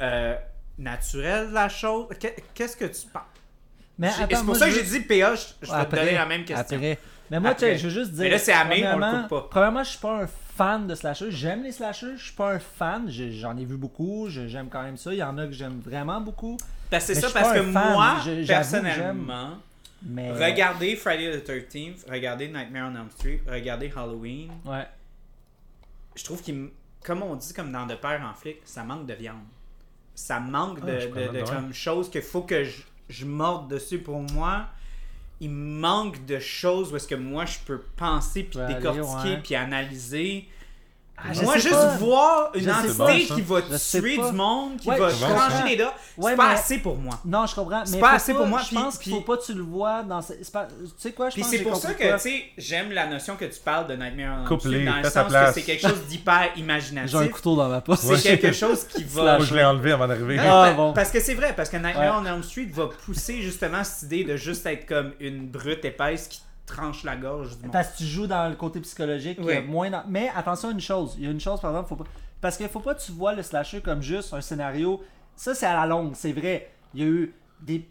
[0.00, 0.36] euh,
[0.78, 2.06] naturelle de la chose?
[2.20, 3.22] Que- Qu'est-ce que tu penses?
[3.98, 6.26] Mais C'est pour moi, ça que j'ai dit PA, je, je vais te donner la
[6.26, 6.76] même question.
[6.76, 6.98] Après.
[7.30, 8.22] Mais moi, tu sais, je veux juste dire.
[8.24, 9.48] Mais là, c'est Amé, on le coupe pas.
[9.50, 10.26] Premièrement, je suis pas un
[10.56, 11.30] fan de slasher.
[11.30, 13.08] J'aime les slashers, je suis pas un fan.
[13.08, 15.12] J'en ai vu beaucoup, j'aime quand même ça.
[15.12, 16.56] Il y en a que j'aime vraiment beaucoup.
[16.90, 18.16] Que c'est ça, parce que fan, moi,
[18.46, 19.58] personnellement,
[20.04, 20.32] Mais.
[20.32, 24.86] regardez Friday the 13th, regardez Nightmare on Elm Street, regardez Halloween, Ouais.
[26.14, 26.68] je trouve qu'il,
[27.02, 29.44] comme on dit, comme dans De Père en flic, ça manque de viande.
[30.14, 34.20] Ça manque Ah, de, de, comme choses qu'il faut que je, je morde dessus pour
[34.32, 34.66] moi.
[35.40, 40.48] Il manque de choses où est-ce que moi je peux penser puis décortiquer puis analyser.
[41.16, 41.96] Ah, moi, juste pas.
[41.96, 45.76] voir une Je entité pas, qui va tuer du monde, qui Ouais, va trancher les
[45.76, 45.84] dents,
[46.18, 47.18] Ouais, c'est pas mais- assez pour moi.
[47.24, 47.82] Non, je comprends.
[47.86, 49.54] C'est mais pas assez pour moi, Je puis- pense qu'il faut puis- pas que tu
[49.54, 50.20] le vois dans.
[50.20, 52.42] ce- pas- Tu sais quoi, je Puis pense c'est pour j'ai ça que, tu sais,
[52.58, 55.52] j'aime la notion que tu parles de Nightmare on Elm Street, dans le sens que
[55.54, 57.14] c'est quelque chose d'hyper J'ai imaginatif.
[57.16, 57.98] un couteau dans ma poche.
[58.00, 59.36] C'est quelque chose qui va...
[59.36, 60.38] Moi, je l'ai enlevé avant d'arriver.
[60.40, 60.74] Ah.
[60.94, 64.24] Parce que c'est vrai, parce que Nightmare on Elm Street va pousser justement cette idée
[64.24, 67.72] de juste être comme une brute épaisse qui tranche la gorge du monde.
[67.72, 69.60] Parce que tu joues dans le côté psychologique, Oui.
[69.62, 71.96] moins dans- Mais attention à une chose, il y a une chose par exemple, faut
[71.96, 72.04] pas...
[72.40, 75.02] parce qu'il faut pas que tu vois le slasher comme juste un scénario.
[75.36, 76.70] Ça c'est à la longue, c'est vrai.
[76.94, 77.88] Il y a eu des,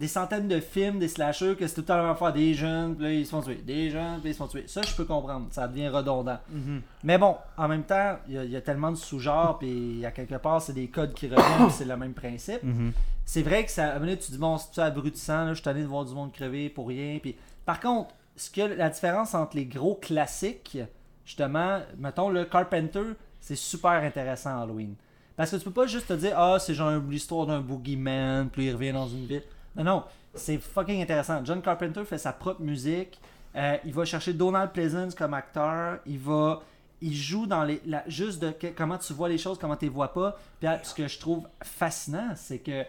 [0.00, 2.96] des centaines de films, des slashers, que c'est tout le temps la même des jeunes,
[2.96, 4.64] puis là ils se font tuer, des jeunes, puis ils se font tuer.
[4.66, 6.38] Ça, je peux comprendre, ça devient redondant.
[6.50, 6.80] Mhm.
[7.04, 9.68] Mais bon, en même temps, il y, a- il y a tellement de sous-genres, puis
[9.68, 12.62] il y a quelque part, c'est des codes qui reviennent, c'est le même principe.
[12.62, 12.92] Mhm.
[13.26, 15.62] C'est vrai que ça, à un moment tu dis, bon, c'est abrutissant, là, je suis
[15.64, 17.18] tanné de voir du monde crever pour rien.
[17.20, 17.36] Puis,
[17.66, 20.78] par contre, ce que la différence entre les gros classiques,
[21.26, 23.02] justement, mettons le Carpenter,
[23.38, 24.94] c'est super intéressant Halloween.
[25.36, 28.66] Parce que tu peux pas juste te dire, ah, c'est genre l'histoire d'un boogeyman, puis
[28.66, 29.42] il revient dans une ville.
[29.76, 31.44] Non, non, c'est fucking intéressant.
[31.44, 33.20] John Carpenter fait sa propre musique.
[33.56, 35.98] Euh, il va chercher Donald Pleasance comme acteur.
[36.06, 36.60] Il va.
[37.00, 37.80] Il joue dans les.
[37.86, 40.36] la- juste de comment tu vois les choses, comment tu les vois pas.
[40.60, 42.84] Puis ce que je trouve fascinant, c'est que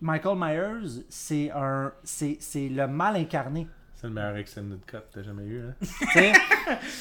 [0.00, 1.92] Michael Myers, c'est un.
[2.02, 2.38] C'est
[2.68, 3.66] le mal incarné.
[4.04, 5.74] C'est le meilleur extended cut que t'as jamais eu, hein?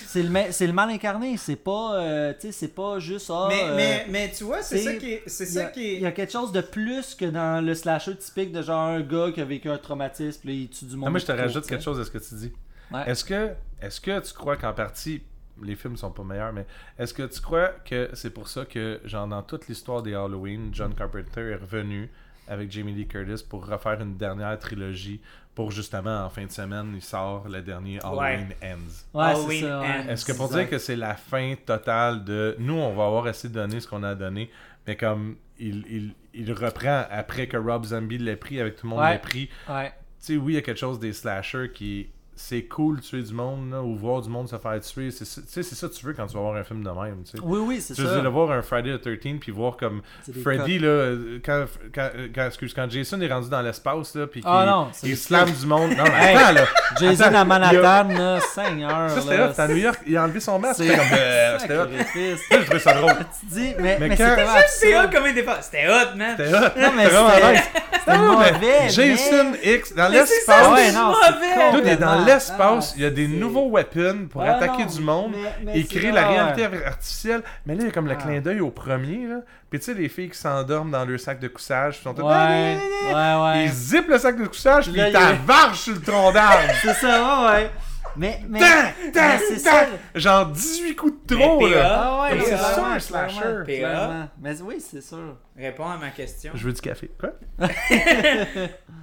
[0.07, 1.35] C'est le, ma- c'est le mal incarné.
[1.35, 1.95] C'est pas.
[1.97, 3.30] euh, c'est pas juste.
[3.30, 5.23] ah, mais, euh, mais, mais tu vois, c'est ça qui est.
[5.27, 5.93] C'est il y, ça a, qui est.
[5.95, 9.01] il y a quelque chose de plus que dans le slasher typique de genre un
[9.01, 11.05] gars qui a vécu un traumatisme, puis là, il tue du monde.
[11.07, 12.53] Non, moi, je te rajoute quelque chose à ce que tu dis.
[12.89, 13.03] Ouais.
[13.09, 13.49] Est-ce que,
[13.81, 15.23] est-ce que tu crois qu'en partie,
[15.61, 16.65] les films sont pas meilleurs, mais
[16.97, 20.69] est-ce que tu crois que c'est pour ça que, genre, dans toute l'histoire des Halloween,
[20.71, 22.09] John Carpenter est revenu
[22.47, 25.21] avec Jamie Lee Curtis pour refaire une dernière trilogie
[25.55, 29.17] pour justement, en fin de semaine, il sort le dernier Halloween Ends.
[29.17, 29.80] Ouais, Halloween ça.
[29.81, 29.88] ouais.
[29.88, 30.09] Ends.
[30.09, 30.59] Est-ce que pour Exact.
[30.61, 34.03] dire que c'est la fin totale de nous, on va avoir assez donné ce qu'on
[34.03, 34.49] a donné,
[34.88, 38.89] mais comme il, il, il reprend après que Rob Zombie l'ait pris, avec tout le
[38.91, 39.11] monde Ouais.
[39.13, 39.89] l'ait pris, Ouais.
[39.89, 39.93] tu
[40.34, 42.09] sais, oui, il y a quelque chose des slashers qui.
[42.35, 45.11] C'est cool de tuer du monde, là, ou voir du monde se faire tuer.
[45.11, 46.84] C'est ça- Tu sais, c'est ça que tu veux quand tu vas voir un film
[46.84, 47.43] de même, tu sais.
[47.43, 48.14] Oui, oui, c'est Tu veux ça.
[48.15, 51.11] dire, de voir un Friday the 13 puis voir comme des Freddy, là,
[51.45, 55.10] quand, quand, quand, excuse, quand Jason est rendu dans l'espace, là, puis qu'il Ah il
[55.11, 55.91] des slame du monde.
[55.95, 56.65] Non, mais Hey, attends, là.
[56.99, 59.10] Jason Attends, à Manhattan, là, Seigneur.
[59.11, 59.49] Ça, c'était là, hot.
[59.49, 59.99] C'était à New York.
[60.07, 60.77] Il a enlevé son masque.
[60.77, 61.07] c'est- C'était comme.
[61.14, 61.85] euh, C'était hot.
[62.49, 63.14] Ça, je trouvais ça drôle.
[63.39, 65.69] Tu dis, mais, Mais mais, quand- c'était C'est hot comme défense.
[65.72, 66.35] C'était hot, man.
[66.38, 66.60] C'était hot.
[66.81, 67.05] Non, mais
[67.99, 68.89] C'était mauvais.
[68.89, 70.68] Jason X, dans ça, l'espace.
[70.73, 71.47] ouais, non, mauvais.
[71.72, 72.34] c'est Tout est dans complètement-
[72.76, 75.66] l'espace, Ah, il y a des nouveaux weapons pour Ah, attaquer non, du monde mais-
[75.74, 76.40] mais et créer la ouais.
[76.40, 77.44] réalité artificielle.
[77.66, 78.16] Mais là, il y a comme le Ah.
[78.16, 79.28] clin d'œil au premier.
[79.28, 79.41] Là.
[79.70, 82.26] Puis tu sais, les filles qui s'endorment dans leur sac de couchage, ils sont toutes-
[82.26, 82.78] Ouais,
[83.08, 83.14] ouais,
[83.44, 83.64] ouais.
[83.66, 86.32] Ils zippent le sac de couchage, puis ils il y a- t'avarchent sur le tronc
[86.32, 86.64] d'arbre.
[86.82, 87.72] C'est ça, ouais.
[88.16, 89.88] Mais, mais, mais c'est ça.
[90.14, 91.82] Genre 18 coups de trop, là.
[92.04, 93.64] Ah ouais, c'est ça, un slasher.
[93.66, 94.30] clairement.
[94.40, 95.36] Mais oui, c'est sûr.
[95.58, 96.52] Réponds à ma question.
[96.54, 97.10] Je veux du café.
[97.20, 97.32] Quoi?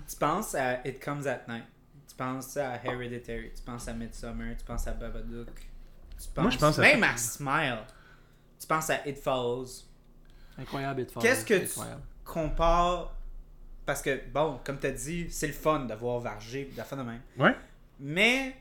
[0.09, 1.65] Tu penses à It Comes at Night?
[2.21, 3.51] Tu penses à Hereditary.
[3.57, 4.55] Tu penses à Midsummer.
[4.59, 5.49] Tu penses à Babadook.
[5.57, 7.79] Tu penses Moi, je pense à- même à Smile.
[8.61, 9.87] Tu penses à It Follows.
[10.59, 12.03] Incroyable et de Qu'est-ce que tu Incroyable.
[12.23, 13.17] compares?
[13.87, 16.85] Parce que, bon, comme tu as dit, c'est le fun d'avoir Vargé et de la
[16.85, 17.23] fin de même.
[17.39, 17.57] Ouais.
[17.99, 18.55] Mais.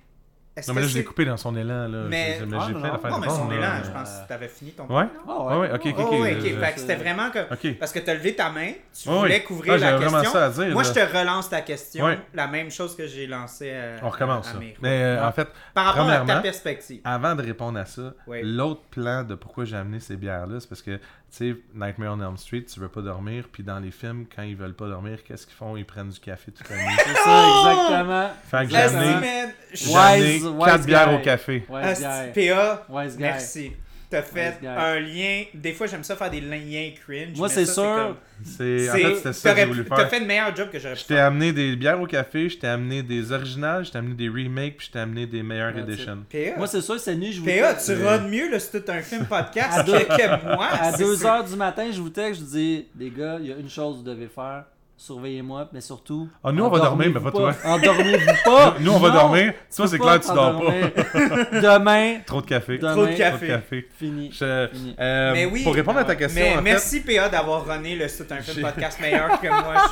[0.67, 1.87] Non, mais là, je l'ai coupé dans son élan.
[1.87, 1.97] Là.
[2.09, 2.99] Mais- Ah, J'ai non, fait la non.
[2.99, 3.55] fin Non, de mais son là.
[3.55, 5.05] élan, je pense que tu avais fini ton Ouais?
[5.27, 7.45] Ah Ouais, ouais, ok, ok, Oh, euh, c'était vraiment comme.
[7.51, 7.77] Ok.
[7.79, 10.31] Parce que tu as levé ta main, tu voulais couvrir Ah, la question.
[10.31, 12.05] ça à dire, Moi, je te relance ta question.
[12.05, 12.19] Ouais.
[12.33, 14.05] La même chose que j'ai lancée à.
[14.05, 14.57] On recommence à ça.
[14.57, 14.75] Amir.
[14.81, 17.01] Mais euh, en fait, Par rapport à ta perspective.
[17.03, 18.13] avant de répondre à ça,
[18.43, 20.99] l'autre plan de pourquoi j'ai amené ces bières-là, c'est parce que,
[21.35, 24.55] sais, Nightmare on Elm Street, tu veux pas dormir, puis dans les films, quand ils
[24.55, 25.75] veulent pas dormir, qu'est-ce qu'ils font?
[25.77, 26.95] Ils prennent du café toute la nuit.
[26.97, 28.29] C'est ça, exactement.
[28.49, 31.65] fait que j'ai amené, man, j'ai je- amené Wise- 4 wise bières au café.
[31.69, 32.47] Wise guy.
[32.49, 33.21] PA, Wise guy.
[33.23, 33.71] merci.
[34.09, 35.43] T'as fait un lien.
[35.53, 37.37] Des fois, j'aime ça faire des liens cringe.
[37.37, 37.83] Moi, c'est ça, sûr.
[37.83, 40.95] comme- C'est, en c'est- fait, c'était ça que T'as fait le meilleur job que j'aurais
[40.95, 43.97] pu Je t'ai amené des bières au café, je t'ai amené des originales, je t'ai
[43.99, 45.87] amené des remakes, puis je t'ai amené des meilleures it.
[45.87, 46.25] editions.
[46.57, 49.01] Moi, c'est sûr, cette nuit, je vous PA, tu rodes mieux là, si c'est un
[49.01, 50.67] film podcast À que, deux- que moi.
[50.71, 51.27] À c'est 2 sûr.
[51.27, 53.69] heures du matin, je vous texte, je vous dis, les gars, il y a une
[53.69, 54.63] chose que vous devez faire.
[55.01, 56.27] Surveillez-moi, mais surtout.
[56.43, 57.55] Ah, nous, on va dormir, mais pas toi.
[57.63, 58.75] Endormez-vous pas.
[58.81, 59.53] Nous, on va dormir.
[59.73, 60.71] Toi, c'est clair, tu dors pas.
[61.61, 62.77] Demain, Trop de café.
[62.77, 62.91] Demain.
[62.93, 63.47] Trop de café.
[63.47, 63.87] Trop de café.
[63.97, 64.29] fini.
[64.33, 64.95] Je- Fini.
[64.99, 65.63] euh, Mais oui.
[65.63, 68.41] pour répondre à ta question, Mais en fait, merci PA d'avoir runné le C'est un
[68.41, 69.89] film podcast meilleur que moi.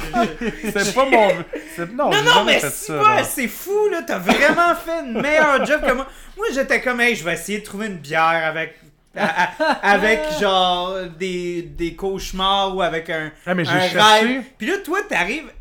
[0.73, 1.27] C'est pas mon.
[1.73, 4.01] c'est- Non, Non, non, mais c'est fou, là.
[4.05, 6.05] T'as vraiment fait une meilleure job que moi.
[6.35, 8.75] Moi, j'étais comme, hey, je vais essayer de trouver une bière avec.
[9.17, 14.43] Avec genre des, des cauchemars ou avec un, Ah, mais un rêve.
[14.57, 15.51] Puis là, toi, t'arrives.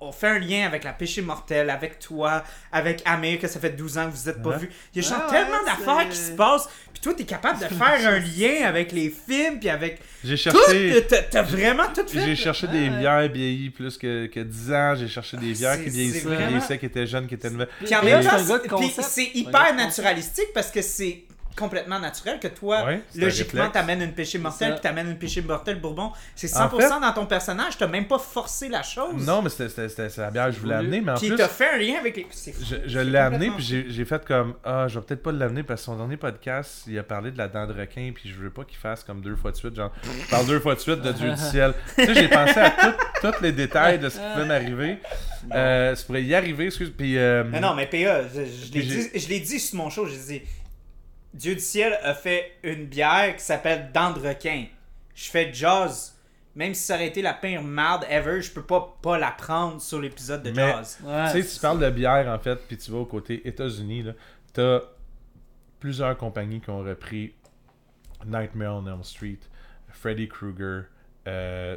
[0.00, 2.42] on- fait un lien avec la péché mortelle, avec toi,
[2.72, 4.58] avec Amir, que ça fait 12 ans que vous êtes pas Ouais.
[4.58, 4.70] vus.
[4.94, 6.68] Il y a genre Ah tellement d'affaires qui se passent.
[6.92, 11.04] Puis toi, t'es capable de faire un lien avec les films, puis avec J'ai cherché.
[11.30, 12.20] T'as- vraiment tout fait.
[12.24, 14.94] J'ai cherché des bières vieillies plus que, que 10 ans.
[14.94, 17.68] J'ai cherché des bières qui vieillissaient, qui vraiment- vieillissaient, qui étaient jeunes, qui étaient nouvelles.
[17.84, 21.24] Puis en même temps, c'est hyper naturalistique parce que c'est
[21.56, 25.80] complètement naturel que toi, Ouais, logiquement, t'amènes une péché mortelle, puis t'amènes une péché mortelle
[25.80, 26.10] bourbon.
[26.34, 29.24] C'est 100% En fait- dans ton personnage, t'as même pas forcé la chose.
[29.26, 31.28] Non, mais c'était- c'était c'était- c'est la bière que je voulais amener, mais en Puis
[31.28, 32.26] plus, t'as fait un lien avec les.
[32.30, 35.32] c'est fou, je, l'ai amené, puis j'ai j'ai fait comme Ah, je vais peut-être pas
[35.32, 38.28] l'amener parce que son dernier podcast, il a parlé de la dent de requin, puis
[38.28, 39.92] je veux pas qu'il fasse comme deux fois de suite, genre,
[40.30, 41.74] parle deux fois de suite de Dieu du ciel.
[41.96, 42.70] tu sais, j'ai pensé à
[43.20, 44.98] tous les détails de ce qui pouvait m'arriver.
[45.54, 46.92] Euh, ça pourrait y arriver, excuse.
[46.96, 49.90] Puis, euh, Mais non, mais PA, je, je l'ai dit, je l'ai dit sur mon
[49.90, 50.42] show, j'ai dit
[51.34, 54.66] Dieu du ciel a fait une bière qui s'appelle Dent de requin.
[55.14, 56.12] Je fais jazz.
[56.54, 59.80] Même si ça aurait été la pire merde ever, je peux pas, pas la prendre
[59.82, 60.98] sur l'épisode de Mais- jazz.
[61.02, 63.46] Ouais, tu sais, c'est tu parles de bière, en fait, puis tu vas au côté
[63.48, 64.12] États-Unis, là,
[64.52, 64.80] t'as
[65.80, 67.34] plusieurs compagnies qui ont repris
[68.24, 69.40] Nightmare on Elm Street,
[69.90, 70.84] Freddy Krueger.
[71.26, 71.76] Euh,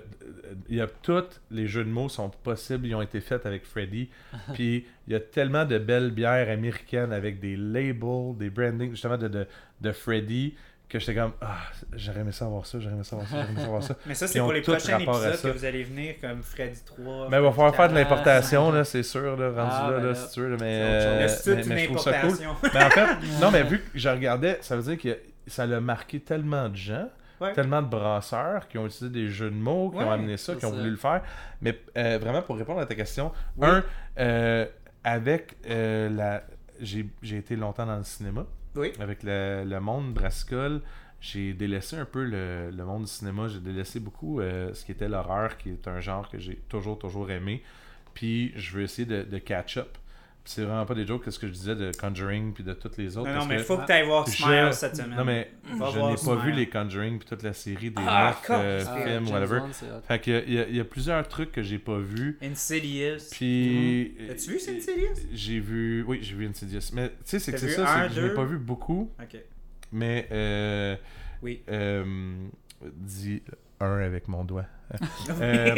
[0.69, 3.65] Il y a tous les jeux de mots sont possibles, ils ont été faits avec
[3.65, 4.09] Freddy.
[4.53, 9.17] Puis il y a tellement de belles bières américaines avec des labels, des brandings justement
[9.17, 9.47] de, de,
[9.81, 10.55] de Freddy
[10.89, 11.57] que j'étais comme ah
[11.95, 13.95] j'aurais aimé savoir ça, j'aurais aimé savoir ça, j'aurais aimé savoir ça.
[14.05, 15.49] Mais ça, c'est pour les prochains épisodes ça.
[15.49, 17.27] que vous allez venir, comme Freddy 3.
[17.29, 20.03] Mais il va falloir faire de l'importation, là, c'est sûr, là, rendu Ah, là, ben
[20.03, 22.37] là, là, si tu veux, là, mais, euh, Mais mais- je trouve ça cool.
[22.73, 23.07] Mais en fait,
[23.41, 26.75] non, mais vu que je regardais, ça veut dire que ça l'a marqué tellement de
[26.77, 27.09] gens,
[27.39, 27.53] Ouais.
[27.53, 30.55] tellement de brasseurs qui ont utilisé des jeux de mots, qui Ouais, ont amené ça,
[30.55, 31.21] qui ont voulu le faire.
[31.61, 33.67] Mais euh, vraiment, pour répondre à ta question, Oui.
[33.67, 33.83] un,
[34.19, 34.65] euh,
[35.03, 36.43] avec euh, la.
[36.79, 38.45] J'ai j'ai été longtemps dans le cinéma.
[38.75, 38.91] Oui.
[38.99, 40.81] Avec le, le monde brassicole,
[41.19, 43.47] j'ai délaissé un peu le, le monde du cinéma.
[43.47, 46.99] J'ai délaissé beaucoup euh, ce qui était l'horreur, qui est un genre que j'ai toujours,
[46.99, 47.63] toujours aimé.
[48.13, 49.97] Puis je veux essayer de, de catch up.
[50.49, 53.17] C'est vraiment pas des jokes, ce que je disais de Conjuring puis de toutes les
[53.17, 53.29] autres.
[53.29, 55.17] Non, mais que faut que tu ailles voir Smile cette semaine.
[55.17, 56.37] Non, mais je n'ai pas Smile.
[56.39, 59.59] vu les Conjuring puis toute la série des Ah, neuf euh, ah, films, James whatever.
[59.59, 60.01] Hot.
[60.07, 61.97] Fait qu'il y a- il y, a- il y a plusieurs trucs que j'ai pas
[61.99, 62.37] vus.
[62.41, 63.29] Insidious.
[63.31, 64.15] Puis.
[64.19, 64.29] Mhm.
[64.31, 65.27] As-tu vu Insidious?
[65.33, 66.03] J'ai vu.
[66.07, 66.79] Oui, j'ai vu Insidious.
[66.93, 69.11] Mais tu sais, c'est que c'est vu ça, c'est que je n'ai pas vu beaucoup.
[69.21, 69.37] Ok.
[69.91, 70.27] Mais.
[70.31, 70.95] Euh,
[71.41, 71.61] Oui.
[71.69, 72.03] euh,
[72.81, 73.41] dis
[73.79, 74.65] un avec mon doigt.
[75.41, 75.75] Euh,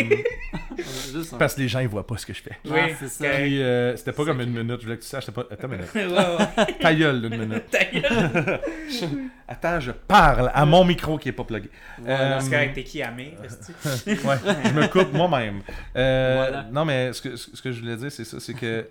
[1.39, 2.55] parce que les gens ils voient pas ce que je fais.
[2.65, 3.27] Oui, Ah, c'est ça.
[3.27, 5.47] Puis euh, c'était pas comme une minute, je voulais que tu saches, c'était pas.
[5.51, 5.89] Attends une minute.
[5.95, 6.73] ouais, ouais.
[6.79, 7.63] Ta gueule, une minute.
[7.71, 8.59] Ta gueule.
[9.47, 11.69] Attends, je parle à mon micro qui est pas plugué.
[11.97, 12.37] Voilà.
[12.37, 13.07] Euh, C'est correct, t'es qui, ouais,
[14.05, 15.61] je me coupe moi-même.
[15.95, 16.67] Euh, Voilà.
[16.71, 18.87] Non, mais ce que, ce que je voulais dire, c'est ça, c'est que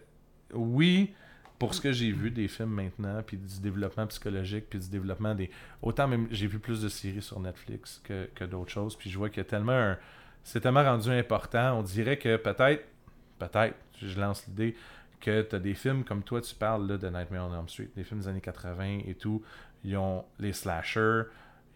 [0.53, 1.15] oui,
[1.59, 5.35] pour ce que j'ai vu des films maintenant, puis du développement psychologique, puis du développement
[5.35, 5.51] des...
[5.83, 9.29] Autant même, j'ai vu plus de séries sur Netflix que, d'autres choses, puis je vois
[9.29, 9.95] qu'il y a tellement.
[10.45, 12.85] C'est tellement rendu important, on dirait que peut-être,
[13.39, 14.77] peut-être, je lance l'idée,
[15.21, 18.05] que tu as des films comme toi, tu parles de Nightmare on Elm Street, des
[18.05, 19.43] films des années 80 et tout,
[19.83, 21.25] ils ont les slashers,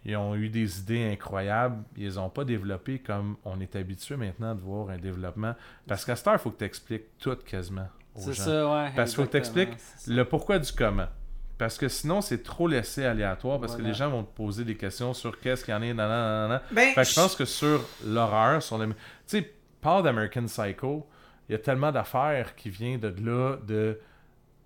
[0.05, 4.17] ils ont eu des idées incroyables, ils les ont pas développées comme on est habitué
[4.17, 5.55] maintenant de voir un développement.
[5.89, 8.45] Parce qu'à cette heure, il faut que tu expliques tout quasiment C'est gens.
[8.45, 8.93] ça, ouais.
[8.95, 9.77] Parce qu'il faut que t'expliques.
[10.07, 11.09] Le pourquoi du comment.
[11.59, 14.77] Parce que sinon, c'est trop laissé aléatoire, parce que les gens vont te poser des
[14.77, 16.63] questions sur qu'est-ce qu'il y en a, nanana, nanana.
[16.73, 18.89] Ben, Fait que je pense que sur l'horreur, sur le...
[18.89, 18.95] Tu
[19.27, 21.07] sais, parle d'American Psycho,
[21.49, 24.01] il y a tellement d'affaires qui viennent de là, de...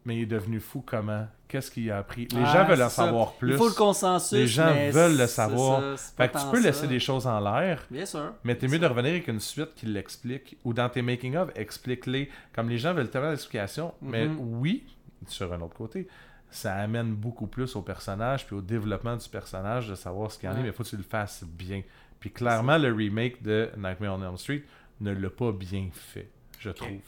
[0.06, 1.26] Mais il est devenu fou comment?
[1.48, 2.26] Qu'est-ce qu'il a appris?
[2.30, 3.04] Les Ah, gens veulent en ça.
[3.06, 3.50] savoir plus.
[3.52, 4.32] Il faut le consensus.
[4.38, 5.98] Les gens mais veulent le savoir.
[5.98, 6.86] ça, Fait que tu peux laisser ça.
[6.86, 8.32] des choses en l'air, Bien sûr.
[8.44, 10.56] mais t'es mieux de revenir avec une suite qui l'explique.
[10.64, 12.30] Ou dans tes making-of, explique-les.
[12.54, 13.92] Comme les gens veulent tellement d'explications.
[14.00, 14.38] Mais Mhm.
[14.60, 14.84] oui,
[15.26, 16.06] sur un autre côté,
[16.50, 20.48] ça amène beaucoup plus au personnage puis au développement du personnage de savoir ce qu'il
[20.48, 20.62] y en a, Ouais.
[20.62, 21.82] mais il faut que tu le fasses bien.
[22.20, 24.62] Puis clairement, le remake de Nightmare on Elm Street
[25.00, 27.02] ne l'a pas bien fait, je trouve.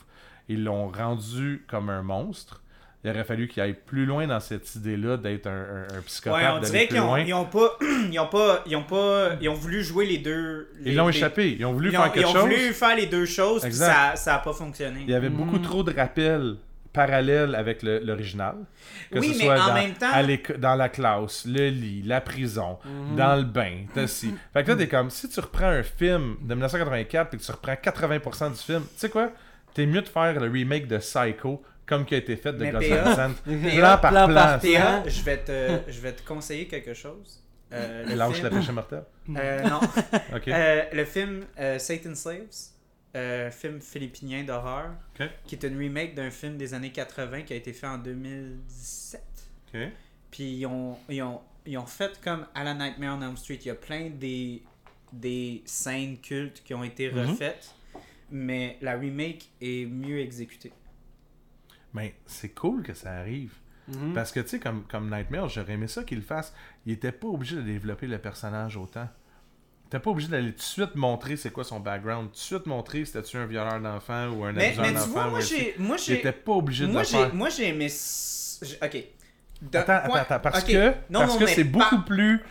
[0.49, 2.63] Ils l'ont rendu comme un monstre.
[3.09, 5.51] Il aurait fallu qu'il aille plus loin dans cette idée-là d'être un,
[5.91, 6.43] un- un psychopathe.
[6.43, 7.77] Ouais, on dirait qu'ils ont, ils ont pas,
[8.13, 10.69] ils ont pas, ils ont pas, ils ont voulu jouer les deux.
[10.81, 11.57] les- Ils l'ont échappé.
[11.59, 12.43] Ils ont voulu Ils ont, faire quelque ils ont chose.
[12.43, 13.93] voulu faire les deux choses, puis Exact.
[13.93, 15.01] ça, ça a pas fonctionné.
[15.05, 15.63] Il y avait beaucoup Mm.
[15.63, 16.57] trop de rappels
[16.93, 18.55] parallèles avec l'original.
[19.13, 22.03] Que Oui, ce mais soit en dans, même temps- à dans la classe, le lit,
[22.05, 23.17] la prison, Mhm.
[23.17, 24.35] dans le bain, t'as ci.
[24.53, 27.53] Fait que là, t'es comme, si tu reprends un film de 1984 et que tu
[27.53, 29.31] reprends 80% du film, tu sais quoi?
[29.75, 32.71] T'es mieux de faire le remake de Psycho comme qui a été fait de Mais
[32.71, 33.35] Gus PA, Van Sant.
[33.45, 34.35] PA, Plan par plan plan.
[34.35, 37.43] par Théa, je vais te, je vais te conseiller quelque chose.
[37.73, 39.05] Euh, le Lâche film- la pêche mortelle.
[39.37, 39.81] Euh, non.
[40.37, 40.49] Ok.
[40.49, 42.47] Euh, le film euh, Satan Slaves,
[43.17, 44.91] euh, film philippinien d'horreur,
[45.47, 49.21] qui est une remake d'un film des années 80 qui a été fait en 2017.
[49.75, 49.81] Ok.
[50.31, 53.59] Puis ils ont, ils ont, ils ont fait comme à la Nightmare on Elm Street.
[53.63, 54.63] Il y a plein des,
[55.13, 57.31] des scènes cultes qui ont été Mhm.
[57.31, 57.75] refaites,
[58.31, 60.73] mais la remake est mieux exécutée.
[61.95, 63.53] Mais c'est cool que ça arrive.
[63.89, 64.13] Mhm.
[64.13, 66.55] Parce que, tu sais, comme, comme Nightmare, j'aurais aimé ça qu'il le fasse.
[66.85, 69.09] Il était pas obligé de développer le personnage autant.
[69.89, 72.67] T'es pas obligé d'aller tout de suite montrer c'est quoi son background, tout de suite
[72.67, 75.31] montrer c'était-tu un violeur d'enfant ou un Mais, abuseur d'enfant.
[75.31, 77.35] moi j'ai, moi Il j'ai, pas obligé de moi faire.
[77.35, 77.87] moi j'ai aimé.
[78.83, 79.05] Ok,
[79.63, 82.43] de- Attends, attends, attends, parce que Non, parce non, que c'est pas- beaucoup plus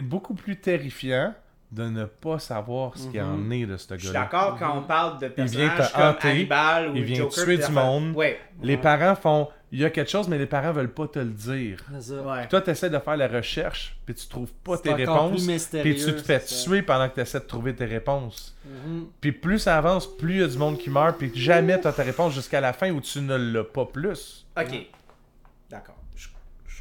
[0.00, 1.34] beaucoup plus terrifiant
[1.72, 4.20] de ne pas savoir ce qu'il en est de ce Je suis gars-là.
[4.20, 7.44] d'accord quand on parle de personnages comme hanter, Hannibal ou il vient Joker.
[7.44, 8.14] tuer du monde.
[8.14, 8.38] Ouais.
[8.62, 11.24] Les parents font il y a quelque chose mais les parents veulent pas te le
[11.30, 11.78] dire.
[11.92, 12.46] Ouais.
[12.46, 15.52] Toi tu essaies de faire la recherche puis tu trouves pas tes réponses plus puis
[15.54, 18.56] mystérieux, tu te fais tuer pendant que tu essaies de trouver tes réponses.
[18.64, 19.06] Mhm.
[19.20, 21.88] Puis plus ça avance, plus il y a du monde qui meurt puis jamais tu
[21.88, 24.46] as ta réponse jusqu'à la fin où tu ne l'as pas plus.
[24.56, 24.86] Ok.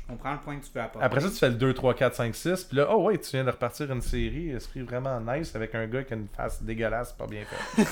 [0.08, 1.06] Je, je comprends le point que tu veux apporter.
[1.06, 2.64] Après ça, tu fais le 2, 3, 4, 5, 6.
[2.66, 5.88] Puis là, oh ouais, tu viens de repartir une série, esprit vraiment nice, avec un
[5.88, 7.84] gars qui a une face dégueulasse, pas bien fait.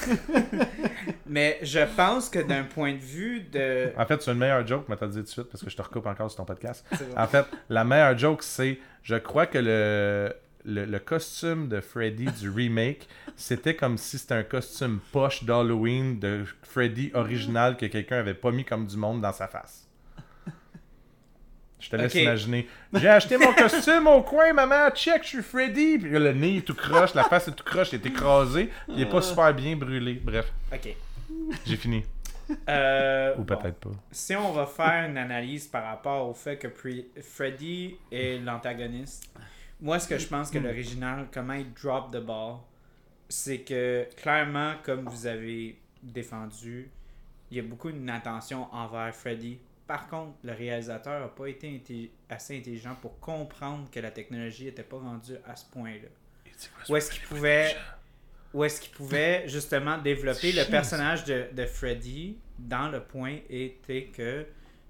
[1.25, 3.91] Mais je pense que d'un point de vue de.
[3.97, 5.75] En fait, c'est une meilleure joke, mais t'as dit tout de suite parce que je
[5.75, 6.85] te recoupe encore sur ton podcast.
[7.17, 10.33] En fait, la meilleure joke, c'est je crois que le,
[10.65, 16.19] le, le costume de Freddy du remake, c'était comme si c'était un costume poche d'Halloween
[16.19, 19.82] de Freddy original que quelqu'un avait pas mis comme du monde dans sa face.
[21.83, 22.67] Je te laisse imaginer.
[22.93, 25.97] J'ai acheté mon costume au coin, maman, check, je suis Freddy.
[25.97, 28.69] Puis le nez est tout croche, la face est tout croche, il est écrasé.
[28.87, 30.13] Il est pas super bien brûlé.
[30.23, 30.95] Bref, Ok.
[31.65, 32.03] j'ai fini.
[32.69, 33.55] Euh, Ou bon.
[33.57, 33.89] peut-être pas.
[34.11, 36.67] Si on va faire une analyse par rapport au fait que
[37.21, 39.29] Freddy est l'antagoniste,
[39.81, 42.57] moi ce que je pense que l'original, comment il drop the ball,
[43.29, 46.89] c'est que clairement, comme vous avez défendu,
[47.51, 49.59] il y a beaucoup d'inattention envers Freddy.
[49.87, 54.65] Par contre, le réalisateur n'a pas été inté- assez intelligent pour comprendre que la technologie
[54.65, 56.07] n'était pas rendue à ce point-là.
[56.89, 57.75] Où est-ce qu'il pouvait,
[58.53, 63.37] où est-ce qu'il pouvait justement développer C'est le personnage de, de Freddy dans le point
[63.49, 64.45] était que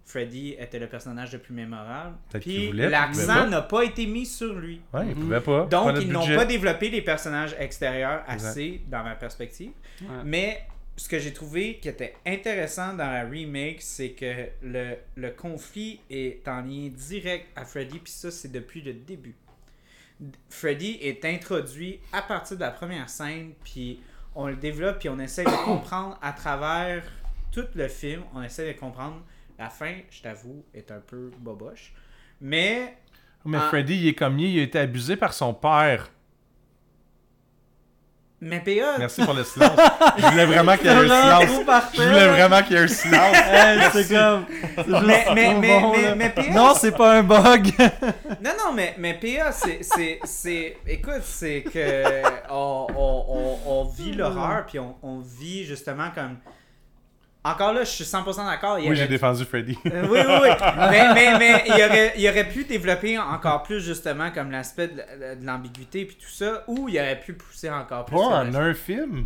[0.06, 2.18] Freddy était le personnage le plus mémorable.
[2.42, 4.82] Puis l'accent n'a pas été mis sur lui.
[4.94, 5.66] Ouais, il pouvait pas.
[5.66, 8.50] Donc, ils n'ont pas développé les personnages extérieurs Exact.
[8.50, 9.72] assez, dans ma perspective.
[10.02, 10.08] Ouais.
[10.26, 15.32] Mais ce que j'ai trouvé qui était intéressant dans la remake, c'est que le, le
[15.32, 19.36] conflit est en lien direct à Freddy, puis ça, c'est depuis le début.
[20.50, 24.00] Freddy est introduit à partir de la première scène, puis
[24.36, 27.04] on le développe, puis on essaie de comprendre à travers
[27.52, 29.22] tout le film, on essaie de comprendre.
[29.60, 31.94] La fin, je t'avoue, est un peu boboche.
[32.42, 32.98] Mais
[33.46, 33.60] Mais.
[33.60, 36.12] Freddy, il est comme il a été abusé par son père.
[38.46, 39.72] Mais PA, Merci pour le silence.
[40.18, 41.44] Je voulais vraiment qu'il y ait un silence.
[41.94, 43.38] Je voulais vraiment qu'il y ait un silence.
[43.54, 44.46] Hey, c'est comme.
[44.78, 46.16] juste mais, mais, trop mais, bon, mais, là.
[46.16, 47.72] mais PA, Non, c'est pas un bug.
[48.44, 50.78] Non, non, mais, mais PA, c'est, c'est, c'est...
[50.86, 52.04] Écoute, c'est que
[52.50, 56.38] on, on, on, on vit l'horreur, puis on, on vit justement comme...
[57.46, 58.78] Encore là, je suis 100% d'accord.
[58.80, 59.78] Oui, j'ai défendu Freddy.
[59.86, 60.50] Euh, oui, oui, oui.
[60.90, 65.46] mais mais, mais il, aurait, il aurait pu développer encore plus justement comme l'aspect de,
[65.46, 68.16] l'ambiguïté puis tout ça, ou il aurait pu pousser encore plus.
[68.16, 69.26] Pas en un film.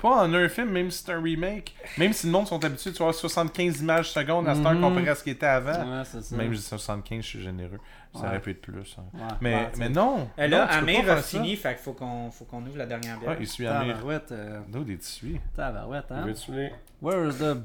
[0.00, 1.74] Pas en un film, même si c'est un remake.
[1.96, 4.80] Même si le monde sont habitués de voir 75 images secondes à cette heure Mhm.
[4.82, 5.72] comparé à ce qui était avant.
[5.72, 6.36] Ouais, c'est ça.
[6.36, 7.80] Même si c'est 75, je suis généreux.
[8.14, 8.26] Ça Ouais.
[8.28, 8.96] aurait pu être plus.
[8.98, 9.02] hein.
[9.14, 9.20] Ouais.
[9.40, 10.28] Mais, Ouais, mais non.
[10.38, 11.22] Euh, Là, non, Amir a faire ça.
[11.38, 13.36] fini, fait qu'il faut qu'on, faut qu'on ouvre la dernière bière.
[13.38, 13.94] Il suit Amir.
[13.96, 14.32] Tabarouette.
[14.32, 15.40] euh, Nous, des tissus.
[15.54, 16.26] Tabarouette, hein.
[17.02, 17.58] Where's the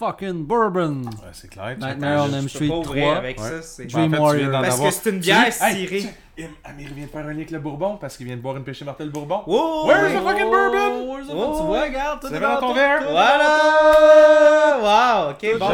[0.00, 1.02] fucking bourbon?
[1.04, 1.76] Ouais, c'est clair.
[1.78, 3.16] tu Nightmare on M Street ouvrir 3.
[3.16, 3.62] avec Ouais.
[3.62, 3.84] ça.
[3.84, 4.62] Dream Ben, en fait, Warrior.
[4.62, 5.52] Parce que c'est une bière Hey,
[5.86, 6.04] cirée.
[6.38, 8.56] Im- Amir vient de faire un lien avec le Bourbon parce qu'il vient de boire
[8.56, 9.42] une péché mortelle Bourbon.
[9.46, 9.86] Wow!
[9.86, 11.12] Where's the fucking bourbon?
[11.12, 13.02] Where's the Oh, Tu vois, regarde, tout C'est est dans ton tout, verre?
[13.10, 14.78] Voilà!
[14.80, 15.30] Wow!
[15.32, 15.68] Ok, bon,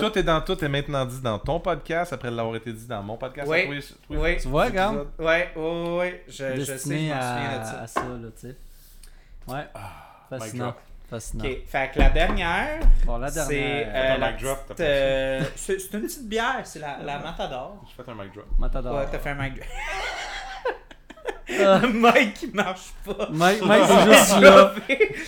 [0.00, 3.02] tout est dans tout est maintenant dit dans ton podcast après l'avoir été dit dans
[3.02, 3.46] mon podcast.
[3.50, 3.68] Oui.
[4.08, 4.36] Oui.
[4.40, 5.06] Tu vois, regarde.
[5.18, 6.24] Ouais, ouais, ouais.
[6.28, 7.08] Je, sais, je à, souviens
[7.60, 7.80] de ça.
[7.82, 8.56] à ça, là, tu sais.
[9.48, 9.66] Ouais.
[10.30, 10.74] Fascinant.
[11.08, 11.44] Fascinant.
[11.44, 16.02] Ok, fait que la dernière, Bon, la c'est euh, la petite, euh, c'est c'est une
[16.02, 17.76] petite bière, c'est la, la Matador.
[17.86, 18.46] J'ai fait un mic drop.
[18.58, 18.96] Matador.
[18.96, 19.66] Ouais, t'as fait un mic drop.
[21.48, 23.28] Euh, mic qui marche pas.
[23.30, 24.74] Mike, Mike, c'est juste là.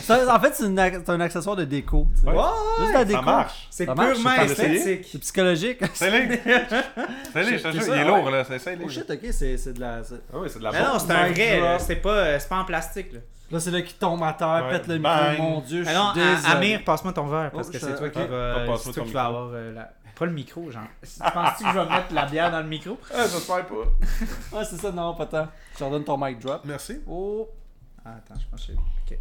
[0.01, 2.09] Ça, en fait, c'est c'est un accessoire de déco.
[2.25, 2.33] Ouais.
[2.33, 2.43] Ouais,
[2.81, 3.23] Juste la Ça déco.
[3.23, 3.69] marche.
[3.71, 5.09] c'est Ça marche, purement c'est pas esthétique.
[5.13, 5.79] C'est psychologique.
[5.95, 8.05] C'est jure, ça, il est ouais.
[8.05, 8.45] lourd là.
[8.45, 10.03] C'est ça, Oh shit, ok, c'est c'est de la.
[10.03, 12.49] c'est- Ah oui, c'est de la Mais non, c'est un vrai, c'est pas, euh, c'est
[12.49, 13.13] pas en plastique.
[13.13, 13.21] Là.
[13.51, 14.71] Là, c'est là qui tombe à terre, Ouais.
[14.73, 15.43] pète le micro.
[15.43, 16.55] Mon dieu, je Ah suis non, désolé.
[16.55, 19.19] Amir, passe-moi ton verre parce Oh, que c'est toi qui c'est toi vas micro.
[19.19, 19.91] avoir euh, la...
[20.19, 20.83] Pas le micro, genre.
[21.03, 22.99] Tu penses-tu que je vais mettre la bière dans le micro?
[23.15, 23.75] Ah, j'espère pas.
[24.57, 25.49] Ouais, c'est ça, non, pas tant.
[25.75, 26.61] Je te redonne ton mic drop.
[26.65, 27.01] Merci.
[27.09, 27.49] Oh.
[28.05, 29.15] Ah, attends, je pense que c'est...
[29.15, 29.19] Ok.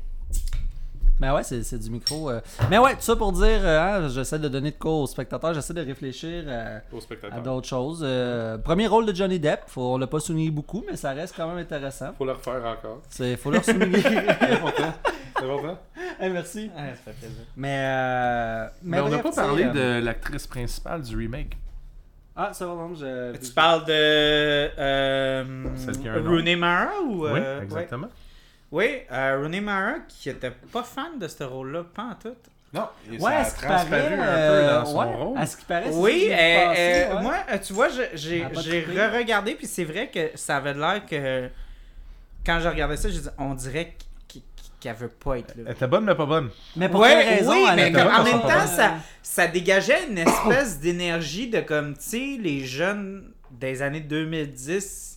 [1.19, 2.29] Mais ouais, c'est c'est du micro.
[2.29, 2.41] euh.
[2.69, 5.53] Mais ouais, tout ça pour dire, euh, hein, j'essaie de donner de quoi aux spectateurs,
[5.53, 6.99] j'essaie de réfléchir euh, Au
[7.31, 8.01] à d'autres choses.
[8.03, 11.33] Euh, premier rôle de Johnny Depp, faut, on l'a pas souligné beaucoup, mais ça reste
[11.35, 12.13] quand même intéressant.
[12.17, 13.01] Faut le refaire encore.
[13.09, 14.01] C'est faut le souligner.
[14.01, 14.93] C'est important.
[16.19, 16.71] Hey, merci.
[16.75, 17.43] Ah, ça fait plaisir.
[17.55, 21.55] Mais, euh, Mais, on n'a pas parlé euh, de l'actrice principale du remake.
[22.35, 23.35] Ah, ça va, non, je.
[23.37, 26.29] Tu parles de euh, Celle qui a un nom.
[26.31, 28.07] Rooney Mara ou Oui, euh, exactement.
[28.07, 28.13] ouais.
[28.71, 32.35] Oui, euh, Rooney Mara qui était pas fan de ce rôle-là, pas en tout.
[32.73, 33.97] Non, et Ouais, ça a paraît.
[34.13, 35.37] un peu euh, dans son ouais, rôle.
[35.37, 37.21] À ce qui paraît, c'est Oui, ce qui euh, passé, euh, ouais.
[37.21, 41.05] moi, euh, tu vois, j'ai Elle j'ai re-regardé, puis c'est vrai que ça avait l'air
[41.05, 41.49] que
[42.45, 43.95] quand je regardais ça, je dis, on dirait
[44.27, 44.39] qu'-
[44.81, 45.71] qu'elle veut pas être Elle là.
[45.71, 46.49] était bonne, mais pas bonne.
[46.75, 50.07] Mais pour Ouais, quelle raison oui, elle mais comme- en même temps, ça, ça dégageait
[50.09, 55.16] une espèce d'énergie de comme, tu sais, les jeunes des années 2010,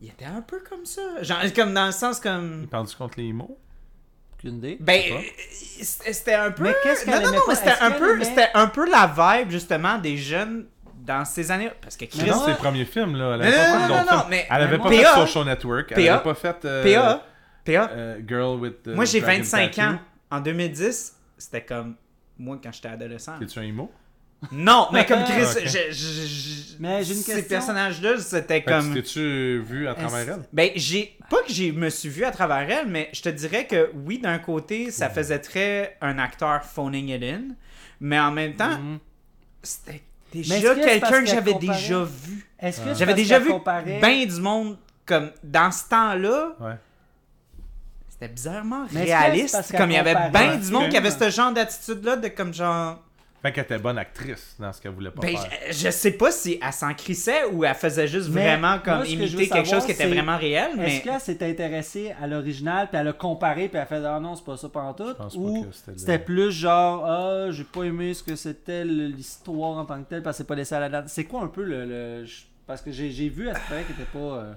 [0.00, 1.22] ils étaient un peu comme ça.
[1.22, 2.60] Genre, comme dans le sens comme.
[2.62, 3.58] Il parle-tu contre les mots?
[4.38, 4.76] Aucune idée.
[4.80, 5.02] Ben,
[5.50, 6.64] c'était un peu.
[6.64, 7.52] Mais qu'est-ce qu'elle non, non, aimait non, pas?
[7.52, 9.06] mais c'était Est-ce un, qu'elle peu, aimait- c'était un peu la
[9.38, 10.66] vibe, justement, des jeunes
[11.04, 11.70] dans ces années.
[11.80, 12.20] Parce que Chris.
[12.22, 13.34] Mais non, c'est le premier film, là.
[13.34, 14.30] Elle Non, avait pas non, fait non, d'autres non, films.
[14.30, 15.14] mais- Elle avait mais pas moi- fait PA.
[15.26, 15.92] Social Network.
[15.92, 16.14] Elle PA.
[16.14, 16.64] avait pas fait...
[16.64, 17.22] euh, PA.
[17.64, 17.90] PA.
[17.92, 19.94] euh, Girl with the Moi, j'ai Dragon 25 Tattoo.
[19.94, 19.98] ans.
[20.30, 21.94] En 2010, c'était comme
[22.38, 23.38] moi quand j'étais adolescent.
[23.38, 23.90] T'es-tu un emo?
[24.52, 25.62] Non, mais comme Chris, Ah, ok.
[25.64, 27.48] je- je- je- Mais j'ai une ces question.
[27.48, 28.94] personnages-là, c'était Fait que comme.
[28.94, 30.42] T'es-tu vu à travers elle?
[30.52, 31.16] Ben, j'ai.
[31.30, 34.18] Pas que j'ai me suis vu à travers elle, mais je te dirais que oui,
[34.18, 37.54] d'un côté, ça faisait très un acteur phoning it in,
[38.00, 38.98] mais en même temps, Mhm.
[39.62, 40.02] c'était
[40.34, 41.78] Mais déjà est-ce que c'est parce quelqu'un que qu'elle j'avais comparait?
[41.78, 42.46] déjà vu.
[42.60, 45.88] Est-ce que c'est J'avais parce déjà qu'elle vu comparait- ben du monde comme dans ce
[45.88, 46.52] temps-là.
[46.60, 46.74] Ouais.
[48.10, 49.52] C'était bizarrement Mais est-ce que c'est réaliste.
[49.54, 50.30] parce qu'elle Comme il y avait comparait?
[50.30, 53.02] ben du monde qui avait ce genre d'attitude-là, de comme genre.
[53.42, 55.50] Fait qu'elle était bonne actrice dans ce qu'elle voulait pas Ben, faire.
[55.70, 58.94] je, je sais pas si elle s'en crissait ou elle faisait juste Mais vraiment comme
[58.96, 60.96] moi, ce que imiter quelque savoir, chose qui était vraiment réel, mais.
[60.96, 64.18] Est-ce qu'elle s'est intéressée à l'original, puis elle a comparé, puis elle a fait Ah
[64.20, 67.46] non, c'est pas ça pantoute pense pas Ou que c'était le- c'était plus genre Ah,
[67.50, 70.54] j'ai pas aimé ce que c'était l'histoire en tant que telle, parce que c'est pas
[70.54, 71.08] laissé à la date.
[71.08, 71.84] C'est quoi un peu le.
[71.84, 72.24] le-
[72.66, 74.18] Parce que j'ai j'ai vu à ce qu'elle était pas.
[74.18, 74.52] euh,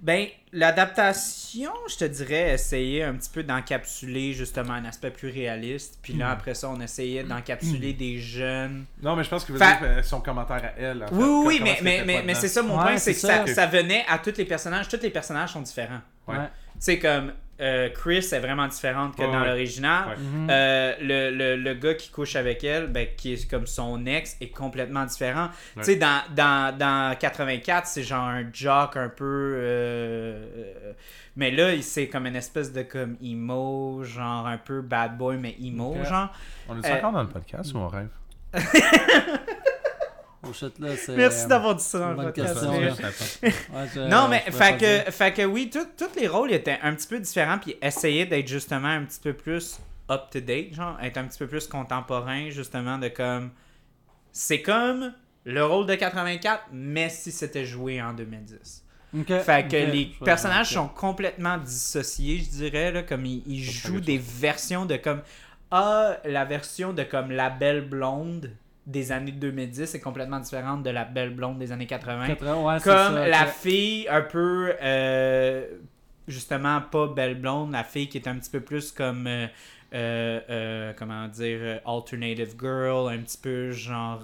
[0.00, 5.98] Ben, l'adaptation, je te dirais, essayait un petit peu d'encapsuler justement un aspect plus réaliste.
[6.02, 6.20] Puis Hmm.
[6.20, 8.84] là, après ça, on essayait d'encapsuler des jeunes.
[9.02, 11.02] Non, mais je pense Fa- dire euh, son commentaire à elle.
[11.04, 13.26] en fait, Oui, oui, mais, mais, mais, c'est ça mon Ouais, point, c'est que c'est
[13.26, 13.54] ça, ça.
[13.54, 14.88] ça venait à tous les personnages.
[14.88, 16.00] Tous les personnages sont différents.
[16.28, 16.36] Ouais.
[16.36, 16.44] Ouais.
[16.74, 19.46] Tu sais, comme euh, Chris est vraiment différente que Ouais, dans ouais.
[19.48, 20.08] l'original.
[20.10, 20.14] Ouais.
[20.16, 20.48] Mhm.
[20.50, 24.36] Euh, le, le, le gars qui couche avec elle, ben, qui est comme son ex,
[24.40, 25.48] est complètement différent.
[25.76, 25.82] Ouais.
[25.82, 29.54] Tu sais, dans, dans, dans 84, c'est genre un jock un peu.
[29.58, 30.92] euh,
[31.36, 35.54] mais là, c'est comme une espèce de comme emo, genre un peu bad boy, mais
[35.62, 36.28] emo, genre.
[36.68, 38.08] On est Euh, encore dans le podcast ou on rêve?
[41.16, 42.56] Merci euh, d'avoir dit ça dans le bonne podcast.
[43.42, 43.52] ouais,
[43.94, 47.18] je- Non, mais fait que, fait que oui, tous les rôles étaient un petit peu
[47.20, 49.78] différents, puis essayaient d'être justement un petit peu plus
[50.10, 53.50] up-to-date, genre, être un petit peu plus contemporain, justement, de comme.
[54.32, 55.12] C'est comme
[55.44, 58.84] le rôle de 84, mais si c'était joué en 2010.
[59.18, 64.00] Ok, Fait que les personnages sont complètement dissociés, je dirais, là, comme ils, ils jouent
[64.00, 65.22] des versions de comme.
[65.70, 68.50] Ah, la version de comme la belle blonde
[68.88, 72.78] des années 2010 est complètement différente de la belle blonde des années 80 80, ouais,
[72.78, 75.66] c'est comme ça, la fille un peu euh,
[76.26, 79.46] justement pas belle blonde la fille qui est un petit peu plus comme euh,
[79.92, 84.22] euh, comment dire alternative girl un petit peu genre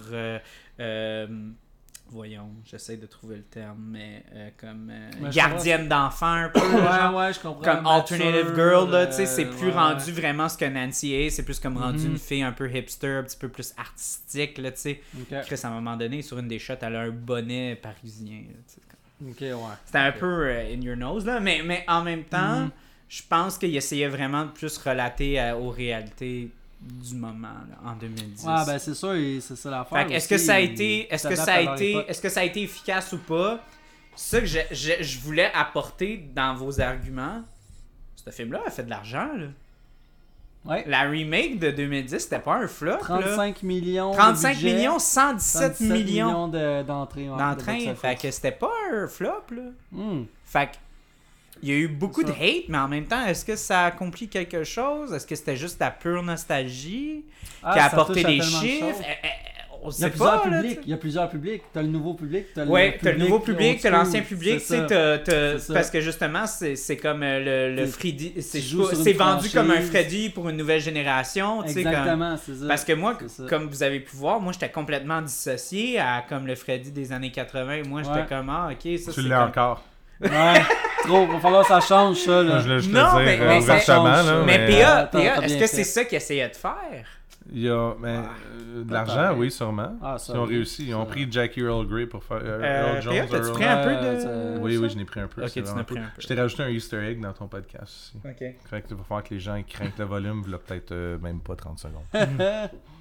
[2.11, 6.61] voyons j'essaie de trouver le terme mais euh, comme euh, Ouais, gardienne d'enfant un peu.
[6.61, 7.63] Ouais, ouais, je comprends.
[7.63, 10.65] comme Mature, alternative girl là tu sais euh, c'est plus ouais, rendu vraiment ce que
[10.67, 12.13] Nancy est c'est plus comme rendu Mhm.
[12.13, 15.61] une fille un peu hipster un petit peu plus artistique là tu sais Ok, Chris
[15.65, 18.75] à un moment donné sur une des shots elle a un bonnet parisien là, tu
[18.75, 19.55] sais.
[19.55, 19.75] ok, ouais.
[19.87, 22.71] C'était un peu euh, in your nose, là, mais, mais en même temps, Mhm.
[23.09, 26.51] je pense qu'il essayait vraiment de plus relater à- aux réalités
[26.85, 28.45] du moment, là, en 2010.
[28.45, 30.11] Ouais, ben c'est ça, et c'est ça l'affaire.
[30.11, 32.63] Est-ce que ça a été, est-ce que ça a été, est-ce que ça a été
[32.63, 33.59] efficace ou pas?
[34.17, 37.43] Ça que je, je, je voulais apporter dans vos arguments,
[38.17, 39.47] ce film-là a fait de l'argent, là.
[40.67, 40.83] Ouais.
[40.87, 42.97] La remake de 2010, c'était pas un flop, là.
[42.99, 44.13] 35 millions.
[44.13, 47.29] de 35 budget, millions, 117 117 millions de- d'entrées.
[47.29, 48.01] ouais, de box-office.
[48.01, 49.63] Fait que c'était pas un flop, là.
[49.93, 50.25] Hmm.
[50.47, 50.77] Fait que,
[51.63, 53.87] il y a eu beaucoup de hate, mais en même temps, est-ce que ça a
[53.87, 55.13] accompli quelque chose?
[55.13, 57.25] Est-ce que c'était juste la pure nostalgie
[57.63, 58.87] Ah, qui a apporté des de chiffres?
[59.01, 59.29] Eh, eh,
[59.87, 60.81] on Il y a plusieurs pas, là, publics.
[60.85, 61.63] Il y a plusieurs publics.
[61.73, 62.47] T'as le nouveau public.
[62.55, 64.89] T'as Ouais, le t'as le nouveau public, t'as old l'ancien public, tu C'est
[65.59, 65.75] ça.
[65.75, 69.71] parce que justement, c'est c'est comme euh, le, le Tu- Freddy, c'est tu vendu comme
[69.71, 69.81] un.
[69.83, 72.67] Freddy pour une nouvelle génération, tu Exactement, c'est ça.
[72.67, 73.19] Parce que moi,
[73.49, 77.31] comme vous avez pu voir, moi j'étais complètement dissocié à comme le Freddy des années
[77.31, 77.83] 80.
[77.87, 78.27] Moi j'étais Ouais.
[78.27, 79.85] comme ah ok ça Tu l'as comme- encore.
[80.23, 80.31] Ouais,
[81.07, 81.27] trop.
[81.27, 82.59] Va falloir que ça change, ça, là.
[82.61, 84.15] Je juste Non, le mais- dire mais euh, ça ouvertement.
[84.17, 85.11] change, là, Mais mais, PA,
[85.43, 87.05] est-ce que c'est ça qu'ils essayaient de faire?
[87.53, 88.31] Il y a mais, Ah.
[88.79, 89.93] euh, de l'argent, oui, sûrement.
[90.03, 90.55] Ah, ça, Ils ont oui.
[90.55, 90.87] réussi.
[90.89, 91.11] Ils ont Ça.
[91.11, 92.39] pris Jackie Earl Grey pour faire.
[92.43, 93.15] euh, Euh, Earl Jones.
[93.15, 94.19] PA, t'as-tu Earl- pris un peu de.
[94.21, 94.29] ça-
[94.63, 95.45] Oui, oui, je n'ai pris un peu.
[95.45, 96.05] Ok, tu en as vraiment pris cool.
[96.05, 96.23] un peu.
[96.23, 98.15] Je t'ai rajouté un Easter egg dans ton podcast aussi.
[98.25, 98.55] Ok.
[98.71, 101.41] Fait que tu vas faire que les gens craignent le volume, là, peut-être euh, même
[101.41, 102.03] pas 30 secondes.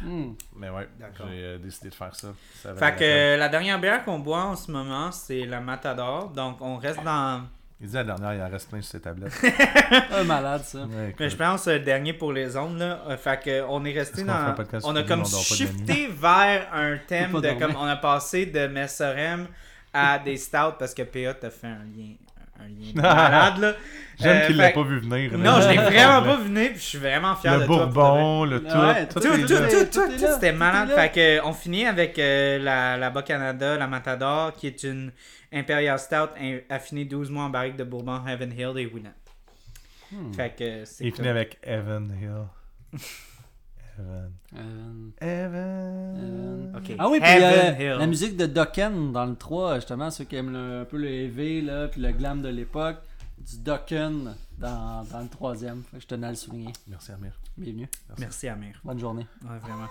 [0.00, 0.32] Hmm.
[0.56, 1.26] Mais ouais, D'accord.
[1.30, 2.28] j'ai euh, décidé de faire ça.
[2.62, 6.28] Fait la que euh, la dernière bière qu'on boit en ce moment, c'est la Matador.
[6.30, 7.42] Donc on reste dans
[7.80, 9.32] Il dit la dernière, il en reste plein sur ses tablettes.
[10.12, 10.80] Un malade, ça.
[10.84, 13.02] Ouais, Mais je pense euh, le dernier pour les ondes, là.
[13.08, 14.54] euh, fait que on est resté dans.
[14.74, 17.58] On sur a comme on shifté vers un thème de dormir.
[17.58, 19.46] comme on a passé de Messorem
[19.92, 22.14] à des stouts parce que PA t'a fait un lien.
[22.60, 23.72] Un lien de malade, là.
[24.20, 25.36] J'aime Euh, qu'il l'ait fait- pas vu venir.
[25.38, 27.76] Non, je l'ai vraiment pas venu, puis je suis vraiment fier Le de toi.
[27.76, 27.92] de vrai.
[27.92, 28.76] Bourbon, le tout.
[28.76, 30.90] Ouais, tout Tout, tout, tout, Tout tout, est tout, là, c'était malade.
[30.94, 35.10] Fait que, on finit avec euh, la, la Bas-Canada, la Matador, qui est une
[35.52, 39.10] Imperial Stout in- affinée 12 mois en barrique de Bourbon, Heaven Hill et Winnet.
[40.12, 40.32] Hmm.
[40.32, 43.00] Fait que c'est Il finit avec Evan Hill.
[43.98, 44.32] Evan.
[44.52, 45.12] Evan.
[45.20, 46.72] Evan.
[46.76, 46.94] Ok.
[46.98, 47.30] Ah oui, puis
[47.86, 50.96] euh, la musique de Dokken dans le 3, justement, ceux qui aiment le- un peu
[50.98, 52.96] le heavy, là, puis le glam de l'époque,
[53.50, 55.82] du Dokken dans, dans le troisième.
[55.90, 56.72] Fait que je tenais à le souligner.
[56.88, 57.32] Merci Amir.
[57.56, 57.88] Bienvenue.
[58.18, 58.80] Merci, Amir.
[58.84, 59.26] Bonne journée.
[59.42, 59.86] Ouais, vraiment.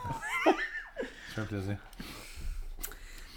[0.45, 1.77] Ça fait un plaisir.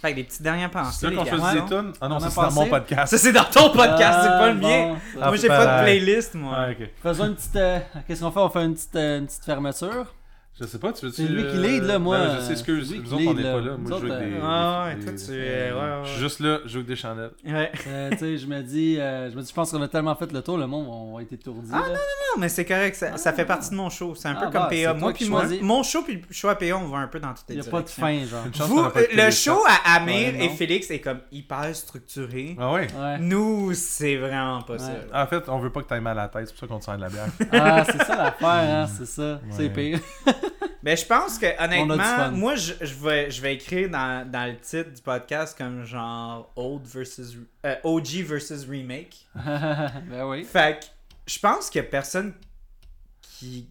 [0.01, 1.07] Fait que des petites dernières pensées.
[1.07, 1.53] C'est là qu'on gars.
[1.53, 1.93] des tunes?
[1.99, 3.11] Ah non, On ça c'est dans mon podcast.
[3.11, 4.97] Ça, c'est dans ton podcast, c'est pas le Ah, mien.
[5.15, 6.55] Moi, j'ai pas de playlist, moi.
[6.55, 6.83] Ah.
[7.01, 7.55] Faisons une petite.
[7.55, 8.39] euh, Qu'est-ce qu'on fait?
[8.39, 10.13] On fait une petite, euh, une petite fermeture.
[10.59, 12.51] Je sais pas, tu veux C'est lui qui lead, là, moi, Ben, je sais, euh,
[12.53, 12.95] excuse.
[12.95, 13.77] Nous autres, on n'est pas là.
[13.77, 14.39] Moi, je joue avec des.
[14.41, 15.25] Ah ouais, toi, tu.
[15.31, 16.05] euh, ouais, ouais.
[16.05, 17.31] Je suis juste là, je joue avec des chandelles.
[17.45, 17.71] Ouais.
[17.87, 20.15] Euh, tu sais, je me dis, euh, je me dis, je pense qu'on a tellement
[20.15, 21.69] fait le tour, le monde on a été étourdi.
[21.71, 21.93] Ah, là.
[21.93, 24.15] Non, mais c'est correct, ça, ça fait partie de mon show.
[24.15, 24.93] C'est un Ah, peu comme bah, c'est PA.
[24.95, 27.33] Moi, puis moi, mon show puis le show à PA, on va un peu dans
[27.35, 28.03] toutes les Il n'y a pas de directions.
[28.03, 28.25] fin,
[28.65, 28.91] genre.
[29.13, 30.55] Le show à Amir et non.
[30.55, 32.55] Félix est comme hyper structuré.
[32.59, 32.87] Ah ouais?
[32.99, 33.17] Ouais.
[33.19, 34.91] Nous, c'est vraiment pas ça.
[35.13, 36.79] En fait, on veut pas que t'ailles mal à la tête, c'est pour ça qu'on
[36.79, 37.27] te sert de la bière.
[37.51, 39.39] Ah, c'est ça l'affaire, hein, c'est ça.
[39.51, 39.99] C'est pire.
[40.83, 44.57] Mais je pense que honnêtement, moi je, je vais je vais écrire dans, dans le
[44.57, 49.27] titre du podcast comme genre old versus euh, OG versus remake.
[49.35, 50.43] ben oui.
[50.43, 50.85] Fait que
[51.25, 52.33] je pense que personne
[53.21, 53.69] qui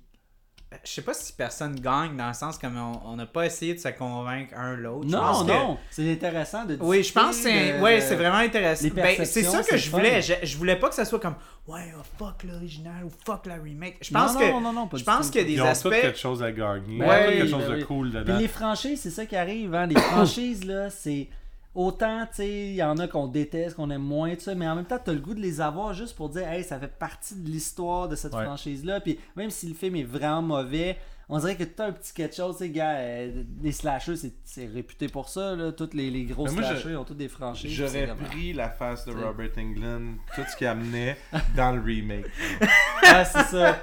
[0.85, 3.79] je sais pas si personne gagne dans le sens comme on n'a pas essayé de
[3.79, 5.07] se convaincre un l'autre.
[5.09, 8.37] Non, que- non, c'est intéressant de Oui, je pense que c'est de- ouais, c'est vraiment
[8.39, 8.85] intéressant.
[8.85, 10.23] les Ben, c'est ça que je voulais.
[10.23, 13.55] Je, je voulais pas que ça soit comme ouais, oh, fuck l'original ou fuck la
[13.57, 13.99] remake.
[14.03, 15.33] Je pense non, que non, non, non, pas je du pense tout.
[15.33, 16.99] qu'il y a des Ils ont aspects quelque chose à gagner.
[16.99, 18.39] Ben Ouais, quelque chose ben de cool Puis dedans.
[18.39, 19.87] les franchises, c'est ça qui arrive, hein.
[19.87, 21.29] Les franchises, là, c'est.
[21.77, 24.67] Autant, tu sais, il y en a qu'on déteste, qu'on aime moins, tout ça, mais
[24.67, 26.89] en même temps, t'as le goût de les avoir juste pour dire, hey, ça fait
[26.89, 28.45] partie de l'histoire de cette Ouais.
[28.45, 29.01] franchise-là.
[29.01, 30.97] Puis même si le film est vraiment mauvais,
[31.29, 34.35] on dirait que t'as un petit quelque chose, tu sais, gars, euh, les slashers, c'est-
[34.45, 35.73] c'est réputé pour ça, là.
[35.73, 37.71] Tous les, les gros moi, je- slashers, ils ont tous des franchises.
[37.73, 39.13] J'aurais pris la face de.
[39.13, 41.17] Robert Englund, tout ce qu'il amenait
[41.57, 42.27] dans le remake.
[42.61, 43.79] Ouais, c'est ça.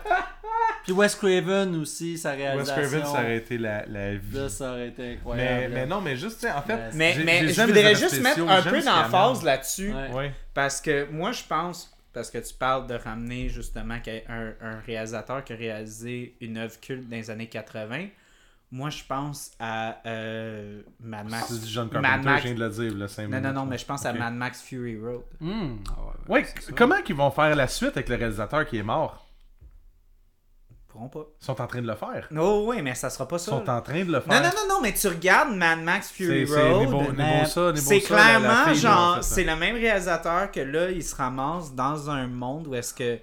[0.84, 2.76] Puis Wes Craven aussi, sa Wes réalisation.
[2.82, 4.36] Craven, ça aurait été la, la vie.
[4.38, 5.74] Là, ça aurait été Mais, incroyable.
[5.74, 8.62] mais non, mais juste, tu sais, en fait, Mais- Mais, je voudrais juste mettre un
[8.62, 9.94] peu d'emphase là-dessus.
[9.94, 10.12] Ouais.
[10.14, 10.32] Ouais.
[10.54, 14.80] Parce que moi, je pense, parce que tu parles de ramener justement qu'un- un, un
[14.80, 18.08] réalisateur qui a réalisé une œuvre culte dans les années 80,
[18.72, 21.48] moi, je pense à euh, Mad Max.
[21.48, 22.42] C'est du John Mad Carpenter, Max.
[22.42, 23.44] je viens de le dire, le 5 Non, minutes.
[23.44, 24.14] non, non, mais je pense à.
[24.14, 25.22] Mad Max Fury Road.
[25.40, 25.76] Hmm.
[25.90, 26.72] Ah ouais, ouais, ça.
[26.76, 29.20] comment qu'ils vont faire la suite avec le réalisateur qui est mort?
[29.30, 29.33] Ils
[30.94, 31.26] pourront pas.
[31.42, 32.30] Ils sont en train de le faire.
[32.38, 33.46] Oh, oui, mais ça sera pas Ils ça.
[33.52, 33.78] sont là.
[33.78, 34.42] en train de le Non, faire.
[34.44, 36.88] non, non, non, mais tu regardes Mad Max Fury c'est Road.
[37.76, 42.10] C'est la- la clairement genre, c'est le même réalisateur que là, il se ramasse dans
[42.10, 43.20] un monde où est-ce que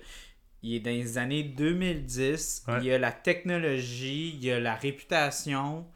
[0.62, 2.74] il est dans les années 2010, Ouais.
[2.80, 5.86] il y a la technologie, il y a la réputation,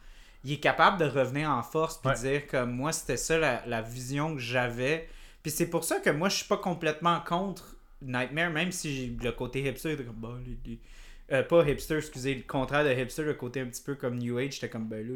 [0.45, 2.19] il est capable de revenir en force puis Ouais.
[2.19, 5.09] dire que moi c'était ça la, la vision que j'avais.
[5.43, 9.33] Puis c'est pour ça que moi je suis pas complètement contre Nightmare, même si le
[9.33, 10.81] côté hipster, de comme, bah, les- les-
[11.35, 14.39] euh, pas hipster, excusez, le contraire de hipster, le côté un petit peu comme New
[14.39, 15.15] Age, j'étais comme, ben là,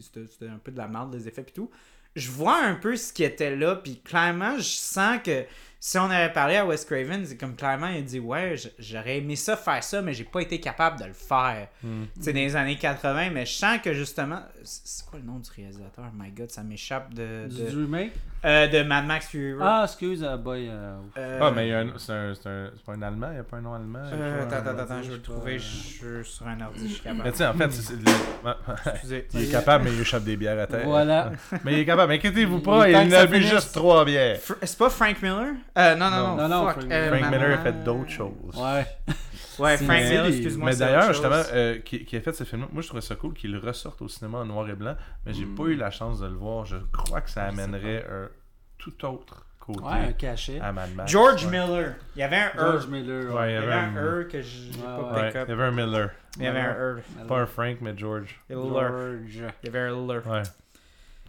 [0.00, 1.70] c'était un peu de la merde, les effets, puis tout.
[2.16, 5.44] Je vois un peu ce qui était là, puis clairement, je sens que
[5.80, 9.18] si on avait parlé à Wes Craven, c'est comme clairement, il a dit, ouais, j'aurais
[9.18, 11.68] aimé ça faire ça, mais j'ai pas été capable de le faire.
[11.82, 12.04] Hmm.
[12.16, 14.42] Tu sais, dans les années 80, mais je sens que justement.
[14.64, 16.10] C'est quoi le nom du réalisateur?
[16.14, 18.12] My God, ça m'échappe de, Du remake
[18.44, 19.62] euh, de Mad Max Fury Road.
[19.64, 20.68] Ah, excuse, euh, boy.
[20.68, 23.02] euh, Euh, Ah, mais il y a un- c'est un- c'est un- c'est pas un
[23.02, 23.98] Allemand, il n'y a pas un nom allemand?
[24.12, 27.10] il euh, attends, attends, attends, je vais le trouver sur un ordi, je suis Mais
[27.16, 27.30] capable.
[27.32, 28.52] tu sais, en fait, c'est- le-
[28.94, 29.26] Excusez.
[29.34, 30.82] il est capable, mais il échappe des bières à terre.
[30.84, 31.32] Voilà.
[31.64, 34.36] Mais il est capable, inquiétez-vous Il pas, il que a bu juste trois bières.
[34.38, 35.54] Fr- C'est pas Frank Miller?
[35.76, 36.48] Euh, Non, non, non.
[36.48, 38.54] Non, Frank euh, Miller a fait d'autres choses.
[38.56, 38.86] Ouais.
[39.58, 40.70] Ouais, Frank des- excuse-moi.
[40.70, 43.34] Mais d'ailleurs, justement, euh, qui, qui a fait ce film-là, moi je trouvais ça cool
[43.34, 44.96] qu'il ressorte au cinéma en noir et blanc,
[45.26, 46.64] mais j'ai pas eu la chance de le voir.
[46.66, 48.28] Je crois que ça amènerait un
[48.78, 50.60] tout autre côté Ouais, un cachet.
[50.60, 51.10] à Mad Max.
[51.10, 51.50] George Ouais.
[51.50, 51.94] Miller.
[52.16, 52.90] Il y avait un George E.
[52.90, 53.34] Miller.
[53.34, 55.44] Ouais, Il y avait un un- E que j'ai Ouais, pas pick up.
[55.46, 56.10] il y avait un Miller.
[56.38, 57.02] Il y avait un E.
[57.26, 58.40] Pas un Frank, mais George.
[58.48, 58.88] Il y avait un.
[59.28, 59.52] George.
[59.62, 60.22] Il y avait un E.
[60.26, 60.42] Ouais.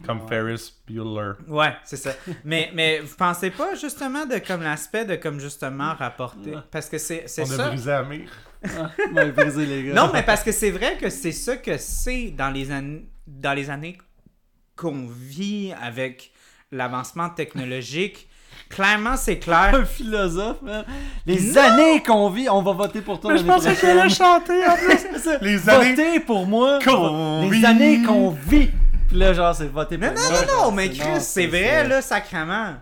[0.06, 0.28] Comme Ouais.
[0.30, 1.34] Ferris Bueller.
[1.48, 2.12] Ouais, c'est ça.
[2.46, 6.54] mais, mais vous pensez pas justement de comme l'aspect de comme justement rapporter?
[6.72, 7.66] Parce que c'est c'est On ça.
[7.66, 8.30] a brisé Amir.
[8.64, 9.94] Ah, m'a brisé les gars.
[9.94, 13.54] Non, mais parce que c'est vrai que c'est ça que c'est dans les années dans
[13.54, 13.98] les années
[14.76, 16.32] qu'on vit avec
[16.72, 18.28] l'avancement technologique.
[18.70, 19.74] Clairement, c'est clair.
[19.74, 20.58] Un philosophe.
[21.26, 24.66] Les années qu'on vit, on va voter pour toi Mais je pensais qu'elle allait chanter
[24.66, 25.20] en plus.
[25.24, 25.38] Ça.
[25.42, 26.80] Les années pour moi.
[26.84, 27.66] qu'on les vit.
[27.66, 28.70] années qu'on vit.
[29.10, 32.02] Puis là, genre, c'est voter pour Non, non, non, non, mais Chris, c'est vrai, là,
[32.02, 32.76] sacrément.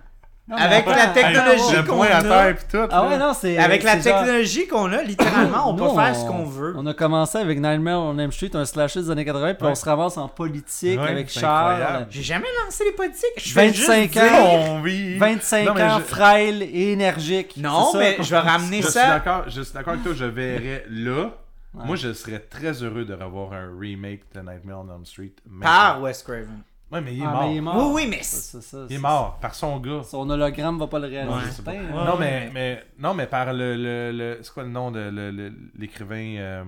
[0.49, 2.21] Non, Avec la technologie qu'on a.
[2.23, 2.77] terre pis tout.
[2.89, 3.57] Ah ouais, non, c'est.
[3.57, 6.73] Avec la genre- technologie qu'on a, littéralement, on Nous, peut faire ce qu'on veut.
[6.77, 9.71] On a commencé avec Nightmare on Elm Street, un slasher des années 80, puis Ouais.
[9.73, 12.07] on se ramasse en politique Ouais, avec Charles.
[12.09, 13.25] J'ai jamais lancé les politiques.
[13.37, 14.23] Je fais 25 juste ans.
[14.23, 15.17] dire- On vit.
[15.17, 17.55] 25 Non, mais ans, je- frêle et énergique.
[17.57, 19.07] Non, ça mais je vais ramener Je suis ça.
[19.09, 21.29] d'accord, je suis d'accord avec toi, je verrais là.
[21.77, 21.85] Ouais.
[21.85, 25.33] Moi, je serais très heureux de revoir un remake de Nightmare on Elm Street.
[25.61, 26.63] Par Wes Craven.
[26.91, 27.41] Ouais, mais il est, Ah, mort.
[27.43, 27.75] mais il est mort.
[27.93, 30.03] Oui, oui, mais Ça, ça, ça, Il est mort par son gars.
[30.03, 31.61] Son hologramme va pas le réaliser.
[31.61, 31.63] Ouais.
[31.65, 31.71] Pas.
[31.73, 32.05] Ouais.
[32.05, 33.75] non, mais, mais, non, mais par le.
[33.75, 36.63] le, le- c'est quoi le nom de le- le- l'écrivain euh,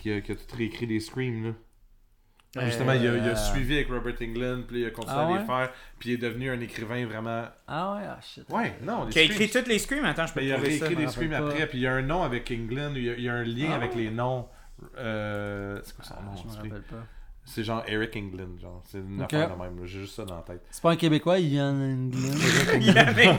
[0.00, 1.50] qui, a, qui a tout réécrit des Screams, là?
[2.56, 5.16] Euh, Justement, il, a, il a euh, suivi avec Robert England, puis il a continué
[5.18, 5.44] Ah à les ouais?
[5.44, 7.46] faire, puis il est devenu un écrivain vraiment.
[7.66, 8.44] Ah ouais, ah shit.
[8.48, 10.04] Ouais, non, Qui a écrit toutes les screams.
[10.04, 12.02] Attends, je peux Mais il a réécrit des Screams après, puis il y a un
[12.02, 14.02] nom avec England, il y a, il y a un lien Ah avec ouais?
[14.02, 14.46] les noms.
[14.98, 17.06] Euh, c'est quoi son Ah, nom je me rappelle pas.
[17.46, 18.82] C'est genre Eric England, genre.
[18.90, 19.34] C'est une Ok.
[19.34, 20.62] affaire de même, j'ai juste ça dans la tête.
[20.70, 22.38] C'est pas un Québécois, Ian England.
[22.80, 23.38] Il avait-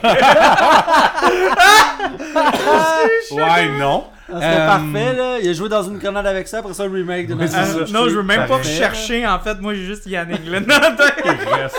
[3.32, 4.04] Ouais, non.
[4.28, 5.38] Ça serait Euh, parfait, là.
[5.40, 7.46] Il a joué dans une grenade avec ça, après ça, un remake de Oui,
[7.92, 8.70] non, je veux même pas Parfait.
[8.76, 9.26] chercher.
[9.26, 11.24] En fait, moi, j'ai juste Yann Englund dans la tête.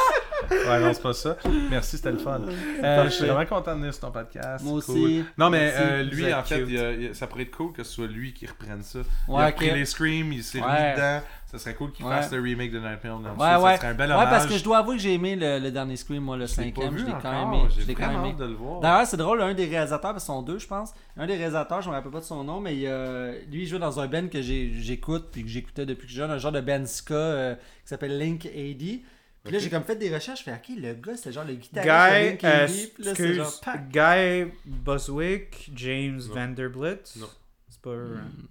[0.50, 1.36] Ouais, non, c'est pas ça.
[1.70, 2.40] Merci, c'était le fun.
[2.82, 4.64] Euh, je suis vraiment content de venir sur ton podcast.
[4.64, 5.26] Moi aussi.
[5.38, 7.84] Non, mais euh, lui, en fait, il a- il a- ça pourrait être cool que
[7.84, 9.00] ce soit lui qui reprenne ça.
[9.28, 9.56] il Ouais, a ok.
[9.56, 10.66] pris les Screams, il s'est Ouais.
[10.68, 11.22] mis dedans.
[11.50, 12.12] Ça serait cool qu'il Ouais.
[12.12, 13.42] fasse le remake de Nightmare on Elm Street.
[13.42, 13.78] Ouais, Ça ouais.
[13.78, 14.30] serait un bel Ouais, hommage.
[14.30, 16.52] parce que je dois avouer que j'ai aimé le, le dernier Scream, moi, le Je
[16.52, 16.98] cinquième.
[16.98, 17.70] Je l'ai quand même aimé.
[17.70, 18.82] J'ai quand de le voir.
[18.82, 20.94] D'ailleurs, c'est drôle, un des réalisateurs, parce qu'ils sont deux, je pense.
[21.16, 23.66] Un des réalisateurs, je me rappelle pas de son nom, mais il, a- lui, il
[23.66, 26.60] joue dans un band que j'écoute puis que j'écoutais depuis que jeune, un genre de
[26.62, 29.02] band ska euh, qui s'appelle Link AD.
[29.44, 31.54] Puis là, j'ai comme fait des recherches, je fais, ok, le gars, c'est genre le
[31.54, 32.70] guitariste de Guy, Link euh, AD.
[32.94, 33.90] Puis là, c'est genre, excuse, pac.
[33.90, 36.36] Guy Boswick, James Non.
[36.36, 37.14] Vanderbilt.
[37.22, 37.28] Non.
[37.70, 37.92] C'est pas,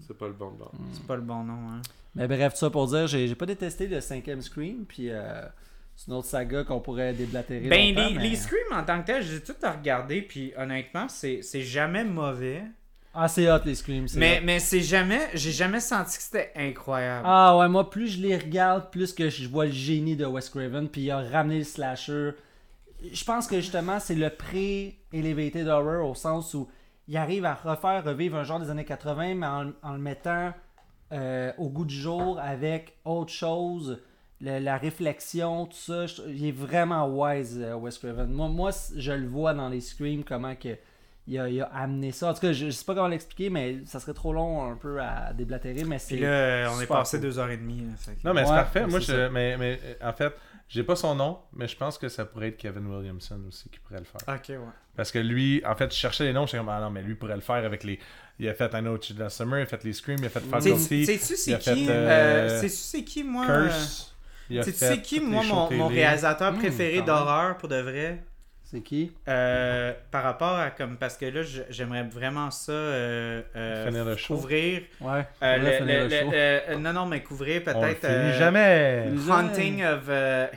[0.06, 0.70] C'est pas le bon nom.
[0.94, 1.52] c'est pas le bon nom.
[1.70, 1.82] Hein.
[2.16, 5.42] Mais bref, tout ça pour dire, j'ai pas détesté le cinquième Scream, puis euh,
[5.94, 7.68] c'est une autre saga qu'on pourrait déblatérer.
[7.68, 11.08] Ben, les, mais- les screams en tant que tel, j'ai tout à regarder, puis honnêtement,
[11.08, 12.62] c'est c'est jamais mauvais.
[13.18, 14.08] Ah, c'est hot, les Screams.
[14.16, 14.42] Mais, hot.
[14.44, 17.24] mais c'est jamais, j'ai jamais senti que c'était incroyable.
[17.26, 20.50] Ah ouais, moi, plus je les regarde, plus que je vois le génie de Wes
[20.50, 22.32] Craven, puis il a ramené le slasher.
[23.10, 26.68] Je pense que justement, c'est le pré-elevated horror au sens où
[27.08, 30.52] il arrive à refaire revivre un genre des années 80, mais en, en le mettant
[31.12, 34.00] euh, au goût du jour avec autre chose,
[34.40, 36.06] le- la réflexion, tout ça.
[36.06, 38.28] Je- il est vraiment wise, euh, Wes Craven.
[38.30, 40.76] Moi, moi, je le vois dans les screams, comment que.
[41.28, 42.30] Il a, il a amené ça.
[42.30, 44.76] En tout cas, je, je sais pas comment l'expliquer, mais ça serait trop long un
[44.76, 45.82] peu à déblatérer.
[45.82, 46.14] Mais c'est.
[46.14, 47.26] Puis là, on est passé cool.
[47.26, 47.80] deux heures et demie.
[47.80, 48.86] là, fait que- Non, mais c'est parfait.
[48.86, 50.32] Moi, je, mais, mais en fait,
[50.68, 53.80] j'ai pas son nom, mais je pense que ça pourrait être Kevin Williamson aussi qui
[53.80, 54.20] pourrait le faire.
[54.36, 54.58] Ok, ouais.
[54.94, 57.02] Parce que lui, en fait, je cherchais les noms, je suis comme, ah non, mais
[57.02, 57.98] lui pourrait le faire avec les.
[58.38, 60.40] Il a fait I Know Children Summer, il a fait les Screams, il a fait
[60.40, 64.14] Sais- Faculty, Sais-tu il c'est a fait, qui euh, euh, Sais-tu c'est qui, moi Curse.
[64.48, 68.22] Sais-tu c'est qui, moi, mon, réalisateur Hmm, préféré d'horreur pour de vrai?
[68.64, 69.12] C'est qui?
[69.28, 70.96] Euh, Par rapport à comme.
[70.96, 72.72] Parce que là, j'aimerais vraiment ça.
[72.72, 74.34] euh, euh, Finir le show.
[74.34, 74.82] couvrir.
[75.00, 75.24] Ouais.
[75.42, 76.30] euh, le- finir le- le show.
[76.32, 78.04] le- euh, non, non, mais couvrir peut-être.
[78.04, 79.12] euh, jamais.
[79.30, 80.08] Haunting of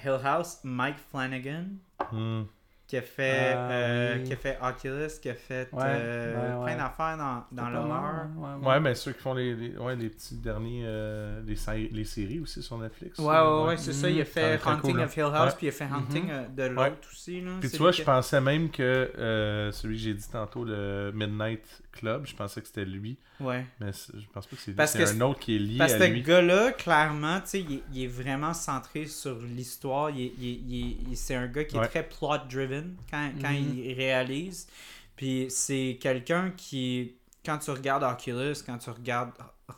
[0.04, 1.66] Hill House, Mike Flanagan,
[2.12, 2.42] Hmm.
[2.90, 4.24] Qui a fait, Ah, euh, oui.
[4.24, 6.74] qui a fait Oculus, qui a fait Ouais, euh, ouais, ouais.
[6.74, 8.26] plein d'affaires dans, dans l'horreur.
[8.36, 8.68] ouais, ouais.
[8.68, 10.82] Ouais, mais ceux qui font les, les- ouais, les petits derniers.
[10.88, 13.20] euh, les, sé- les séries aussi sur Netflix.
[13.20, 14.10] Ouais, ouais, ouais, c'est ça.
[14.10, 15.56] Il a Ça fait cool, of Hill House, Ouais.
[15.58, 16.56] puis il a fait Haunting Mhm.
[16.56, 17.42] de l'autre aussi.
[17.42, 17.52] Là.
[17.60, 21.64] Puis tu vois, je pensais même que euh, celui que j'ai dit tantôt, le Midnight
[21.92, 23.18] Club, je pensais que c'était lui.
[23.40, 23.66] Ouais.
[23.80, 24.76] Mais je pense pas que c'est lui.
[24.78, 26.22] Parce C'est que un autre qui est lié Parce que à ce lui.
[26.22, 30.10] gars-là, clairement, tu sais, il, est- il est vraiment centré sur l'histoire.
[30.12, 33.52] Il il est- il est- il- c'est un gars qui est très plot-driven quand, quand
[33.52, 33.78] Mhm.
[33.78, 34.68] il réalise.
[35.16, 39.32] Puis c'est quelqu'un qui, quand tu regardes Oculus, quand tu regardes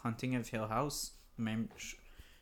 [0.04, 1.68] Hunting of Hill House, même,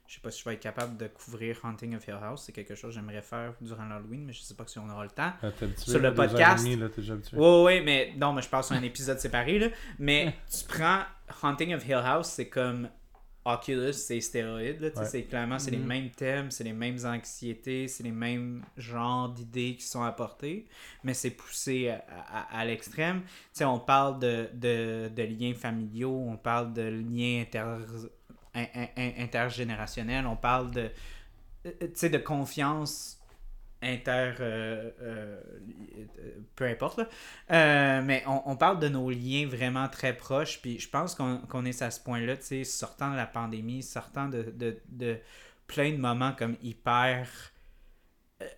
[0.10, 2.44] je, sais pas si je vais être capable de couvrir Hunting of Hill House.
[2.46, 5.04] C'est quelque chose que j'aimerais faire durant l'Halloween, mais je sais pas si on aura
[5.04, 5.32] le temps.
[5.44, 6.64] Ah, habitué, sur le podcast.
[6.64, 7.38] demie, là, t'es déjà habitué.
[7.38, 9.68] Ouais, ouais, mais non, mais je passe sur un épisode séparé, là.
[10.00, 11.02] Mais tu prends
[11.44, 12.90] Haunting of Hill House, c'est comme
[13.46, 14.90] Oculus, c'est stéroïdes, là.
[14.96, 15.06] Ouais.
[15.06, 15.86] C'est clairement, c'est les Mhm.
[15.88, 20.68] mêmes thèmes, c'est les mêmes anxiétés, c'est les mêmes genres d'idées qui sont apportées,
[21.04, 23.22] mais c'est poussé à, à- à l'extrême.
[23.62, 27.78] On parle de, de, de liens familiaux, on parle de liens inter,
[28.56, 30.92] in- in- in- intergénérationnels, on parle de,
[31.66, 33.18] euh, de confiance
[33.82, 35.42] inter euh, euh,
[36.56, 37.00] peu importe
[37.50, 41.90] mais on, parle de nos liens vraiment très proches puis je pense qu'on est à
[41.90, 44.54] ce point là tu sais sortant de la pandémie sortant de,
[44.90, 45.18] de,
[45.68, 47.30] plein de moments comme hyper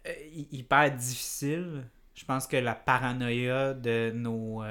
[0.06, 1.84] hy- hyper difficiles
[2.16, 4.64] Je pense que la paranoïa de nos.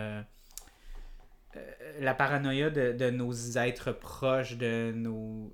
[1.56, 1.60] Euh,
[2.00, 5.52] la paranoïa de, de nos êtres proches, de nos.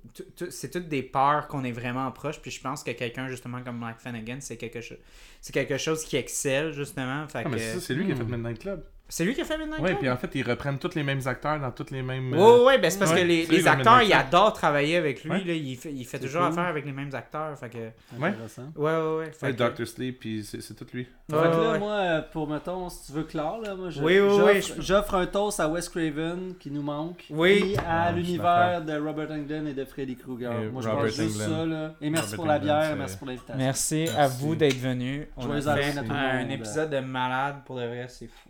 [0.49, 2.39] C'est toutes des peurs qu'on est vraiment proches.
[2.41, 4.99] Puis je pense que quelqu'un, justement, comme Mike Flanagan, c'est quelque chose.
[5.41, 7.27] C'est quelque chose qui excelle, justement.
[7.27, 8.31] Fait Ah, mais que- c'est ça, c'est lui qui a fait Hmm.
[8.35, 8.83] Midnight Club.
[9.09, 9.99] C'est lui qui a fait Midnight Ouais, Club?
[9.99, 12.33] puis en fait, ils reprennent tous les mêmes acteurs dans tous les mêmes.
[12.33, 15.23] Ouais, ouais, ouais, ben c'est parce ouais, que les, les acteurs, ils adorent travailler avec
[15.23, 15.31] lui.
[15.31, 15.43] Ouais.
[15.45, 16.49] Là, il fait, il fait toujours cool.
[16.51, 17.57] affaire avec les mêmes acteurs.
[17.57, 17.77] Fait que...
[18.19, 18.33] Ouais.
[18.75, 21.07] Ouais, ouais, que- Doctor Sleep, puis c'est c'est tout lui.
[21.31, 21.79] Ouais, fait que là, ouais.
[21.79, 25.25] moi, pour mettons, si tu veux clore, là, moi, je- Oui, oui, j'offre, oui, un
[25.27, 27.23] toast à Wes Craven qui nous manque.
[27.29, 27.61] Oui.
[27.61, 30.51] Puis à suis l'univers de Robert Englund et de Freddy Krueger.
[30.63, 31.65] Et Moi, je Robert pense juste ça.
[31.65, 31.93] Là.
[32.01, 33.55] Et merci Robert pour la bière, merci pour l'invitation.
[33.57, 35.27] Merci, à vous d'être venus.
[35.37, 38.49] On a Joyeux fait un épisode de malade pour de vrai, c'est fou.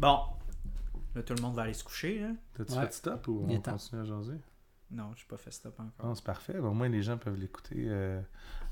[0.00, 0.18] Bon.
[1.14, 2.20] Là, tout le monde va aller se coucher.
[2.20, 2.28] Là.
[2.56, 2.86] T'as-tu Ouais.
[2.86, 3.72] fait stop ou on temps.
[3.72, 4.40] continue à jaser?
[4.92, 6.06] Non, je pas fait stop encore.
[6.06, 6.58] Non, c'est parfait.
[6.58, 7.84] Au moins, les gens peuvent l'écouter.
[7.86, 8.20] euh,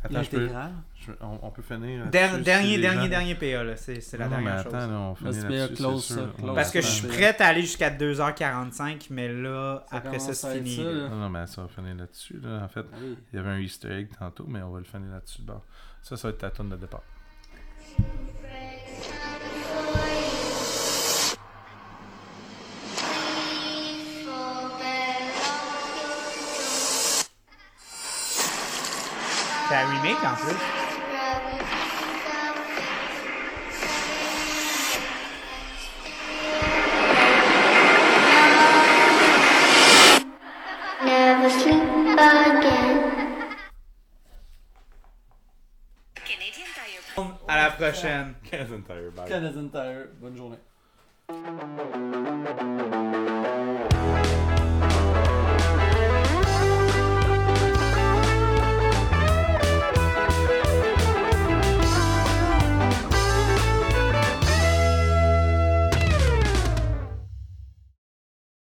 [0.02, 0.72] Attends, je peux, L'intégral.
[0.96, 2.06] je- on, on peut finir.
[2.10, 3.76] Der- dernier, dernier, gens- dernier PA, là.
[3.76, 4.90] C'est c'est la Non, non, mais dernière attends, chose.
[4.90, 6.54] là, on finit close, ça, close.
[6.54, 10.56] Parce que je suis prête à aller jusqu'à 2h45, mais là, Ça après ça, c'est
[10.58, 10.76] fini.
[10.76, 10.92] ça, là.
[10.92, 11.08] là.
[11.10, 12.40] Non, non, mais ça va finir là-dessus.
[12.40, 12.62] Là.
[12.64, 13.16] En fait, oui.
[13.32, 15.42] il y avait un Easter egg tantôt, mais on va le finir là-dessus.
[15.42, 15.60] Bon.
[16.02, 17.02] Ça, ça va être ta tonne de départ.
[29.78, 30.56] Un remake en plus.
[41.04, 42.98] Never sleep again.
[46.24, 48.34] Canadian Tire À la prochaine.
[48.50, 49.28] Canadian Tire, bye.
[49.28, 50.58] Canadian Tire, bonne journée.